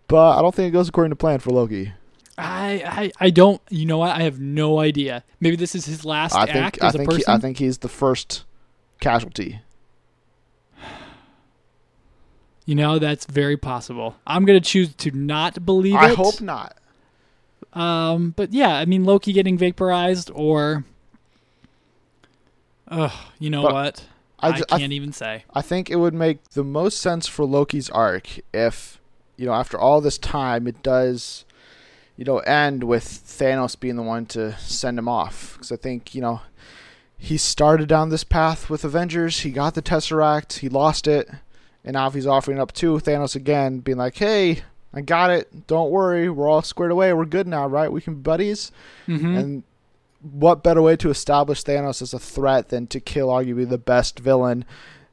but 0.07 0.37
I 0.37 0.41
don't 0.41 0.53
think 0.53 0.69
it 0.69 0.71
goes 0.71 0.89
according 0.89 1.11
to 1.11 1.15
plan 1.15 1.39
for 1.39 1.51
Loki 1.51 1.93
I, 2.35 3.11
I 3.19 3.25
I 3.27 3.29
don't. 3.29 3.61
You 3.69 3.85
know 3.85 3.99
what? 3.99 4.09
I 4.17 4.23
have 4.23 4.39
no 4.39 4.79
idea. 4.79 5.23
Maybe 5.39 5.55
this 5.55 5.75
is 5.75 5.85
his 5.85 6.03
last 6.03 6.33
I 6.33 6.45
act 6.45 6.51
think 6.51 6.83
I 6.83 6.87
as 6.87 6.95
a 6.95 6.97
think 6.97 7.11
he, 7.11 7.17
person. 7.17 7.31
I 7.31 7.37
think 7.37 7.57
he's 7.59 7.77
the 7.77 7.87
first 7.87 8.43
casualty 8.99 9.59
you 12.65 12.75
know, 12.75 12.97
that's 12.97 13.25
very 13.25 13.57
possible. 13.57 14.15
I'm 14.25 14.45
gonna 14.45 14.61
choose 14.61 14.93
to 14.95 15.11
not 15.11 15.65
believe 15.65 15.95
I 15.95 16.09
it. 16.09 16.11
I 16.11 16.15
hope 16.15 16.41
not 16.41 16.77
Um, 17.73 18.33
but 18.35 18.53
yeah, 18.53 18.75
I 18.75 18.85
mean 18.85 19.03
Loki 19.03 19.33
getting 19.33 19.57
vaporized 19.57 20.29
or, 20.33 20.85
ugh, 22.87 23.11
you 23.39 23.49
know 23.49 23.63
But 23.63 23.73
what? 23.73 24.05
I 24.39 24.49
I, 24.49 24.51
ju- 24.53 24.63
I 24.71 24.79
can't 24.79 24.93
even 24.93 25.11
say. 25.13 25.45
I 25.53 25.61
think 25.61 25.89
it 25.89 25.95
would 25.95 26.13
make 26.13 26.49
the 26.51 26.63
most 26.63 26.99
sense 26.99 27.27
for 27.27 27.45
Loki's 27.45 27.89
arc 27.89 28.27
if, 28.53 28.99
you 29.37 29.45
know, 29.45 29.53
after 29.53 29.79
all 29.79 30.01
this 30.01 30.17
time, 30.17 30.67
it 30.67 30.83
does, 30.83 31.45
you 32.17 32.25
know, 32.25 32.39
end 32.39 32.83
with 32.83 33.05
Thanos 33.05 33.79
being 33.79 33.95
the 33.95 34.03
one 34.03 34.25
to 34.27 34.57
send 34.59 34.99
him 34.99 35.07
off. 35.07 35.53
Because 35.53 35.71
I 35.71 35.77
think, 35.77 36.13
you 36.13 36.21
know, 36.21 36.41
he 37.17 37.37
started 37.37 37.87
down 37.87 38.09
this 38.09 38.25
path 38.25 38.69
with 38.69 38.83
Avengers. 38.83 39.39
He 39.39 39.51
got 39.51 39.75
the 39.75 39.81
Tesseract. 39.81 40.59
He 40.59 40.69
lost 40.69 41.07
it. 41.07 41.29
And 41.85 41.93
now 41.93 42.07
if 42.07 42.13
he's 42.13 42.27
offering 42.27 42.59
up 42.59 42.73
to 42.73 42.95
Thanos 42.95 43.35
again, 43.35 43.79
being 43.79 43.97
like, 43.97 44.17
hey, 44.17 44.63
I 44.93 45.01
got 45.01 45.31
it. 45.31 45.65
Don't 45.67 45.89
worry. 45.89 46.29
We're 46.29 46.47
all 46.47 46.61
squared 46.61 46.91
away. 46.91 47.11
We're 47.13 47.25
good 47.25 47.47
now, 47.47 47.67
right? 47.67 47.91
We 47.91 48.01
can 48.01 48.15
be 48.15 48.21
buddies. 48.21 48.71
hmm 49.07 49.35
And 49.35 49.63
what 50.21 50.63
better 50.63 50.81
way 50.81 50.95
to 50.97 51.09
establish 51.09 51.63
Thanos 51.63 52.01
as 52.01 52.13
a 52.13 52.19
threat 52.19 52.69
than 52.69 52.87
to 52.87 52.99
kill 52.99 53.27
arguably 53.27 53.67
the 53.67 53.77
best 53.77 54.19
villain 54.19 54.63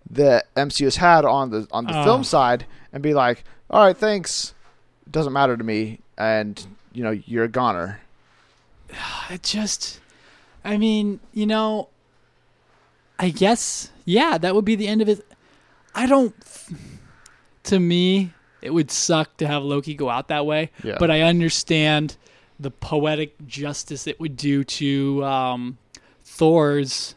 that 0.08 0.52
MCU 0.54 0.84
has 0.84 0.96
had 0.96 1.24
on 1.24 1.50
the 1.50 1.66
on 1.72 1.86
the 1.86 1.98
Oh. 1.98 2.04
film 2.04 2.24
side 2.24 2.66
and 2.92 3.02
be 3.02 3.14
like, 3.14 3.42
"All 3.70 3.84
right, 3.84 3.96
thanks. 3.96 4.54
It 5.06 5.12
doesn't 5.12 5.32
matter 5.32 5.56
to 5.56 5.64
me." 5.64 6.00
And, 6.18 6.64
you 6.92 7.02
know, 7.02 7.10
you're 7.10 7.44
a 7.44 7.48
goner. 7.48 8.00
It 9.30 9.42
just, 9.44 10.00
I 10.64 10.76
mean, 10.76 11.20
you 11.32 11.46
know, 11.46 11.88
I 13.18 13.30
guess, 13.30 13.90
yeah, 14.04 14.38
that 14.38 14.54
would 14.54 14.64
be 14.64 14.74
the 14.74 14.88
end 14.88 15.00
of 15.02 15.08
it. 15.08 15.24
I 15.94 16.06
don't, 16.06 16.34
to 17.64 17.78
me, 17.78 18.32
it 18.62 18.70
would 18.70 18.90
suck 18.90 19.36
to 19.38 19.46
have 19.46 19.62
Loki 19.62 19.94
go 19.94 20.08
out 20.10 20.28
that 20.28 20.44
way, 20.46 20.70
Yeah. 20.84 20.96
but 20.98 21.10
I 21.10 21.22
understand 21.22 22.16
the 22.58 22.70
poetic 22.70 23.34
justice 23.46 24.06
it 24.06 24.20
would 24.20 24.36
do 24.36 24.64
to 24.64 25.24
um, 25.24 25.78
Thor's, 26.24 27.14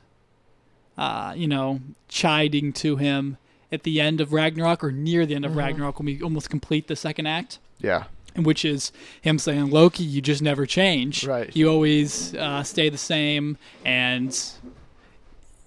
uh, 0.97 1.33
you 1.35 1.47
know, 1.47 1.81
chiding 2.07 2.71
to 2.73 2.95
him 2.95 3.37
at 3.71 3.83
the 3.83 3.99
end 3.99 4.21
of 4.21 4.31
Ragnarok 4.31 4.83
or 4.83 4.91
near 4.91 5.25
the 5.25 5.35
end 5.35 5.45
of 5.45 5.51
Mhm. 5.53 5.57
Ragnarok 5.57 5.99
when 5.99 6.05
we 6.05 6.21
almost 6.21 6.49
complete 6.49 6.87
the 6.87 6.95
second 6.95 7.25
act 7.27 7.59
yeah. 7.81 8.03
which 8.37 8.63
is 8.63 8.91
him 9.21 9.37
saying, 9.39 9.69
Loki, 9.69 10.03
you 10.03 10.21
just 10.21 10.41
never 10.41 10.65
change. 10.65 11.25
Right. 11.25 11.53
You 11.55 11.69
always 11.69 12.33
uh, 12.35 12.63
stay 12.63 12.89
the 12.89 12.97
same, 12.97 13.57
and 13.83 14.37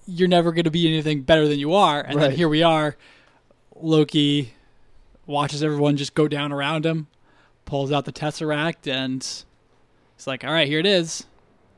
you're 0.07 0.27
never 0.27 0.51
going 0.51 0.63
to 0.65 0.71
be 0.71 0.87
anything 0.87 1.21
better 1.21 1.47
than 1.47 1.59
you 1.59 1.73
are. 1.73 2.01
And 2.01 2.21
then 2.21 2.31
here 2.31 2.49
we 2.49 2.63
are. 2.63 2.95
Loki 3.79 4.53
watches 5.27 5.61
everyone 5.63 5.97
just 5.97 6.13
go 6.15 6.27
down 6.27 6.51
around 6.51 6.85
him, 6.85 7.07
pulls 7.65 7.91
out 7.91 8.05
the 8.05 8.11
Tesseract, 8.13 8.91
and 8.91 9.21
he's 10.15 10.25
like, 10.27 10.43
all 10.43 10.51
right, 10.51 10.67
here 10.67 10.79
it 10.79 10.85
is. 10.85 11.25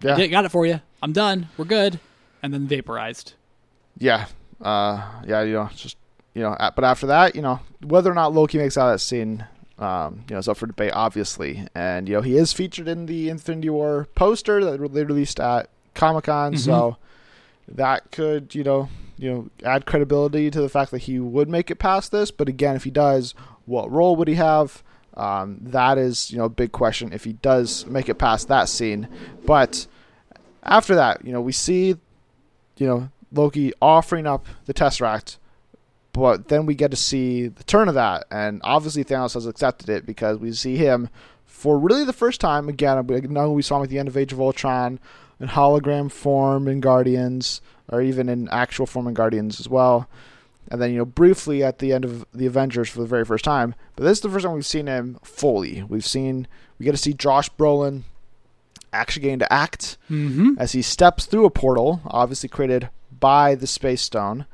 Yeah. 0.01 0.25
Got 0.27 0.45
it 0.45 0.49
for 0.49 0.65
you. 0.65 0.79
I'm 1.01 1.11
done. 1.11 1.49
We're 1.57 1.65
good. 1.65 1.99
And 2.41 2.53
then 2.53 2.67
vaporized. 2.67 3.33
Yeah. 3.97 4.27
Uh 4.61 5.01
yeah, 5.27 5.41
you 5.41 5.53
know, 5.53 5.69
just 5.75 5.97
you 6.33 6.41
know, 6.43 6.55
but 6.75 6.83
after 6.85 7.07
that, 7.07 7.35
you 7.35 7.41
know, 7.41 7.59
whether 7.83 8.09
or 8.11 8.13
not 8.13 8.33
Loki 8.33 8.57
makes 8.57 8.77
out 8.77 8.87
of 8.89 8.93
that 8.93 8.99
scene 8.99 9.45
um, 9.77 10.23
you 10.29 10.33
know, 10.33 10.39
is 10.39 10.47
up 10.49 10.57
for 10.57 10.67
debate, 10.67 10.91
obviously. 10.93 11.65
And, 11.73 12.09
you 12.09 12.15
know, 12.15 12.21
he 12.21 12.35
is 12.35 12.51
featured 12.51 12.89
in 12.89 13.05
the 13.05 13.29
Infinity 13.29 13.69
War 13.69 14.09
poster 14.13 14.63
that 14.65 14.93
they 14.93 15.05
released 15.05 15.39
at 15.39 15.69
Comic 15.95 16.25
Con, 16.25 16.53
Mhm. 16.55 16.59
so 16.59 16.97
that 17.69 18.11
could, 18.11 18.53
you 18.53 18.63
know, 18.65 18.89
you 19.19 19.29
know, 19.29 19.49
add 19.63 19.85
credibility 19.85 20.49
to 20.49 20.61
the 20.61 20.69
fact 20.69 20.91
that 20.91 20.99
he 20.99 21.19
would 21.19 21.49
make 21.49 21.69
it 21.69 21.75
past 21.75 22.11
this. 22.11 22.31
But 22.31 22.47
again, 22.47 22.75
if 22.75 22.85
he 22.85 22.91
does, 22.91 23.35
what 23.65 23.91
role 23.91 24.15
would 24.15 24.29
he 24.29 24.35
have? 24.35 24.81
Um, 25.15 25.57
that 25.61 25.97
is, 25.97 26.31
you 26.31 26.37
know, 26.37 26.45
a 26.45 26.49
big 26.49 26.71
question 26.71 27.11
if 27.11 27.25
he 27.25 27.33
does 27.33 27.85
make 27.85 28.07
it 28.07 28.15
past 28.15 28.47
that 28.47 28.69
scene. 28.69 29.09
But 29.45 29.87
after 30.63 30.95
that, 30.95 31.25
you 31.25 31.33
know, 31.33 31.41
we 31.41 31.51
see, 31.51 31.97
you 32.77 32.87
know, 32.87 33.09
Loki 33.33 33.73
offering 33.81 34.25
up 34.25 34.45
the 34.65 34.73
Tesseract, 34.73 35.37
but 36.13 36.47
then 36.47 36.65
we 36.65 36.73
get 36.73 36.91
to 36.91 36.97
see 36.97 37.47
the 37.47 37.63
turn 37.65 37.89
of 37.89 37.95
that, 37.95 38.25
and 38.31 38.61
obviously 38.63 39.03
Thanos 39.03 39.35
has 39.35 39.45
accepted 39.45 39.89
it 39.89 40.05
because 40.05 40.37
we 40.37 40.51
see 40.53 40.77
him 40.77 41.09
for 41.45 41.77
really 41.77 42.05
the 42.05 42.13
first 42.13 42.39
time 42.39 42.69
again. 42.69 42.97
I 42.97 43.19
know 43.19 43.51
we 43.51 43.61
saw 43.61 43.77
him 43.77 43.83
at 43.83 43.89
the 43.89 43.99
end 43.99 44.07
of 44.07 44.17
Age 44.17 44.33
of 44.33 44.39
Ultron 44.39 44.99
in 45.39 45.47
hologram 45.49 46.11
form 46.11 46.67
in 46.67 46.79
Guardians, 46.81 47.61
or 47.87 48.01
even 48.01 48.29
in 48.29 48.47
actual 48.49 48.85
form 48.85 49.07
in 49.07 49.13
Guardians 49.13 49.59
as 49.59 49.67
well. 49.69 50.07
And 50.71 50.79
then 50.81 50.91
you 50.91 50.97
know 50.99 51.05
briefly 51.05 51.63
at 51.63 51.79
the 51.79 51.91
end 51.93 52.05
of 52.05 52.25
the 52.33 52.45
Avengers 52.45 52.89
for 52.89 52.99
the 52.99 53.07
very 53.07 53.25
first 53.25 53.43
time. 53.43 53.73
But 53.95 54.03
this 54.03 54.19
is 54.19 54.21
the 54.21 54.29
first 54.29 54.45
time 54.45 54.53
we've 54.53 54.65
seen 54.65 54.85
him 54.87 55.17
fully. 55.23 55.81
We've 55.83 56.05
seen 56.05 56.47
we 56.77 56.83
get 56.85 56.91
to 56.91 56.97
see 56.97 57.13
Josh 57.13 57.49
Brolin 57.51 58.03
actually 58.93 59.21
getting 59.23 59.39
to 59.39 59.51
act 59.53 59.97
Mm-hmm. 60.09 60.53
as 60.59 60.71
he 60.73 60.81
steps 60.81 61.25
through 61.25 61.45
a 61.45 61.49
portal, 61.51 62.01
obviously 62.05 62.49
created 62.49 62.89
by 63.19 63.55
the 63.55 63.67
Space 63.67 64.01
Stone. 64.01 64.45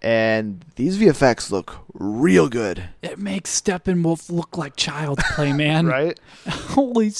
and 0.00 0.64
these 0.76 0.96
VFX 0.98 1.50
look 1.50 1.78
real 1.92 2.48
good, 2.48 2.84
It 3.02 3.18
makes 3.18 3.60
Steppenwolf 3.60 4.30
look 4.30 4.56
like 4.56 4.76
child's 4.76 5.24
play, 5.34 5.52
man. 5.52 5.86
right? 5.98 6.18
Holy 6.48 7.10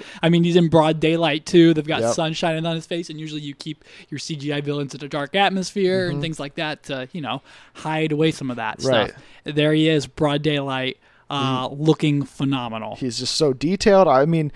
I 0.22 0.28
mean, 0.28 0.42
he's 0.44 0.56
in 0.56 0.68
broad 0.68 0.98
daylight 1.00 1.46
too. 1.46 1.72
They've 1.74 1.86
got 1.86 2.00
Yep. 2.00 2.14
sun 2.14 2.32
shining 2.32 2.66
on 2.66 2.74
his 2.74 2.86
face, 2.86 3.10
and 3.10 3.20
usually 3.20 3.42
you 3.42 3.54
keep 3.54 3.84
your 4.08 4.18
CGI 4.18 4.62
villains 4.62 4.94
in 4.94 5.04
a 5.04 5.08
dark 5.08 5.34
atmosphere 5.36 6.06
Mm-hmm. 6.06 6.12
and 6.12 6.20
things 6.22 6.40
like 6.40 6.54
that 6.56 6.82
to, 6.84 7.08
you 7.12 7.20
know, 7.20 7.42
hide 7.74 8.12
away 8.12 8.30
some 8.32 8.50
of 8.50 8.56
that 8.56 8.82
Right. 8.82 9.10
stuff. 9.10 9.22
There 9.44 9.72
he 9.72 9.88
is, 9.88 10.06
broad 10.06 10.42
daylight, 10.42 10.98
uh, 11.30 11.68
Mm-hmm. 11.68 11.82
looking 11.82 12.22
phenomenal. 12.24 12.96
He's 12.96 13.18
just 13.18 13.36
so 13.36 13.52
detailed. 13.52 14.08
I 14.08 14.24
mean, 14.24 14.50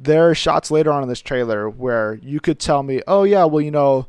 there 0.00 0.28
are 0.30 0.34
shots 0.34 0.70
later 0.70 0.92
on 0.92 1.02
in 1.02 1.08
this 1.08 1.20
trailer 1.20 1.68
where 1.68 2.20
you 2.22 2.38
could 2.40 2.58
tell 2.60 2.82
me, 2.82 3.00
"Oh 3.08 3.24
yeah, 3.24 3.44
well 3.46 3.60
you 3.60 3.70
know, 3.72 4.06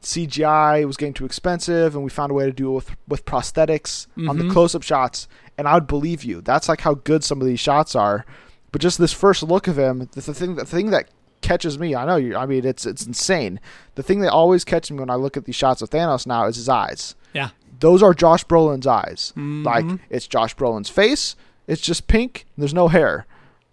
CGI 0.00 0.84
was 0.86 0.96
getting 0.96 1.14
too 1.14 1.24
expensive, 1.24 1.94
and 1.94 2.04
we 2.04 2.10
found 2.10 2.30
a 2.30 2.34
way 2.34 2.46
to 2.46 2.52
do 2.52 2.70
it 2.70 2.74
with 2.74 2.90
with 3.08 3.24
prosthetics 3.24 4.06
on 4.28 4.38
the 4.38 4.44
Mhm. 4.44 4.52
close-up 4.52 4.82
shots," 4.82 5.28
and 5.56 5.66
I 5.68 5.74
would 5.74 5.86
believe 5.86 6.24
you. 6.24 6.40
That's 6.40 6.68
like 6.68 6.80
how 6.82 6.94
good 6.94 7.24
some 7.24 7.40
of 7.40 7.46
these 7.46 7.60
shots 7.60 7.94
are. 7.94 8.24
But 8.72 8.80
just 8.80 8.98
this 8.98 9.12
first 9.12 9.42
look 9.42 9.66
of 9.66 9.78
him, 9.78 10.08
the, 10.12 10.20
the 10.20 10.34
thing, 10.34 10.56
the 10.56 10.64
thing 10.66 10.90
that 10.90 11.08
catches 11.40 11.78
me, 11.78 11.94
I 11.94 12.04
know 12.04 12.16
you. 12.16 12.36
I 12.36 12.46
mean, 12.46 12.64
it's 12.66 12.84
it's 12.84 13.06
insane. 13.06 13.60
The 13.94 14.02
thing 14.02 14.20
that 14.20 14.32
always 14.32 14.64
catches 14.64 14.90
me 14.90 14.98
when 15.00 15.10
I 15.10 15.14
look 15.14 15.36
at 15.36 15.44
these 15.44 15.56
shots 15.56 15.80
of 15.82 15.90
Thanos 15.90 16.26
now 16.26 16.46
is 16.46 16.56
his 16.56 16.68
eyes. 16.68 17.14
Yeah. 17.32 17.50
Those 17.80 18.02
are 18.02 18.12
Josh 18.12 18.44
Brolin's 18.44 18.86
eyes. 18.86 19.32
Mhm. 19.36 19.64
Like 19.64 20.00
it's 20.10 20.26
Josh 20.26 20.54
Brolin's 20.56 20.88
face. 20.90 21.36
It's 21.66 21.80
just 21.80 22.08
pink. 22.08 22.44
There's 22.58 22.74
no 22.74 22.88
hair. 22.88 23.26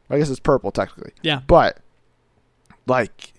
I 0.09 0.17
guess 0.19 0.29
it's 0.29 0.39
purple 0.39 0.71
technically. 0.71 1.13
Yeah. 1.23 1.41
But 1.47 1.79
like 2.87 3.33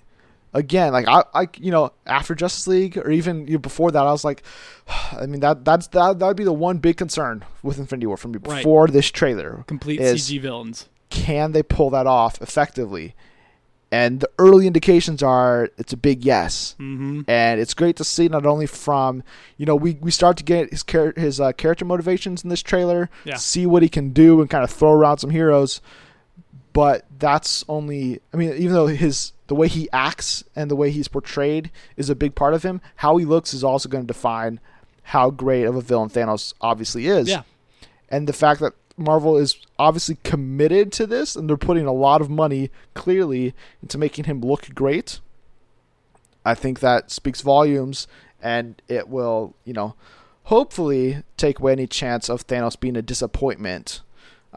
again, 0.53 0.93
like 0.93 1.07
I, 1.09 1.23
I 1.35 1.49
you 1.59 1.71
know, 1.71 1.93
after 2.07 2.35
Justice 2.35 2.67
League 2.67 2.99
or 2.99 3.11
even 3.11 3.47
you 3.47 3.55
know, 3.55 3.59
before 3.59 3.91
that, 3.93 4.01
I 4.07 4.11
was 4.11 4.25
like, 4.25 4.43
I 5.13 5.27
mean 5.27 5.41
that 5.41 5.65
that's 5.65 5.87
that 5.89 6.19
that 6.19 6.27
would 6.27 6.37
be 6.37 6.45
the 6.45 6.53
one 6.53 6.79
big 6.79 6.97
concern 6.97 7.45
with 7.63 7.79
Infinity 7.79 8.07
War 8.07 8.17
for 8.17 8.29
me 8.29 8.39
Right. 8.43 8.59
before 8.59 8.89
this 8.89 9.11
trailer. 9.11 9.65
Complete 9.67 10.01
is- 10.01 10.29
CG 10.29 10.41
villains. 10.41 10.89
Can 11.11 11.53
they 11.53 11.63
pull 11.63 11.91
that 11.91 12.07
off 12.07 12.41
effectively? 12.43 13.15
And 13.93 14.19
the 14.21 14.29
early 14.39 14.67
indications 14.67 15.23
are 15.23 15.71
it's 15.79 15.93
a 15.93 15.97
big 15.97 16.25
yes 16.25 16.75
Mm-hmm. 16.81 17.21
and 17.29 17.61
it's 17.61 17.73
great 17.73 17.95
to 17.97 18.05
see 18.05 18.27
not 18.29 18.45
only 18.45 18.67
from 18.67 19.23
you 19.57 19.65
know 19.65 19.77
we, 19.77 19.93
we 20.01 20.11
start 20.11 20.37
to 20.39 20.45
get 20.45 20.71
his 20.71 20.83
char- 20.83 21.15
his 21.17 21.41
uh, 21.41 21.53
character 21.53 21.85
motivations 21.85 22.43
in 22.43 22.51
this 22.51 22.63
trailer 22.63 23.09
Yeah. 23.25 23.37
see 23.37 23.65
what 23.65 23.83
he 23.85 23.89
can 23.89 24.11
do 24.11 24.41
and 24.41 24.51
kind 24.51 24.65
of 24.65 24.71
throw 24.71 24.91
around 24.91 25.19
some 25.19 25.31
heroes 25.31 25.81
but 26.73 27.05
that's 27.19 27.65
only 27.69 28.21
i 28.35 28.37
mean 28.37 28.53
even 28.55 28.73
though 28.73 28.89
his 28.89 29.33
the 29.47 29.55
way 29.55 29.69
he 29.69 29.89
acts 29.93 30.43
and 30.57 30.69
the 30.71 30.77
way 30.77 30.91
he's 30.91 31.09
portrayed 31.09 31.71
is 31.97 32.11
a 32.11 32.15
big 32.17 32.35
part 32.35 32.55
of 32.55 32.63
him 32.65 32.81
how 32.97 33.17
he 33.17 33.25
looks 33.25 33.55
is 33.55 33.63
also 33.65 33.89
going 33.89 34.03
to 34.05 34.13
define 34.13 34.59
how 35.05 35.31
great 35.31 35.65
of 35.65 35.77
a 35.77 35.81
villain 35.81 36.11
thanos 36.11 36.53
obviously 36.61 37.07
is 37.07 37.29
Yeah. 37.29 37.43
and 38.11 38.27
the 38.29 38.33
fact 38.33 38.61
that 38.61 38.73
Marvel 38.97 39.37
is 39.37 39.57
obviously 39.79 40.17
committed 40.25 40.91
to 40.93 41.07
this 41.07 41.37
and 41.37 41.49
they're 41.49 41.57
putting 41.57 41.87
a 41.87 41.93
lot 41.93 42.21
of 42.21 42.31
money 42.31 42.71
clearly 42.95 43.55
into 43.83 43.99
making 43.99 44.25
him 44.25 44.41
look 44.41 44.75
great. 44.75 45.21
I 46.45 46.55
think 46.55 46.81
that 46.81 47.11
speaks 47.11 47.41
volumes 47.41 48.07
and 48.43 48.81
it 48.89 49.09
will, 49.09 49.55
you 49.65 49.73
know, 49.73 49.95
hopefully 50.45 51.23
take 51.37 51.59
away 51.59 51.73
any 51.73 51.87
chance 51.87 52.29
of 52.29 52.47
Thanos 52.47 52.79
being 52.79 52.97
a 52.97 53.03
disappointment. 53.03 54.01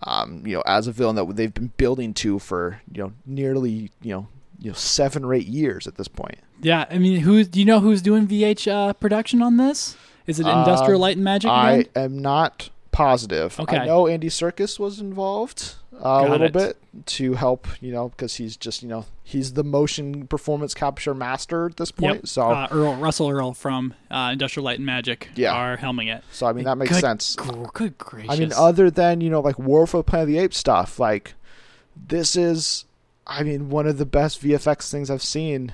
Um, 0.03 0.43
you 0.45 0.55
know, 0.55 0.63
as 0.65 0.87
a 0.87 0.91
villain 0.93 1.15
that 1.17 1.35
they've 1.35 1.53
been 1.53 1.73
building 1.75 2.13
to 2.15 2.39
for, 2.39 2.81
you 2.93 3.03
know, 3.03 3.13
nearly, 3.25 3.91
you 4.01 4.13
know, 4.13 4.27
you 4.59 4.69
know, 4.71 4.75
seven 4.75 5.25
or 5.25 5.33
eight 5.33 5.47
years 5.47 5.87
at 5.87 5.95
this 5.95 6.07
point. 6.07 6.37
Yeah. 6.61 6.85
I 6.89 6.99
mean, 6.99 7.21
who 7.21 7.43
do 7.43 7.59
you 7.59 7.65
know 7.65 7.79
who's 7.81 8.01
doing 8.01 8.27
VH 8.27 8.71
uh, 8.71 8.93
production 8.93 9.41
on 9.41 9.57
this? 9.57 9.97
Is 10.27 10.39
it 10.39 10.45
Industrial 10.47 10.95
Um, 10.95 11.01
Light 11.01 11.15
and 11.17 11.23
Magic 11.23 11.49
I 11.49 11.71
again? 11.71 11.89
am 11.95 12.19
not 12.21 12.69
positive. 12.99 13.59
Okay. 13.59 13.77
I 13.77 13.85
know 13.85 14.07
Andy 14.07 14.27
Serkis 14.27 14.77
was 14.77 14.99
involved 14.99 15.75
uh, 15.93 16.25
a 16.25 16.29
little 16.29 16.47
it. 16.47 16.53
bit 16.53 16.77
to 17.05 17.33
help, 17.33 17.65
you 17.81 17.93
know, 17.93 18.09
because 18.09 18.35
he's 18.35 18.57
just, 18.57 18.83
you 18.83 18.89
know, 18.89 19.05
he's 19.23 19.53
the 19.53 19.63
motion 19.63 20.27
performance 20.27 20.73
capture 20.73 21.13
master 21.13 21.67
at 21.67 21.77
this 21.77 21.91
point. 21.91 22.15
Yep. 22.15 22.27
So, 22.27 22.51
uh, 22.51 22.67
Earl 22.69 22.95
Russell 22.97 23.29
Earl 23.29 23.53
from 23.53 23.93
uh, 24.11 24.29
Industrial 24.33 24.65
Light 24.65 24.79
and 24.79 24.85
Magic 24.85 25.29
Yeah. 25.35 25.53
are 25.53 25.77
helming 25.77 26.13
it. 26.13 26.23
so 26.31 26.45
I 26.47 26.51
mean 26.53 26.65
that 26.65 26.77
makes 26.77 26.91
Good 26.91 27.01
sense. 27.01 27.35
Good 27.73 27.97
gracious! 27.97 28.31
I 28.31 28.35
mean, 28.37 28.51
other 28.53 28.91
than 28.91 29.21
you 29.21 29.29
know, 29.29 29.39
like 29.39 29.57
War 29.57 29.87
for 29.87 29.97
the 29.97 30.03
Planet 30.03 30.23
of 30.23 30.33
the 30.33 30.39
Apes 30.39 30.57
stuff, 30.57 30.99
like 30.99 31.35
this 31.95 32.35
is, 32.35 32.83
I 33.25 33.43
mean, 33.43 33.69
one 33.69 33.87
of 33.87 33.97
the 33.97 34.05
best 34.05 34.41
VFX 34.43 34.91
things 34.91 35.09
I've 35.09 35.23
seen 35.23 35.73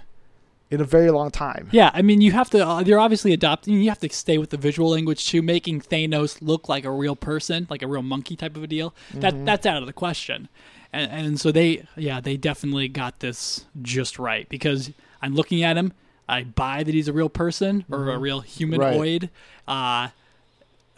in 0.71 0.81
a 0.81 0.83
very 0.83 1.11
long 1.11 1.29
time. 1.31 1.69
yeah, 1.71 1.91
I 1.93 2.01
mean, 2.01 2.21
you 2.21 2.31
have 2.31 2.49
to. 2.51 2.67
Uh, 2.67 2.79
you're 2.81 2.99
obviously 2.99 3.33
adopting. 3.33 3.75
You 3.81 3.89
have 3.89 3.99
to 3.99 4.09
stay 4.09 4.37
with 4.37 4.49
the 4.49 4.57
visual 4.57 4.89
language 4.89 5.27
too, 5.27 5.41
making 5.41 5.81
Thanos 5.81 6.41
look 6.41 6.67
like 6.67 6.85
a 6.85 6.91
real 6.91 7.15
person, 7.15 7.67
like 7.69 7.81
a 7.81 7.87
real 7.87 8.01
monkey 8.01 8.35
type 8.35 8.55
of 8.55 8.63
a 8.63 8.67
deal. 8.67 8.91
Mm-hmm. 9.09 9.19
That 9.21 9.45
that's 9.45 9.65
out 9.65 9.81
of 9.81 9.85
the 9.85 9.93
question. 9.93 10.49
And 10.91 11.11
and 11.11 11.39
so 11.39 11.51
they, 11.51 11.85
yeah, 11.95 12.19
they 12.19 12.37
definitely 12.37 12.87
got 12.87 13.19
this 13.19 13.65
just 13.81 14.17
right 14.17 14.47
because 14.49 14.91
I'm 15.21 15.35
looking 15.35 15.63
at 15.63 15.77
him. 15.77 15.93
I 16.27 16.43
buy 16.43 16.83
that 16.83 16.93
he's 16.93 17.07
a 17.07 17.13
real 17.13 17.29
person 17.29 17.85
or 17.91 18.09
a 18.09 18.17
real 18.17 18.39
humanoid. 18.39 19.29
Uh, 19.67 20.09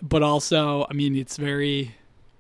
but 0.02 0.24
also, 0.24 0.88
I 0.90 0.94
mean, 0.94 1.16
it's 1.18 1.38
very 1.38 1.96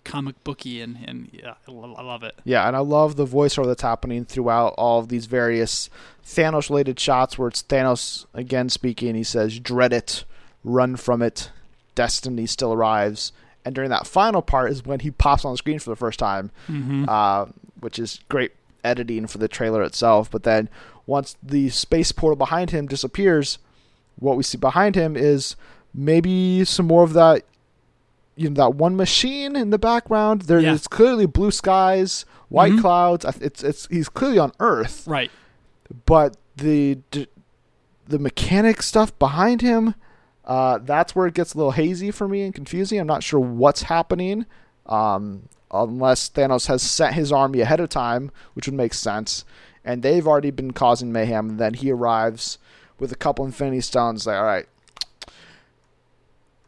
comic 0.07 0.43
booky 0.43 0.81
and 0.81 0.97
and 1.05 1.29
yeah, 1.31 1.55
I 1.67 1.71
love 1.71 2.23
it. 2.23 2.35
Yeah, 2.43 2.67
and 2.67 2.75
I 2.75 2.79
love 2.79 3.15
the 3.15 3.25
voiceover 3.25 3.65
that's 3.65 3.81
happening 3.81 4.25
throughout 4.25 4.73
all 4.77 4.99
of 4.99 5.09
these 5.09 5.25
various 5.27 5.89
Thanos 6.25 6.69
related 6.69 6.99
shots 6.99 7.37
where 7.37 7.47
it's 7.49 7.63
Thanos 7.63 8.25
again 8.33 8.69
speaking. 8.69 9.15
He 9.15 9.23
says, 9.23 9.59
Dread 9.59 9.93
it, 9.93 10.23
run 10.63 10.95
from 10.95 11.21
it, 11.21 11.51
destiny 11.95 12.45
still 12.45 12.73
arrives. 12.73 13.31
And 13.65 13.75
during 13.75 13.89
that 13.89 14.07
final 14.07 14.41
part 14.41 14.71
is 14.71 14.85
when 14.85 15.01
he 15.01 15.11
pops 15.11 15.43
on 15.43 15.51
the 15.53 15.57
screen 15.57 15.79
for 15.79 15.89
the 15.89 15.95
first 15.95 16.19
time, 16.19 16.51
Mm-hmm. 16.69 17.05
uh, 17.07 17.47
which 17.79 17.99
is 17.99 18.19
great 18.29 18.53
editing 18.83 19.27
for 19.27 19.37
the 19.39 19.47
trailer 19.49 19.83
itself. 19.83 20.31
But 20.31 20.43
then 20.43 20.69
once 21.05 21.35
the 21.43 21.69
space 21.69 22.11
portal 22.11 22.37
behind 22.37 22.71
him 22.71 22.87
disappears, 22.87 23.59
what 24.17 24.37
we 24.37 24.43
see 24.43 24.57
behind 24.57 24.95
him 24.95 25.15
is 25.17 25.55
maybe 25.93 26.63
some 26.65 26.87
more 26.87 27.03
of 27.03 27.13
that 27.13 27.43
you 28.37 28.49
know 28.49 28.55
that 28.55 28.75
one 28.75 28.95
machine 28.95 29.55
in 29.55 29.71
the 29.71 29.79
background 29.79 30.43
there 30.43 30.59
is 30.59 30.63
Yeah. 30.63 30.77
clearly 30.89 31.25
blue 31.25 31.51
skies 31.51 32.23
white 32.49 32.73
Mhm. 32.73 32.81
clouds 32.81 33.25
it's 33.41 33.63
it's 33.63 33.87
he's 33.89 34.07
clearly 34.09 34.37
on 34.39 34.51
earth 34.59 35.05
Right. 35.07 35.31
but 36.05 36.37
the 36.55 36.99
the 38.07 38.19
mechanic 38.19 38.81
stuff 38.81 39.17
behind 39.19 39.61
him 39.61 39.95
uh, 40.45 40.77
that's 40.81 41.13
where 41.13 41.27
it 41.27 41.33
gets 41.33 41.53
a 41.53 41.57
little 41.57 41.71
hazy 41.73 42.09
for 42.11 42.27
me 42.27 42.43
and 42.43 42.53
confusing 42.55 42.99
i'm 42.99 43.07
not 43.07 43.23
sure 43.23 43.39
what's 43.39 43.83
happening 43.83 44.45
um, 44.85 45.49
unless 45.71 46.29
thanos 46.29 46.67
has 46.67 46.81
sent 46.81 47.13
his 47.15 47.31
army 47.31 47.59
ahead 47.59 47.79
of 47.81 47.89
time 47.89 48.31
which 48.53 48.65
would 48.67 48.75
make 48.75 48.93
sense 48.93 49.43
and 49.83 50.03
they've 50.03 50.27
already 50.27 50.51
been 50.51 50.71
causing 50.71 51.11
mayhem 51.11 51.49
and 51.49 51.59
then 51.59 51.73
he 51.73 51.91
arrives 51.91 52.57
with 52.99 53.11
a 53.11 53.15
couple 53.15 53.43
infinity 53.45 53.81
stones 53.81 54.25
like 54.25 54.37
all 54.37 54.43
right 54.45 54.67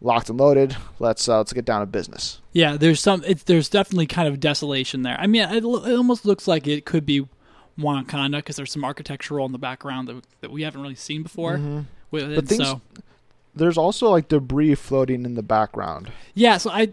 locked 0.02 0.30
and 0.30 0.40
loaded 0.40 0.76
let's 1.00 1.28
uh, 1.28 1.38
let's 1.38 1.52
get 1.54 1.66
down 1.66 1.82
to 1.82 1.86
business 1.86 2.40
Yeah, 2.54 2.78
there's 2.78 3.00
some. 3.02 3.24
There's 3.46 3.70
definitely 3.70 4.08
kind 4.08 4.28
of 4.28 4.40
desolation 4.40 5.02
there. 5.04 5.18
I 5.20 5.28
mean, 5.28 5.44
it, 5.44 5.58
it 5.64 5.96
almost 5.96 6.26
looks 6.26 6.48
like 6.48 6.68
it 6.68 6.86
could 6.86 7.06
be 7.06 7.28
Wakanda 7.78 8.38
because 8.38 8.56
there's 8.56 8.72
some 8.72 8.84
architectural 8.84 9.46
in 9.46 9.52
the 9.52 9.58
background 9.60 10.08
that, 10.08 10.24
that 10.42 10.52
we 10.52 10.64
haven't 10.64 10.82
really 10.82 10.96
seen 10.96 11.24
before. 11.24 11.56
It, 11.56 11.86
But 12.12 12.48
things- 12.48 12.64
so 12.66 12.82
there's 13.56 13.78
also 13.78 14.10
like 14.10 14.28
debris 14.30 14.76
floating 14.76 15.26
in 15.26 15.36
the 15.36 15.44
background 15.44 16.12
yeah, 16.34 16.58
so 16.58 16.70
I, 16.70 16.90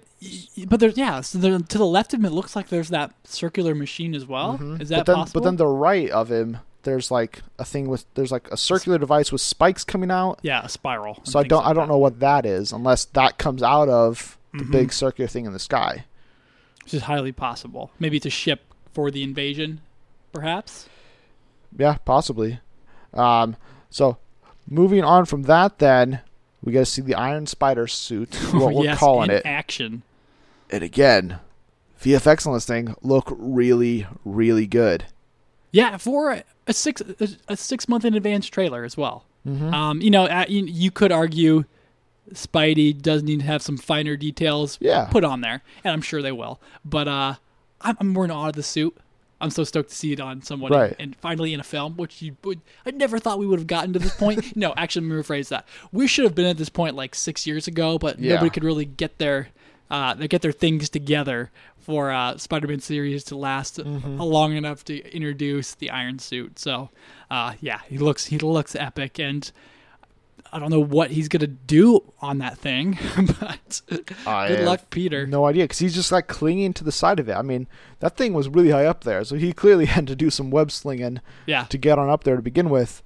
but 0.66 0.80
there's 0.80 0.96
yeah, 0.96 1.20
so 1.20 1.38
there, 1.38 1.59
to 1.59 1.78
the 1.78 1.86
left 1.86 2.12
of 2.12 2.20
him 2.20 2.26
it 2.26 2.32
looks 2.32 2.57
like 2.57 2.68
there's 2.68 2.88
that 2.88 3.12
circular 3.24 3.74
machine 3.74 4.14
as 4.14 4.26
well. 4.26 4.59
Mhm. 4.59 4.80
Is 4.80 4.88
that 4.88 4.98
but 4.98 5.07
then, 5.07 5.16
possible? 5.16 5.40
But 5.40 5.44
then 5.44 5.57
the 5.57 5.66
right 5.66 6.11
of 6.11 6.30
him, 6.30 6.59
there's 6.87 7.11
like 7.11 7.43
a 7.59 7.64
thing 7.66 7.89
with 7.89 8.07
there's 8.14 8.32
like 8.32 8.51
a 8.51 8.57
circular 8.57 8.97
device 8.97 9.30
with 9.30 9.43
spikes 9.43 9.84
coming 9.84 10.11
out. 10.11 10.39
yeah, 10.43 10.64
a 10.64 10.68
spiral. 10.70 11.20
So 11.24 11.39
I 11.39 11.43
don't 11.43 11.61
like 11.62 11.70
I 11.70 11.72
don't 11.74 11.89
that, 11.89 11.93
know 11.93 11.99
what 11.99 12.20
that 12.20 12.47
is 12.47 12.72
unless 12.72 13.05
that 13.05 13.37
comes 13.37 13.62
out 13.62 13.91
of 13.91 14.39
the 14.55 14.64
Mhm. 14.64 14.72
big 14.72 14.93
circular 14.95 15.28
thing 15.28 15.45
in 15.45 15.53
the 15.53 15.59
sky. 15.59 16.07
which 16.84 16.95
is 16.95 17.03
highly 17.03 17.32
possible. 17.32 17.91
Maybe 17.99 18.16
it's 18.16 18.26
a 18.26 18.30
ship 18.30 18.62
for 18.93 19.11
the 19.11 19.22
invasion, 19.24 19.80
perhaps. 20.32 20.89
Yeah, 21.76 21.97
possibly. 22.05 22.61
Um, 23.12 23.57
so 23.91 24.18
moving 24.68 25.03
on 25.03 25.24
from 25.26 25.43
that, 25.43 25.78
then 25.80 26.20
we 26.62 26.72
got 26.72 26.78
to 26.80 26.87
see 26.87 27.03
the 27.03 27.14
Iron 27.16 27.47
Spider 27.47 27.87
suit, 27.89 28.34
what 28.53 28.72
we're 28.72 28.95
calling 28.95 29.30
in 29.30 29.37
it. 29.39 29.43
action. 29.45 30.03
And 30.70 30.82
again, 30.84 31.41
VFX 32.01 32.47
on 32.47 32.55
this 32.55 32.66
thing 32.66 32.95
look 33.03 33.34
really, 33.37 34.07
really 34.24 34.66
good. 34.68 35.07
Yeah, 35.76 35.96
for 35.98 36.42
a, 36.66 36.72
six 36.72 37.02
a, 37.48 37.56
six 37.56 37.88
month 37.88 38.04
in 38.04 38.14
advance 38.14 38.46
trailer 38.46 38.84
as 38.84 38.96
well. 38.96 39.24
Mm-hmm. 39.46 39.72
Um, 39.74 40.00
you 40.00 40.10
know, 40.10 40.24
uh, 40.24 40.44
you, 40.48 40.64
you 40.66 40.90
could 40.90 41.12
argue 41.12 41.64
Spidey 42.32 43.00
does 43.00 43.22
need 43.22 43.40
to 43.40 43.46
have 43.46 43.62
some 43.62 43.76
finer 43.76 44.16
details 44.16 44.78
Yeah. 44.80 45.04
put 45.10 45.22
on 45.24 45.40
there, 45.40 45.62
and 45.84 45.92
I'm 45.92 46.02
sure 46.02 46.22
they 46.22 46.32
will. 46.32 46.60
But 46.84 47.06
uh, 47.08 47.34
I'm, 47.80 47.96
I'm 48.00 48.08
more 48.08 48.24
in 48.24 48.30
awe 48.30 48.48
of 48.48 48.54
the 48.54 48.62
suit. 48.62 48.96
I'm 49.40 49.50
so 49.50 49.64
stoked 49.64 49.90
to 49.90 49.94
see 49.94 50.12
it 50.12 50.18
on 50.20 50.40
someone 50.42 50.72
Right. 50.72 50.96
and 50.98 51.14
finally 51.14 51.52
in 51.52 51.60
a 51.60 51.64
film, 51.64 51.96
which 51.98 52.22
you 52.22 52.36
would. 52.42 52.60
I 52.86 52.90
never 52.92 53.18
thought 53.18 53.38
we 53.38 53.46
would 53.46 53.58
have 53.58 53.66
gotten 53.66 53.92
to 53.92 53.98
this 53.98 54.16
point. 54.16 54.56
no, 54.56 54.72
actually, 54.78 55.06
let 55.06 55.14
me 55.16 55.22
rephrase 55.22 55.48
that. 55.50 55.66
We 55.92 56.06
should 56.06 56.24
have 56.24 56.34
been 56.34 56.46
at 56.46 56.56
this 56.56 56.70
point 56.70 56.96
like 56.96 57.14
six 57.14 57.46
years 57.46 57.68
ago, 57.68 57.98
but 57.98 58.18
Yeah. 58.18 58.34
nobody 58.34 58.50
could 58.50 58.64
really 58.64 58.86
get 58.86 59.18
their 59.18 59.48
uh, 59.91 60.14
they 60.14 60.28
get 60.28 60.43
their 60.43 60.53
things 60.53 60.89
together 60.89 61.51
for 61.78 62.11
uh, 62.11 62.37
Spider-Man 62.37 62.80
series 62.80 63.22
to 63.24 63.37
last 63.37 63.78
Mm-hmm. 63.78 64.20
long 64.20 64.55
enough 64.57 64.84
to 64.87 65.14
introduce 65.14 65.74
the 65.74 65.91
Iron 65.91 66.18
Suit. 66.18 66.59
So, 66.59 66.91
uh, 67.30 67.55
yeah, 67.61 67.80
he 67.89 67.99
looks 67.99 68.26
he 68.26 68.39
looks 68.39 68.74
epic, 68.74 69.18
and 69.20 69.51
I 70.53 70.59
don't 70.59 70.70
know 70.70 70.80
what 70.80 71.11
he's 71.11 71.28
gonna 71.28 71.47
do 71.47 72.01
on 72.20 72.39
that 72.39 72.57
thing, 72.59 72.99
but 73.41 73.82
I 74.26 74.49
good 74.49 74.64
luck, 74.64 74.91
Peter. 74.91 75.26
No 75.26 75.45
idea, 75.45 75.64
because 75.64 75.78
he's 75.80 75.95
just 75.95 76.11
like 76.12 76.26
clinging 76.28 76.72
to 76.74 76.84
the 76.84 76.93
side 76.93 77.20
of 77.20 77.28
it. 77.28 77.34
I 77.34 77.43
mean, 77.43 77.66
that 78.01 78.16
thing 78.16 78.32
was 78.32 78.49
really 78.49 78.70
high 78.70 78.87
up 78.87 79.05
there, 79.05 79.22
so 79.24 79.37
he 79.37 79.53
clearly 79.53 79.87
had 79.97 80.07
to 80.09 80.16
do 80.16 80.30
some 80.30 80.51
web 80.51 80.70
slinging 80.70 81.20
Yeah, 81.47 81.64
to 81.64 81.78
get 81.78 81.99
on 81.99 82.09
up 82.09 82.24
there 82.24 82.37
to 82.37 82.43
begin 82.43 82.70
with. 82.70 83.03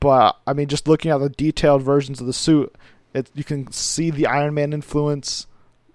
But 0.00 0.36
I 0.46 0.52
mean, 0.52 0.68
just 0.68 0.86
looking 0.88 1.10
at 1.10 1.18
the 1.18 1.28
detailed 1.30 1.82
versions 1.82 2.20
of 2.20 2.26
the 2.26 2.32
suit, 2.32 2.74
it 3.14 3.30
you 3.34 3.44
can 3.44 3.70
see 3.72 4.10
the 4.10 4.26
Iron 4.26 4.54
Man 4.54 4.72
influence 4.72 5.46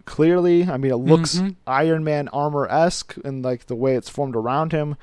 clearly. 0.06 0.68
I 0.70 0.78
mean, 0.78 0.92
it 0.92 0.98
looks 0.98 1.36
Mhm. 1.40 1.56
Iron 1.68 2.04
Man 2.04 2.28
armor 2.30 2.68
esque 2.70 3.16
and 3.24 3.44
like 3.44 3.68
the 3.68 3.76
way 3.76 3.96
it's 3.96 4.10
formed 4.10 4.36
around 4.36 4.72
him, 4.72 4.96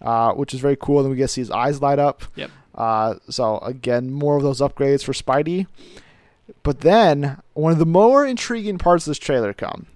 uh, 0.00 0.32
which 0.32 0.54
is 0.54 0.60
very 0.60 0.76
cool. 0.80 1.02
Then 1.02 1.10
we 1.10 1.16
get 1.16 1.24
to 1.24 1.28
see 1.28 1.40
his 1.40 1.50
eyes 1.50 1.80
light 1.82 1.98
up. 1.98 2.22
Yep. 2.36 2.50
Uh, 2.74 3.14
so 3.28 3.58
again, 3.58 4.12
more 4.12 4.36
of 4.36 4.42
those 4.42 4.60
upgrades 4.60 5.02
for 5.02 5.12
Spidey. 5.12 5.66
But 6.62 6.80
then 6.80 7.40
one 7.54 7.72
of 7.72 7.78
the 7.78 7.86
more 7.86 8.24
intriguing 8.26 8.78
parts 8.78 9.06
of 9.06 9.10
this 9.10 9.18
trailer 9.18 9.52
come. 9.52 9.86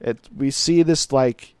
It 0.00 0.18
we 0.36 0.50
see 0.50 0.82
this 0.82 1.12
like 1.12 1.54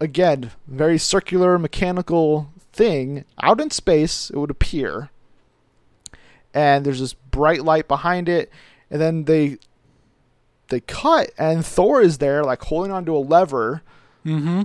again 0.00 0.50
very 0.66 0.98
circular 0.98 1.58
mechanical 1.58 2.48
thing 2.72 3.24
out 3.42 3.60
in 3.60 3.70
space. 3.70 4.30
It 4.30 4.36
would 4.36 4.50
appear, 4.50 5.10
and 6.54 6.84
there's 6.84 7.00
this 7.00 7.14
bright 7.14 7.64
light 7.64 7.88
behind 7.88 8.28
it, 8.28 8.50
and 8.90 9.00
then 9.00 9.24
they 9.24 9.58
they 10.72 10.80
cut, 10.80 11.30
and 11.38 11.64
Thor 11.64 12.00
is 12.00 12.18
there 12.18 12.42
like 12.42 12.62
holding 12.62 12.90
onto 12.90 13.14
a 13.14 13.18
lever. 13.18 13.82
mm-hmm. 14.26 14.62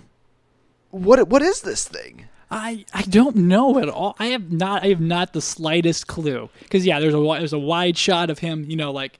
What 0.89 1.27
what 1.27 1.41
is 1.41 1.61
this 1.61 1.87
thing? 1.87 2.27
I 2.49 2.85
I 2.93 3.01
don't 3.03 3.35
know 3.35 3.77
at 3.77 3.89
all. 3.89 4.15
I 4.19 4.27
have 4.27 4.51
not 4.51 4.83
I 4.83 4.87
have 4.87 5.01
not 5.01 5.33
the 5.33 5.41
slightest 5.41 6.07
clue. 6.07 6.49
Because 6.59 6.85
yeah, 6.85 6.99
there's 6.99 7.13
a 7.13 7.19
there's 7.19 7.53
a 7.53 7.59
wide 7.59 7.97
shot 7.97 8.29
of 8.29 8.39
him, 8.39 8.65
you 8.69 8.77
know, 8.77 8.91
like 8.91 9.19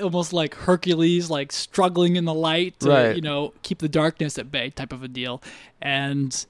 almost 0.00 0.32
like 0.32 0.54
Hercules, 0.54 1.28
like 1.30 1.52
struggling 1.52 2.16
in 2.16 2.24
the 2.26 2.34
light 2.34 2.78
to 2.80 2.88
Right. 2.90 3.16
you 3.16 3.22
know 3.22 3.52
keep 3.62 3.78
the 3.80 3.88
darkness 3.88 4.38
at 4.38 4.52
bay, 4.52 4.70
type 4.70 4.92
of 4.92 5.02
a 5.02 5.08
deal. 5.08 5.42
And 5.82 6.46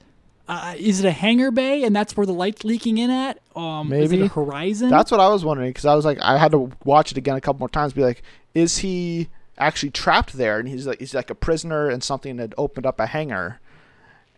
uh, 0.46 0.74
is 0.76 1.02
it 1.02 1.06
a 1.06 1.12
hangar 1.12 1.50
bay, 1.52 1.84
and 1.84 1.94
that's 1.94 2.16
where 2.16 2.26
the 2.26 2.34
light's 2.34 2.64
leaking 2.64 2.98
in 2.98 3.08
at? 3.08 3.38
Um, 3.56 3.92
is 3.92 4.10
it 4.12 4.16
Maybe. 4.16 4.26
a 4.26 4.28
horizon? 4.28 4.90
That's 4.90 5.10
what 5.10 5.20
I 5.20 5.28
was 5.28 5.44
wondering 5.44 5.70
because 5.70 5.86
I 5.86 5.94
was 5.94 6.04
like, 6.04 6.18
I 6.20 6.36
had 6.38 6.50
to 6.52 6.70
watch 6.84 7.12
it 7.12 7.18
again 7.18 7.36
a 7.36 7.40
couple 7.40 7.60
more 7.60 7.68
times. 7.68 7.92
Be 7.92 8.02
like, 8.02 8.22
is 8.52 8.78
he 8.78 9.28
actually 9.60 9.90
trapped 9.90 10.32
there? 10.34 10.58
And 10.58 10.68
he's 10.68 10.86
like, 10.86 10.98
he's 10.98 11.14
like 11.14 11.30
a 11.30 11.34
prisoner, 11.34 11.88
and 11.88 12.02
something 12.02 12.38
had 12.38 12.54
opened 12.58 12.86
up 12.86 12.98
a 12.98 13.06
hangar, 13.06 13.60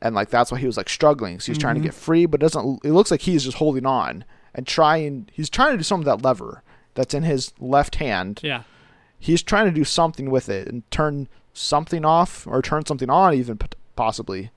and 0.01 0.14
like 0.14 0.29
that's 0.31 0.53
why 0.53 0.59
he 0.59 0.66
was 0.66 0.77
like 0.77 0.89
struggling. 0.89 1.41
So 1.41 1.53
he's 1.53 1.59
trying 1.59 1.77
to 1.77 1.81
Mhm. 1.81 1.85
get 1.85 1.95
free, 1.95 2.27
but 2.27 2.41
it 2.41 2.45
doesn't. 2.47 2.85
It 2.85 2.93
looks 2.93 3.11
like 3.11 3.23
he's 3.23 3.45
just 3.45 3.57
holding 3.59 3.87
on 3.87 4.25
and 4.55 4.66
trying. 4.66 5.29
He's 5.33 5.49
trying 5.49 5.73
to 5.73 5.77
do 5.79 5.83
something 5.85 6.07
with 6.11 6.20
that 6.20 6.27
lever 6.27 6.62
that's 6.95 7.14
in 7.14 7.23
his 7.23 7.53
left 7.59 7.97
hand. 7.97 8.41
yeah. 8.43 8.62
He's 9.18 9.43
trying 9.43 9.66
to 9.66 9.70
do 9.70 9.85
something 9.85 10.31
with 10.31 10.49
it 10.49 10.66
and 10.66 10.83
turn 10.91 11.29
something 11.55 12.05
off 12.05 12.45
or 12.47 12.61
turn 12.61 12.85
something 12.85 13.09
on, 13.09 13.35
even 13.35 13.57
possibly. 13.95 14.51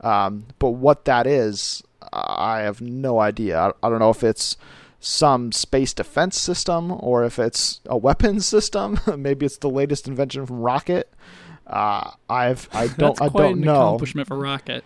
Um, 0.00 0.46
but 0.60 0.70
what 0.70 1.04
that 1.06 1.26
is, 1.26 1.82
I 2.12 2.60
have 2.60 2.80
no 2.80 3.18
idea. 3.18 3.58
I, 3.58 3.72
I 3.82 3.90
don't 3.90 3.98
know 3.98 4.10
if 4.10 4.22
it's 4.22 4.56
some 5.06 5.52
space 5.52 5.92
defense 5.92 6.40
system 6.40 6.90
or 6.98 7.24
if 7.24 7.38
it's 7.38 7.80
a 7.86 7.96
weapons 7.96 8.46
system. 8.56 8.98
Maybe 9.16 9.44
it's 9.46 9.58
the 9.58 9.68
latest 9.68 10.08
invention 10.08 10.46
from 10.46 10.60
Rocket. 10.60 11.12
Uh, 11.66 12.10
I've 12.28 12.68
I 12.72 12.86
don't 12.98 13.16
That's 13.18 13.20
I 13.20 13.28
don't 13.28 13.52
an 13.58 13.60
know, 13.60 13.74
accomplishment 13.74 14.28
for 14.28 14.38
Rocket. 14.38 14.84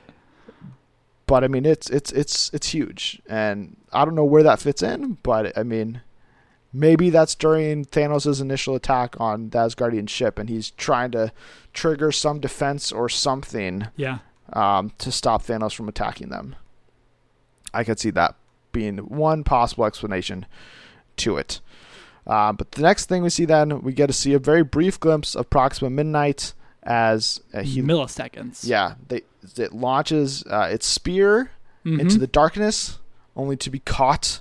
but 1.27 1.45
I 1.45 1.49
mean 1.49 1.65
it's 1.67 1.89
it's 1.91 2.11
it's 2.13 2.51
it's 2.53 2.69
huge, 2.71 3.21
and 3.29 3.77
I 3.93 4.05
don't 4.05 4.15
know 4.15 4.25
where 4.25 4.43
that 4.43 4.61
fits 4.61 4.83
in. 4.83 5.19
But 5.23 5.57
I 5.59 5.63
mean, 5.63 6.01
maybe 6.73 7.11
that's 7.11 7.35
during 7.35 7.85
Thanos' 7.85 8.41
initial 8.41 8.75
attack 8.75 9.15
on 9.21 9.51
the 9.51 9.59
Asgardian 9.59 10.09
ship, 10.09 10.39
and 10.39 10.49
he's 10.49 10.71
trying 10.71 11.11
to 11.13 11.33
trigger 11.73 12.11
some 12.13 12.41
defense 12.41 12.91
or 12.93 13.09
something 13.09 13.87
Yeah. 13.97 14.19
um, 14.53 14.91
to 14.99 15.13
stop 15.13 15.45
Thanos 15.45 15.75
from 15.75 15.89
attacking 15.89 16.29
them. 16.31 16.57
I 17.75 17.85
could 17.85 17.99
see 18.01 18.11
that 18.11 18.35
being 18.73 18.99
one 18.99 19.45
possible 19.45 19.85
explanation 19.85 20.47
to 21.19 21.37
it. 21.37 21.61
Uh, 22.27 22.53
but 22.53 22.73
the 22.73 22.83
next 22.83 23.07
thing 23.07 23.23
we 23.23 23.31
see 23.31 23.45
then, 23.47 23.81
we 23.83 23.93
get 23.93 24.07
to 24.09 24.13
see 24.13 24.35
a 24.35 24.39
very 24.39 24.63
brief 24.63 25.01
glimpse 25.01 25.35
of 25.35 25.49
Proxima 25.51 25.91
Midnight 25.91 26.53
as 26.83 27.41
uh, 27.55 27.63
he, 27.63 27.81
Milliseconds. 27.83 28.67
yeah, 28.67 28.95
they 29.09 29.23
it 29.57 29.73
launches 29.73 30.45
uh, 30.51 30.69
its 30.71 30.87
spear 30.87 31.51
Mhm. 31.87 32.01
into 32.01 32.19
the 32.19 32.27
darkness, 32.27 32.99
only 33.37 33.57
to 33.57 33.71
be 33.71 33.79
caught 33.79 34.41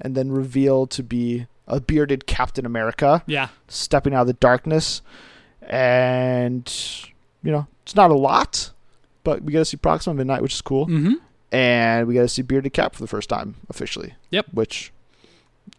and 0.00 0.14
then 0.14 0.30
revealed 0.30 0.90
to 0.92 1.02
be 1.02 1.46
a 1.66 1.80
bearded 1.80 2.24
Captain 2.26 2.64
America 2.64 3.22
yeah. 3.26 3.48
stepping 3.66 4.14
out 4.14 4.22
of 4.22 4.26
the 4.28 4.32
darkness. 4.34 5.02
And, 5.62 6.72
you 7.42 7.52
know, 7.52 7.66
it's 7.82 7.94
not 7.94 8.10
a 8.10 8.14
lot, 8.14 8.70
but 9.24 9.42
we 9.42 9.52
get 9.52 9.58
to 9.58 9.64
see 9.64 9.76
Proxima 9.76 10.14
Midnight, 10.14 10.40
which 10.42 10.54
is 10.54 10.62
cool. 10.62 10.86
Mm-hmm. 10.86 11.14
And 11.50 12.06
we 12.06 12.14
got 12.14 12.22
to 12.22 12.28
see 12.28 12.42
Bearded 12.42 12.72
Cap 12.72 12.94
for 12.94 13.00
the 13.00 13.06
first 13.06 13.28
time 13.28 13.54
officially. 13.70 14.14
Yep. 14.30 14.46
Which 14.52 14.92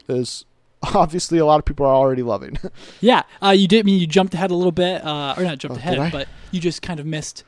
is 0.07 0.45
obviously 0.95 1.37
a 1.37 1.45
lot 1.45 1.59
of 1.59 1.65
people 1.65 1.85
are 1.85 1.93
already 1.95 2.23
loving. 2.23 2.57
Yeah, 3.01 3.23
uh, 3.41 3.49
you 3.51 3.67
did 3.67 3.79
I 3.79 3.83
mean 3.83 3.99
you 3.99 4.07
jumped 4.07 4.33
ahead 4.33 4.51
a 4.51 4.55
little 4.55 4.71
bit, 4.71 5.03
uh, 5.05 5.35
or 5.37 5.43
not 5.43 5.57
jumped 5.59 5.77
Oh, 5.77 5.79
ahead, 5.79 6.11
but 6.11 6.27
you 6.51 6.59
just 6.59 6.81
kind 6.81 6.99
of 6.99 7.05
missed. 7.05 7.43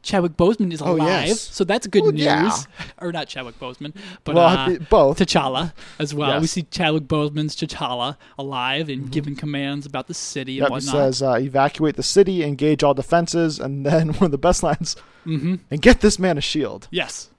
Chadwick 0.00 0.36
Boseman 0.36 0.72
is 0.72 0.80
Oh, 0.80 0.94
alive, 0.94 1.26
yes. 1.28 1.40
so 1.40 1.64
that's 1.64 1.86
good 1.88 2.02
Well, 2.02 2.12
news. 2.12 2.22
yeah. 2.24 2.56
Or 3.00 3.10
not 3.10 3.26
Chadwick 3.26 3.58
Boseman, 3.58 3.92
but 4.22 4.36
well, 4.36 4.46
uh, 4.46 4.76
both. 4.88 5.18
T'Challa 5.18 5.72
as 5.98 6.14
well. 6.14 6.40
We 6.40 6.46
see 6.46 6.62
Chadwick 6.62 7.04
Boseman's 7.04 7.56
T'Challa 7.56 8.16
alive 8.38 8.88
and 8.88 9.10
giving 9.10 9.34
commands 9.34 9.86
about 9.86 10.06
the 10.06 10.14
city 10.14 10.58
and 10.58 10.62
Yep, 10.62 10.68
it 10.68 10.72
whatnot. 10.72 10.94
says 10.94 11.22
uh, 11.22 11.32
evacuate 11.40 11.96
the 11.96 12.02
city, 12.04 12.44
engage 12.44 12.84
all 12.84 12.94
defenses, 12.94 13.58
and 13.58 13.84
then 13.84 14.10
one 14.14 14.26
of 14.26 14.30
the 14.30 14.38
best 14.38 14.62
lines, 14.62 14.94
mm-hmm. 15.26 15.56
and 15.70 15.82
get 15.82 16.00
this 16.00 16.18
man 16.18 16.38
a 16.38 16.40
shield. 16.42 16.86
Yes. 16.92 17.30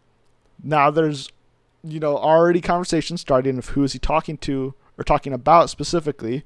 Now 0.63 0.91
there's, 0.91 1.29
you 1.83 1.99
know, 1.99 2.17
already 2.17 2.61
conversations 2.61 3.21
starting 3.21 3.57
of 3.57 3.69
who 3.69 3.83
is 3.83 3.93
he 3.93 3.99
talking 3.99 4.37
to 4.39 4.73
or 4.97 5.03
talking 5.03 5.33
about 5.33 5.69
specifically, 5.69 6.43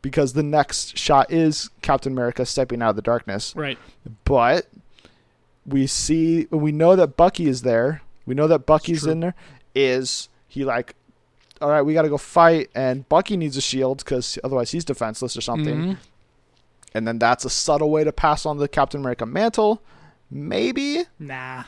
because 0.00 0.32
the 0.32 0.42
next 0.42 0.98
shot 0.98 1.30
is 1.30 1.70
Captain 1.82 2.12
America 2.12 2.44
stepping 2.44 2.82
out 2.82 2.90
of 2.90 2.96
the 2.96 3.02
darkness. 3.02 3.54
Right. 3.54 3.78
But 4.24 4.66
we 5.64 5.86
see, 5.86 6.48
we 6.50 6.72
know 6.72 6.96
that 6.96 7.16
Bucky 7.16 7.46
is 7.46 7.62
there. 7.62 8.02
We 8.26 8.34
know 8.34 8.48
that 8.48 8.66
Bucky's 8.66 9.06
in 9.06 9.20
there. 9.20 9.34
Is 9.74 10.28
he 10.48 10.64
like, 10.64 10.94
all 11.60 11.70
right, 11.70 11.82
we 11.82 11.94
got 11.94 12.02
to 12.02 12.08
go 12.08 12.18
fight, 12.18 12.70
and 12.74 13.08
Bucky 13.08 13.36
needs 13.36 13.56
a 13.56 13.60
shield 13.60 13.98
because 13.98 14.36
otherwise 14.42 14.72
he's 14.72 14.84
defenseless 14.84 15.36
or 15.36 15.40
something. 15.40 15.76
Mhm. 15.76 15.96
And 16.94 17.06
then 17.06 17.18
that's 17.20 17.44
a 17.44 17.50
subtle 17.50 17.90
way 17.90 18.02
to 18.02 18.12
pass 18.12 18.44
on 18.44 18.58
the 18.58 18.66
Captain 18.66 19.00
America 19.00 19.24
mantle, 19.24 19.80
maybe. 20.30 21.04
Nah. 21.20 21.64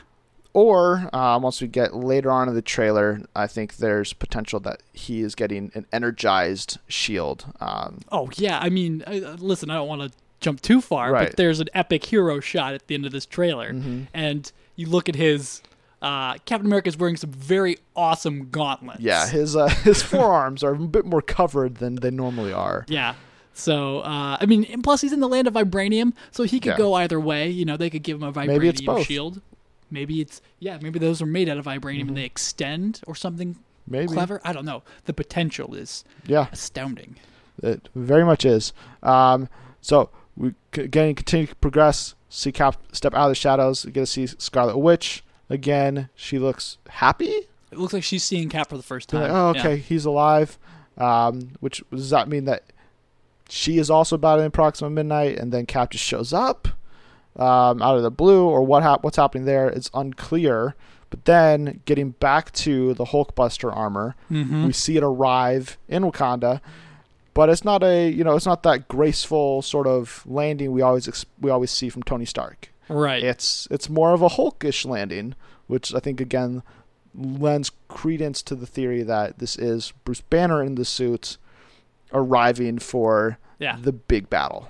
Or 0.55 1.09
uh, 1.11 1.37
once 1.37 1.59
we 1.61 1.67
get 1.67 1.93
later 1.93 2.31
on 2.31 2.47
in 2.47 2.55
the 2.55 2.61
trailer, 2.61 3.19
I 3.35 3.45
think 3.45 3.75
there's 3.75 4.13
potential 4.13 4.61
that 4.61 4.81
he 4.93 5.19
is 5.21 5.35
getting 5.35 5.69
an 5.75 5.85
energized 5.91 6.77
shield. 6.87 7.45
Um, 7.59 7.99
Oh 8.09 8.29
yeah. 8.35 8.59
I 8.61 8.69
mean, 8.69 9.03
uh, 9.05 9.35
listen, 9.37 9.69
I 9.69 9.73
don't 9.75 9.89
want 9.89 10.03
to 10.03 10.17
jump 10.39 10.61
too 10.61 10.79
far, 10.79 11.11
Right. 11.11 11.27
but 11.27 11.35
there's 11.35 11.59
an 11.59 11.67
epic 11.73 12.05
hero 12.05 12.39
shot 12.39 12.73
at 12.73 12.87
the 12.87 12.95
end 12.95 13.05
of 13.05 13.11
this 13.11 13.25
trailer, 13.25 13.73
mhm. 13.73 14.07
and 14.13 14.49
you 14.77 14.87
look 14.87 15.09
at 15.09 15.15
his. 15.15 15.61
Uh, 16.01 16.35
Captain 16.45 16.71
is 16.71 16.97
wearing 16.97 17.17
some 17.17 17.31
very 17.31 17.77
awesome 17.93 18.47
gauntlets. 18.49 19.01
Yeah, 19.01 19.27
his 19.27 19.57
uh, 19.57 19.67
his 19.83 20.01
forearms 20.01 20.63
are 20.63 20.73
a 20.75 20.79
bit 20.79 21.05
more 21.05 21.21
covered 21.21 21.75
than 21.75 21.95
they 21.95 22.11
normally 22.11 22.53
are. 22.53 22.85
Yeah. 22.87 23.15
So, 23.53 23.99
uh, 23.99 24.37
I 24.39 24.45
mean, 24.45 24.63
and 24.65 24.83
plus 24.83 25.01
he's 25.01 25.11
in 25.13 25.19
the 25.19 25.27
land 25.29 25.47
of 25.47 25.53
vibranium, 25.55 26.13
so 26.31 26.43
he 26.43 26.61
could 26.61 26.71
Yeah. 26.73 26.77
go 26.77 26.93
either 26.93 27.19
way. 27.19 27.49
You 27.49 27.65
know, 27.65 27.75
they 27.75 27.89
could 27.89 28.03
give 28.03 28.17
him 28.21 28.23
a 28.23 28.31
vibranium 28.31 28.47
Maybe 28.47 28.67
it's 28.69 28.81
both. 28.81 29.05
shield. 29.05 29.41
Maybe 29.91 30.21
it's 30.21 30.41
yeah, 30.59 30.77
maybe 30.81 30.99
those 30.99 31.21
are 31.21 31.25
made 31.27 31.47
out 31.49 31.57
of 31.57 31.65
vibranium 31.65 32.07
and 32.09 32.17
they 32.17 32.25
extend 32.25 33.01
or 33.07 33.15
something 33.15 33.55
Mm-hmm. 33.87 33.91
Maybe. 33.91 34.07
clever. 34.13 34.41
I 34.43 34.51
don't 34.51 34.65
know. 34.65 34.81
The 35.05 35.13
potential 35.13 35.75
is 35.75 36.03
Yeah, 36.25 36.47
astounding. 36.51 37.17
it 37.61 37.87
very 37.93 38.25
much 38.25 38.43
is. 38.43 38.73
Um, 39.03 39.47
so 39.79 40.09
we 40.35 40.55
again 40.73 41.13
continue 41.13 41.45
to 41.45 41.55
progress. 41.57 42.15
See 42.29 42.51
Cap 42.51 42.77
step 42.93 43.13
out 43.13 43.25
of 43.25 43.29
the 43.29 43.35
shadows. 43.35 43.85
We 43.85 43.91
get 43.91 43.99
to 44.01 44.05
see 44.07 44.25
Scarlet 44.25 44.77
Witch 44.79 45.23
again. 45.51 46.09
She 46.15 46.39
looks 46.39 46.79
happy. 46.89 47.29
It 47.71 47.77
looks 47.77 47.93
like 47.93 48.03
she's 48.03 48.23
seeing 48.23 48.49
Cap 48.49 48.69
for 48.69 48.77
the 48.77 48.81
first 48.83 49.09
time. 49.09 49.21
like, 49.21 49.31
oh, 49.31 49.53
Yeah. 49.53 49.59
okay, 49.61 49.77
he's 49.77 50.05
alive. 50.05 50.57
Um, 50.97 51.51
which 51.59 51.83
does 51.91 52.09
that 52.09 52.27
mean 52.27 52.45
that 52.45 52.63
she 53.49 53.77
is 53.77 53.89
also 53.91 54.17
battling 54.17 54.49
Proxima 54.49 54.89
Midnight, 54.89 55.37
and 55.37 55.51
then 55.51 55.65
Cap 55.67 55.91
just 55.91 56.03
shows 56.03 56.33
up 56.33 56.67
um, 57.35 57.81
out 57.81 57.97
of 57.97 58.03
the 58.03 58.11
blue, 58.11 58.45
or 58.47 58.63
what 58.63 58.83
hap- 58.83 59.03
what's 59.03 59.17
happening 59.17 59.45
there 59.45 59.69
is 59.69 59.89
unclear. 59.93 60.75
But 61.09 61.25
then 61.25 61.81
getting 61.85 62.11
back 62.11 62.51
to 62.53 62.93
the 62.95 63.05
Hulkbuster 63.05 63.73
armor, 63.75 64.15
Mm-hmm. 64.31 64.65
we 64.65 64.73
see 64.73 64.97
it 64.97 65.03
arrive 65.03 65.77
in 65.87 66.03
Wakanda, 66.03 66.59
but 67.33 67.47
it's 67.49 67.63
not 67.63 67.83
a 67.83 68.09
you 68.09 68.23
know 68.23 68.35
it's 68.35 68.45
not 68.45 68.63
that 68.63 68.87
graceful 68.87 69.61
sort 69.61 69.87
of 69.87 70.23
landing 70.25 70.71
we 70.71 70.81
always 70.81 71.07
ex- 71.07 71.25
we 71.39 71.49
always 71.51 71.71
see 71.71 71.89
from 71.89 72.03
Tony 72.03 72.25
Stark. 72.25 72.69
Right. 72.89 73.23
It's 73.23 73.67
it's 73.71 73.89
more 73.89 74.13
of 74.13 74.21
a 74.21 74.29
Hulkish 74.29 74.85
landing, 74.85 75.35
which 75.67 75.93
I 75.93 75.99
think 75.99 76.19
again 76.19 76.63
lends 77.13 77.71
credence 77.87 78.41
to 78.43 78.55
the 78.55 78.65
theory 78.65 79.01
that 79.03 79.39
this 79.39 79.57
is 79.57 79.93
Bruce 80.03 80.21
Banner 80.21 80.61
in 80.61 80.75
the 80.75 80.83
suit 80.85 81.37
arriving 82.13 82.79
for 82.79 83.37
Yeah. 83.59 83.77
the 83.81 83.91
big 83.93 84.29
battle. 84.29 84.69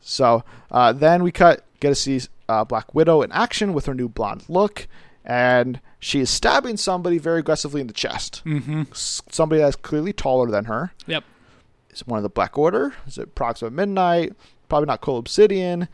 So 0.00 0.44
uh, 0.70 0.92
then 0.92 1.22
we 1.22 1.30
cut, 1.32 1.64
get 1.80 1.90
to 1.90 1.94
see 1.94 2.20
uh, 2.48 2.64
Black 2.64 2.94
Widow 2.94 3.22
in 3.22 3.30
action 3.32 3.72
with 3.74 3.86
her 3.86 3.94
new 3.94 4.08
blonde 4.08 4.44
look, 4.48 4.88
and 5.24 5.80
she 5.98 6.20
is 6.20 6.30
stabbing 6.30 6.76
somebody 6.76 7.18
very 7.18 7.40
aggressively 7.40 7.80
in 7.80 7.86
the 7.86 7.92
chest. 7.92 8.42
Mm-hmm. 8.44 8.82
S- 8.92 9.22
Somebody 9.30 9.60
that's 9.60 9.76
clearly 9.76 10.12
taller 10.12 10.50
than 10.50 10.64
her. 10.64 10.92
Yep. 11.06 11.24
Is 11.90 12.00
it 12.02 12.08
one 12.08 12.16
of 12.18 12.22
the 12.22 12.28
Black 12.30 12.56
Order? 12.56 12.94
Is 13.06 13.18
it 13.18 13.34
Proxima 13.34 13.70
Midnight? 13.70 14.32
Probably 14.68 14.86
not 14.86 15.00
Cull 15.00 15.18
Obsidian. 15.18 15.88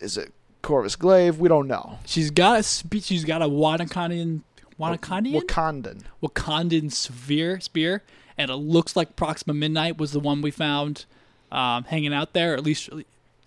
Is 0.00 0.16
it 0.16 0.32
Corvus 0.62 0.96
Glaive? 0.96 1.38
We 1.38 1.48
don't 1.48 1.68
know. 1.68 1.98
She's 2.06 2.30
got 2.30 2.58
a 2.60 2.62
spe- 2.62 3.02
she's 3.02 3.24
got 3.24 3.42
a 3.42 3.46
Wanakandian 3.46 4.40
Wanakandian 4.80 5.42
Wakandan. 5.42 6.02
Wakandan 6.22 6.90
sphere 6.90 7.60
spear, 7.60 8.02
and 8.36 8.50
it 8.50 8.56
looks 8.56 8.96
like 8.96 9.14
Proxima 9.16 9.54
Midnight 9.54 9.98
was 9.98 10.12
the 10.12 10.18
one 10.20 10.42
we 10.42 10.50
found 10.50 11.04
um, 11.52 11.84
hanging 11.84 12.12
out 12.12 12.32
there, 12.32 12.54
at 12.54 12.64
least 12.64 12.88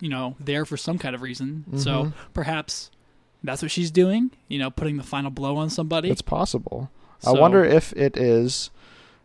you 0.00 0.08
know 0.08 0.34
there 0.40 0.64
for 0.64 0.76
some 0.78 0.96
kind 0.98 1.14
of 1.14 1.20
reason. 1.20 1.64
So 1.76 2.04
Mhm. 2.06 2.12
perhaps 2.32 2.90
that's 3.44 3.60
what 3.62 3.70
she's 3.70 3.90
doing. 3.90 4.30
You 4.48 4.58
know, 4.58 4.70
putting 4.70 4.96
the 4.96 5.02
final 5.02 5.30
blow 5.30 5.56
on 5.58 5.68
somebody. 5.68 6.10
It's 6.10 6.22
possible. 6.22 6.90
I 7.26 7.32
wonder 7.32 7.64
if 7.64 7.92
it 7.94 8.16
is, 8.16 8.70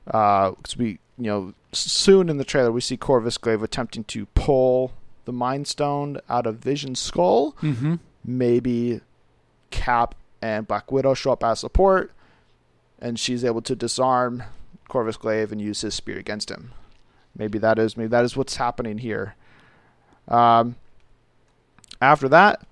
because 0.05 0.75
we, 0.77 0.99
you 1.17 1.25
know, 1.25 1.53
soon 1.71 2.29
in 2.29 2.38
the 2.38 2.43
trailer 2.45 2.71
we 2.71 2.82
see 2.82 2.97
Corvus 2.97 3.38
Glaive 3.38 3.61
attempting 3.63 4.03
to 4.05 4.25
pull 4.27 4.93
the 5.25 5.32
Mind 5.34 5.67
Stone 5.67 6.19
out 6.29 6.45
of 6.47 6.57
Vision's 6.57 6.99
skull. 6.99 7.53
Mm-hmm. 7.61 7.95
Maybe 8.25 9.01
Cap 9.71 10.15
and 10.41 10.67
Black 10.67 10.91
Widow 10.91 11.13
show 11.13 11.34
up 11.34 11.43
as 11.43 11.59
support, 11.59 12.11
and 12.99 13.19
she's 13.19 13.43
able 13.43 13.61
to 13.61 13.75
disarm 13.75 14.43
Corvus 14.88 15.17
Glaive 15.17 15.51
and 15.51 15.61
use 15.61 15.82
his 15.82 15.93
spear 15.93 16.17
against 16.17 16.49
him. 16.49 16.71
Maybe 17.36 17.57
that 17.59 17.79
is 17.79 17.95
maybe 17.97 18.09
that 18.09 18.25
is 18.25 18.36
what's 18.36 18.55
happening 18.57 18.97
here. 18.97 19.36
Um, 20.27 20.75
after 22.01 22.27
that, 22.29 22.65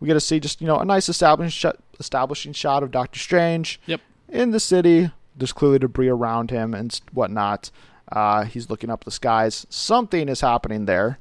we 0.00 0.06
get 0.06 0.14
to 0.14 0.20
see 0.20 0.40
just 0.40 0.60
you 0.60 0.66
know 0.66 0.78
a 0.78 0.84
nice 0.84 1.08
establishing 1.08 1.50
shot, 1.50 1.76
establishing 1.98 2.52
shot 2.52 2.82
of 2.82 2.90
Doctor 2.90 3.18
Strange. 3.18 3.80
Yep. 3.86 4.00
In 4.28 4.50
the 4.50 4.60
city, 4.60 5.10
there's 5.36 5.52
clearly 5.52 5.78
debris 5.78 6.08
around 6.08 6.50
him 6.50 6.74
and 6.74 7.00
whatnot. 7.12 7.70
Uh, 8.10 8.44
he's 8.44 8.70
looking 8.70 8.90
up 8.90 9.04
the 9.04 9.10
skies. 9.10 9.66
Something 9.70 10.28
is 10.28 10.40
happening 10.40 10.84
there. 10.84 11.18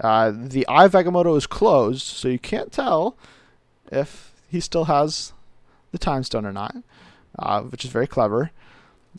Uh, 0.00 0.32
the 0.34 0.66
Eye 0.66 0.86
of 0.86 0.92
Agamotto 0.92 1.36
is 1.36 1.46
closed, 1.46 2.02
so 2.02 2.28
you 2.28 2.38
can't 2.38 2.72
tell 2.72 3.16
if 3.90 4.32
he 4.48 4.60
still 4.60 4.84
has 4.84 5.32
the 5.92 5.98
Time 5.98 6.24
Stone 6.24 6.46
or 6.46 6.52
not, 6.52 6.74
uh, 7.38 7.60
which 7.62 7.84
is 7.84 7.90
very 7.90 8.06
clever. 8.06 8.50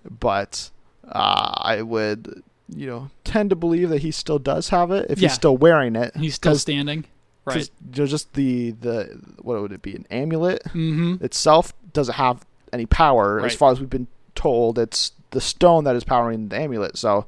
But 0.03 0.71
uh, 1.07 1.53
I 1.57 1.81
would, 1.83 2.43
you 2.75 2.87
know, 2.87 3.09
tend 3.23 3.49
to 3.51 3.55
believe 3.55 3.89
that 3.89 4.01
he 4.01 4.11
still 4.11 4.39
does 4.39 4.69
have 4.69 4.91
it 4.91 5.07
if 5.09 5.19
Yeah. 5.19 5.29
he's 5.29 5.35
still 5.35 5.57
wearing 5.57 5.95
it. 5.95 6.15
He's 6.15 6.35
still 6.35 6.55
standing. 6.55 7.05
Right. 7.45 7.57
Just, 7.57 7.71
just 7.91 8.33
the 8.33 8.71
the 8.71 9.19
what 9.41 9.61
would 9.61 9.73
it 9.73 9.81
be? 9.81 9.95
An 9.95 10.05
amulet 10.09 10.63
mm-hmm. 10.65 11.23
itself 11.23 11.73
doesn't 11.91 12.15
have 12.15 12.45
any 12.71 12.85
power 12.85 13.45
as 13.45 13.53
far 13.53 13.71
as 13.71 13.79
we've 13.79 13.89
been 13.89 14.07
told. 14.35 14.79
It's 14.79 15.11
the 15.31 15.41
stone 15.41 15.83
that 15.83 15.95
is 15.95 16.03
powering 16.03 16.49
the 16.49 16.57
amulet. 16.57 16.97
So 16.97 17.25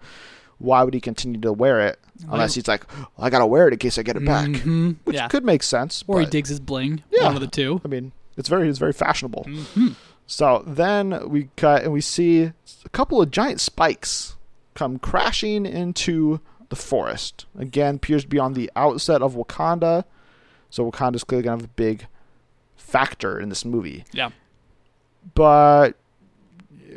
why 0.57 0.83
would 0.83 0.93
he 0.93 1.01
continue 1.01 1.41
to 1.41 1.51
wear 1.51 1.81
it 1.81 1.99
unless 2.29 2.55
he's 2.55 2.67
like, 2.67 2.85
I 3.19 3.29
gotta 3.29 3.45
wear 3.45 3.67
it 3.67 3.73
in 3.73 3.79
case 3.79 3.97
I 3.97 4.03
get 4.03 4.15
it 4.15 4.25
back, 4.25 4.47
hmm 4.47 4.91
which 5.03 5.17
Yeah. 5.17 5.27
could 5.27 5.43
make 5.43 5.63
sense. 5.63 6.03
Or 6.07 6.21
he 6.21 6.25
digs 6.25 6.49
his 6.49 6.61
bling. 6.61 7.03
Yeah. 7.11 7.25
One 7.25 7.35
of 7.35 7.41
the 7.41 7.47
two. 7.47 7.81
I 7.83 7.89
mean, 7.89 8.13
it's 8.37 8.47
very 8.47 8.69
it's 8.69 8.79
very 8.79 8.93
fashionable. 8.93 9.45
Mm-hmm. 9.47 9.89
So 10.27 10.63
then 10.65 11.29
we 11.29 11.49
cut 11.57 11.83
and 11.83 11.91
we 11.91 12.01
see 12.01 12.43
a 12.43 12.89
couple 12.93 13.21
of 13.21 13.31
giant 13.31 13.59
spikes 13.59 14.34
come 14.75 14.99
crashing 14.99 15.65
into 15.65 16.39
the 16.69 16.75
forest. 16.75 17.45
Again, 17.57 17.95
appears 17.95 18.23
to 18.23 18.27
be 18.27 18.39
on 18.39 18.53
the 18.53 18.69
outset 18.75 19.21
of 19.21 19.35
Wakanda. 19.35 20.03
So 20.69 20.89
Wakanda's 20.89 21.23
clearly 21.23 21.43
gonna 21.43 21.57
have 21.57 21.65
a 21.65 21.73
big 21.73 22.07
factor 22.75 23.39
in 23.39 23.49
this 23.49 23.65
movie. 23.65 24.05
Yeah. 24.11 24.29
But 25.33 25.97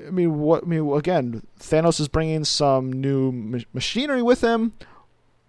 I 0.07 0.11
mean, 0.11 0.39
what 0.41 0.65
I 0.65 0.67
mean 0.67 0.93
again, 0.93 1.43
Thanos 1.59 2.01
is 2.01 2.09
bringing 2.09 2.45
some 2.45 2.93
new 2.93 3.33
ma- 3.33 3.59
machinery 3.73 4.23
with 4.23 4.43
him. 4.43 4.73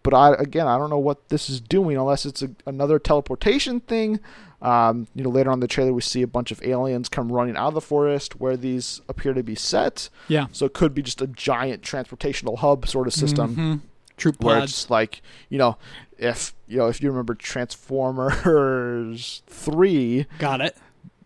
But 0.04 0.14
I 0.14 0.34
again, 0.34 0.68
I 0.68 0.78
don't 0.78 0.90
know 0.90 1.00
what 1.00 1.30
this 1.30 1.50
is 1.50 1.60
doing 1.60 1.98
unless 1.98 2.26
it's 2.26 2.42
a, 2.42 2.52
another 2.66 3.00
teleportation 3.00 3.80
thing. 3.82 4.20
Um, 4.62 5.08
you 5.16 5.24
know, 5.24 5.30
later 5.30 5.52
on 5.52 5.62
the 5.62 5.68
trailer, 5.68 5.94
we 5.94 6.02
see 6.02 6.22
a 6.22 6.28
bunch 6.28 6.52
of 6.52 6.62
aliens 6.64 7.08
come 7.08 7.32
running 7.32 7.56
out 7.56 7.70
of 7.70 7.74
the 7.76 7.82
forest 7.82 8.40
where 8.42 8.58
these 8.58 9.00
appear 9.08 9.34
to 9.34 9.42
be 9.44 9.56
set. 9.56 10.10
Yeah. 10.28 10.48
So 10.52 10.66
it 10.66 10.74
could 10.74 10.94
be 10.94 11.02
just 11.02 11.22
a 11.22 11.28
giant 11.28 11.82
transportational 11.82 12.58
hub 12.58 12.86
sort 12.88 13.08
of 13.08 13.14
system 13.14 13.56
Mhm. 13.56 13.82
Troop 14.18 14.44
where 14.44 14.60
pods. 14.60 14.72
it's 14.72 14.90
like, 14.90 15.22
you 15.48 15.58
know, 15.58 15.78
if 16.18 16.54
you 16.68 16.78
know 16.78 16.88
if 16.88 17.02
you 17.02 17.10
remember 17.10 17.36
Transformers 17.36 19.42
three, 19.48 20.26
Got 20.40 20.62
it. 20.62 20.78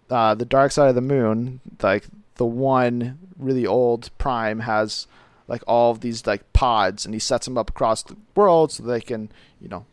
uh, 0.09 0.35
the 0.35 0.45
Dark 0.45 0.71
Side 0.71 0.89
of 0.89 0.95
the 0.95 1.01
Moon, 1.01 1.59
like 1.81 2.05
the 2.35 2.45
one 2.45 3.17
really 3.37 3.65
old 3.65 4.09
Prime 4.17 4.61
has 4.61 5.07
like 5.47 5.63
all 5.67 5.91
of 5.91 6.01
these 6.01 6.25
like 6.25 6.51
pods, 6.53 7.05
and 7.05 7.13
he 7.13 7.19
sets 7.19 7.45
them 7.45 7.57
up 7.57 7.69
across 7.69 8.03
the 8.03 8.15
world 8.35 8.71
so 8.71 8.83
they 8.83 9.01
can, 9.01 9.29
you 9.59 9.67
know, 9.67 9.85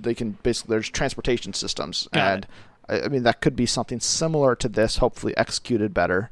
they 0.00 0.14
can 0.14 0.38
basically 0.42 0.74
there's 0.74 0.90
transportation 0.90 1.52
systems, 1.52 2.08
Got 2.12 2.20
and 2.20 2.46
I, 2.88 3.06
I 3.06 3.08
mean 3.08 3.22
that 3.24 3.40
could 3.40 3.56
be 3.56 3.66
something 3.66 4.00
similar 4.00 4.54
to 4.56 4.68
this, 4.68 4.98
hopefully 4.98 5.36
executed 5.36 5.94
better 5.94 6.30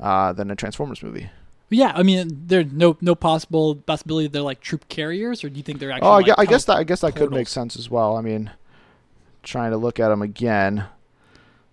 uh, 0.00 0.32
than 0.32 0.50
a 0.50 0.56
Transformers 0.56 1.02
movie. 1.02 1.30
Yeah, 1.68 1.92
I 1.96 2.04
mean, 2.04 2.44
there's 2.46 2.70
no 2.70 2.96
no 3.00 3.14
possible 3.14 3.74
possibility 3.74 4.28
they're 4.28 4.42
like 4.42 4.60
troop 4.60 4.88
carriers, 4.88 5.42
or 5.42 5.48
do 5.48 5.56
you 5.56 5.62
think 5.62 5.80
they're 5.80 5.90
actually? 5.90 6.08
Oh, 6.08 6.12
I, 6.12 6.20
like, 6.20 6.38
I 6.38 6.44
guess 6.44 6.64
that 6.66 6.76
I 6.76 6.84
guess 6.84 7.00
that 7.00 7.16
could 7.16 7.32
make 7.32 7.48
sense 7.48 7.76
as 7.76 7.90
well. 7.90 8.16
I 8.16 8.20
mean, 8.20 8.52
trying 9.42 9.72
to 9.72 9.76
look 9.76 9.98
at 9.98 10.08
them 10.08 10.22
again. 10.22 10.84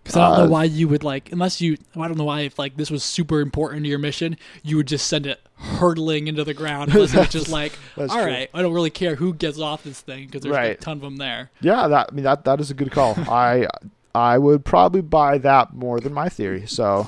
Because 0.03 0.17
I 0.17 0.27
don't 0.29 0.39
Uh, 0.39 0.43
know 0.45 0.51
why 0.51 0.63
you 0.65 0.87
would 0.89 1.03
like, 1.03 1.31
unless 1.31 1.61
you, 1.61 1.77
I 1.95 2.07
don't 2.07 2.17
know 2.17 2.25
why 2.25 2.41
if 2.41 2.59
like 2.59 2.75
this 2.75 2.91
was 2.91 3.03
super 3.03 3.39
important 3.39 3.83
to 3.83 3.89
your 3.89 3.99
mission, 3.99 4.37
you 4.61 4.75
would 4.77 4.87
just 4.87 5.07
send 5.07 5.25
it 5.25 5.39
hurtling 5.55 6.27
into 6.27 6.43
the 6.43 6.53
ground. 6.53 6.93
Unless 6.93 7.13
it's 7.13 7.31
just 7.31 7.49
like, 7.59 7.77
all 7.97 8.07
true. 8.09 8.17
right, 8.25 8.49
I 8.53 8.61
don't 8.61 8.73
really 8.73 8.89
care 8.89 9.15
who 9.15 9.33
gets 9.33 9.59
off 9.59 9.83
this 9.83 10.01
thing 10.01 10.25
because 10.25 10.41
there's 10.41 10.55
a 10.55 10.75
ton 10.75 10.97
of 10.97 11.01
them 11.01 11.15
there. 11.17 11.51
Yeah, 11.61 11.87
that 11.87 12.09
I 12.11 12.15
mean 12.15 12.25
that 12.25 12.43
that 12.45 12.59
is 12.59 12.69
a 12.69 12.73
good 12.73 12.91
call. 12.91 13.15
I 13.29 13.67
I 14.13 14.37
would 14.37 14.65
probably 14.65 15.01
buy 15.01 15.37
that 15.39 15.73
more 15.73 15.99
than 15.99 16.13
my 16.13 16.27
theory. 16.29 16.67
So 16.67 17.07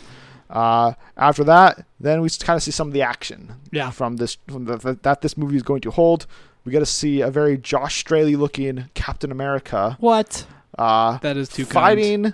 uh, 0.49 0.93
after 1.17 1.43
that, 1.43 1.85
then 1.99 2.21
we 2.21 2.29
kind 2.29 2.55
of 2.55 2.63
see 2.63 2.71
some 2.71 2.87
of 2.87 2.93
the 2.93 3.01
action 3.01 3.55
Yeah, 3.71 3.89
from 3.89 4.15
this 4.17 4.37
from 4.47 4.65
the, 4.65 4.97
that 5.01 5.21
this 5.21 5.35
movie 5.37 5.57
is 5.57 5.63
going 5.63 5.81
to 5.81 5.91
hold. 5.91 6.27
We 6.63 6.71
get 6.71 6.79
to 6.79 6.85
see 6.85 7.21
a 7.21 7.29
very 7.29 7.57
Josh 7.57 7.97
Straley 7.99 8.35
looking 8.35 8.89
Captain 8.95 9.31
America 9.31 9.97
what? 9.99 10.47
uh, 10.79 11.17
That 11.19 11.35
is 11.37 11.49
too 11.49 11.65
kind. 11.65 12.33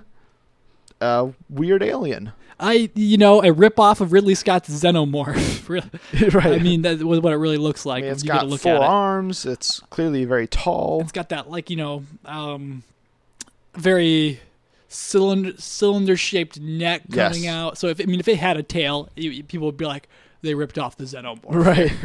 A 1.02 1.34
weird 1.50 1.84
alien. 1.84 2.32
I, 2.60 2.92
you 2.94 3.18
know, 3.18 3.42
a 3.44 3.52
rip 3.52 3.80
off 3.80 4.02
of 4.02 4.12
Ridley 4.14 4.36
Scott's 4.36 4.70
Xenomorph. 4.70 5.60
Right. 6.34 6.46
I 6.46 6.60
mean, 6.60 6.84
that 6.84 7.02
was 7.02 7.20
what 7.20 7.34
it 7.34 7.38
really 7.38 7.58
looks 7.58 7.86
I 7.86 7.90
like. 7.90 8.04
mean, 8.04 8.12
it's 8.12 8.24
you 8.24 8.28
got 8.28 8.48
look 8.48 8.62
four 8.62 8.74
at 8.76 8.82
it. 8.82 8.88
arms. 8.88 9.46
It's 9.46 9.80
clearly 9.90 10.26
very 10.26 10.48
tall. 10.48 11.02
It's 11.02 11.12
got 11.12 11.30
that 11.30 11.50
like 11.50 11.70
you 11.70 11.78
know, 11.78 12.04
um, 12.26 12.84
very 13.76 14.40
cylinder 14.90 15.54
cylinder 15.58 16.18
shaped 16.18 16.60
neck 16.60 17.04
coming 17.12 17.44
Yes. 17.44 17.54
out. 17.54 17.78
So 17.78 17.88
if 17.88 18.00
I 18.02 18.06
mean, 18.06 18.20
if 18.20 18.28
it 18.28 18.38
had 18.38 18.58
a 18.58 18.64
tail, 18.64 19.10
people 19.16 19.66
would 19.68 19.78
be 19.78 19.86
like, 19.86 20.08
they 20.42 20.54
ripped 20.54 20.78
off 20.78 20.98
the 20.98 21.06
Xenomorph. 21.06 21.42
Right. 21.46 21.92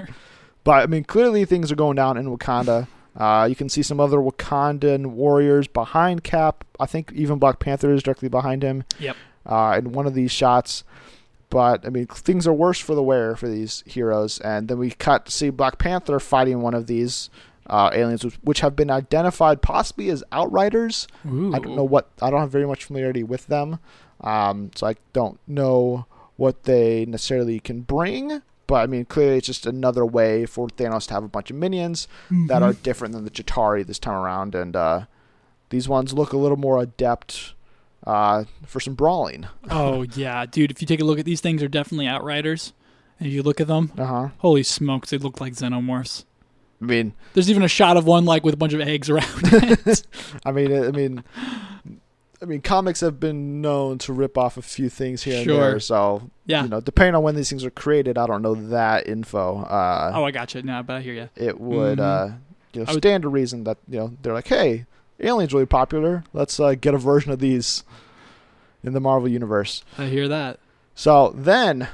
But 0.65 0.83
I 0.83 0.87
mean, 0.87 1.05
clearly 1.05 1.45
things 1.45 1.71
are 1.71 1.77
going 1.77 1.95
down 1.95 2.17
in 2.17 2.27
Wakanda. 2.27 2.89
Uh, 3.17 3.47
you 3.49 3.55
can 3.55 3.69
see 3.69 3.83
some 3.83 4.01
other 4.01 4.19
Wakandan 4.19 5.07
warriors 5.07 5.67
behind 5.67 6.23
Cap. 6.23 6.65
I 6.79 6.87
think 6.87 7.13
even 7.13 7.39
Black 7.39 7.59
Panther 7.59 7.93
is 7.93 8.03
directly 8.03 8.29
behind 8.29 8.63
him. 8.63 8.85
Yep. 8.99 9.17
Uh, 9.45 9.77
in 9.79 9.93
one 9.93 10.07
of 10.07 10.15
these 10.15 10.31
shots. 10.31 10.85
But 11.49 11.87
I 11.87 11.91
mean, 11.91 12.07
things 12.07 12.47
are 12.47 12.53
worse 12.53 12.81
for 12.81 12.95
the 12.95 13.03
wearer 13.03 13.37
for 13.37 13.49
these 13.49 13.85
heroes. 13.87 14.41
And 14.41 14.69
then 14.69 14.79
we 14.79 14.91
cut 14.91 15.27
to 15.27 15.33
see 15.33 15.51
Black 15.51 15.79
Panther 15.79 16.19
fighting 16.19 16.61
one 16.61 16.75
of 16.75 16.87
these 16.87 17.31
uh, 17.69 17.91
aliens, 17.93 18.25
which, 18.25 18.35
which 18.43 18.61
have 18.61 18.77
been 18.77 18.91
identified 18.91 19.63
possibly 19.63 20.11
as 20.11 20.23
Outriders. 20.33 21.07
Ooh. 21.27 21.55
I 21.55 21.59
don't 21.59 21.77
know 21.77 21.85
what. 21.85 22.11
I 22.21 22.31
don't 22.31 22.41
have 22.41 22.51
very 22.51 22.67
much 22.67 22.85
familiarity 22.85 23.23
with 23.23 23.47
them, 23.47 23.79
um, 24.21 24.71
so 24.75 24.87
I 24.87 24.97
don't 25.13 25.39
know 25.47 26.07
what 26.37 26.65
they 26.65 27.07
necessarily 27.07 27.61
can 27.61 27.81
bring. 27.81 28.43
But 28.67 28.77
I 28.77 28.87
mean, 28.87 29.05
clearly, 29.05 29.39
it's 29.39 29.47
just 29.47 29.67
another 29.67 30.05
way 30.05 30.45
for 30.47 30.69
Thanos 30.69 31.07
to 31.09 31.15
have 31.15 31.23
a 31.25 31.29
bunch 31.29 31.51
of 31.51 31.57
minions 31.57 32.09
that 32.49 32.63
are 32.63 32.73
different 32.73 33.15
than 33.15 33.25
the 33.25 33.31
Chitauri 33.31 33.87
this 33.87 33.99
time 33.99 34.15
around, 34.15 34.55
and 34.55 34.75
uh, 34.75 35.05
these 35.71 35.89
ones 35.89 36.13
look 36.13 36.33
a 36.33 36.37
little 36.37 36.57
more 36.57 36.81
adept 36.83 37.55
uh, 38.07 38.45
for 38.67 38.81
some 38.81 38.95
brawling. 38.95 39.47
Oh 39.71 40.03
yeah, 40.15 40.47
dude. 40.47 40.71
If 40.71 40.81
you 40.81 40.87
take 40.87 41.01
a 41.01 41.05
look 41.05 41.19
at 41.19 41.25
these 41.25 41.41
things, 41.41 41.63
are 41.63 41.69
definitely 41.69 42.07
Outriders. 42.09 42.73
And 43.19 43.29
if 43.29 43.33
you 43.35 43.43
look 43.43 43.61
at 43.61 43.67
them, 43.69 43.93
Uh 43.97 44.05
huh. 44.05 44.29
holy 44.39 44.63
smokes, 44.63 45.11
they 45.11 45.19
look 45.19 45.41
like 45.41 45.55
xenomorphs. 45.55 46.25
I 46.83 46.85
mean, 46.85 47.15
There's 47.35 47.49
even 47.51 47.63
a 47.63 47.69
shot 47.69 47.97
of 47.97 48.05
one 48.05 48.25
like 48.27 48.45
with 48.45 48.53
a 48.53 48.57
bunch 48.59 48.75
of 48.75 48.81
eggs 48.83 49.09
around 49.09 49.25
it. 49.45 50.03
I 50.45 50.53
mean, 50.53 50.73
I 50.85 50.91
mean, 50.91 51.25
I 52.43 52.45
mean, 52.45 52.61
comics 52.61 53.01
have 53.01 53.19
been 53.19 53.61
known 53.63 53.97
to 53.99 54.13
rip 54.13 54.37
off 54.37 54.57
a 54.59 54.63
few 54.63 54.89
things 54.91 55.23
here 55.23 55.39
and 55.41 55.49
there. 55.51 55.81
So 55.81 56.31
yeah. 56.45 56.63
you 56.65 56.69
know, 56.69 56.81
depending 56.81 57.15
on 57.15 57.23
when 57.23 57.35
these 57.35 57.49
things 57.49 57.65
are 57.65 57.71
created, 57.71 58.19
I 58.19 58.27
don't 58.27 58.43
know 58.43 58.55
that 58.55 59.07
info. 59.09 59.63
Uh, 59.63 60.13
oh, 60.15 60.25
I 60.25 60.31
got 60.33 60.55
you. 60.55 60.63
No, 60.63 60.83
but 60.83 60.97
I 60.97 61.01
hear 61.01 61.15
you. 61.15 61.29
it 61.35 61.59
would, 61.61 61.99
Mhm. 61.99 62.03
uh, 62.03 62.35
you 62.73 62.81
know, 62.85 62.93
would- 62.93 63.03
stand 63.03 63.23
to 63.23 63.29
reason 63.29 63.65
that 63.65 63.79
you 63.89 63.99
know 63.99 64.13
they're 64.23 64.35
like, 64.35 64.49
hey, 64.49 64.85
aliens 65.19 65.55
really 65.55 65.65
popular. 65.67 66.25
Let's 66.35 66.61
uh, 66.61 66.75
get 66.75 66.93
a 66.95 66.99
version 66.99 67.33
of 67.33 67.39
these 67.39 67.85
in 68.85 68.93
the 68.93 69.01
Marvel 69.01 69.29
universe. 69.29 69.83
I 69.97 70.07
hear 70.07 70.29
that. 70.29 70.59
So 70.95 71.33
then, 71.35 71.89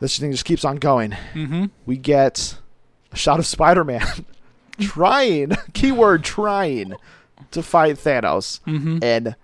this 0.00 0.18
thing 0.18 0.32
just 0.32 0.44
keeps 0.46 0.64
on 0.64 0.76
going. 0.76 1.12
Mm-hmm. 1.34 1.66
We 1.86 1.96
get 1.98 2.56
a 3.12 3.16
shot 3.16 3.38
of 3.38 3.46
Spider-Man 3.46 4.24
trying, 4.80 5.52
keyword 5.74 6.24
trying, 6.24 6.94
to 7.54 7.62
fight 7.62 7.96
Thanos 7.96 8.60
Mm-hmm. 8.66 8.98
and 9.02 9.34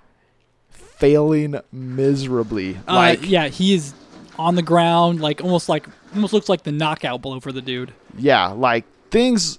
failing 0.71 1.59
miserably. 1.73 2.77
Uh, 2.89 2.95
like, 2.95 3.29
yeah, 3.29 3.49
he 3.49 3.75
is 3.75 3.95
on 4.39 4.55
the 4.55 4.63
ground, 4.63 5.21
like 5.21 5.43
almost 5.43 5.69
like 5.69 5.87
almost 6.15 6.33
looks 6.33 6.49
like 6.49 6.63
the 6.63 6.73
knockout 6.73 7.23
blow 7.23 7.41
for 7.41 7.53
the 7.53 7.63
dude. 7.63 7.93
yeah, 8.17 8.49
like 8.49 8.85
things 9.11 9.59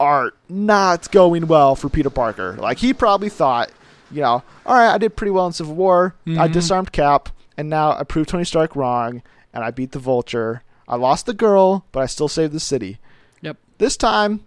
are 0.00 0.32
not 0.48 1.10
going 1.12 1.46
well 1.46 1.74
for 1.76 1.88
Peter 1.88 2.10
Parker. 2.10 2.54
Like 2.58 2.78
he 2.78 2.92
probably 2.92 3.28
thought, 3.28 3.70
you 4.10 4.20
know, 4.22 4.42
all 4.66 4.74
right, 4.76 4.92
I 4.92 4.98
did 4.98 5.16
pretty 5.16 5.30
well 5.30 5.46
in 5.46 5.52
Civil 5.52 5.74
War. 5.74 6.14
I 6.26 6.30
Mhm. 6.30 6.52
disarmed 6.52 6.92
Cap, 6.92 7.28
and 7.56 7.70
now 7.70 7.92
I 7.92 8.02
proved 8.02 8.28
Tony 8.28 8.44
Stark 8.44 8.74
wrong, 8.76 9.22
and 9.52 9.62
I 9.64 9.70
beat 9.70 9.92
the 9.92 9.98
Vulture. 9.98 10.62
I 10.88 10.96
lost 10.96 11.26
the 11.26 11.34
girl, 11.34 11.86
but 11.92 12.00
I 12.00 12.06
still 12.06 12.28
saved 12.28 12.52
the 12.52 12.60
city. 12.60 12.98
Yep. 13.40 13.56
This 13.78 13.96
time, 13.96 14.40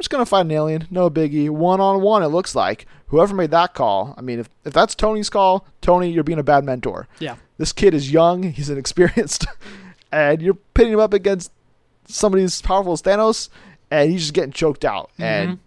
I'm 0.00 0.02
just 0.02 0.08
gonna 0.08 0.24
fight 0.24 0.46
an 0.46 0.52
alien. 0.52 0.88
No 0.90 1.10
biggie. 1.10 1.50
One 1.50 1.78
on 1.78 2.00
one. 2.00 2.22
It 2.22 2.28
looks 2.28 2.54
like 2.54 2.86
whoever 3.08 3.34
made 3.34 3.50
that 3.50 3.74
call. 3.74 4.14
I 4.16 4.22
mean, 4.22 4.38
if 4.38 4.48
if 4.64 4.72
that's 4.72 4.94
Tony's 4.94 5.28
call, 5.28 5.66
Tony, 5.82 6.10
you're 6.10 6.24
being 6.24 6.38
a 6.38 6.42
bad 6.42 6.64
mentor. 6.64 7.06
Yeah. 7.18 7.36
This 7.58 7.74
kid 7.74 7.92
is 7.92 8.10
young. 8.10 8.44
He's 8.44 8.70
inexperienced, 8.70 9.46
and 10.10 10.40
you're 10.40 10.54
pitting 10.54 10.94
him 10.94 11.00
up 11.00 11.12
against 11.12 11.52
somebody 12.08 12.44
as 12.44 12.62
powerful 12.62 12.94
as 12.94 13.02
Thanos, 13.02 13.50
and 13.90 14.10
he's 14.10 14.22
just 14.22 14.32
getting 14.32 14.52
choked 14.52 14.86
out. 14.86 15.10
Mm-hmm. 15.18 15.22
And 15.22 15.58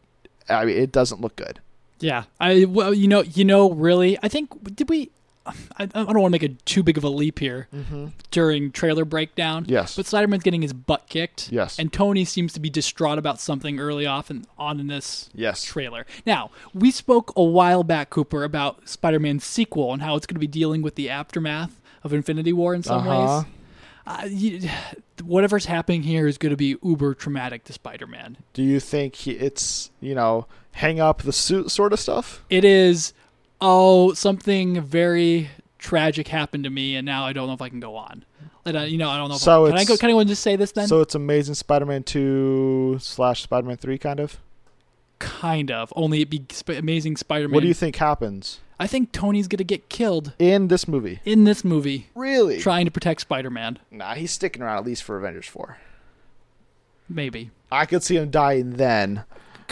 I 0.49 0.65
mean, 0.65 0.77
it 0.77 0.91
doesn't 0.91 1.21
look 1.21 1.35
good. 1.35 1.59
Yeah, 1.99 2.23
I 2.39 2.65
well, 2.65 2.91
you 2.91 3.07
know, 3.07 3.21
you 3.21 3.45
know, 3.45 3.69
really, 3.69 4.17
I 4.23 4.29
think 4.29 4.75
did 4.75 4.89
we? 4.89 5.11
I, 5.77 5.83
I 5.83 5.85
don't 5.87 6.05
want 6.21 6.25
to 6.27 6.29
make 6.29 6.43
a 6.43 6.49
too 6.65 6.83
big 6.83 6.97
of 6.97 7.03
a 7.03 7.09
leap 7.09 7.39
here 7.39 7.67
Mm-hmm. 7.73 8.07
during 8.31 8.71
trailer 8.71 9.05
breakdown. 9.05 9.65
Yes. 9.67 9.95
But 9.95 10.05
Spider-Man's 10.05 10.43
getting 10.43 10.61
his 10.61 10.73
butt 10.73 11.07
kicked. 11.09 11.51
Yes. 11.51 11.77
And 11.79 11.91
Tony 11.91 12.25
seems 12.25 12.53
to 12.53 12.59
be 12.59 12.69
distraught 12.69 13.17
about 13.17 13.39
something 13.39 13.79
early 13.79 14.05
off 14.05 14.29
and 14.29 14.47
on 14.57 14.79
in 14.79 14.87
this 14.87 15.29
yes. 15.33 15.63
trailer. 15.63 16.05
Now, 16.25 16.51
we 16.73 16.91
spoke 16.91 17.33
a 17.35 17.43
while 17.43 17.83
back, 17.83 18.09
Cooper, 18.09 18.43
about 18.43 18.87
Spider-Man's 18.87 19.43
sequel 19.43 19.91
and 19.93 20.01
how 20.01 20.15
it's 20.15 20.25
going 20.25 20.35
to 20.35 20.39
be 20.39 20.47
dealing 20.47 20.81
with 20.81 20.95
the 20.95 21.09
aftermath 21.09 21.79
of 22.03 22.13
Infinity 22.13 22.53
War 22.53 22.73
in 22.73 22.83
some 22.83 23.07
Uh-huh. 23.07 23.43
ways. 23.43 23.45
Uh, 24.05 24.25
you, 24.29 24.69
whatever's 25.23 25.65
happening 25.65 26.03
here 26.03 26.27
is 26.27 26.37
going 26.37 26.49
to 26.49 26.57
be 26.57 26.75
uber 26.83 27.13
traumatic 27.13 27.63
to 27.65 27.73
Spider-Man. 27.73 28.35
Do 28.53 28.61
you 28.61 28.79
think 28.81 29.15
he, 29.15 29.31
it's 29.31 29.91
you 30.01 30.13
know 30.13 30.45
hang 30.73 30.99
up 30.99 31.21
the 31.21 31.31
suit 31.31 31.71
sort 31.71 31.93
of 31.93 31.99
stuff? 32.01 32.43
It 32.49 32.65
is, 32.65 33.13
oh, 33.63 34.13
something 34.13 34.79
very 34.81 35.49
tragic 35.79 36.27
happened 36.27 36.65
to 36.65 36.69
me, 36.69 36.95
and 36.95 37.05
now 37.05 37.25
I 37.25 37.33
don't 37.33 37.47
know 37.47 37.53
if 37.53 37.61
I 37.61 37.69
can 37.69 37.79
go 37.79 37.95
on. 37.95 38.25
And, 38.65 38.77
uh, 38.77 38.81
you 38.81 38.97
know, 38.97 39.09
I 39.09 39.17
don't 39.17 39.29
know. 39.29 39.35
If 39.35 39.41
So 39.41 39.65
I, 39.65 39.69
can 39.69 39.77
I 39.79 39.83
go? 39.85 39.97
Can 39.97 40.05
anyone 40.09 40.27
just 40.27 40.43
say 40.43 40.55
this 40.55 40.71
then? 40.71 40.87
So 40.87 41.01
it's 41.01 41.15
Amazing 41.15 41.55
Spider-Man 41.55 42.03
two 42.03 42.97
slash 43.01 43.41
Spider-Man 43.43 43.77
three 43.77 43.97
kind 43.97 44.19
of. 44.19 44.39
kind 45.19 45.71
of. 45.71 45.91
Only 45.95 46.21
it 46.21 46.29
be 46.29 46.45
Sp- 46.53 46.77
Amazing 46.79 47.17
Spider-Man. 47.17 47.53
What 47.53 47.61
do 47.61 47.67
you 47.67 47.73
think 47.73 47.95
happens 47.95 48.59
I 48.79 48.87
think 48.87 49.11
Tony's 49.11 49.47
gonna 49.47 49.63
get 49.63 49.87
killed 49.89 50.33
in 50.39 50.67
this 50.67 50.87
movie? 50.87 51.19
in 51.25 51.43
this 51.45 51.63
movie 51.63 52.07
Really? 52.15 52.59
trying 52.59 52.85
to 52.85 52.91
protect 52.91 53.21
Spider-Man. 53.21 53.79
Nah, 53.91 54.13
he's 54.15 54.31
sticking 54.31 54.61
around 54.61 54.77
at 54.79 54.85
least 54.85 55.03
for 55.03 55.17
Avengers 55.17 55.47
four. 55.47 55.77
Maybe. 57.09 57.51
I 57.71 57.85
could 57.85 58.01
see 58.03 58.15
him 58.17 58.29
dying 58.29 58.71
then. 58.71 59.23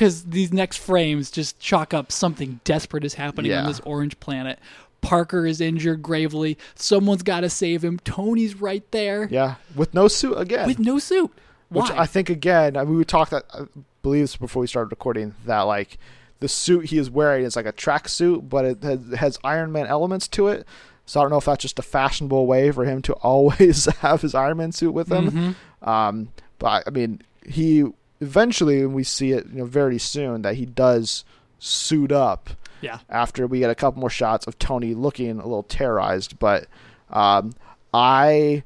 Because 0.02 0.24
these 0.24 0.52
next 0.52 0.78
frames 0.78 1.30
just 1.30 1.60
chalk 1.60 1.94
up 1.94 2.12
something 2.12 2.60
desperate 2.64 3.04
is 3.06 3.14
happening 3.14 3.54
on 3.54 3.68
this 3.68 3.80
orange 3.82 4.20
planet. 4.20 4.58
Parker 5.02 5.46
is 5.46 5.62
injured 5.62 6.02
gravely. 6.02 6.58
Someone's 6.74 7.22
got 7.22 7.42
to 7.42 7.50
save 7.52 7.84
him. 7.84 8.00
Tony's 8.00 8.56
right 8.60 8.84
there 8.90 9.28
Yeah, 9.30 9.56
with 9.76 9.94
no 9.94 10.08
suit 10.08 10.34
again. 10.40 10.66
with 10.66 10.80
no 10.80 10.98
suit. 10.98 11.32
Why? 11.70 11.84
Which 11.84 11.92
I 11.92 12.08
think 12.08 12.32
again, 12.32 12.78
I 12.78 12.84
mean, 12.84 12.98
we 12.98 13.06
talked 13.06 13.30
that 13.30 13.46
I 13.54 13.66
believe 14.02 14.24
this 14.24 14.38
before 14.38 14.62
we 14.62 14.66
started 14.68 14.90
recording 14.90 15.36
that 15.46 15.62
like 15.62 16.00
the 16.40 16.48
suit 16.48 16.86
he 16.86 16.98
is 16.98 17.12
wearing 17.12 17.46
is 17.46 17.56
like 17.56 17.68
a 17.68 17.72
track 17.72 18.10
suit, 18.10 18.50
but 18.50 18.66
it 18.66 18.82
has, 18.84 19.00
has 19.20 19.40
Iron 19.44 19.72
Man 19.72 19.86
elements 19.86 20.28
to 20.30 20.48
it. 20.48 20.66
So 21.06 21.20
I 21.20 21.24
don't 21.24 21.30
know 21.30 21.38
if 21.38 21.46
that's 21.46 21.62
just 21.62 21.78
a 21.78 21.84
fashionable 21.84 22.48
way 22.48 22.72
for 22.72 22.86
him 22.86 23.04
to 23.04 23.14
always 23.22 23.86
have 23.98 24.22
his 24.24 24.34
Iron 24.34 24.58
Man 24.58 24.72
suit 24.72 24.94
with 24.94 25.12
him. 25.12 25.56
Mhm. 25.82 25.88
Um, 25.88 26.30
but 26.58 26.86
I 26.88 26.90
mean, 26.90 27.22
he 27.46 27.86
eventually, 28.22 28.80
and 28.82 28.94
we 28.94 29.04
see 29.04 29.32
it, 29.32 29.48
you 29.48 29.60
know, 29.60 29.66
very 29.66 29.98
soon 29.98 30.42
that 30.44 30.56
he 30.56 30.66
does 30.66 31.26
suit 31.60 32.12
up 32.12 32.52
Yeah. 32.82 33.00
after 33.10 33.46
we 33.48 33.60
get 33.60 33.70
a 33.70 33.76
couple 33.76 34.00
more 34.00 34.10
shots 34.10 34.48
of 34.48 34.58
Tony 34.58 34.94
looking 34.94 35.32
a 35.40 35.44
little 35.44 35.64
terrorized. 35.64 36.40
But 36.40 36.68
um, 37.10 37.54
I 37.94 38.64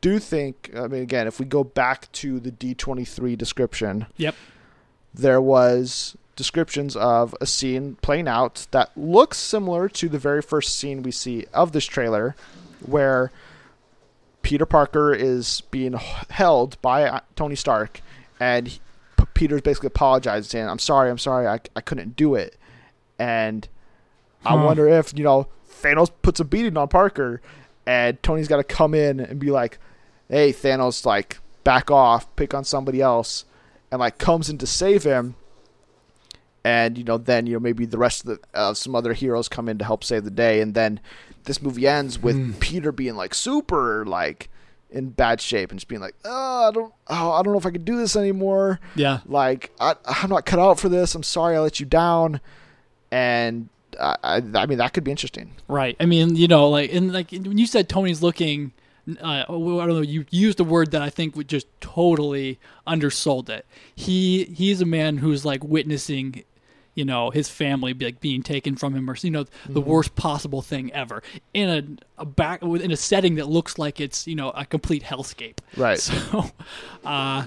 do 0.00 0.18
think, 0.18 0.70
I 0.76 0.86
mean, 0.86 1.02
again, 1.02 1.26
if 1.26 1.38
we 1.40 1.44
go 1.46 1.64
back 1.64 2.10
to 2.12 2.38
the 2.40 2.50
D23 2.52 3.36
description, 3.36 4.06
Yep. 4.16 4.34
there 5.12 5.40
was 5.40 6.16
descriptions 6.36 6.96
of 6.96 7.34
a 7.40 7.46
scene 7.46 7.96
playing 8.00 8.26
out 8.28 8.66
that 8.70 8.90
looks 8.96 9.36
similar 9.36 9.88
to 9.90 10.08
the 10.08 10.18
very 10.18 10.40
first 10.40 10.76
scene 10.78 11.02
we 11.02 11.10
see 11.10 11.44
of 11.52 11.72
this 11.72 11.84
trailer 11.84 12.34
where 12.86 13.30
Peter 14.42 14.64
Parker 14.64 15.12
is 15.12 15.60
being 15.70 15.92
held 16.30 16.80
by 16.80 17.04
uh, 17.04 17.20
Tony 17.36 17.56
Stark 17.56 18.00
and 18.38 18.78
Peter's 19.34 19.60
basically 19.62 19.88
apologizing 19.88 20.48
saying 20.48 20.68
I'm 20.68 20.78
sorry 20.78 21.10
I'm 21.10 21.18
sorry 21.18 21.46
I, 21.46 21.60
I 21.76 21.80
couldn't 21.80 22.16
do 22.16 22.34
it. 22.34 22.56
And 23.18 23.68
I 24.44 24.54
wonder 24.54 24.88
if 24.88 25.16
you 25.16 25.24
know 25.24 25.48
Thanos 25.82 26.10
puts 26.22 26.40
a 26.40 26.44
beating 26.44 26.76
on 26.76 26.88
Parker 26.88 27.40
and 27.86 28.22
Tony's 28.22 28.48
got 28.48 28.56
to 28.58 28.64
come 28.64 28.94
in 28.94 29.20
and 29.20 29.38
be 29.38 29.50
like 29.50 29.78
hey 30.28 30.52
Thanos 30.52 31.04
like 31.04 31.38
back 31.64 31.90
off 31.90 32.34
pick 32.36 32.54
on 32.54 32.64
somebody 32.64 33.00
else 33.00 33.44
and 33.90 34.00
like 34.00 34.18
comes 34.18 34.48
in 34.48 34.58
to 34.58 34.66
save 34.66 35.04
him. 35.04 35.34
And 36.62 36.98
you 36.98 37.04
know 37.04 37.16
then 37.18 37.46
you 37.46 37.54
know 37.54 37.60
maybe 37.60 37.86
the 37.86 37.98
rest 37.98 38.24
of 38.24 38.26
the 38.26 38.38
uh, 38.58 38.74
some 38.74 38.94
other 38.94 39.12
heroes 39.14 39.48
come 39.48 39.68
in 39.68 39.78
to 39.78 39.84
help 39.84 40.04
save 40.04 40.24
the 40.24 40.30
day. 40.30 40.60
And 40.60 40.74
then 40.74 41.00
this 41.44 41.62
movie 41.62 41.86
ends 41.88 42.18
with 42.18 42.36
Hmm. 42.36 42.52
peter 42.60 42.92
being 42.92 43.16
like 43.16 43.34
super 43.34 44.04
like 44.04 44.50
in 44.92 45.10
bad 45.10 45.40
shape 45.40 45.70
and 45.70 45.78
just 45.78 45.88
being 45.88 46.00
like 46.00 46.14
oh 46.24 46.68
i 46.68 46.70
don't 46.72 46.92
oh 47.08 47.32
i 47.32 47.42
don't 47.42 47.52
know 47.52 47.58
if 47.58 47.66
i 47.66 47.70
can 47.70 47.84
do 47.84 47.96
this 47.96 48.16
anymore 48.16 48.80
Yeah. 48.96 49.20
like 49.26 49.70
I, 49.80 49.94
i'm 50.06 50.30
not 50.30 50.46
cut 50.46 50.58
out 50.58 50.80
for 50.80 50.88
this 50.88 51.14
i'm 51.14 51.22
sorry 51.22 51.56
i 51.56 51.60
let 51.60 51.78
you 51.80 51.86
down 51.86 52.40
and 53.10 53.68
I, 54.00 54.16
I, 54.22 54.36
I 54.54 54.66
mean 54.66 54.78
that 54.78 54.92
could 54.92 55.04
be 55.04 55.10
interesting 55.10 55.52
Right. 55.68 55.96
I 56.00 56.06
mean, 56.06 56.34
you 56.34 56.48
know, 56.48 56.68
like 56.68 56.92
and 56.92 57.12
like 57.12 57.30
when 57.30 57.56
you 57.56 57.66
said 57.66 57.88
Tony's 57.88 58.22
looking, 58.22 58.72
uh, 59.22 59.24
I 59.24 59.44
don't 59.48 59.88
know. 59.88 60.00
You 60.00 60.24
used 60.30 60.58
a 60.58 60.64
word 60.64 60.90
that 60.90 61.00
I 61.00 61.08
think 61.08 61.36
would 61.36 61.46
just 61.48 61.68
totally 61.80 62.58
undersold 62.88 63.48
it. 63.48 63.64
He 63.94 64.44
he's 64.46 64.80
a 64.80 64.84
man 64.84 65.18
who's 65.18 65.44
like 65.44 65.62
witnessing, 65.62 66.42
you 67.00 67.04
know, 67.06 67.30
his 67.30 67.48
family 67.48 67.92
be, 67.94 68.04
like 68.04 68.20
being 68.20 68.42
taken 68.42 68.76
from 68.76 68.94
him, 68.94 69.08
or 69.10 69.16
you 69.22 69.30
know, 69.30 69.44
the 69.68 69.80
worst 69.80 70.14
possible 70.14 70.62
thing 70.62 70.92
ever 70.92 71.22
in 71.54 71.68
a, 71.68 72.22
a 72.22 72.24
back 72.26 72.62
in 72.62 72.90
a 72.92 72.96
setting 72.96 73.36
that 73.36 73.48
looks 73.48 73.78
like 73.78 74.00
it's 74.00 74.26
you 74.26 74.34
know 74.36 74.50
a 74.50 74.64
complete 74.64 75.02
hellscape. 75.02 75.58
right 75.76 75.98
So, 76.10 76.50
uh, 77.04 77.46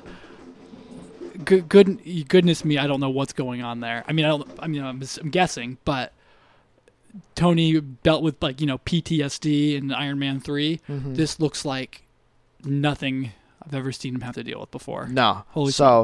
good, 1.46 1.70
good, 1.70 2.00
goodness 2.28 2.66
me, 2.66 2.78
I 2.78 2.88
don't 2.88 3.00
know 3.00 3.10
what's 3.10 3.34
going 3.34 3.62
on 3.62 3.80
there. 3.80 4.04
I 4.08 4.12
mean, 4.14 4.26
I 4.26 4.30
don't. 4.30 4.50
I 4.60 4.68
mean, 4.68 4.84
I'm, 4.84 5.02
I'm 5.22 5.30
guessing, 5.30 5.78
but 5.86 6.12
Tony 7.36 7.80
dealt 7.80 8.24
with 8.24 8.42
like 8.42 8.60
you 8.62 8.68
know 8.68 8.78
PTSD 8.80 9.76
in 9.78 9.92
Iron 9.94 10.20
Man 10.20 10.40
3 10.40 10.80
Mhm. 10.90 11.16
This 11.16 11.40
looks 11.40 11.64
like 11.66 12.02
nothing 12.66 13.32
I've 13.66 13.76
ever 13.76 13.92
seen 13.92 14.16
him 14.16 14.22
have 14.22 14.36
to 14.36 14.44
deal 14.44 14.60
with 14.60 14.72
before. 14.72 15.08
no 15.08 15.44
Holy 15.50 15.72
so 15.72 16.04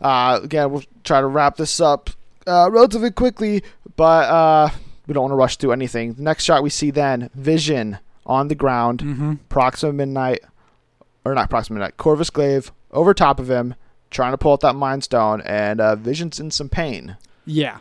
uh, 0.00 0.38
again 0.42 0.70
we'll 0.70 0.84
try 1.04 1.20
to 1.20 1.26
wrap 1.26 1.56
this 1.56 1.80
up 1.80 2.10
uh, 2.46 2.68
relatively 2.70 3.10
quickly 3.10 3.62
but 3.96 4.28
uh, 4.30 4.70
we 5.06 5.14
don't 5.14 5.22
want 5.24 5.32
to 5.32 5.36
rush 5.36 5.56
through 5.56 5.72
anything 5.72 6.14
the 6.14 6.22
next 6.22 6.44
shot 6.44 6.62
we 6.62 6.70
see 6.70 6.90
then 6.90 7.28
vision 7.34 7.98
on 8.26 8.48
the 8.48 8.54
ground 8.54 9.00
Mm-hmm. 9.00 9.34
Proxima 9.48 9.92
Midnight, 9.92 10.40
or 11.24 11.34
not 11.34 11.50
Proxima 11.50 11.78
Midnight, 11.78 11.96
Corvus 11.96 12.30
Glaive 12.30 12.70
over 12.92 13.12
top 13.14 13.40
of 13.40 13.50
him, 13.50 13.74
trying 14.10 14.32
to 14.32 14.38
pull 14.38 14.52
out 14.52 14.60
that 14.60 14.74
Mind 14.76 15.02
Stone, 15.04 15.40
and 15.42 15.80
uh, 15.80 15.96
Vision's 15.96 16.38
in 16.38 16.50
some 16.50 16.68
pain. 16.68 17.16
Yeah. 17.46 17.78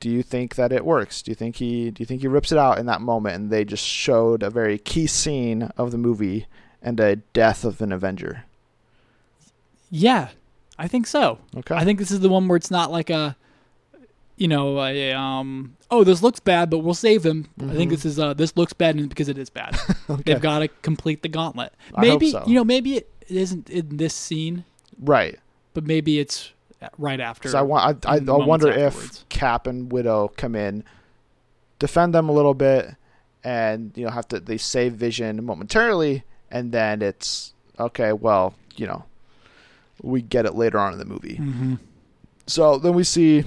do 0.00 0.10
you 0.10 0.22
think 0.22 0.54
that 0.56 0.72
it 0.72 0.84
works? 0.84 1.22
Do 1.22 1.30
you 1.30 1.34
think 1.36 1.56
he 1.56 1.90
do 1.90 2.00
you 2.02 2.06
think 2.06 2.22
he 2.22 2.28
rips 2.28 2.50
it 2.50 2.58
out 2.58 2.78
in 2.78 2.86
that 2.86 3.00
moment 3.00 3.36
and 3.36 3.50
they 3.50 3.64
just 3.64 3.84
showed 3.84 4.42
a 4.42 4.50
very 4.50 4.78
key 4.78 5.06
scene 5.06 5.70
of 5.76 5.90
the 5.92 5.98
movie 5.98 6.46
and 6.82 6.98
a 6.98 7.16
death 7.16 7.64
of 7.64 7.80
an 7.80 7.92
Avenger? 7.92 8.44
Yeah, 9.90 10.28
I 10.78 10.88
think 10.88 11.06
so. 11.06 11.38
Okay. 11.56 11.74
I 11.74 11.84
think 11.84 11.98
this 11.98 12.10
is 12.10 12.20
the 12.20 12.28
one 12.28 12.48
where 12.48 12.56
it's 12.56 12.70
not 12.70 12.90
like 12.90 13.10
a, 13.10 13.36
you 14.36 14.48
know, 14.48 14.82
a, 14.84 15.12
um, 15.12 15.76
oh, 15.90 16.04
this 16.04 16.22
looks 16.22 16.40
bad, 16.40 16.68
but 16.70 16.78
we'll 16.78 16.94
save 16.94 17.24
him. 17.24 17.48
I 17.60 17.72
think 17.74 17.90
Mhm. 17.90 17.94
this 17.94 18.04
is 18.04 18.18
uh, 18.18 18.34
this 18.34 18.56
looks 18.56 18.72
bad 18.72 19.08
because 19.08 19.28
it 19.28 19.38
is 19.38 19.48
bad. 19.50 19.78
okay. 20.10 20.22
They've 20.24 20.40
got 20.40 20.58
to 20.60 20.68
complete 20.82 21.22
the 21.22 21.28
gauntlet. 21.28 21.72
Maybe 21.96 22.30
so. 22.30 22.44
you 22.46 22.54
know, 22.54 22.64
maybe 22.64 22.96
it 22.96 23.10
isn't 23.28 23.70
in 23.70 23.96
this 23.96 24.14
scene, 24.14 24.64
right. 25.00 25.38
but 25.74 25.84
maybe 25.84 26.18
it's 26.18 26.52
right 26.98 27.18
after. 27.20 27.48
So 27.48 27.58
I 27.58 27.62
want 27.62 28.06
I, 28.06 28.14
I, 28.14 28.16
I 28.16 28.20
wonder 28.20 28.68
afterwards. 28.70 29.20
if 29.22 29.28
Cap 29.30 29.66
and 29.66 29.90
Widow 29.90 30.32
come 30.36 30.54
in, 30.54 30.84
defend 31.78 32.14
them 32.14 32.28
a 32.28 32.32
little 32.32 32.54
bit, 32.54 32.94
and 33.42 33.92
you 33.96 34.04
know 34.04 34.10
have 34.10 34.28
to 34.28 34.40
they 34.40 34.58
save 34.58 34.92
Vision 34.94 35.44
momentarily, 35.44 36.24
and 36.50 36.72
then 36.72 37.00
it's 37.00 37.54
okay. 37.80 38.12
Well, 38.12 38.54
you 38.76 38.86
know, 38.86 39.04
we 40.02 40.20
get 40.20 40.44
it 40.44 40.54
later 40.54 40.78
on 40.78 40.92
in 40.92 40.98
the 40.98 41.04
movie. 41.06 41.38
Mhm. 41.38 41.78
So 42.46 42.78
then 42.78 42.94
we 42.94 43.02
see 43.02 43.44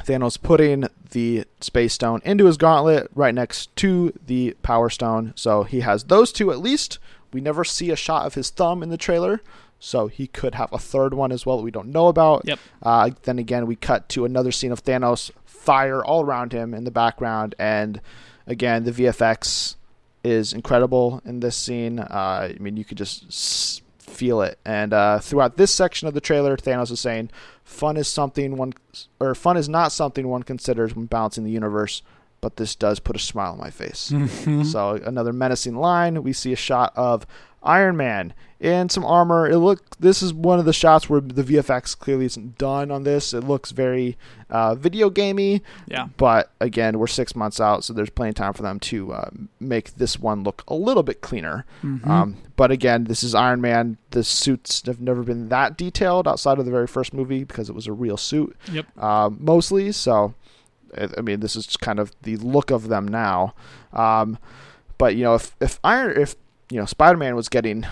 Thanos 0.00 0.40
putting 0.40 0.86
the 1.10 1.44
Space 1.60 1.94
Stone 1.94 2.22
into 2.24 2.46
his 2.46 2.56
gauntlet 2.56 3.10
right 3.14 3.34
next 3.34 3.74
to 3.76 4.12
the 4.26 4.56
Power 4.62 4.90
Stone. 4.90 5.32
So 5.36 5.62
he 5.62 5.80
has 5.80 6.04
those 6.04 6.32
two 6.32 6.50
at 6.50 6.58
least. 6.58 6.98
We 7.32 7.40
never 7.40 7.64
see 7.64 7.90
a 7.90 7.96
shot 7.96 8.26
of 8.26 8.34
his 8.34 8.50
thumb 8.50 8.82
in 8.82 8.88
the 8.88 8.96
trailer. 8.96 9.40
So 9.78 10.06
he 10.06 10.28
could 10.28 10.54
have 10.54 10.72
a 10.72 10.78
third 10.78 11.12
one 11.12 11.32
as 11.32 11.44
well 11.44 11.56
that 11.56 11.64
we 11.64 11.72
don't 11.72 11.88
know 11.88 12.06
about. 12.06 12.42
Yep. 12.44 12.58
Uh, 12.82 13.10
then 13.24 13.38
again, 13.38 13.66
we 13.66 13.74
cut 13.74 14.08
to 14.10 14.24
another 14.24 14.52
scene 14.52 14.70
of 14.70 14.84
Thanos 14.84 15.32
fire 15.44 16.04
all 16.04 16.24
around 16.24 16.52
him 16.52 16.72
in 16.72 16.84
the 16.84 16.90
background. 16.90 17.54
And 17.58 18.00
again, 18.46 18.84
the 18.84 18.92
VFX 18.92 19.76
is 20.22 20.52
incredible 20.52 21.20
in 21.24 21.40
this 21.40 21.56
scene. 21.56 21.98
Uh, 21.98 22.50
I 22.50 22.56
mean, 22.60 22.76
you 22.76 22.84
could 22.84 22.98
just 22.98 23.32
feel 24.02 24.42
it. 24.42 24.58
And 24.64 24.92
uh, 24.92 25.18
throughout 25.20 25.56
this 25.56 25.74
section 25.74 26.08
of 26.08 26.14
the 26.14 26.20
trailer, 26.20 26.56
Thanos 26.56 26.90
is 26.90 27.00
saying, 27.00 27.30
"Fun 27.64 27.96
is 27.96 28.08
something 28.08 28.56
one, 28.56 28.74
or 29.20 29.34
fun 29.34 29.56
is 29.56 29.68
not 29.68 29.92
something 29.92 30.28
one 30.28 30.42
considers 30.42 30.94
when 30.94 31.06
balancing 31.06 31.44
the 31.44 31.50
universe." 31.50 32.02
But 32.40 32.56
this 32.56 32.74
does 32.74 32.98
put 32.98 33.14
a 33.14 33.20
smile 33.20 33.52
on 33.52 33.58
my 33.58 33.70
face. 33.70 34.12
So 34.64 34.90
another 35.04 35.32
menacing 35.32 35.76
line. 35.76 36.22
We 36.24 36.32
see 36.32 36.52
a 36.52 36.56
shot 36.56 36.92
of 36.96 37.24
Iron 37.64 37.96
Man 37.96 38.34
in 38.60 38.88
some 38.88 39.04
armor. 39.04 39.48
It 39.48 39.58
look. 39.58 39.82
This 39.98 40.22
is 40.22 40.32
one 40.34 40.58
of 40.58 40.64
the 40.64 40.72
shots 40.72 41.08
where 41.08 41.20
the 41.20 41.42
VFX 41.44 41.96
clearly 41.98 42.26
isn't 42.26 42.58
done 42.58 42.90
on 42.90 43.04
this. 43.04 43.32
It 43.34 43.44
looks 43.44 43.70
very 43.70 44.16
uh, 44.50 44.74
video 44.74 45.10
gamey. 45.10 45.62
yeah. 45.86 46.08
But 46.16 46.50
again, 46.60 46.98
we're 46.98 47.06
six 47.06 47.36
months 47.36 47.60
out, 47.60 47.84
so 47.84 47.92
there's 47.92 48.10
plenty 48.10 48.30
of 48.30 48.34
time 48.36 48.52
for 48.52 48.62
them 48.62 48.80
to 48.80 49.12
uh, 49.12 49.30
make 49.60 49.94
this 49.94 50.18
one 50.18 50.42
look 50.42 50.64
a 50.68 50.74
little 50.74 51.02
bit 51.02 51.20
cleaner. 51.20 51.64
Mhm. 51.82 52.06
Um, 52.06 52.36
but 52.56 52.70
again, 52.70 53.04
this 53.04 53.22
is 53.22 53.34
Iron 53.34 53.60
Man. 53.60 53.96
The 54.10 54.24
suits 54.24 54.82
have 54.86 55.00
never 55.00 55.22
been 55.22 55.48
that 55.50 55.76
detailed 55.76 56.26
outside 56.28 56.58
of 56.58 56.64
the 56.64 56.70
very 56.72 56.86
first 56.86 57.14
movie 57.14 57.44
because 57.44 57.68
it 57.68 57.74
was 57.74 57.86
a 57.86 57.92
real 57.92 58.16
suit, 58.16 58.56
Yep. 58.72 58.98
um, 59.02 59.38
mostly. 59.40 59.92
So, 59.92 60.34
I 60.96 61.08
I 61.16 61.20
mean, 61.20 61.40
this 61.40 61.56
is 61.56 61.76
kind 61.76 61.98
of 61.98 62.12
the 62.22 62.36
look 62.36 62.70
of 62.70 62.88
them 62.88 63.06
now. 63.08 63.54
Um, 63.92 64.38
but 64.98 65.14
you 65.16 65.22
know, 65.24 65.34
if 65.34 65.54
if 65.60 65.78
Iron, 65.84 66.20
if 66.20 66.34
you 66.72 66.78
know, 66.80 66.86
Spider 66.86 67.18
Man 67.18 67.36
was 67.36 67.48
getting 67.48 67.84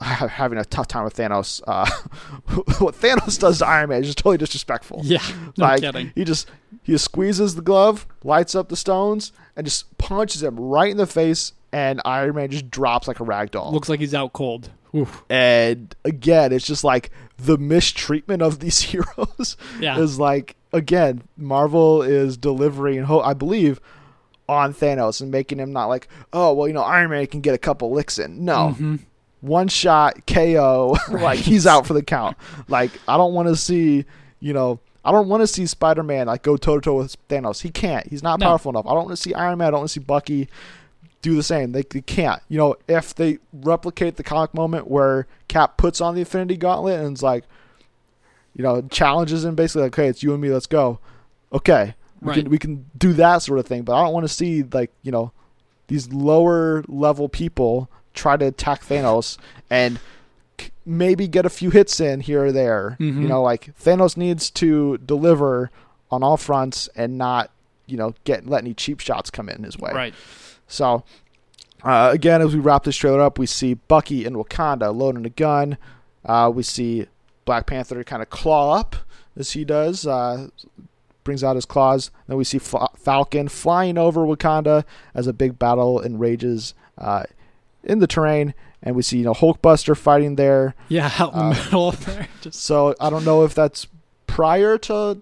having 0.00 0.58
a 0.58 0.64
tough 0.64 0.86
time 0.88 1.04
with 1.04 1.16
Thanos, 1.16 1.62
uh, 1.66 1.86
what 2.78 2.94
Thanos 2.94 3.38
does 3.38 3.58
to 3.58 3.66
Iron 3.66 3.88
Man 3.90 4.00
is 4.00 4.06
just 4.08 4.18
totally 4.18 4.36
disrespectful. 4.36 5.00
Yeah. 5.04 5.22
No 5.56 5.64
like 5.66 5.80
kidding. 5.80 6.12
he 6.14 6.24
just 6.24 6.50
he 6.82 6.92
just 6.92 7.04
squeezes 7.06 7.54
the 7.54 7.62
glove, 7.62 8.06
lights 8.22 8.54
up 8.54 8.68
the 8.68 8.76
stones, 8.76 9.32
and 9.56 9.64
just 9.66 9.96
punches 9.98 10.42
him 10.42 10.58
right 10.58 10.90
in 10.90 10.96
the 10.98 11.06
face, 11.06 11.52
and 11.72 12.00
Iron 12.04 12.34
Man 12.34 12.50
just 12.50 12.70
drops 12.70 13.08
like 13.08 13.20
a 13.20 13.24
rag 13.24 13.50
doll. 13.52 13.72
Looks 13.72 13.88
like 13.88 14.00
he's 14.00 14.14
out 14.14 14.32
cold. 14.32 14.70
Oof. 14.94 15.24
And 15.30 15.94
again, 16.04 16.52
it's 16.52 16.66
just 16.66 16.84
like 16.84 17.10
the 17.38 17.56
mistreatment 17.58 18.42
of 18.42 18.60
these 18.60 18.80
heroes 18.80 19.56
Yeah. 19.80 19.98
is 19.98 20.18
like 20.18 20.56
again, 20.72 21.22
Marvel 21.36 22.02
is 22.02 22.36
delivering, 22.36 23.04
ho- 23.04 23.20
I 23.20 23.32
believe, 23.32 23.80
on 24.48 24.74
Thanos 24.74 25.20
and 25.20 25.30
making 25.30 25.58
him 25.58 25.72
not 25.72 25.86
like, 25.86 26.08
oh 26.32 26.52
well, 26.52 26.68
you 26.68 26.74
know, 26.74 26.82
Iron 26.82 27.10
Man 27.10 27.26
can 27.26 27.40
get 27.40 27.54
a 27.54 27.58
couple 27.58 27.90
licks 27.92 28.18
in. 28.18 28.44
No, 28.44 28.74
Mhm. 28.78 29.00
one 29.40 29.68
shot 29.68 30.26
KO, 30.26 30.96
like 31.10 31.38
he's 31.38 31.66
out 31.66 31.86
for 31.86 31.94
the 31.94 32.02
count. 32.02 32.36
Like 32.68 32.90
I 33.08 33.16
don't 33.16 33.32
want 33.34 33.48
to 33.48 33.56
see, 33.56 34.04
you 34.40 34.52
know, 34.52 34.80
I 35.04 35.12
don't 35.12 35.28
want 35.28 35.42
to 35.42 35.46
see 35.46 35.66
Spider 35.66 36.02
Man 36.02 36.26
like 36.26 36.42
go 36.42 36.56
toe 36.56 36.76
to 36.76 36.80
toe 36.80 36.96
with 36.96 37.16
Thanos. 37.28 37.62
He 37.62 37.70
can't. 37.70 38.06
He's 38.08 38.22
not 38.22 38.40
No. 38.40 38.46
powerful 38.46 38.70
enough. 38.70 38.86
I 38.86 38.90
don't 38.90 39.04
want 39.06 39.10
to 39.16 39.22
see 39.22 39.34
Iron 39.34 39.58
Man. 39.58 39.68
I 39.68 39.70
don't 39.72 39.80
want 39.80 39.88
to 39.90 39.92
see 39.94 40.00
Bucky 40.04 40.48
do 41.22 41.34
the 41.36 41.42
same. 41.42 41.72
They, 41.72 41.82
they 41.82 42.02
can't. 42.02 42.42
You 42.50 42.58
know, 42.58 42.76
if 42.86 43.14
they 43.14 43.38
replicate 43.52 44.16
the 44.16 44.22
comic 44.22 44.52
moment 44.52 44.88
where 44.90 45.26
Cap 45.48 45.78
puts 45.78 46.00
on 46.02 46.14
the 46.14 46.20
Infinity 46.20 46.56
Gauntlet 46.58 47.00
and 47.00 47.16
is 47.16 47.22
like, 47.22 47.44
you 48.54 48.62
know, 48.62 48.82
challenges 48.90 49.44
him 49.44 49.54
basically 49.54 49.82
like, 49.84 49.94
"Hey, 49.96 50.08
it's 50.08 50.22
you 50.22 50.32
and 50.32 50.40
me. 50.42 50.50
Let's 50.50 50.66
go." 50.66 50.98
Okay, 51.52 51.94
we 52.24 52.30
Right. 52.30 52.42
can 52.42 52.50
we 52.50 52.58
can 52.58 52.86
do 52.96 53.12
that 53.14 53.42
sort 53.42 53.58
of 53.58 53.66
thing. 53.66 53.82
But 53.82 53.94
I 53.94 54.02
don't 54.04 54.12
want 54.14 54.24
to 54.26 54.32
see 54.32 54.62
like 54.62 54.90
you 55.02 55.12
know 55.12 55.32
these 55.88 56.12
lower 56.12 56.82
level 56.88 57.28
people 57.28 57.88
try 58.14 58.36
to 58.36 58.46
attack 58.46 58.82
Thanos 58.84 59.36
and 59.70 59.98
maybe 60.86 61.26
get 61.28 61.44
a 61.46 61.50
few 61.50 61.70
hits 61.70 62.00
in 62.00 62.20
here 62.20 62.46
or 62.46 62.52
there. 62.52 62.96
Mhm. 63.00 63.22
You 63.22 63.28
know, 63.28 63.42
like 63.42 63.72
Thanos 63.80 64.16
needs 64.16 64.50
to 64.52 64.98
deliver 64.98 65.70
on 66.10 66.22
all 66.22 66.36
fronts 66.36 66.88
and 66.96 67.18
not 67.18 67.50
you 67.86 67.96
know 67.96 68.14
get 68.24 68.46
let 68.46 68.62
any 68.64 68.74
cheap 68.74 69.00
shots 69.00 69.30
come 69.30 69.48
in 69.48 69.62
his 69.62 69.78
way. 69.78 69.92
Right. 69.92 70.14
So, 70.66 71.02
uh, 71.82 72.10
again, 72.12 72.40
as 72.40 72.54
we 72.54 72.60
wrap 72.60 72.84
this 72.84 72.96
trailer 72.96 73.20
up, 73.20 73.38
we 73.38 73.46
see 73.46 73.74
Bucky 73.74 74.24
in 74.24 74.34
Wakanda 74.34 74.94
loading 74.96 75.26
a 75.26 75.30
gun. 75.30 75.76
Uh, 76.24 76.50
we 76.54 76.62
see 76.62 77.06
Black 77.44 77.66
Panther 77.66 78.02
kind 78.04 78.22
of 78.22 78.30
claw 78.30 78.74
up 78.78 78.96
as 79.36 79.50
he 79.50 79.64
does, 79.64 80.06
uh, 80.06 80.48
brings 81.24 81.42
out 81.42 81.56
his 81.56 81.64
claws. 81.64 82.10
Then 82.28 82.36
we 82.36 82.44
see 82.44 82.58
Fa- 82.58 82.88
Falcon 82.96 83.48
flying 83.48 83.98
over 83.98 84.20
Wakanda 84.22 84.84
as 85.14 85.26
a 85.26 85.32
big 85.32 85.58
battle 85.58 86.00
enrages 86.02 86.74
uh, 86.98 87.24
in 87.82 87.98
the 87.98 88.06
terrain. 88.06 88.54
And 88.82 88.94
we 88.94 89.02
see 89.02 89.18
you 89.18 89.24
know 89.24 89.32
Hulkbuster 89.34 89.96
fighting 89.96 90.36
there. 90.36 90.74
Yeah. 90.88 91.10
Out 91.18 91.32
in 91.32 91.38
the 91.50 91.54
middle 91.64 91.88
of 91.88 92.04
there. 92.04 92.28
Just 92.42 92.60
So 92.60 92.94
I 93.00 93.08
don't 93.10 93.24
know 93.24 93.42
if 93.44 93.54
that's 93.54 93.86
prior 94.26 94.76
to 94.78 95.20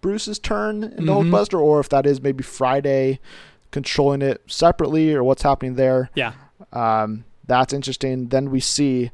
Bruce's 0.00 0.38
turn 0.38 0.82
in 0.82 1.06
the 1.06 1.12
Mhm. 1.12 1.30
Hulkbuster, 1.30 1.60
or 1.60 1.78
if 1.80 1.88
that 1.90 2.06
is 2.06 2.20
maybe 2.22 2.42
Friday 2.42 3.20
controlling 3.70 4.20
it 4.22 4.40
separately, 4.46 5.14
or 5.14 5.22
what's 5.22 5.42
happening 5.42 5.74
there. 5.76 6.10
yeah. 6.14 6.32
Um, 6.72 7.24
that's 7.46 7.72
interesting. 7.72 8.28
Then 8.28 8.50
we 8.50 8.60
see 8.60 9.10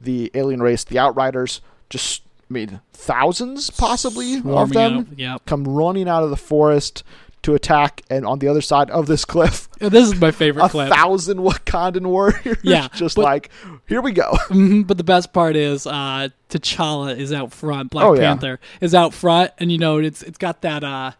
the 0.00 0.30
alien 0.34 0.60
race, 0.62 0.84
the 0.84 0.98
Outriders, 0.98 1.60
just 1.90 2.22
I 2.52 2.66
mean 2.66 2.80
thousands 2.92 3.70
possibly 3.70 4.36
of 4.44 4.70
them 4.72 4.98
out. 4.98 5.06
Yeah. 5.18 5.36
come 5.46 5.64
running 5.64 6.08
out 6.08 6.22
of 6.22 6.30
the 6.30 6.36
forest 6.36 7.02
to 7.42 7.54
attack, 7.56 8.02
and 8.08 8.24
on 8.24 8.38
the 8.38 8.46
other 8.46 8.60
side 8.60 8.88
of 8.90 9.06
this 9.06 9.24
cliff, 9.24 9.68
Yeah, 9.80 9.88
This 9.88 10.06
is 10.12 10.20
my 10.20 10.30
favorite 10.30 10.66
a 10.66 10.68
clip. 10.68 10.90
thousand 10.92 11.38
Wakandan 11.38 12.06
warriors. 12.06 12.58
Yeah, 12.62 12.86
just 12.94 13.16
but- 13.16 13.22
like 13.24 13.50
here 13.88 14.00
we 14.00 14.12
go. 14.12 14.30
Mhm, 14.48 14.86
but 14.86 14.96
the 14.96 15.02
best 15.04 15.32
part 15.32 15.56
is 15.56 15.86
uh, 15.86 16.28
T'Challa 16.50 17.16
is 17.18 17.32
out 17.32 17.52
front. 17.52 17.90
Black 17.90 18.04
Oh, 18.06 18.14
yeah. 18.14 18.20
Panther 18.20 18.60
is 18.80 18.94
out 18.94 19.12
front, 19.14 19.50
and 19.58 19.72
you 19.72 19.78
know 19.78 19.98
it's 19.98 20.22
it's 20.22 20.38
got 20.38 20.60
that 20.62 20.84
uh, 20.84 21.12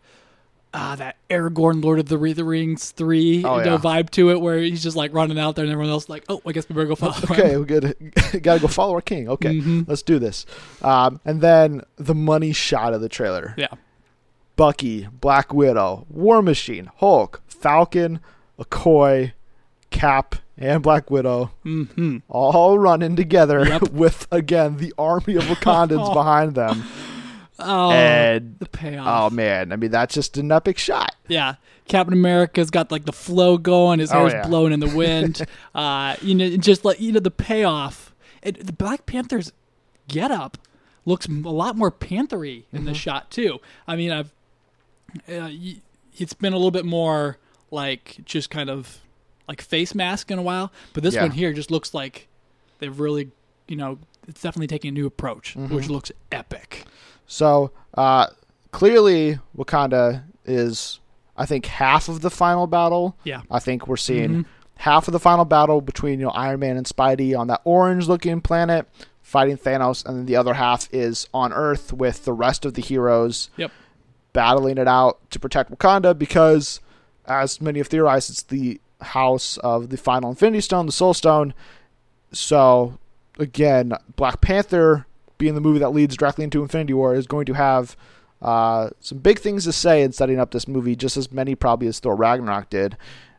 uh 0.75 0.97
that 0.97 1.17
Aragorn 1.29 1.83
Lord 1.85 1.99
of 1.99 2.07
the, 2.09 2.17
Ri- 2.19 2.33
the 2.33 2.45
Rings 2.45 2.91
three 2.93 3.45
Oh, 3.45 3.59
you 3.59 3.65
know, 3.65 3.73
yeah. 3.73 3.79
vibe 3.79 4.11
to 4.11 4.31
it, 4.31 4.41
where 4.41 4.59
he's 4.59 4.83
just 4.83 4.97
like 4.97 5.13
running 5.13 5.39
out 5.39 5.55
there, 5.57 5.65
and 5.65 5.73
everyone 5.73 5.91
else 5.93 6.05
is 6.05 6.09
like, 6.09 6.25
oh, 6.29 6.41
I 6.47 6.53
guess 6.53 6.69
we 6.69 6.75
better 6.75 6.87
go 6.89 6.95
follow. 6.95 7.13
him." 7.13 7.31
okay, 7.31 7.57
we 7.57 7.65
good. 7.65 7.95
Gotta 8.43 8.61
go 8.61 8.69
follow 8.69 8.95
our 8.95 9.01
king. 9.03 9.29
Okay, 9.29 9.55
Mhm. 9.61 9.87
let's 9.89 10.03
do 10.03 10.19
this. 10.19 10.47
Um, 10.83 11.21
and 11.25 11.41
then 11.41 11.83
the 11.97 12.15
money 12.15 12.53
shot 12.53 12.95
of 12.95 13.01
the 13.01 13.09
trailer. 13.09 13.55
Yeah. 13.59 13.69
Bucky, 14.57 15.09
Black 15.21 15.53
Widow, 15.53 16.07
War 16.11 16.43
Machine, 16.43 16.91
Hulk, 16.97 17.41
Falcon, 17.47 18.21
Okoye, 18.59 19.33
Cap, 19.91 20.37
and 20.59 20.83
Black 20.83 21.11
Widow 21.11 21.51
hmm 21.63 22.19
all 22.29 22.79
running 22.79 23.17
together 23.17 23.67
Yep. 23.67 23.83
with 23.93 24.29
again 24.31 24.77
the 24.77 24.93
army 24.99 25.37
of 25.37 25.45
Wakandans 25.45 26.13
behind 26.15 26.55
them. 26.55 26.85
Oh, 27.59 27.91
and 27.91 28.57
the 28.59 28.67
payoff. 28.67 29.07
oh 29.07 29.35
man, 29.35 29.73
I 29.73 29.77
mean 29.77 29.91
that's 29.91 30.15
just 30.15 30.37
an 30.39 30.51
epic 30.51 30.79
shot. 30.79 31.15
Yeah. 31.29 31.57
Captain 31.89 32.13
America's 32.15 32.71
got 32.71 32.91
like 32.91 33.05
the 33.05 33.13
flow 33.13 33.59
going, 33.59 33.99
his 33.99 34.11
Oh, 34.13 34.21
hair's 34.21 34.33
yeah. 34.33 34.47
blowing 34.47 34.73
in 34.73 34.81
the 34.81 34.89
wind. 34.97 35.43
uh, 35.75 36.17
you 36.23 36.35
know, 36.35 36.57
just 36.57 36.85
like 36.85 37.01
you 37.01 37.13
know 37.13 37.21
the 37.21 37.31
payoff. 37.31 38.15
It, 38.43 38.67
the 38.67 38.73
Black 38.73 39.07
Panther's 39.07 39.53
get 40.09 40.31
up 40.31 40.59
looks 41.05 41.27
a 41.27 41.31
lot 41.31 41.77
more 41.77 41.91
panthery 41.91 42.67
in 42.73 42.81
Mm-hmm. 42.81 42.87
the 42.89 42.95
shot 42.95 43.31
too. 43.31 43.61
I 43.87 43.97
mean, 43.97 44.11
I've 44.13 44.33
uh, 45.29 45.51
y- 45.51 45.77
it's 46.17 46.33
been 46.35 46.53
a 46.53 46.57
little 46.57 46.71
bit 46.71 46.85
more 46.85 47.39
like 47.71 48.17
just 48.25 48.51
kind 48.51 48.71
of 48.71 48.99
like 49.49 49.61
face 49.61 49.95
mask 49.95 50.31
in 50.31 50.39
a 50.39 50.43
while, 50.43 50.73
but 50.95 51.03
this 51.03 51.15
Yeah. 51.15 51.23
one 51.23 51.31
here 51.33 51.53
just 51.53 51.71
looks 51.71 51.93
like 51.95 52.29
they've 52.79 52.99
really, 52.99 53.31
you 53.69 53.77
know, 53.77 53.99
it's 54.29 54.41
definitely 54.41 54.69
taking 54.69 54.89
a 54.91 54.93
new 54.93 55.07
approach, 55.07 55.55
Mm-hmm. 55.57 55.75
which 55.75 55.89
looks 55.89 56.11
epic. 56.31 56.85
So 57.27 57.71
uh, 57.95 58.27
clearly 58.71 59.39
Wakanda 59.57 60.23
is, 60.45 61.01
I 61.37 61.47
think, 61.47 61.67
half 61.67 62.09
of 62.09 62.21
the 62.21 62.31
final 62.31 62.67
battle. 62.67 63.17
Yeah. 63.25 63.43
I 63.51 63.59
think 63.59 63.87
we're 63.87 63.97
seeing 63.97 64.31
Mhm. 64.31 64.45
half 64.77 65.09
of 65.09 65.13
the 65.13 65.21
final 65.21 65.45
battle 65.45 65.81
between 65.81 66.19
you 66.21 66.27
know 66.27 66.33
Iron 66.33 66.61
Man 66.61 66.77
and 66.77 66.87
Spidey 66.87 67.39
on 67.39 67.47
that 67.49 67.61
orange-looking 67.65 68.41
planet 68.41 68.87
fighting 69.23 69.57
Thanos, 69.57 70.05
and 70.05 70.19
then 70.19 70.27
the 70.27 70.37
other 70.37 70.55
half 70.55 70.89
is 70.93 71.27
on 71.33 71.53
Earth 71.53 71.93
with 71.93 72.25
the 72.25 72.33
rest 72.33 72.65
of 72.67 72.75
the 72.75 72.83
heroes 72.83 73.49
Yep. 73.57 73.71
battling 74.35 74.77
it 74.79 74.89
out 74.89 75.19
to 75.31 75.39
protect 75.39 75.71
Wakanda 75.71 76.19
because, 76.19 76.81
as 77.25 77.61
many 77.61 77.79
have 77.79 77.87
theorized, 77.89 78.29
it's 78.31 78.43
the 78.43 78.79
house 79.01 79.57
of 79.59 79.89
the 79.91 79.97
final 79.97 80.31
Infinity 80.31 80.61
Stone, 80.61 80.87
the 80.87 80.93
Soul 80.93 81.15
Stone. 81.15 81.55
So, 82.33 82.99
again, 83.39 83.93
Black 84.17 84.41
Panther 84.41 85.07
being 85.43 85.57
the 85.57 85.61
movie 85.61 85.81
that 85.81 85.91
leads 85.91 86.17
directly 86.17 86.45
into 86.45 86.63
Infinity 86.63 86.95
War 86.95 87.17
is 87.17 87.27
going 87.27 87.47
to 87.47 87.53
have 87.55 87.97
uh, 88.41 88.91
some 89.01 89.19
big 89.19 89.41
things 89.41 89.65
to 89.65 89.73
say 89.73 90.03
in 90.03 90.13
setting 90.13 90.39
up 90.39 90.53
this 90.53 90.69
movie, 90.69 90.95
just 90.95 91.17
as 91.17 91.33
many 91.33 91.57
probably 91.57 91.89
as 91.89 91.99
Thor 91.99 92.15
Ragnarok 92.15 92.71
did. 92.71 92.97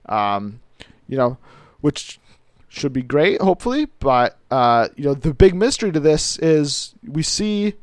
Um, 0.07 0.59
you 1.07 1.15
know, 1.15 1.37
which 1.79 2.19
should 2.67 2.91
be 2.91 3.01
great, 3.03 3.39
hopefully. 3.41 3.87
But 3.99 4.37
uh, 4.51 4.89
you 4.97 5.05
know, 5.05 5.13
the 5.13 5.33
big 5.33 5.55
mystery 5.55 5.93
to 5.93 5.99
this 6.01 6.37
is 6.39 6.93
we 7.07 7.23
see, 7.23 7.73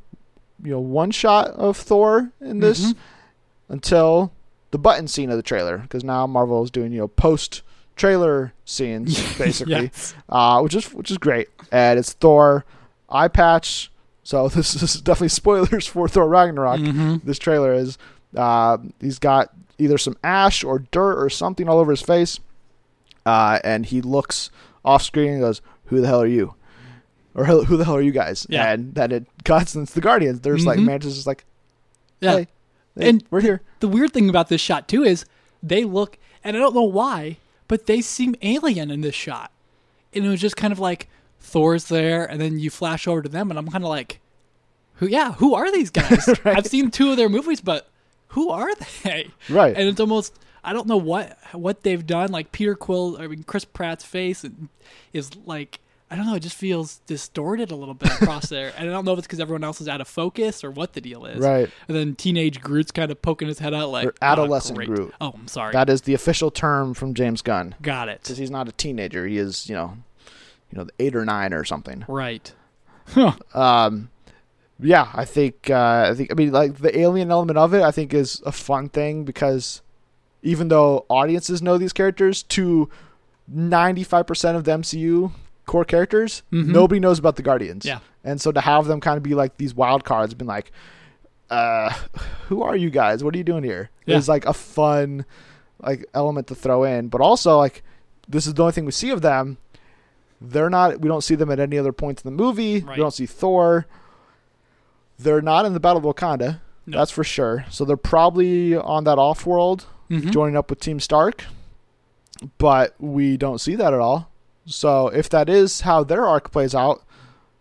you 0.63 0.71
know, 0.71 0.81
one 0.81 1.11
shot 1.13 1.49
of 1.53 1.79
Thor 1.79 2.31
in 2.43 2.61
this 2.61 2.93
Mhm. 2.93 2.97
until 3.71 4.33
the 4.71 4.79
button 4.79 5.09
scene 5.09 5.31
of 5.31 5.37
the 5.37 5.43
trailer, 5.43 5.79
because 5.79 6.05
now 6.05 6.27
Marvel 6.27 6.63
is 6.63 6.71
doing 6.71 6.93
you 6.93 6.99
know 7.01 7.09
post 7.09 7.63
trailer 7.97 8.53
scenes 8.67 9.17
basically, 9.39 9.73
Yes. 9.85 10.15
uh, 10.29 10.61
which 10.61 10.75
is 10.75 10.93
which 10.93 11.11
is 11.11 11.17
great, 11.19 11.49
and 11.73 11.99
it's 11.99 12.13
Thor 12.13 12.65
eye 13.09 13.29
patch. 13.29 13.91
So 14.23 14.49
this 14.55 14.81
is 14.83 15.01
definitely 15.01 15.29
spoilers 15.29 15.87
for 15.87 16.09
Thor 16.09 16.29
Ragnarok. 16.29 16.81
Mhm. 16.81 17.23
This 17.25 17.39
trailer 17.39 17.73
is 17.75 17.99
uh, 18.37 18.79
he's 19.01 19.19
got 19.19 19.51
either 19.79 19.99
some 19.99 20.17
ash 20.23 20.63
or 20.63 20.81
dirt 20.91 21.17
or 21.23 21.31
something 21.31 21.69
all 21.69 21.79
over 21.79 21.91
his 21.91 22.03
face, 22.03 22.39
uh, 23.27 23.59
and 23.65 23.87
he 23.87 24.01
looks 24.03 24.51
off 24.85 25.03
screen 25.03 25.33
and 25.33 25.41
goes, 25.41 25.61
"Who 25.87 26.01
the 26.01 26.07
hell 26.07 26.23
are 26.23 26.27
you?" 26.27 26.55
Or 27.35 27.45
"Who 27.45 27.77
the 27.77 27.85
hell 27.85 27.97
are 27.97 28.03
you 28.03 28.13
guys?" 28.13 28.47
Yeah. 28.49 28.71
And 28.73 28.95
then 28.95 29.11
it 29.13 29.27
cuts 29.45 29.75
and 29.77 29.85
it's 29.85 29.95
the 29.95 30.01
Guardians. 30.01 30.41
There's 30.41 30.67
like 30.67 30.79
Mhm. 30.79 30.85
Mantis 30.87 31.17
is 31.17 31.27
like, 31.27 31.45
Yeah. 32.21 32.33
"Hey, 32.39 32.49
hey, 32.99 33.09
And 33.09 33.25
we're 33.31 33.41
here." 33.41 33.63
the 33.81 33.89
weird 33.89 34.13
thing 34.13 34.29
about 34.29 34.49
this 34.49 34.61
shot 34.61 34.87
too 34.89 35.03
is 35.03 35.25
they 35.63 35.85
look, 35.85 36.19
and 36.45 36.57
I 36.57 36.61
don't 36.61 36.75
know 36.75 36.83
why, 36.83 37.39
but 37.69 37.87
they 37.87 38.01
seem 38.01 38.35
alien 38.43 38.91
in 38.91 39.01
this 39.01 39.15
shot. 39.15 39.51
And 40.13 40.25
it 40.25 40.29
was 40.29 40.41
just 40.41 40.57
kind 40.57 40.73
of 40.73 40.79
like 40.79 41.09
Thor's 41.41 41.87
there, 41.89 42.25
and 42.25 42.41
then 42.41 42.59
you 42.59 42.71
flash 42.71 43.09
over 43.09 43.23
to 43.23 43.29
them, 43.29 43.51
and 43.51 43.59
I'm 43.59 43.69
kind 43.69 43.83
of 43.85 43.91
like, 43.91 44.21
who? 44.95 45.07
Yeah, 45.07 45.33
who 45.33 45.55
are 45.55 45.71
these 45.73 45.91
guys? 45.91 46.29
Right. 46.45 46.57
I've 46.57 46.67
seen 46.67 46.91
two 46.91 47.11
of 47.11 47.17
their 47.17 47.29
movies, 47.29 47.61
but 47.61 47.89
who 48.29 48.51
are 48.51 48.71
they? 49.03 49.31
Right. 49.49 49.75
And 49.77 49.89
it's 49.89 50.01
almost 50.01 50.39
I 50.63 50.73
don't 50.73 50.87
know 50.87 50.99
what 50.99 51.39
what 51.53 51.83
they've 51.83 52.07
done. 52.07 52.31
Like 52.31 52.53
Peter 52.53 52.75
Quill, 52.75 53.17
I 53.19 53.27
mean 53.27 53.43
Chris 53.45 53.65
Pratt's 53.65 54.05
face 54.05 54.45
is 55.13 55.31
like. 55.45 55.81
I 56.13 56.17
don't 56.17 56.27
know. 56.27 56.35
It 56.35 56.41
just 56.41 56.57
feels 56.57 56.97
distorted 57.07 57.71
a 57.71 57.77
little 57.77 57.95
bit 57.95 58.11
across 58.11 58.49
there, 58.49 58.73
and 58.77 58.89
I 58.89 58.93
don't 58.93 59.05
know 59.05 59.13
if 59.13 59.19
it's 59.21 59.29
because 59.29 59.39
everyone 59.39 59.63
else 59.63 59.81
is 59.81 59.87
out 59.87 60.01
of 60.01 60.09
focus 60.09 60.65
or 60.65 60.73
what 60.73 60.93
the 60.95 61.01
deal 61.01 61.25
is. 61.25 61.39
Right. 61.39 61.71
And 61.87 61.97
then 61.97 62.17
teenage 62.17 62.61
Groot's 62.61 62.91
kind 62.91 63.13
of 63.13 63.23
poking 63.23 63.47
his 63.47 63.61
head 63.61 63.73
out 63.75 63.91
like 63.91 64.09
Or 64.09 64.15
adolescent 64.21 64.77
"Oh. 64.81 64.85
Groot. 64.87 65.15
Oh, 65.21 65.35
I'm 65.39 65.47
sorry. 65.47 65.71
That 65.73 65.89
is 65.89 66.03
the 66.03 66.15
official 66.15 66.51
term 66.51 66.95
from 66.95 67.15
James 67.15 67.43
Gunn. 67.43 67.77
Got 67.81 68.09
it. 68.09 68.23
Because 68.25 68.39
he's 68.39 68.51
not 68.51 68.69
a 68.69 68.73
teenager. 68.73 69.25
He 69.25 69.39
is, 69.39 69.69
you 69.69 69.77
know, 69.77 69.99
you 70.71 70.79
know, 70.79 70.87
eight 70.99 71.15
or 71.17 71.25
nine 71.25 71.53
or 71.53 71.65
something. 71.65 72.05
Right. 72.09 72.53
Huh. 73.09 73.33
Um, 73.55 74.11
yeah, 74.79 75.11
I 75.15 75.25
think 75.25 75.69
uh, 75.71 76.09
I 76.11 76.15
think 76.15 76.31
I 76.31 76.35
mean 76.35 76.53
like 76.53 76.79
the 76.79 76.97
alien 76.99 77.31
element 77.31 77.59
of 77.59 77.75
it. 77.75 77.83
I 77.83 77.91
think 77.91 78.15
is 78.15 78.41
a 78.47 78.53
fun 78.53 78.89
thing 78.89 79.25
because 79.25 79.83
even 80.43 80.69
though 80.69 81.05
audiences 81.09 81.61
know 81.61 81.77
these 81.77 81.93
characters, 81.93 82.43
to 82.45 82.89
ninety 83.49 84.05
five 84.05 84.27
percent 84.27 84.57
of 84.57 84.65
the 84.65 84.71
MCU 84.73 85.33
core 85.67 85.85
characters, 85.85 86.43
Mhm. 86.53 86.69
nobody 86.69 86.99
knows 87.01 87.19
about 87.19 87.37
the 87.37 87.43
Guardians. 87.43 87.85
Yeah. 87.85 87.99
and 88.25 88.41
so 88.41 88.53
to 88.53 88.61
have 88.61 88.87
them 88.87 89.01
kind 89.01 89.17
of 89.17 89.23
be 89.23 89.35
like 89.35 89.57
these 89.57 89.75
wild 89.75 90.05
cards, 90.05 90.35
been 90.35 90.47
like, 90.47 90.73
uh, 91.51 91.91
who 92.49 92.63
are 92.63 92.77
you 92.77 92.91
guys? 92.91 93.23
What 93.25 93.35
are 93.35 93.39
you 93.39 93.45
doing 93.45 93.65
here? 93.65 93.91
Yeah. 94.07 94.17
Is 94.17 94.29
like 94.29 94.47
a 94.47 94.53
fun 94.55 95.25
like 95.83 96.05
element 96.15 96.47
to 96.49 96.55
throw 96.55 96.85
in, 96.85 97.09
but 97.09 97.21
also 97.21 97.57
like 97.59 97.83
this 98.29 98.47
is 98.47 98.55
the 98.55 98.63
only 98.63 98.73
thing 98.73 98.85
we 98.85 98.93
see 98.93 99.11
of 99.11 99.21
them. 99.23 99.59
They're 100.41 100.71
not. 100.71 101.01
We 101.01 101.09
don't 101.09 101.23
see 101.23 101.35
them 101.35 101.51
at 101.51 101.61
any 101.61 101.79
other 101.79 101.93
points 101.93 102.23
in 102.25 102.35
the 102.35 102.43
movie. 102.43 102.81
Right. 102.81 102.97
We 102.97 103.03
don't 103.03 103.13
see 103.13 103.27
Thor. 103.27 103.87
They're 105.19 105.43
not 105.43 105.67
in 105.67 105.75
the 105.75 105.81
Battle 105.81 105.99
of 106.09 106.17
Wakanda. 106.17 106.61
No. 106.87 106.99
That's 106.99 107.11
for 107.11 107.25
sure. 107.25 107.67
So 107.71 107.85
they're 107.85 107.97
probably 107.99 108.75
on 108.75 109.05
that 109.05 109.19
off 109.19 109.45
world, 109.47 109.85
Mhm. 110.11 110.31
joining 110.31 110.57
up 110.57 110.71
with 110.71 110.81
Team 110.81 110.99
Stark. 110.99 111.45
But 112.59 112.95
we 112.99 113.37
don't 113.37 113.61
see 113.61 113.75
that 113.77 113.93
at 113.93 114.01
all. 114.01 114.31
So 114.65 115.09
if 115.09 115.29
that 115.31 115.49
is 115.51 115.83
how 115.83 116.05
their 116.05 116.27
arc 116.27 116.51
plays 116.51 116.75
out, 116.75 117.03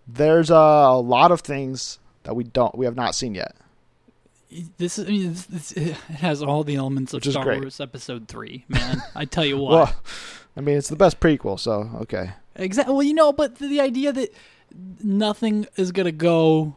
there's 0.08 0.50
a 0.50 0.94
lot 0.94 1.32
of 1.32 1.42
things 1.42 2.00
that 2.24 2.36
we 2.36 2.44
don't 2.46 2.78
we 2.78 2.86
have 2.86 2.96
not 2.96 3.14
seen 3.14 3.36
yet. 3.36 3.56
This 4.78 4.98
is. 4.98 5.06
I 5.06 5.10
mean, 5.12 5.34
this, 5.34 5.46
this, 5.46 5.72
it 5.74 5.96
has 5.96 6.42
all 6.42 6.64
the 6.64 6.76
elements 6.76 7.14
of 7.14 7.24
Star 7.24 7.44
great. 7.44 7.60
Wars 7.60 7.80
Episode 7.82 8.28
Three. 8.28 8.64
Man, 8.70 9.04
I 9.16 9.26
tell 9.26 9.46
you 9.46 9.58
what. 9.62 9.72
Well, 9.72 9.96
I 10.56 10.62
mean, 10.62 10.78
it's 10.78 10.90
the 10.90 10.96
best 10.96 11.20
prequel, 11.20 11.60
so 11.60 11.90
okay. 12.02 12.32
Exactly. 12.56 12.94
Well, 12.94 13.04
you 13.04 13.14
know, 13.14 13.32
but 13.34 13.56
the, 13.58 13.68
the 13.68 13.80
idea 13.82 14.12
that 14.12 14.34
nothing 15.04 15.66
is 15.78 15.92
gonna 15.92 16.12
go 16.12 16.76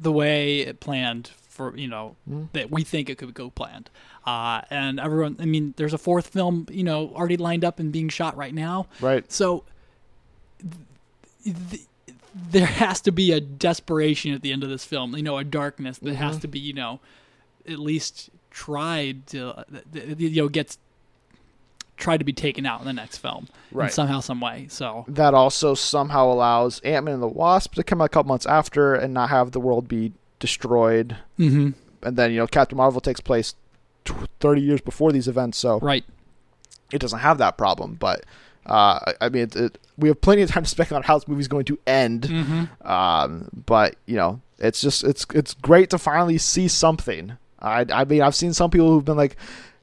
the 0.00 0.12
way 0.12 0.60
it 0.60 0.80
planned 0.80 1.28
for 1.48 1.76
you 1.76 1.88
know 1.88 2.14
Mhm. 2.30 2.48
that 2.52 2.70
we 2.70 2.84
think 2.84 3.10
it 3.10 3.18
could 3.18 3.34
go 3.34 3.50
planned, 3.50 3.90
uh, 4.26 4.60
and 4.70 5.00
everyone. 5.00 5.36
I 5.40 5.44
mean, 5.44 5.74
there's 5.76 5.92
a 5.92 5.98
fourth 5.98 6.28
film, 6.28 6.66
you 6.70 6.84
know, 6.84 7.08
already 7.14 7.36
lined 7.36 7.64
up 7.64 7.80
and 7.80 7.90
being 7.90 8.08
shot 8.08 8.36
right 8.36 8.54
now. 8.54 8.86
Right. 9.00 9.30
So 9.32 9.64
th- 11.44 11.56
th- 11.70 11.82
there 12.50 12.66
has 12.66 13.00
to 13.02 13.10
be 13.12 13.32
a 13.32 13.40
desperation 13.40 14.32
at 14.32 14.42
the 14.42 14.52
end 14.52 14.62
of 14.62 14.68
this 14.70 14.84
film. 14.84 15.16
You 15.16 15.22
know, 15.22 15.38
a 15.38 15.44
darkness 15.44 15.98
that 15.98 16.14
has 16.14 16.36
Mhm. 16.36 16.40
to 16.42 16.48
be, 16.48 16.58
you 16.60 16.72
know, 16.74 17.00
at 17.66 17.78
least 17.78 18.30
tried 18.50 19.26
to, 19.28 19.58
uh, 19.58 19.64
th- 19.92 20.06
th- 20.06 20.18
you 20.20 20.42
know, 20.42 20.48
gets 20.48 20.78
tried 21.98 22.18
to 22.18 22.24
be 22.24 22.32
taken 22.32 22.64
out 22.64 22.80
in 22.80 22.86
the 22.86 22.92
next 22.92 23.18
film 23.18 23.48
in 23.72 23.76
Right. 23.78 23.92
somehow, 23.92 24.20
some 24.20 24.40
way. 24.40 24.66
So 24.70 25.04
That 25.08 25.34
also 25.34 25.74
somehow 25.74 26.32
allows 26.32 26.80
Ant 26.80 27.04
Man 27.04 27.14
and 27.14 27.22
the 27.22 27.26
Wasp 27.28 27.74
to 27.74 27.82
come 27.84 28.00
out 28.00 28.04
a 28.04 28.08
couple 28.08 28.28
months 28.28 28.46
after 28.46 28.94
and 28.94 29.12
not 29.12 29.28
have 29.30 29.50
the 29.52 29.60
world 29.60 29.88
be 29.88 30.12
destroyed. 30.38 31.16
hmm 31.36 31.70
And 32.02 32.16
then, 32.16 32.30
you 32.30 32.38
know, 32.38 32.46
Captain 32.46 32.76
Marvel 32.76 33.00
takes 33.00 33.20
place 33.20 33.54
tw 34.04 34.14
30 34.40 34.60
years 34.62 34.80
before 34.80 35.10
these 35.12 35.26
events, 35.28 35.58
so 35.58 35.80
right. 35.80 36.04
it 36.92 37.00
doesn't 37.00 37.18
have 37.18 37.38
that 37.38 37.58
problem. 37.58 37.96
But, 37.98 38.24
uh, 38.66 39.00
I- 39.06 39.14
I 39.22 39.28
mean, 39.28 39.42
it, 39.42 39.56
it, 39.56 39.78
we 39.98 40.08
have 40.08 40.20
plenty 40.20 40.42
of 40.42 40.50
time 40.50 40.62
to 40.62 40.68
speculate 40.76 41.02
on 41.04 41.06
how 41.08 41.18
this 41.18 41.26
movie's 41.28 41.48
going 41.48 41.64
to 41.66 41.78
end. 41.86 42.22
Mm-hmm. 42.22 42.88
Um, 42.90 43.48
but 43.66 43.96
you 44.06 44.16
know, 44.16 44.40
it's 44.60 44.80
just 44.80 45.02
it's 45.04 45.26
it's 45.34 45.54
great 45.54 45.90
to 45.90 45.98
finally 45.98 46.38
see 46.38 46.68
something. 46.68 47.36
I 47.60 47.84
I 47.92 48.04
mean, 48.04 48.22
I've 48.22 48.36
seen 48.36 48.52
some 48.54 48.70
people 48.70 48.88
who've 48.90 49.04
been 49.04 49.16
like, 49.16 49.36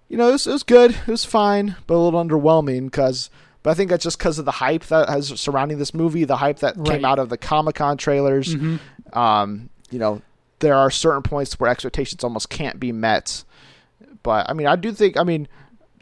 you 0.09 0.17
know, 0.17 0.29
it 0.29 0.33
was, 0.33 0.47
it 0.47 0.51
was 0.53 0.63
good, 0.63 0.91
it 0.91 1.07
was 1.07 1.25
fine, 1.25 1.75
but 1.87 1.95
a 1.95 1.97
little 1.97 2.23
underwhelming 2.23 2.85
because. 2.85 3.29
But 3.63 3.71
I 3.71 3.73
think 3.73 3.89
that's 3.89 4.03
just 4.03 4.19
because 4.19 4.37
of 4.37 4.45
the 4.45 4.51
hype 4.51 4.83
that 4.85 5.09
has 5.09 5.39
surrounding 5.39 5.79
this 5.79 5.91
movie, 5.91 6.23
the 6.23 6.37
hype 6.37 6.59
that 6.59 6.77
Right. 6.77 6.97
came 6.97 7.05
out 7.05 7.17
of 7.17 7.29
the 7.29 7.37
Comic 7.37 7.73
Con 7.75 7.97
trailers. 7.97 8.53
hmm 8.53 8.75
Um, 9.11 9.69
you 9.89 9.97
know, 9.97 10.21
there 10.59 10.75
are 10.75 10.91
certain 10.91 11.23
points 11.23 11.59
where 11.59 11.69
expectations 11.71 12.23
almost 12.23 12.49
can't 12.51 12.79
be 12.79 12.91
met. 12.91 13.43
But 14.21 14.47
I 14.49 14.53
mean, 14.53 14.67
I 14.67 14.75
do 14.75 14.91
think. 14.91 15.17
I 15.17 15.23
mean, 15.23 15.47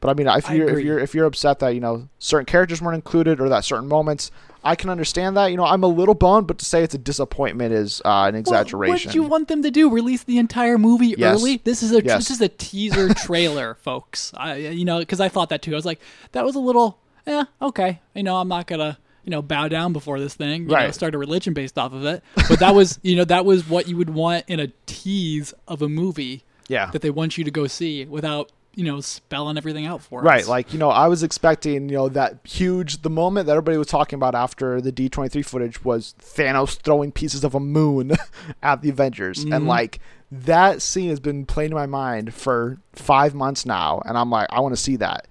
but 0.03 0.09
I 0.09 0.13
mean, 0.15 0.27
if 0.27 0.49
you're 0.49 0.67
if 0.69 0.83
you're 0.83 0.99
if 0.99 1.15
you're 1.15 1.25
upset 1.25 1.59
that 1.59 1.69
you 1.69 1.79
know 1.79 2.09
certain 2.19 2.45
characters 2.45 2.81
weren't 2.81 2.95
included 2.95 3.39
or 3.39 3.47
that 3.47 3.63
certain 3.63 3.87
moments, 3.87 4.31
I 4.61 4.75
can 4.75 4.89
understand 4.89 5.37
that. 5.37 5.45
You 5.47 5.55
know, 5.55 5.63
I'm 5.63 5.81
a 5.81 5.87
little 5.87 6.13
bummed, 6.13 6.45
but 6.45 6.57
to 6.57 6.65
say 6.65 6.83
it's 6.83 6.93
a 6.93 6.97
disappointment 6.97 7.73
is 7.73 8.01
uh, 8.03 8.25
an 8.27 8.35
exaggeration. 8.35 8.91
what 8.91 8.99
did 9.01 9.15
you 9.15 9.23
want 9.23 9.47
them 9.47 9.63
to 9.63 9.71
do? 9.71 9.89
Release 9.89 10.25
the 10.25 10.39
entire 10.39 10.77
movie 10.77 11.15
Yes. 11.17 11.39
early? 11.39 11.61
This 11.63 11.81
is 11.81 11.93
a 11.93 12.03
Yes. 12.03 12.17
this 12.17 12.31
is 12.31 12.41
a 12.41 12.49
teaser 12.49 13.13
trailer, 13.13 13.75
folks. 13.75 14.33
I 14.35 14.55
you 14.55 14.83
know 14.83 14.99
because 14.99 15.21
I 15.21 15.29
thought 15.29 15.47
that 15.49 15.61
too. 15.61 15.71
I 15.71 15.75
was 15.75 15.85
like, 15.85 16.01
that 16.33 16.43
was 16.43 16.55
a 16.55 16.59
little, 16.59 16.99
eh, 17.25 17.45
okay. 17.61 18.01
You 18.13 18.23
know, 18.23 18.35
I'm 18.35 18.49
not 18.49 18.67
gonna 18.67 18.97
you 19.23 19.29
know 19.31 19.41
bow 19.41 19.69
down 19.69 19.93
before 19.93 20.19
this 20.19 20.33
thing. 20.35 20.63
You 20.63 20.67
know, 20.67 20.73
Right. 20.75 20.93
start 20.93 21.15
a 21.15 21.17
religion 21.17 21.53
based 21.53 21.77
off 21.77 21.93
of 21.93 22.03
it. 22.03 22.21
But 22.49 22.59
that 22.59 22.75
was 22.75 22.99
you 23.03 23.15
know 23.15 23.23
that 23.23 23.45
was 23.45 23.69
what 23.69 23.87
you 23.87 23.95
would 23.95 24.09
want 24.09 24.43
in 24.49 24.59
a 24.59 24.67
tease 24.85 25.53
of 25.65 25.81
a 25.81 25.87
movie 25.87 26.43
yeah. 26.67 26.91
that 26.91 27.01
they 27.01 27.09
want 27.09 27.37
you 27.37 27.45
to 27.45 27.51
go 27.51 27.67
see 27.67 28.03
without 28.03 28.51
you 28.76 28.84
know 28.84 28.99
spelling 29.01 29.57
everything 29.57 29.86
out 29.86 30.01
for 30.01 30.21
Right, 30.21 30.41
us. 30.41 30.47
Right. 30.47 30.51
Like 30.51 30.74
you 30.74 30.80
know, 30.80 30.89
I 30.89 31.07
was 31.07 31.24
expecting 31.24 31.89
you 31.89 31.95
know 31.95 32.09
that 32.09 32.39
huge 32.43 33.01
the 33.01 33.09
moment 33.09 33.45
that 33.47 33.53
everybody 33.53 33.78
was 33.78 33.88
talking 33.88 34.17
about 34.17 34.36
after 34.36 34.82
the 34.82 34.91
D 34.91 35.09
twenty 35.09 35.30
three 35.30 35.41
footage 35.43 35.84
was 35.84 36.15
Thanos 36.19 36.78
throwing 36.80 37.11
pieces 37.11 37.43
of 37.43 37.53
a 37.55 37.59
moon 37.59 38.13
at 38.63 38.82
the 38.82 38.89
Avengers, 38.89 39.43
and 39.43 39.51
Mhm. 39.53 39.67
like 39.67 39.99
that 40.32 40.82
scene 40.82 41.09
has 41.09 41.19
been 41.19 41.45
playing 41.45 41.71
in 41.71 41.76
my 41.78 41.86
mind 41.86 42.34
for 42.34 42.80
five 42.93 43.36
months 43.36 43.65
now, 43.67 44.01
and 44.05 44.17
I'm 44.17 44.32
like, 44.32 44.47
I 44.49 44.59
want 44.61 44.76
to 44.76 44.82
see 44.82 44.95
that. 44.95 45.28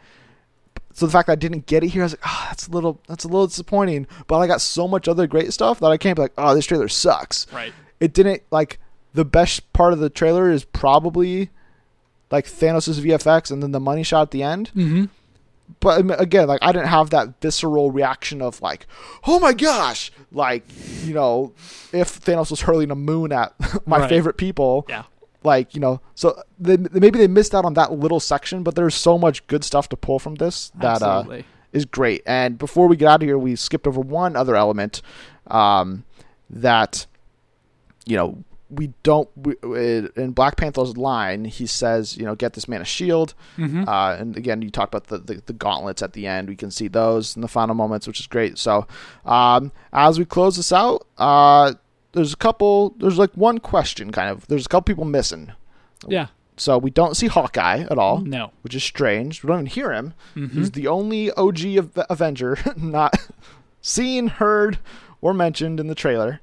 So 0.94 1.06
the 1.06 1.12
fact 1.12 1.26
that 1.26 1.32
I 1.32 1.36
didn't 1.36 1.66
get 1.66 1.82
it 1.82 1.88
here, 1.88 2.02
I 2.02 2.04
was 2.04 2.12
like, 2.12 2.20
oh, 2.24 2.44
that's 2.50 2.68
a 2.68 2.70
little 2.70 3.00
that's 3.08 3.24
a 3.24 3.28
little 3.28 3.46
disappointing. 3.46 4.06
But 4.26 4.38
I 4.38 4.46
got 4.46 4.60
so 4.60 4.86
much 4.86 5.08
other 5.08 5.26
great 5.26 5.52
stuff 5.52 5.80
that 5.80 5.86
I 5.90 5.96
can't 5.96 6.16
be 6.16 6.22
like, 6.22 6.34
oh, 6.38 6.54
this 6.54 6.66
trailer 6.66 6.88
sucks. 6.88 7.46
right. 7.52 7.72
It 7.98 8.12
didn't 8.12 8.42
like 8.50 8.78
the 9.14 9.24
best 9.24 9.72
part 9.72 9.92
of 9.92 9.98
the 10.00 10.10
trailer 10.10 10.50
is 10.50 10.64
probably 10.64 11.50
like 12.32 12.46
Thanos' 12.46 12.98
VFX 13.00 13.52
and 13.52 13.62
then 13.62 13.70
the 13.70 13.78
money 13.80 14.02
shot 14.02 14.22
at 14.22 14.30
the 14.32 14.42
end. 14.42 14.70
Mm-hmm. 14.74 15.04
But 15.80 16.20
again, 16.20 16.48
like 16.48 16.58
I 16.62 16.72
didn't 16.72 16.88
have 16.88 17.10
that 17.10 17.40
visceral 17.40 17.90
reaction 17.92 18.42
of 18.42 18.60
like, 18.60 18.86
oh 19.26 19.38
my 19.38 19.52
gosh, 19.52 20.10
like 20.32 20.64
you 21.04 21.14
know, 21.14 21.52
if 21.92 22.20
Thanos 22.20 22.50
was 22.50 22.62
hurling 22.62 22.90
a 22.90 22.94
moon 22.96 23.32
at 23.32 23.54
my 23.86 24.00
Right. 24.00 24.08
favorite 24.08 24.36
people, 24.36 24.84
Yeah. 24.88 25.04
like 25.44 25.74
you 25.74 25.80
know, 25.80 26.00
so 26.14 26.40
they, 26.58 26.76
maybe 26.76 27.18
they 27.18 27.26
missed 27.28 27.54
out 27.54 27.64
on 27.64 27.74
that 27.74 27.92
little 27.92 28.20
section. 28.20 28.62
But 28.64 28.74
there's 28.74 28.94
so 28.94 29.16
much 29.18 29.46
good 29.46 29.64
stuff 29.64 29.88
to 29.90 29.96
pull 29.96 30.18
from 30.18 30.34
this 30.36 30.70
that 30.80 31.00
uh, 31.02 31.24
is 31.72 31.84
great. 31.86 32.22
And 32.26 32.58
before 32.58 32.86
we 32.86 32.96
get 32.96 33.08
out 33.08 33.22
of 33.22 33.26
here, 33.28 33.38
we 33.38 33.56
skipped 33.56 33.86
over 33.86 34.00
one 34.00 34.36
other 34.36 34.56
element 34.56 35.00
um, 35.46 36.04
that 36.50 37.06
you 38.04 38.16
know 38.16 38.44
we 38.74 38.92
don't 39.02 39.28
we, 39.36 39.54
in 40.16 40.30
Black 40.32 40.56
Panther's 40.56 40.96
line. 40.96 41.44
He 41.44 41.66
says, 41.66 42.16
you 42.16 42.24
know, 42.24 42.34
get 42.34 42.54
this 42.54 42.66
man 42.66 42.80
a 42.80 42.84
shield. 42.86 43.34
Mhm. 43.58 43.86
Uh, 43.86 44.16
and 44.18 44.34
again, 44.36 44.62
you 44.62 44.70
talk 44.70 44.88
about 44.88 45.08
the, 45.08 45.18
the 45.18 45.42
the 45.44 45.52
gauntlets 45.52 46.00
at 46.02 46.14
the 46.14 46.26
end. 46.26 46.48
We 46.48 46.56
can 46.56 46.70
see 46.70 46.88
those 46.88 47.36
in 47.36 47.42
the 47.42 47.48
final 47.48 47.74
moments, 47.74 48.06
which 48.06 48.18
is 48.20 48.26
great. 48.26 48.56
So 48.56 48.86
um, 49.26 49.72
as 49.92 50.18
we 50.18 50.24
close 50.24 50.56
this 50.56 50.72
out, 50.72 51.06
uh, 51.18 51.74
there's 52.12 52.32
a 52.32 52.36
couple. 52.36 52.94
There's 52.98 53.18
like 53.18 53.32
one 53.34 53.58
question, 53.58 54.10
kind 54.10 54.30
of. 54.30 54.46
There's 54.48 54.66
a 54.66 54.68
couple 54.68 54.90
people 54.92 55.04
missing. 55.04 55.52
yeah. 56.08 56.28
So 56.58 56.76
we 56.76 56.90
don't 56.90 57.16
see 57.16 57.28
Hawkeye 57.28 57.86
at 57.90 57.96
all 57.98 58.20
No. 58.20 58.52
which 58.60 58.74
is 58.74 58.84
strange. 58.84 59.42
We 59.42 59.48
don't 59.48 59.56
even 59.60 59.66
hear 59.66 59.90
him. 59.92 60.12
Mhm. 60.36 60.52
He's 60.52 60.70
the 60.72 60.86
only 60.86 61.30
OG 61.32 61.76
of 61.78 61.98
Avenger 62.10 62.58
not 62.76 63.14
seen, 63.80 64.28
heard, 64.28 64.78
or 65.22 65.32
mentioned 65.32 65.80
in 65.80 65.86
the 65.88 65.94
trailer, 65.94 66.40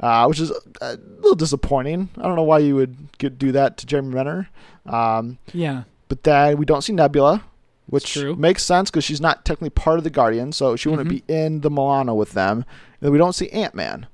uh, 0.00 0.26
which 0.26 0.40
is 0.40 0.50
a 0.80 0.96
little 1.18 1.34
disappointing. 1.36 2.08
I 2.18 2.22
don't 2.22 2.36
know 2.36 2.42
why 2.42 2.58
you 2.58 2.74
would 2.76 2.96
get, 3.18 3.38
do 3.38 3.52
that 3.52 3.76
to 3.78 3.86
Jeremy 3.86 4.14
Renner. 4.14 4.48
Um, 4.86 5.38
Yeah. 5.52 5.82
but 6.08 6.22
then 6.24 6.56
we 6.58 6.64
don't 6.64 6.82
see 6.82 6.92
Nebula, 6.92 7.42
which 7.86 8.16
makes 8.16 8.62
sense 8.64 8.90
because 8.90 9.04
she's 9.04 9.20
not 9.20 9.44
technically 9.44 9.70
part 9.70 9.98
of 9.98 10.04
the 10.04 10.10
Guardians, 10.10 10.56
so 10.56 10.74
she 10.76 10.88
wouldn't 10.88 11.08
Mhm. 11.08 11.26
be 11.26 11.32
in 11.32 11.60
the 11.60 11.70
Milano 11.70 12.14
with 12.14 12.32
them. 12.32 12.58
And 12.58 12.64
then 13.00 13.12
we 13.12 13.18
don't 13.18 13.34
see 13.34 13.48
Ant 13.50 13.74
Man. 13.74 14.06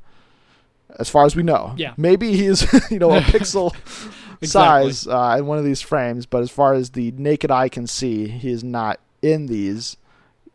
As 0.98 1.08
far 1.10 1.24
as 1.26 1.36
we 1.36 1.42
know, 1.42 1.74
Yeah. 1.76 1.92
maybe 1.96 2.32
he's 2.36 2.62
you 2.90 2.98
know 2.98 3.10
a 3.14 3.20
pixel 3.32 3.74
Exactly. 4.40 4.92
size 4.92 5.06
uh, 5.06 5.36
in 5.38 5.46
one 5.46 5.58
of 5.58 5.64
these 5.64 5.82
frames, 5.82 6.26
but 6.26 6.42
as 6.42 6.50
far 6.50 6.74
as 6.74 6.90
the 6.90 7.12
naked 7.12 7.50
eye 7.50 7.68
can 7.68 7.86
see, 7.86 8.28
he 8.28 8.50
is 8.50 8.64
not 8.64 8.98
in 9.22 9.46
these. 9.46 9.96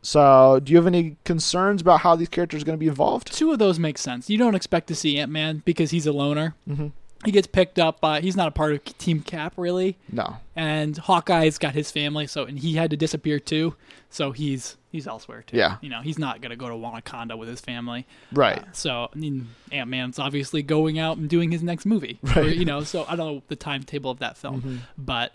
So, 0.02 0.60
do 0.64 0.72
you 0.72 0.78
have 0.78 0.88
any 0.88 1.18
concerns 1.26 1.82
about 1.82 2.00
how 2.02 2.16
these 2.16 2.30
characters 2.30 2.64
are 2.64 2.66
going 2.66 2.78
to 2.78 2.80
be 2.80 2.88
involved? 2.88 3.32
Two 3.32 3.52
of 3.52 3.60
those 3.60 3.78
make 3.80 3.98
sense. 3.98 4.30
You 4.30 4.38
don't 4.38 4.56
expect 4.56 4.88
to 4.88 4.96
see 4.96 5.20
Ant 5.20 5.32
Man 5.32 5.62
because 5.66 5.92
he's 5.92 6.08
a 6.08 6.12
loner. 6.12 6.56
Mm-hmm. 6.68 6.88
He 7.24 7.32
gets 7.32 7.46
picked 7.46 7.78
up 7.78 8.02
by. 8.02 8.20
He's 8.22 8.36
not 8.36 8.48
a 8.48 8.52
part 8.52 8.74
of 8.74 8.84
Team 8.98 9.22
Cap 9.22 9.54
really, 9.56 9.96
No. 10.12 10.38
and 10.56 10.98
Hawkeye's 10.98 11.60
got 11.60 11.76
his 11.76 11.92
family, 11.92 12.26
so 12.26 12.46
and 12.46 12.58
he 12.58 12.74
had 12.74 12.90
to 12.90 12.98
disappear 12.98 13.38
too. 13.40 13.76
So 14.10 14.32
he's 14.32 14.76
he's 14.92 15.06
elsewhere 15.06 15.44
too. 15.46 15.56
Yeah. 15.56 15.78
You 15.82 15.90
know, 15.90 16.02
he's 16.02 16.18
not 16.18 16.42
gonna 16.42 16.56
go 16.56 16.68
to 16.68 16.74
Wakanda 16.74 17.38
with 17.38 17.48
his 17.48 17.62
family. 17.62 18.08
Right. 18.34 18.58
Uh, 18.58 18.72
so 18.72 19.10
I 19.14 19.16
mean, 19.16 19.50
Ant 19.72 19.88
Man's 19.92 20.18
obviously 20.18 20.64
going 20.64 20.98
out 20.98 21.18
and 21.18 21.30
doing 21.30 21.52
his 21.52 21.62
next 21.62 21.86
movie. 21.86 22.18
Or, 22.36 22.42
Right. 22.42 22.56
you 22.56 22.66
know, 22.66 22.84
so 22.84 23.06
I 23.08 23.16
don't 23.16 23.36
know 23.36 23.44
the 23.50 23.56
timetable 23.56 24.10
of 24.10 24.18
that 24.18 24.36
film, 24.36 24.62
Mhm. 24.64 24.78
but 24.98 25.34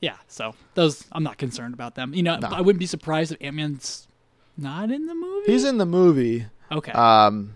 yeah. 0.00 0.16
So 0.28 0.54
those 0.74 1.04
I'm 1.12 1.22
not 1.22 1.38
concerned 1.38 1.74
about 1.74 1.94
them. 1.94 2.14
You 2.14 2.22
know, 2.22 2.36
No. 2.38 2.48
I 2.48 2.60
wouldn't 2.60 2.80
be 2.80 2.86
surprised 2.86 3.32
if 3.32 3.38
Ant 3.40 3.56
Man's 3.56 4.06
not 4.56 4.90
in 4.90 5.06
the 5.06 5.14
movie. 5.14 5.52
He's 5.52 5.64
in 5.64 5.78
the 5.78 5.86
movie, 5.86 6.46
okay, 6.70 6.92
um, 6.92 7.54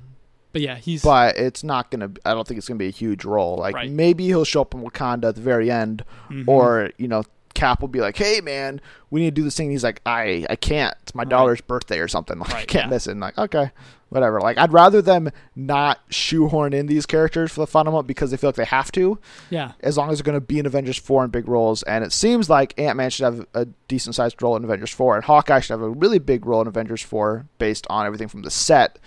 but 0.52 0.62
yeah, 0.62 0.76
he's 0.76 1.02
but 1.02 1.36
it's 1.36 1.62
not 1.64 1.90
going 1.90 2.00
to. 2.14 2.20
I 2.24 2.32
don't 2.34 2.46
think 2.46 2.58
it's 2.58 2.68
going 2.68 2.78
to 2.78 2.82
be 2.82 2.88
a 2.88 2.92
huge 2.92 3.24
role. 3.24 3.56
Like 3.56 3.74
Right. 3.74 3.90
maybe 3.90 4.24
he'll 4.26 4.44
show 4.44 4.62
up 4.62 4.72
in 4.74 4.80
Wakanda 4.82 5.28
at 5.30 5.34
the 5.34 5.40
very 5.42 5.70
end, 5.70 6.04
Mhm. 6.30 6.44
or 6.48 6.90
you 6.96 7.08
know, 7.08 7.24
Cap 7.54 7.80
will 7.80 7.88
be 7.88 8.00
like, 8.00 8.16
"Hey, 8.16 8.40
man, 8.40 8.80
we 9.10 9.20
need 9.20 9.34
to 9.34 9.40
do 9.40 9.44
this 9.44 9.56
thing." 9.56 9.66
And 9.66 9.72
he's 9.72 9.84
like, 9.84 10.00
"I, 10.04 10.44
I 10.50 10.56
can't. 10.56 10.94
It's 11.02 11.14
my 11.14 11.22
Right. 11.22 11.28
daughter's 11.30 11.60
birthday 11.60 11.98
or 12.00 12.08
something. 12.08 12.38
Like, 12.40 12.52
I 12.54 12.64
can't 12.64 12.84
yeah. 12.86 12.90
miss 12.90 13.06
it." 13.06 13.12
And 13.12 13.20
like, 13.20 13.38
okay, 13.38 13.70
whatever. 14.08 14.40
Like, 14.40 14.58
I'd 14.58 14.72
rather 14.72 15.00
them 15.00 15.30
not 15.56 16.00
shoehorn 16.10 16.72
in 16.72 16.86
these 16.86 17.06
characters 17.06 17.52
for 17.52 17.60
the 17.60 17.66
final 17.66 17.92
month 17.92 18.06
because 18.06 18.30
they 18.30 18.36
feel 18.36 18.48
like 18.48 18.56
they 18.56 18.64
have 18.64 18.90
to. 18.92 19.18
yeah, 19.50 19.72
as 19.80 19.96
long 19.96 20.10
as 20.10 20.18
they're 20.18 20.24
going 20.24 20.36
to 20.40 20.40
be 20.44 20.58
in 20.58 20.66
Avengers 20.66 20.98
4 20.98 21.24
in 21.24 21.30
big 21.30 21.48
roles. 21.48 21.82
And 21.84 22.04
it 22.04 22.12
seems 22.12 22.50
like 22.50 22.78
Ant 22.78 22.96
Man 22.96 23.10
should 23.10 23.24
have 23.24 23.46
a 23.54 23.66
decent 23.88 24.14
sized 24.14 24.42
role 24.42 24.56
in 24.56 24.64
Avengers 24.64 24.90
4, 24.90 25.16
and 25.16 25.24
Hawkeye 25.24 25.60
should 25.60 25.72
have 25.74 25.82
a 25.82 25.88
really 25.90 26.18
big 26.18 26.46
role 26.46 26.60
in 26.60 26.66
Avengers 26.68 27.02
4 27.02 27.46
based 27.58 27.86
on 27.88 28.04
everything 28.06 28.28
from 28.28 28.42
the 28.42 28.50
set. 28.50 28.98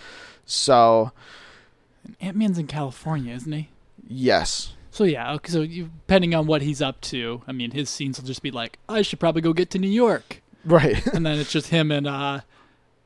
So, 0.45 1.12
Ant 2.22 2.38
Man's 2.38 2.58
in 2.58 2.68
California, 2.68 3.34
isn't 3.36 3.52
he? 3.52 3.70
yes. 4.08 4.74
So 4.98 5.04
yeah, 5.04 5.34
okay, 5.36 5.52
so 5.52 5.62
you, 5.62 5.91
depending 6.08 6.34
on 6.34 6.48
what 6.48 6.64
he's 6.64 6.82
up 6.82 7.00
to, 7.02 7.43
I 7.48 7.52
mean, 7.52 7.70
his 7.70 7.88
scenes 7.88 8.20
will 8.20 8.26
just 8.26 8.41
be 8.41 8.50
like, 8.50 8.80
I 8.89 9.04
should 9.04 9.20
probably 9.20 9.43
go 9.43 9.54
get 9.54 9.70
to 9.72 9.78
New 9.80 9.88
York, 9.91 10.41
Right. 10.66 11.06
and 11.14 11.24
then 11.24 11.38
it's 11.38 11.52
just 11.52 11.68
him 11.68 11.91
and 11.91 12.08
uh, 12.08 12.39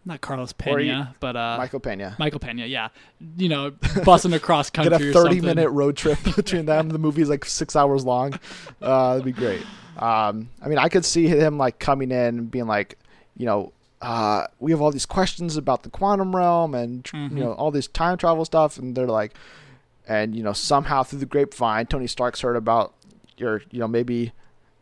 not 0.05 0.21
Carlos 0.21 0.53
Pena, 0.53 0.81
you- 0.81 1.15
but 1.19 1.35
uh, 1.35 1.55
Michael 1.57 1.81
Pena. 1.81 2.15
Michael 2.17 2.39
Pena, 2.39 2.65
yeah, 2.65 2.87
you 3.35 3.49
know, 3.49 3.71
bussing 3.71 4.33
across 4.33 4.69
country. 4.69 4.89
Get 4.97 5.01
a 5.01 5.11
thirty-minute 5.13 5.69
road 5.71 5.97
trip 5.97 6.17
between 6.35 6.65
them. 6.65 6.87
The 6.89 6.97
movie's 6.97 7.27
like 7.27 7.43
six 7.43 7.75
hours 7.75 8.05
long. 8.05 8.39
Uh, 8.81 9.09
that'd 9.17 9.25
be 9.25 9.33
great. 9.33 9.61
Um, 9.97 10.49
I 10.61 10.69
mean, 10.69 10.77
I 10.77 10.87
could 10.87 11.03
see 11.03 11.27
him 11.27 11.57
like 11.57 11.77
coming 11.79 12.09
in 12.11 12.17
and 12.39 12.49
being 12.49 12.67
like, 12.67 12.97
you 13.35 13.45
know, 13.45 13.73
uh, 14.01 14.47
we 14.59 14.71
have 14.71 14.79
all 14.81 14.91
these 14.91 15.05
questions 15.05 15.57
about 15.57 15.83
the 15.83 15.89
quantum 15.89 16.33
realm 16.33 16.73
and 16.73 17.03
Mhm. 17.03 17.31
you 17.31 17.43
know 17.43 17.51
all 17.51 17.69
this 17.69 17.87
time 17.87 18.17
travel 18.17 18.45
stuff, 18.45 18.77
and 18.79 18.95
they're 18.95 19.07
like, 19.07 19.33
and 20.07 20.35
you 20.35 20.43
know 20.43 20.53
somehow 20.53 21.03
through 21.03 21.19
the 21.19 21.25
grapevine, 21.25 21.85
Tony 21.87 22.07
Stark's 22.07 22.41
heard 22.41 22.55
about 22.55 22.93
your, 23.37 23.61
you 23.71 23.79
know, 23.79 23.87
maybe 23.87 24.31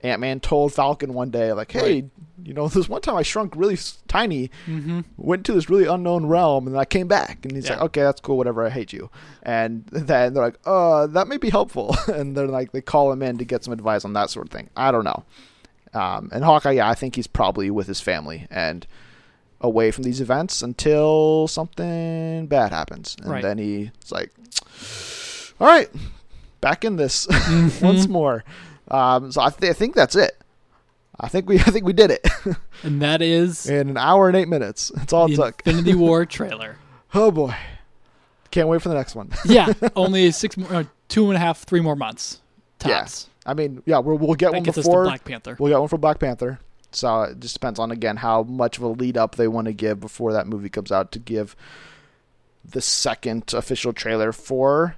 Ant 0.01 0.19
Man 0.21 0.39
told 0.39 0.73
Falcon 0.73 1.13
one 1.13 1.29
day 1.29 1.51
like, 1.53 1.71
hey, 1.71 1.81
Right. 1.81 2.09
you 2.43 2.53
know, 2.53 2.67
this 2.67 2.87
one 2.89 3.01
time 3.01 3.15
I 3.15 3.21
shrunk 3.21 3.53
really 3.55 3.77
tiny, 4.07 4.49
Mm-hmm. 4.65 5.01
went 5.17 5.45
to 5.45 5.53
this 5.53 5.69
really 5.69 5.85
unknown 5.85 6.25
realm, 6.25 6.65
and 6.67 6.75
then 6.75 6.79
I 6.81 6.85
came 6.85 7.07
back, 7.07 7.39
and 7.45 7.53
he's 7.55 7.65
Yeah. 7.67 7.75
like, 7.75 7.81
okay, 7.83 8.01
that's 8.01 8.21
cool, 8.21 8.37
whatever, 8.37 8.65
I 8.65 8.69
hate 8.69 8.91
you, 8.93 9.09
and 9.43 9.85
then 9.91 10.33
they're 10.33 10.43
like, 10.43 10.59
uh, 10.65 11.07
that 11.07 11.27
may 11.27 11.37
be 11.37 11.49
helpful, 11.49 11.95
and 12.07 12.35
they're 12.35 12.47
like, 12.47 12.71
they 12.71 12.81
call 12.81 13.11
him 13.11 13.21
in 13.21 13.37
to 13.39 13.45
get 13.45 13.63
some 13.63 13.73
advice 13.73 14.03
on 14.05 14.13
that 14.13 14.29
sort 14.29 14.45
of 14.47 14.51
thing. 14.51 14.69
I 14.75 14.91
don't 14.91 15.03
know. 15.05 15.23
Um, 15.93 16.29
and 16.31 16.43
Hawkeye, 16.43 16.71
yeah, 16.73 16.89
I 16.89 16.95
think 16.95 17.15
he's 17.15 17.27
probably 17.27 17.69
with 17.71 17.87
his 17.87 17.99
family 17.99 18.45
and 18.51 18.85
away 19.61 19.91
from 19.91 20.03
these 20.03 20.21
events 20.21 20.61
until 20.61 21.47
something 21.47 22.47
bad 22.47 22.71
happens, 22.71 23.15
and 23.21 23.29
Right. 23.31 23.41
then 23.43 23.57
he's 23.57 23.89
like, 24.11 24.31
all 25.59 25.67
right, 25.67 25.89
back 26.61 26.85
in 26.85 26.95
this 26.95 27.27
once 27.81 28.07
more. 28.07 28.43
Um, 28.89 29.31
so 29.31 29.41
I, 29.41 29.49
th- 29.49 29.69
I 29.69 29.73
think 29.73 29.95
that's 29.95 30.15
it. 30.15 30.31
I 31.19 31.27
think 31.27 31.49
we 31.49 31.59
I 31.59 31.63
think 31.63 31.85
we 31.85 31.91
did 31.93 32.11
it 32.11 32.25
and 32.83 33.01
that 33.01 33.21
is 33.21 33.67
in 33.69 33.89
an 33.89 33.97
hour 33.97 34.29
and 34.29 34.37
eight 34.37 34.47
minutes. 34.47 34.89
That's 34.95 35.11
all 35.13 35.25
it 35.25 35.35
the 35.35 35.43
took. 35.43 35.61
Infinity 35.67 35.95
War 35.95 36.25
trailer. 36.25 36.77
Oh 37.13 37.29
boy, 37.29 37.53
can't 38.51 38.67
wait 38.69 38.81
for 38.81 38.87
the 38.89 38.95
next 38.95 39.15
one. 39.15 39.29
Yeah, 39.45 39.73
only 39.97 40.31
six 40.31 40.55
more, 40.55 40.73
uh, 40.73 40.83
two 41.09 41.27
and 41.27 41.35
a 41.35 41.39
half, 41.39 41.63
three 41.63 41.81
more 41.81 41.95
months 41.97 42.39
Yeah. 42.85 42.99
tops. 43.01 43.27
I 43.45 43.53
mean, 43.53 43.81
yeah, 43.85 43.97
we'll, 43.99 44.17
we'll 44.17 44.35
get 44.35 44.51
That 44.51 44.63
one 44.63 44.63
before. 44.63 45.03
Black 45.03 45.25
Panther. 45.25 45.55
We'll 45.59 45.71
get 45.73 45.79
one 45.79 45.89
for 45.89 45.97
Black 45.97 46.19
Panther. 46.19 46.59
So 46.91 47.21
it 47.23 47.39
just 47.39 47.53
depends 47.53 47.79
on 47.79 47.91
again 47.91 48.17
how 48.17 48.43
much 48.43 48.77
of 48.77 48.83
a 48.83 48.87
lead 48.87 49.17
up 49.17 49.35
they 49.35 49.47
want 49.47 49.65
to 49.65 49.73
give 49.73 49.99
before 49.99 50.33
that 50.33 50.47
movie 50.47 50.69
comes 50.69 50.91
out 50.91 51.11
to 51.13 51.19
give 51.19 51.55
the 52.69 52.81
second 52.81 53.53
official 53.53 53.93
trailer 53.93 54.31
for 54.31 54.95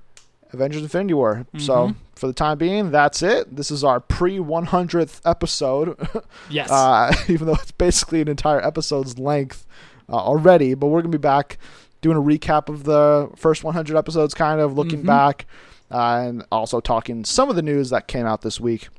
Avengers: 0.54 0.82
Infinity 0.82 1.14
War. 1.14 1.46
So 1.58 1.74
Mhm. 1.90 1.96
for 2.16 2.28
the 2.28 2.34
time 2.34 2.58
being, 2.58 2.92
that's 2.92 3.22
it. 3.22 3.56
This 3.56 3.72
is 3.72 3.84
our 3.84 4.00
pre 4.02 4.38
100th 4.40 5.22
episode. 5.26 5.96
Yes. 6.50 6.70
uh, 6.70 7.14
even 7.30 7.48
though 7.48 7.54
it's 7.54 7.72
basically 7.72 8.22
an 8.22 8.28
entire 8.28 8.60
episode's 8.66 9.18
length 9.18 9.66
uh, 10.10 10.16
already. 10.16 10.74
But 10.74 10.88
we're 10.88 11.02
gonna 11.02 11.12
be 11.12 11.18
back 11.18 11.58
doing 12.02 12.18
a 12.18 12.22
recap 12.22 12.68
of 12.68 12.84
the 12.84 13.30
first 13.38 13.64
100 13.64 13.96
episodes, 13.96 14.34
kind 14.34 14.60
of 14.60 14.74
looking 14.74 15.04
Mhm. 15.04 15.06
back, 15.06 15.46
uh, 15.92 16.24
and 16.26 16.44
also 16.52 16.80
talking 16.82 17.24
some 17.24 17.50
of 17.50 17.56
the 17.56 17.62
news 17.62 17.90
that 17.92 18.08
came 18.08 18.26
out 18.26 18.42
this 18.42 18.60
week. 18.60 18.90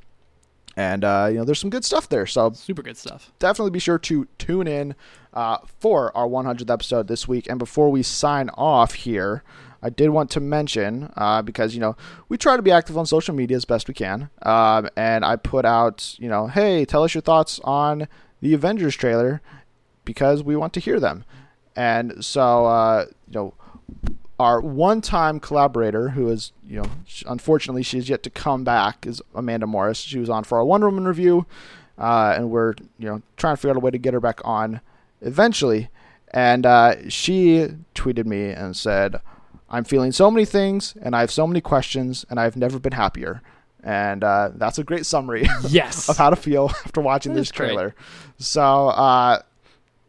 And 0.76 1.04
uh, 1.04 1.28
you 1.30 1.36
know, 1.36 1.44
there's 1.44 1.58
some 1.60 1.70
good 1.70 1.84
stuff 1.84 2.08
there. 2.08 2.26
So 2.26 2.52
Super 2.52 2.82
good 2.82 2.96
stuff. 2.96 3.30
definitely 3.38 3.72
be 3.72 3.78
sure 3.78 3.98
to 3.98 4.26
tune 4.38 4.66
in 4.66 4.94
uh, 5.34 5.58
for 5.80 6.16
our 6.16 6.26
100th 6.26 6.70
episode 6.70 7.08
this 7.08 7.28
week. 7.28 7.46
And 7.48 7.58
before 7.58 7.90
we 7.90 8.02
sign 8.02 8.48
off 8.54 8.94
here, 8.94 9.42
I 9.82 9.90
did 9.90 10.10
want 10.10 10.30
to 10.30 10.40
mention 10.40 11.12
uh, 11.16 11.42
because 11.42 11.74
you 11.74 11.80
know 11.80 11.96
we 12.28 12.38
try 12.38 12.56
to 12.56 12.62
be 12.62 12.70
active 12.70 12.96
on 12.96 13.04
social 13.04 13.34
media 13.34 13.56
as 13.56 13.64
best 13.64 13.88
we 13.88 13.94
can, 13.94 14.30
um, 14.42 14.88
and 14.96 15.24
I 15.24 15.36
put 15.36 15.64
out 15.64 16.14
you 16.18 16.28
know, 16.28 16.46
hey, 16.46 16.84
tell 16.84 17.02
us 17.02 17.14
your 17.14 17.22
thoughts 17.22 17.60
on 17.64 18.06
the 18.40 18.54
Avengers 18.54 18.94
trailer 18.94 19.42
because 20.04 20.42
we 20.42 20.54
want 20.56 20.72
to 20.74 20.80
hear 20.80 21.00
them. 21.00 21.24
And 21.74 22.24
so 22.24 22.66
uh, 22.66 23.06
you 23.26 23.34
know, 23.34 23.54
our 24.42 24.60
one-time 24.60 25.40
collaborator, 25.40 26.10
who 26.10 26.28
is 26.28 26.52
you 26.68 26.82
know, 26.82 26.90
unfortunately 27.26 27.82
she's 27.82 28.08
yet 28.08 28.22
to 28.24 28.30
come 28.30 28.64
back, 28.64 29.06
is 29.06 29.22
Amanda 29.34 29.66
Morris. 29.66 29.98
She 29.98 30.18
was 30.18 30.28
on 30.28 30.44
for 30.44 30.58
our 30.58 30.64
Wonder 30.64 30.88
Woman 30.88 31.06
review, 31.06 31.46
uh, 31.98 32.34
and 32.36 32.50
we're 32.50 32.74
you 32.98 33.08
know 33.08 33.22
trying 33.36 33.54
to 33.54 33.56
figure 33.56 33.70
out 33.70 33.76
a 33.76 33.80
way 33.80 33.90
to 33.90 33.98
get 33.98 34.14
her 34.14 34.20
back 34.20 34.40
on 34.44 34.80
eventually. 35.20 35.88
And 36.34 36.64
uh, 36.66 37.08
she 37.08 37.68
tweeted 37.94 38.24
me 38.26 38.50
and 38.50 38.74
said, 38.74 39.16
I'm 39.68 39.84
feeling 39.84 40.12
so 40.12 40.30
many 40.30 40.44
things, 40.46 40.94
and 41.02 41.14
I 41.14 41.20
have 41.20 41.30
so 41.30 41.46
many 41.46 41.60
questions, 41.60 42.24
and 42.30 42.40
I've 42.40 42.56
never 42.56 42.78
been 42.78 42.92
happier. 42.92 43.42
And 43.84 44.22
uh, 44.24 44.50
that's 44.54 44.78
a 44.78 44.84
great 44.84 45.04
summary 45.06 45.46
Yes. 45.68 46.08
of 46.10 46.16
how 46.16 46.30
to 46.30 46.36
feel 46.36 46.70
after 46.86 47.00
watching 47.00 47.34
this 47.34 47.48
is 47.48 47.52
great. 47.52 47.66
trailer. 47.68 47.94
So, 48.38 48.62
uh, 48.88 49.42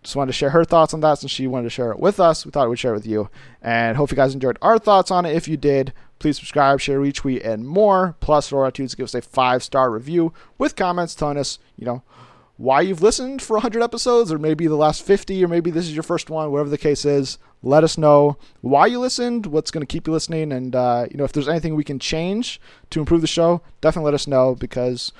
just 0.04 0.16
wanted 0.16 0.28
to 0.28 0.38
share 0.38 0.50
her 0.52 0.66
thoughts 0.66 0.94
on 0.94 1.00
that 1.02 1.20
since 1.20 1.32
she 1.32 1.48
wanted 1.48 1.64
to 1.64 1.70
share 1.70 1.92
it 1.92 2.00
with 2.00 2.20
us. 2.20 2.46
We 2.46 2.52
thought 2.52 2.70
we'd 2.70 2.80
share 2.80 2.92
it 2.92 2.98
with 2.98 3.08
you. 3.08 3.30
And 3.62 3.98
hope 3.98 4.12
you 4.12 4.18
guys 4.18 4.34
enjoyed 4.34 4.58
our 4.62 4.78
thoughts 4.78 5.12
on 5.12 5.26
it. 5.26 5.36
If 5.36 5.48
you 5.48 5.58
did, 5.58 5.94
please 6.20 6.38
subscribe, 6.38 6.80
share, 6.80 7.00
retweet, 7.00 7.46
and 7.46 7.66
more. 7.66 8.16
Plus, 8.20 8.52
roll 8.52 8.70
to 8.70 8.88
give 8.88 9.04
us 9.04 9.16
a 9.16 9.22
five 9.22 9.64
star 9.64 9.90
review 9.90 10.34
with 10.58 10.76
comments 10.76 11.16
telling 11.16 11.38
us, 11.38 11.60
you 11.78 11.86
know, 11.86 12.04
why 12.58 12.82
you've 12.82 13.02
listened 13.02 13.42
for 13.42 13.56
100 13.56 13.82
episodes, 13.82 14.32
or 14.32 14.38
maybe 14.38 14.68
the 14.68 14.76
last 14.76 15.04
50, 15.04 15.44
or 15.44 15.48
maybe 15.48 15.72
this 15.72 15.86
is 15.86 15.94
your 15.94 16.04
first 16.04 16.30
one, 16.30 16.52
whatever 16.52 16.70
the 16.70 16.78
case 16.78 17.04
is. 17.04 17.40
Let 17.64 17.84
us 17.84 17.98
know 17.98 18.38
why 18.62 18.86
you 18.88 19.00
listened, 19.00 19.48
what's 19.48 19.72
going 19.72 19.82
to 19.86 19.92
keep 19.92 20.06
you 20.06 20.14
listening, 20.14 20.52
and 20.52 20.76
uh, 20.76 21.08
you 21.10 21.18
know 21.18 21.24
if 21.24 21.32
there's 21.32 21.48
anything 21.48 21.76
we 21.76 21.84
can 21.84 21.98
change 21.98 22.60
to 22.90 23.00
improve 23.00 23.22
the 23.22 23.28
show. 23.28 23.62
Definitely 23.82 24.06
let 24.06 24.14
us 24.14 24.28
know 24.28 24.54
because 24.54 25.14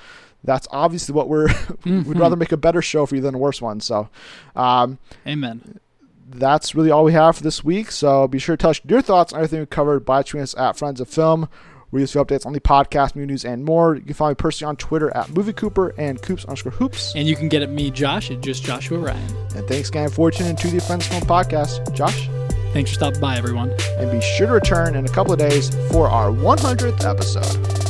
that's 0.44 0.68
obviously 0.70 1.14
what 1.14 1.28
we're. 1.28 1.48
we'd 1.84 2.18
rather 2.18 2.36
make 2.44 2.52
a 2.52 2.56
better 2.56 2.82
show 2.82 3.06
for 3.06 3.16
you 3.16 3.22
than 3.22 3.34
a 3.34 3.38
worse 3.38 3.60
one. 3.60 3.80
So, 3.80 4.08
um, 4.54 4.98
Amen. 5.26 5.80
that's 6.28 6.74
really 6.74 6.90
all 6.90 7.04
we 7.04 7.12
have 7.12 7.36
for 7.36 7.42
this 7.42 7.64
week. 7.64 7.90
So 7.90 8.28
be 8.28 8.38
sure 8.38 8.56
to 8.56 8.60
tell 8.60 8.70
us 8.70 8.80
your 8.86 9.02
thoughts 9.02 9.32
on 9.32 9.38
everything 9.40 9.60
we 9.60 9.66
covered 9.66 10.04
by 10.04 10.22
tweeting 10.22 10.42
us 10.42 10.56
at 10.56 10.76
Friends 10.76 11.00
of 11.00 11.08
Film. 11.08 11.48
We 11.90 12.00
use 12.00 12.12
updates 12.14 12.44
on 12.44 12.52
the 12.52 12.60
podcast, 12.60 13.14
movie 13.14 13.26
news, 13.26 13.44
and 13.44 13.64
more. 13.64 13.94
You 13.94 14.00
can 14.02 14.14
find 14.14 14.30
me 14.32 14.34
personally 14.34 14.70
on 14.70 14.76
Twitter 14.76 15.16
at 15.16 15.30
Movie 15.30 15.52
Cooper 15.52 15.94
and 15.96 16.20
Coops 16.20 16.44
underscore 16.44 16.72
Hoops. 16.72 17.14
And 17.14 17.28
you 17.28 17.36
can 17.36 17.48
get 17.48 17.62
at 17.62 17.70
me, 17.70 17.92
Josh, 17.92 18.32
at 18.32 18.40
just 18.40 18.64
Joshua 18.64 18.98
Ryan. 18.98 19.36
And 19.54 19.68
thanks 19.68 19.90
again 19.90 20.08
for 20.10 20.32
tuning 20.32 20.50
into 20.50 20.66
the 20.68 20.80
Friends 20.80 21.06
of 21.06 21.12
Film 21.12 21.22
podcast. 21.22 21.94
Josh, 21.94 22.28
Thanks 22.72 22.90
for 22.90 22.96
stopping 22.96 23.20
by, 23.20 23.36
everyone. 23.36 23.70
and 23.98 24.10
be 24.10 24.20
sure 24.20 24.48
to 24.48 24.52
return 24.54 24.96
in 24.96 25.04
a 25.04 25.08
couple 25.08 25.32
of 25.32 25.38
days 25.38 25.70
for 25.92 26.08
our 26.08 26.32
100th 26.32 27.04
episode. 27.08 27.83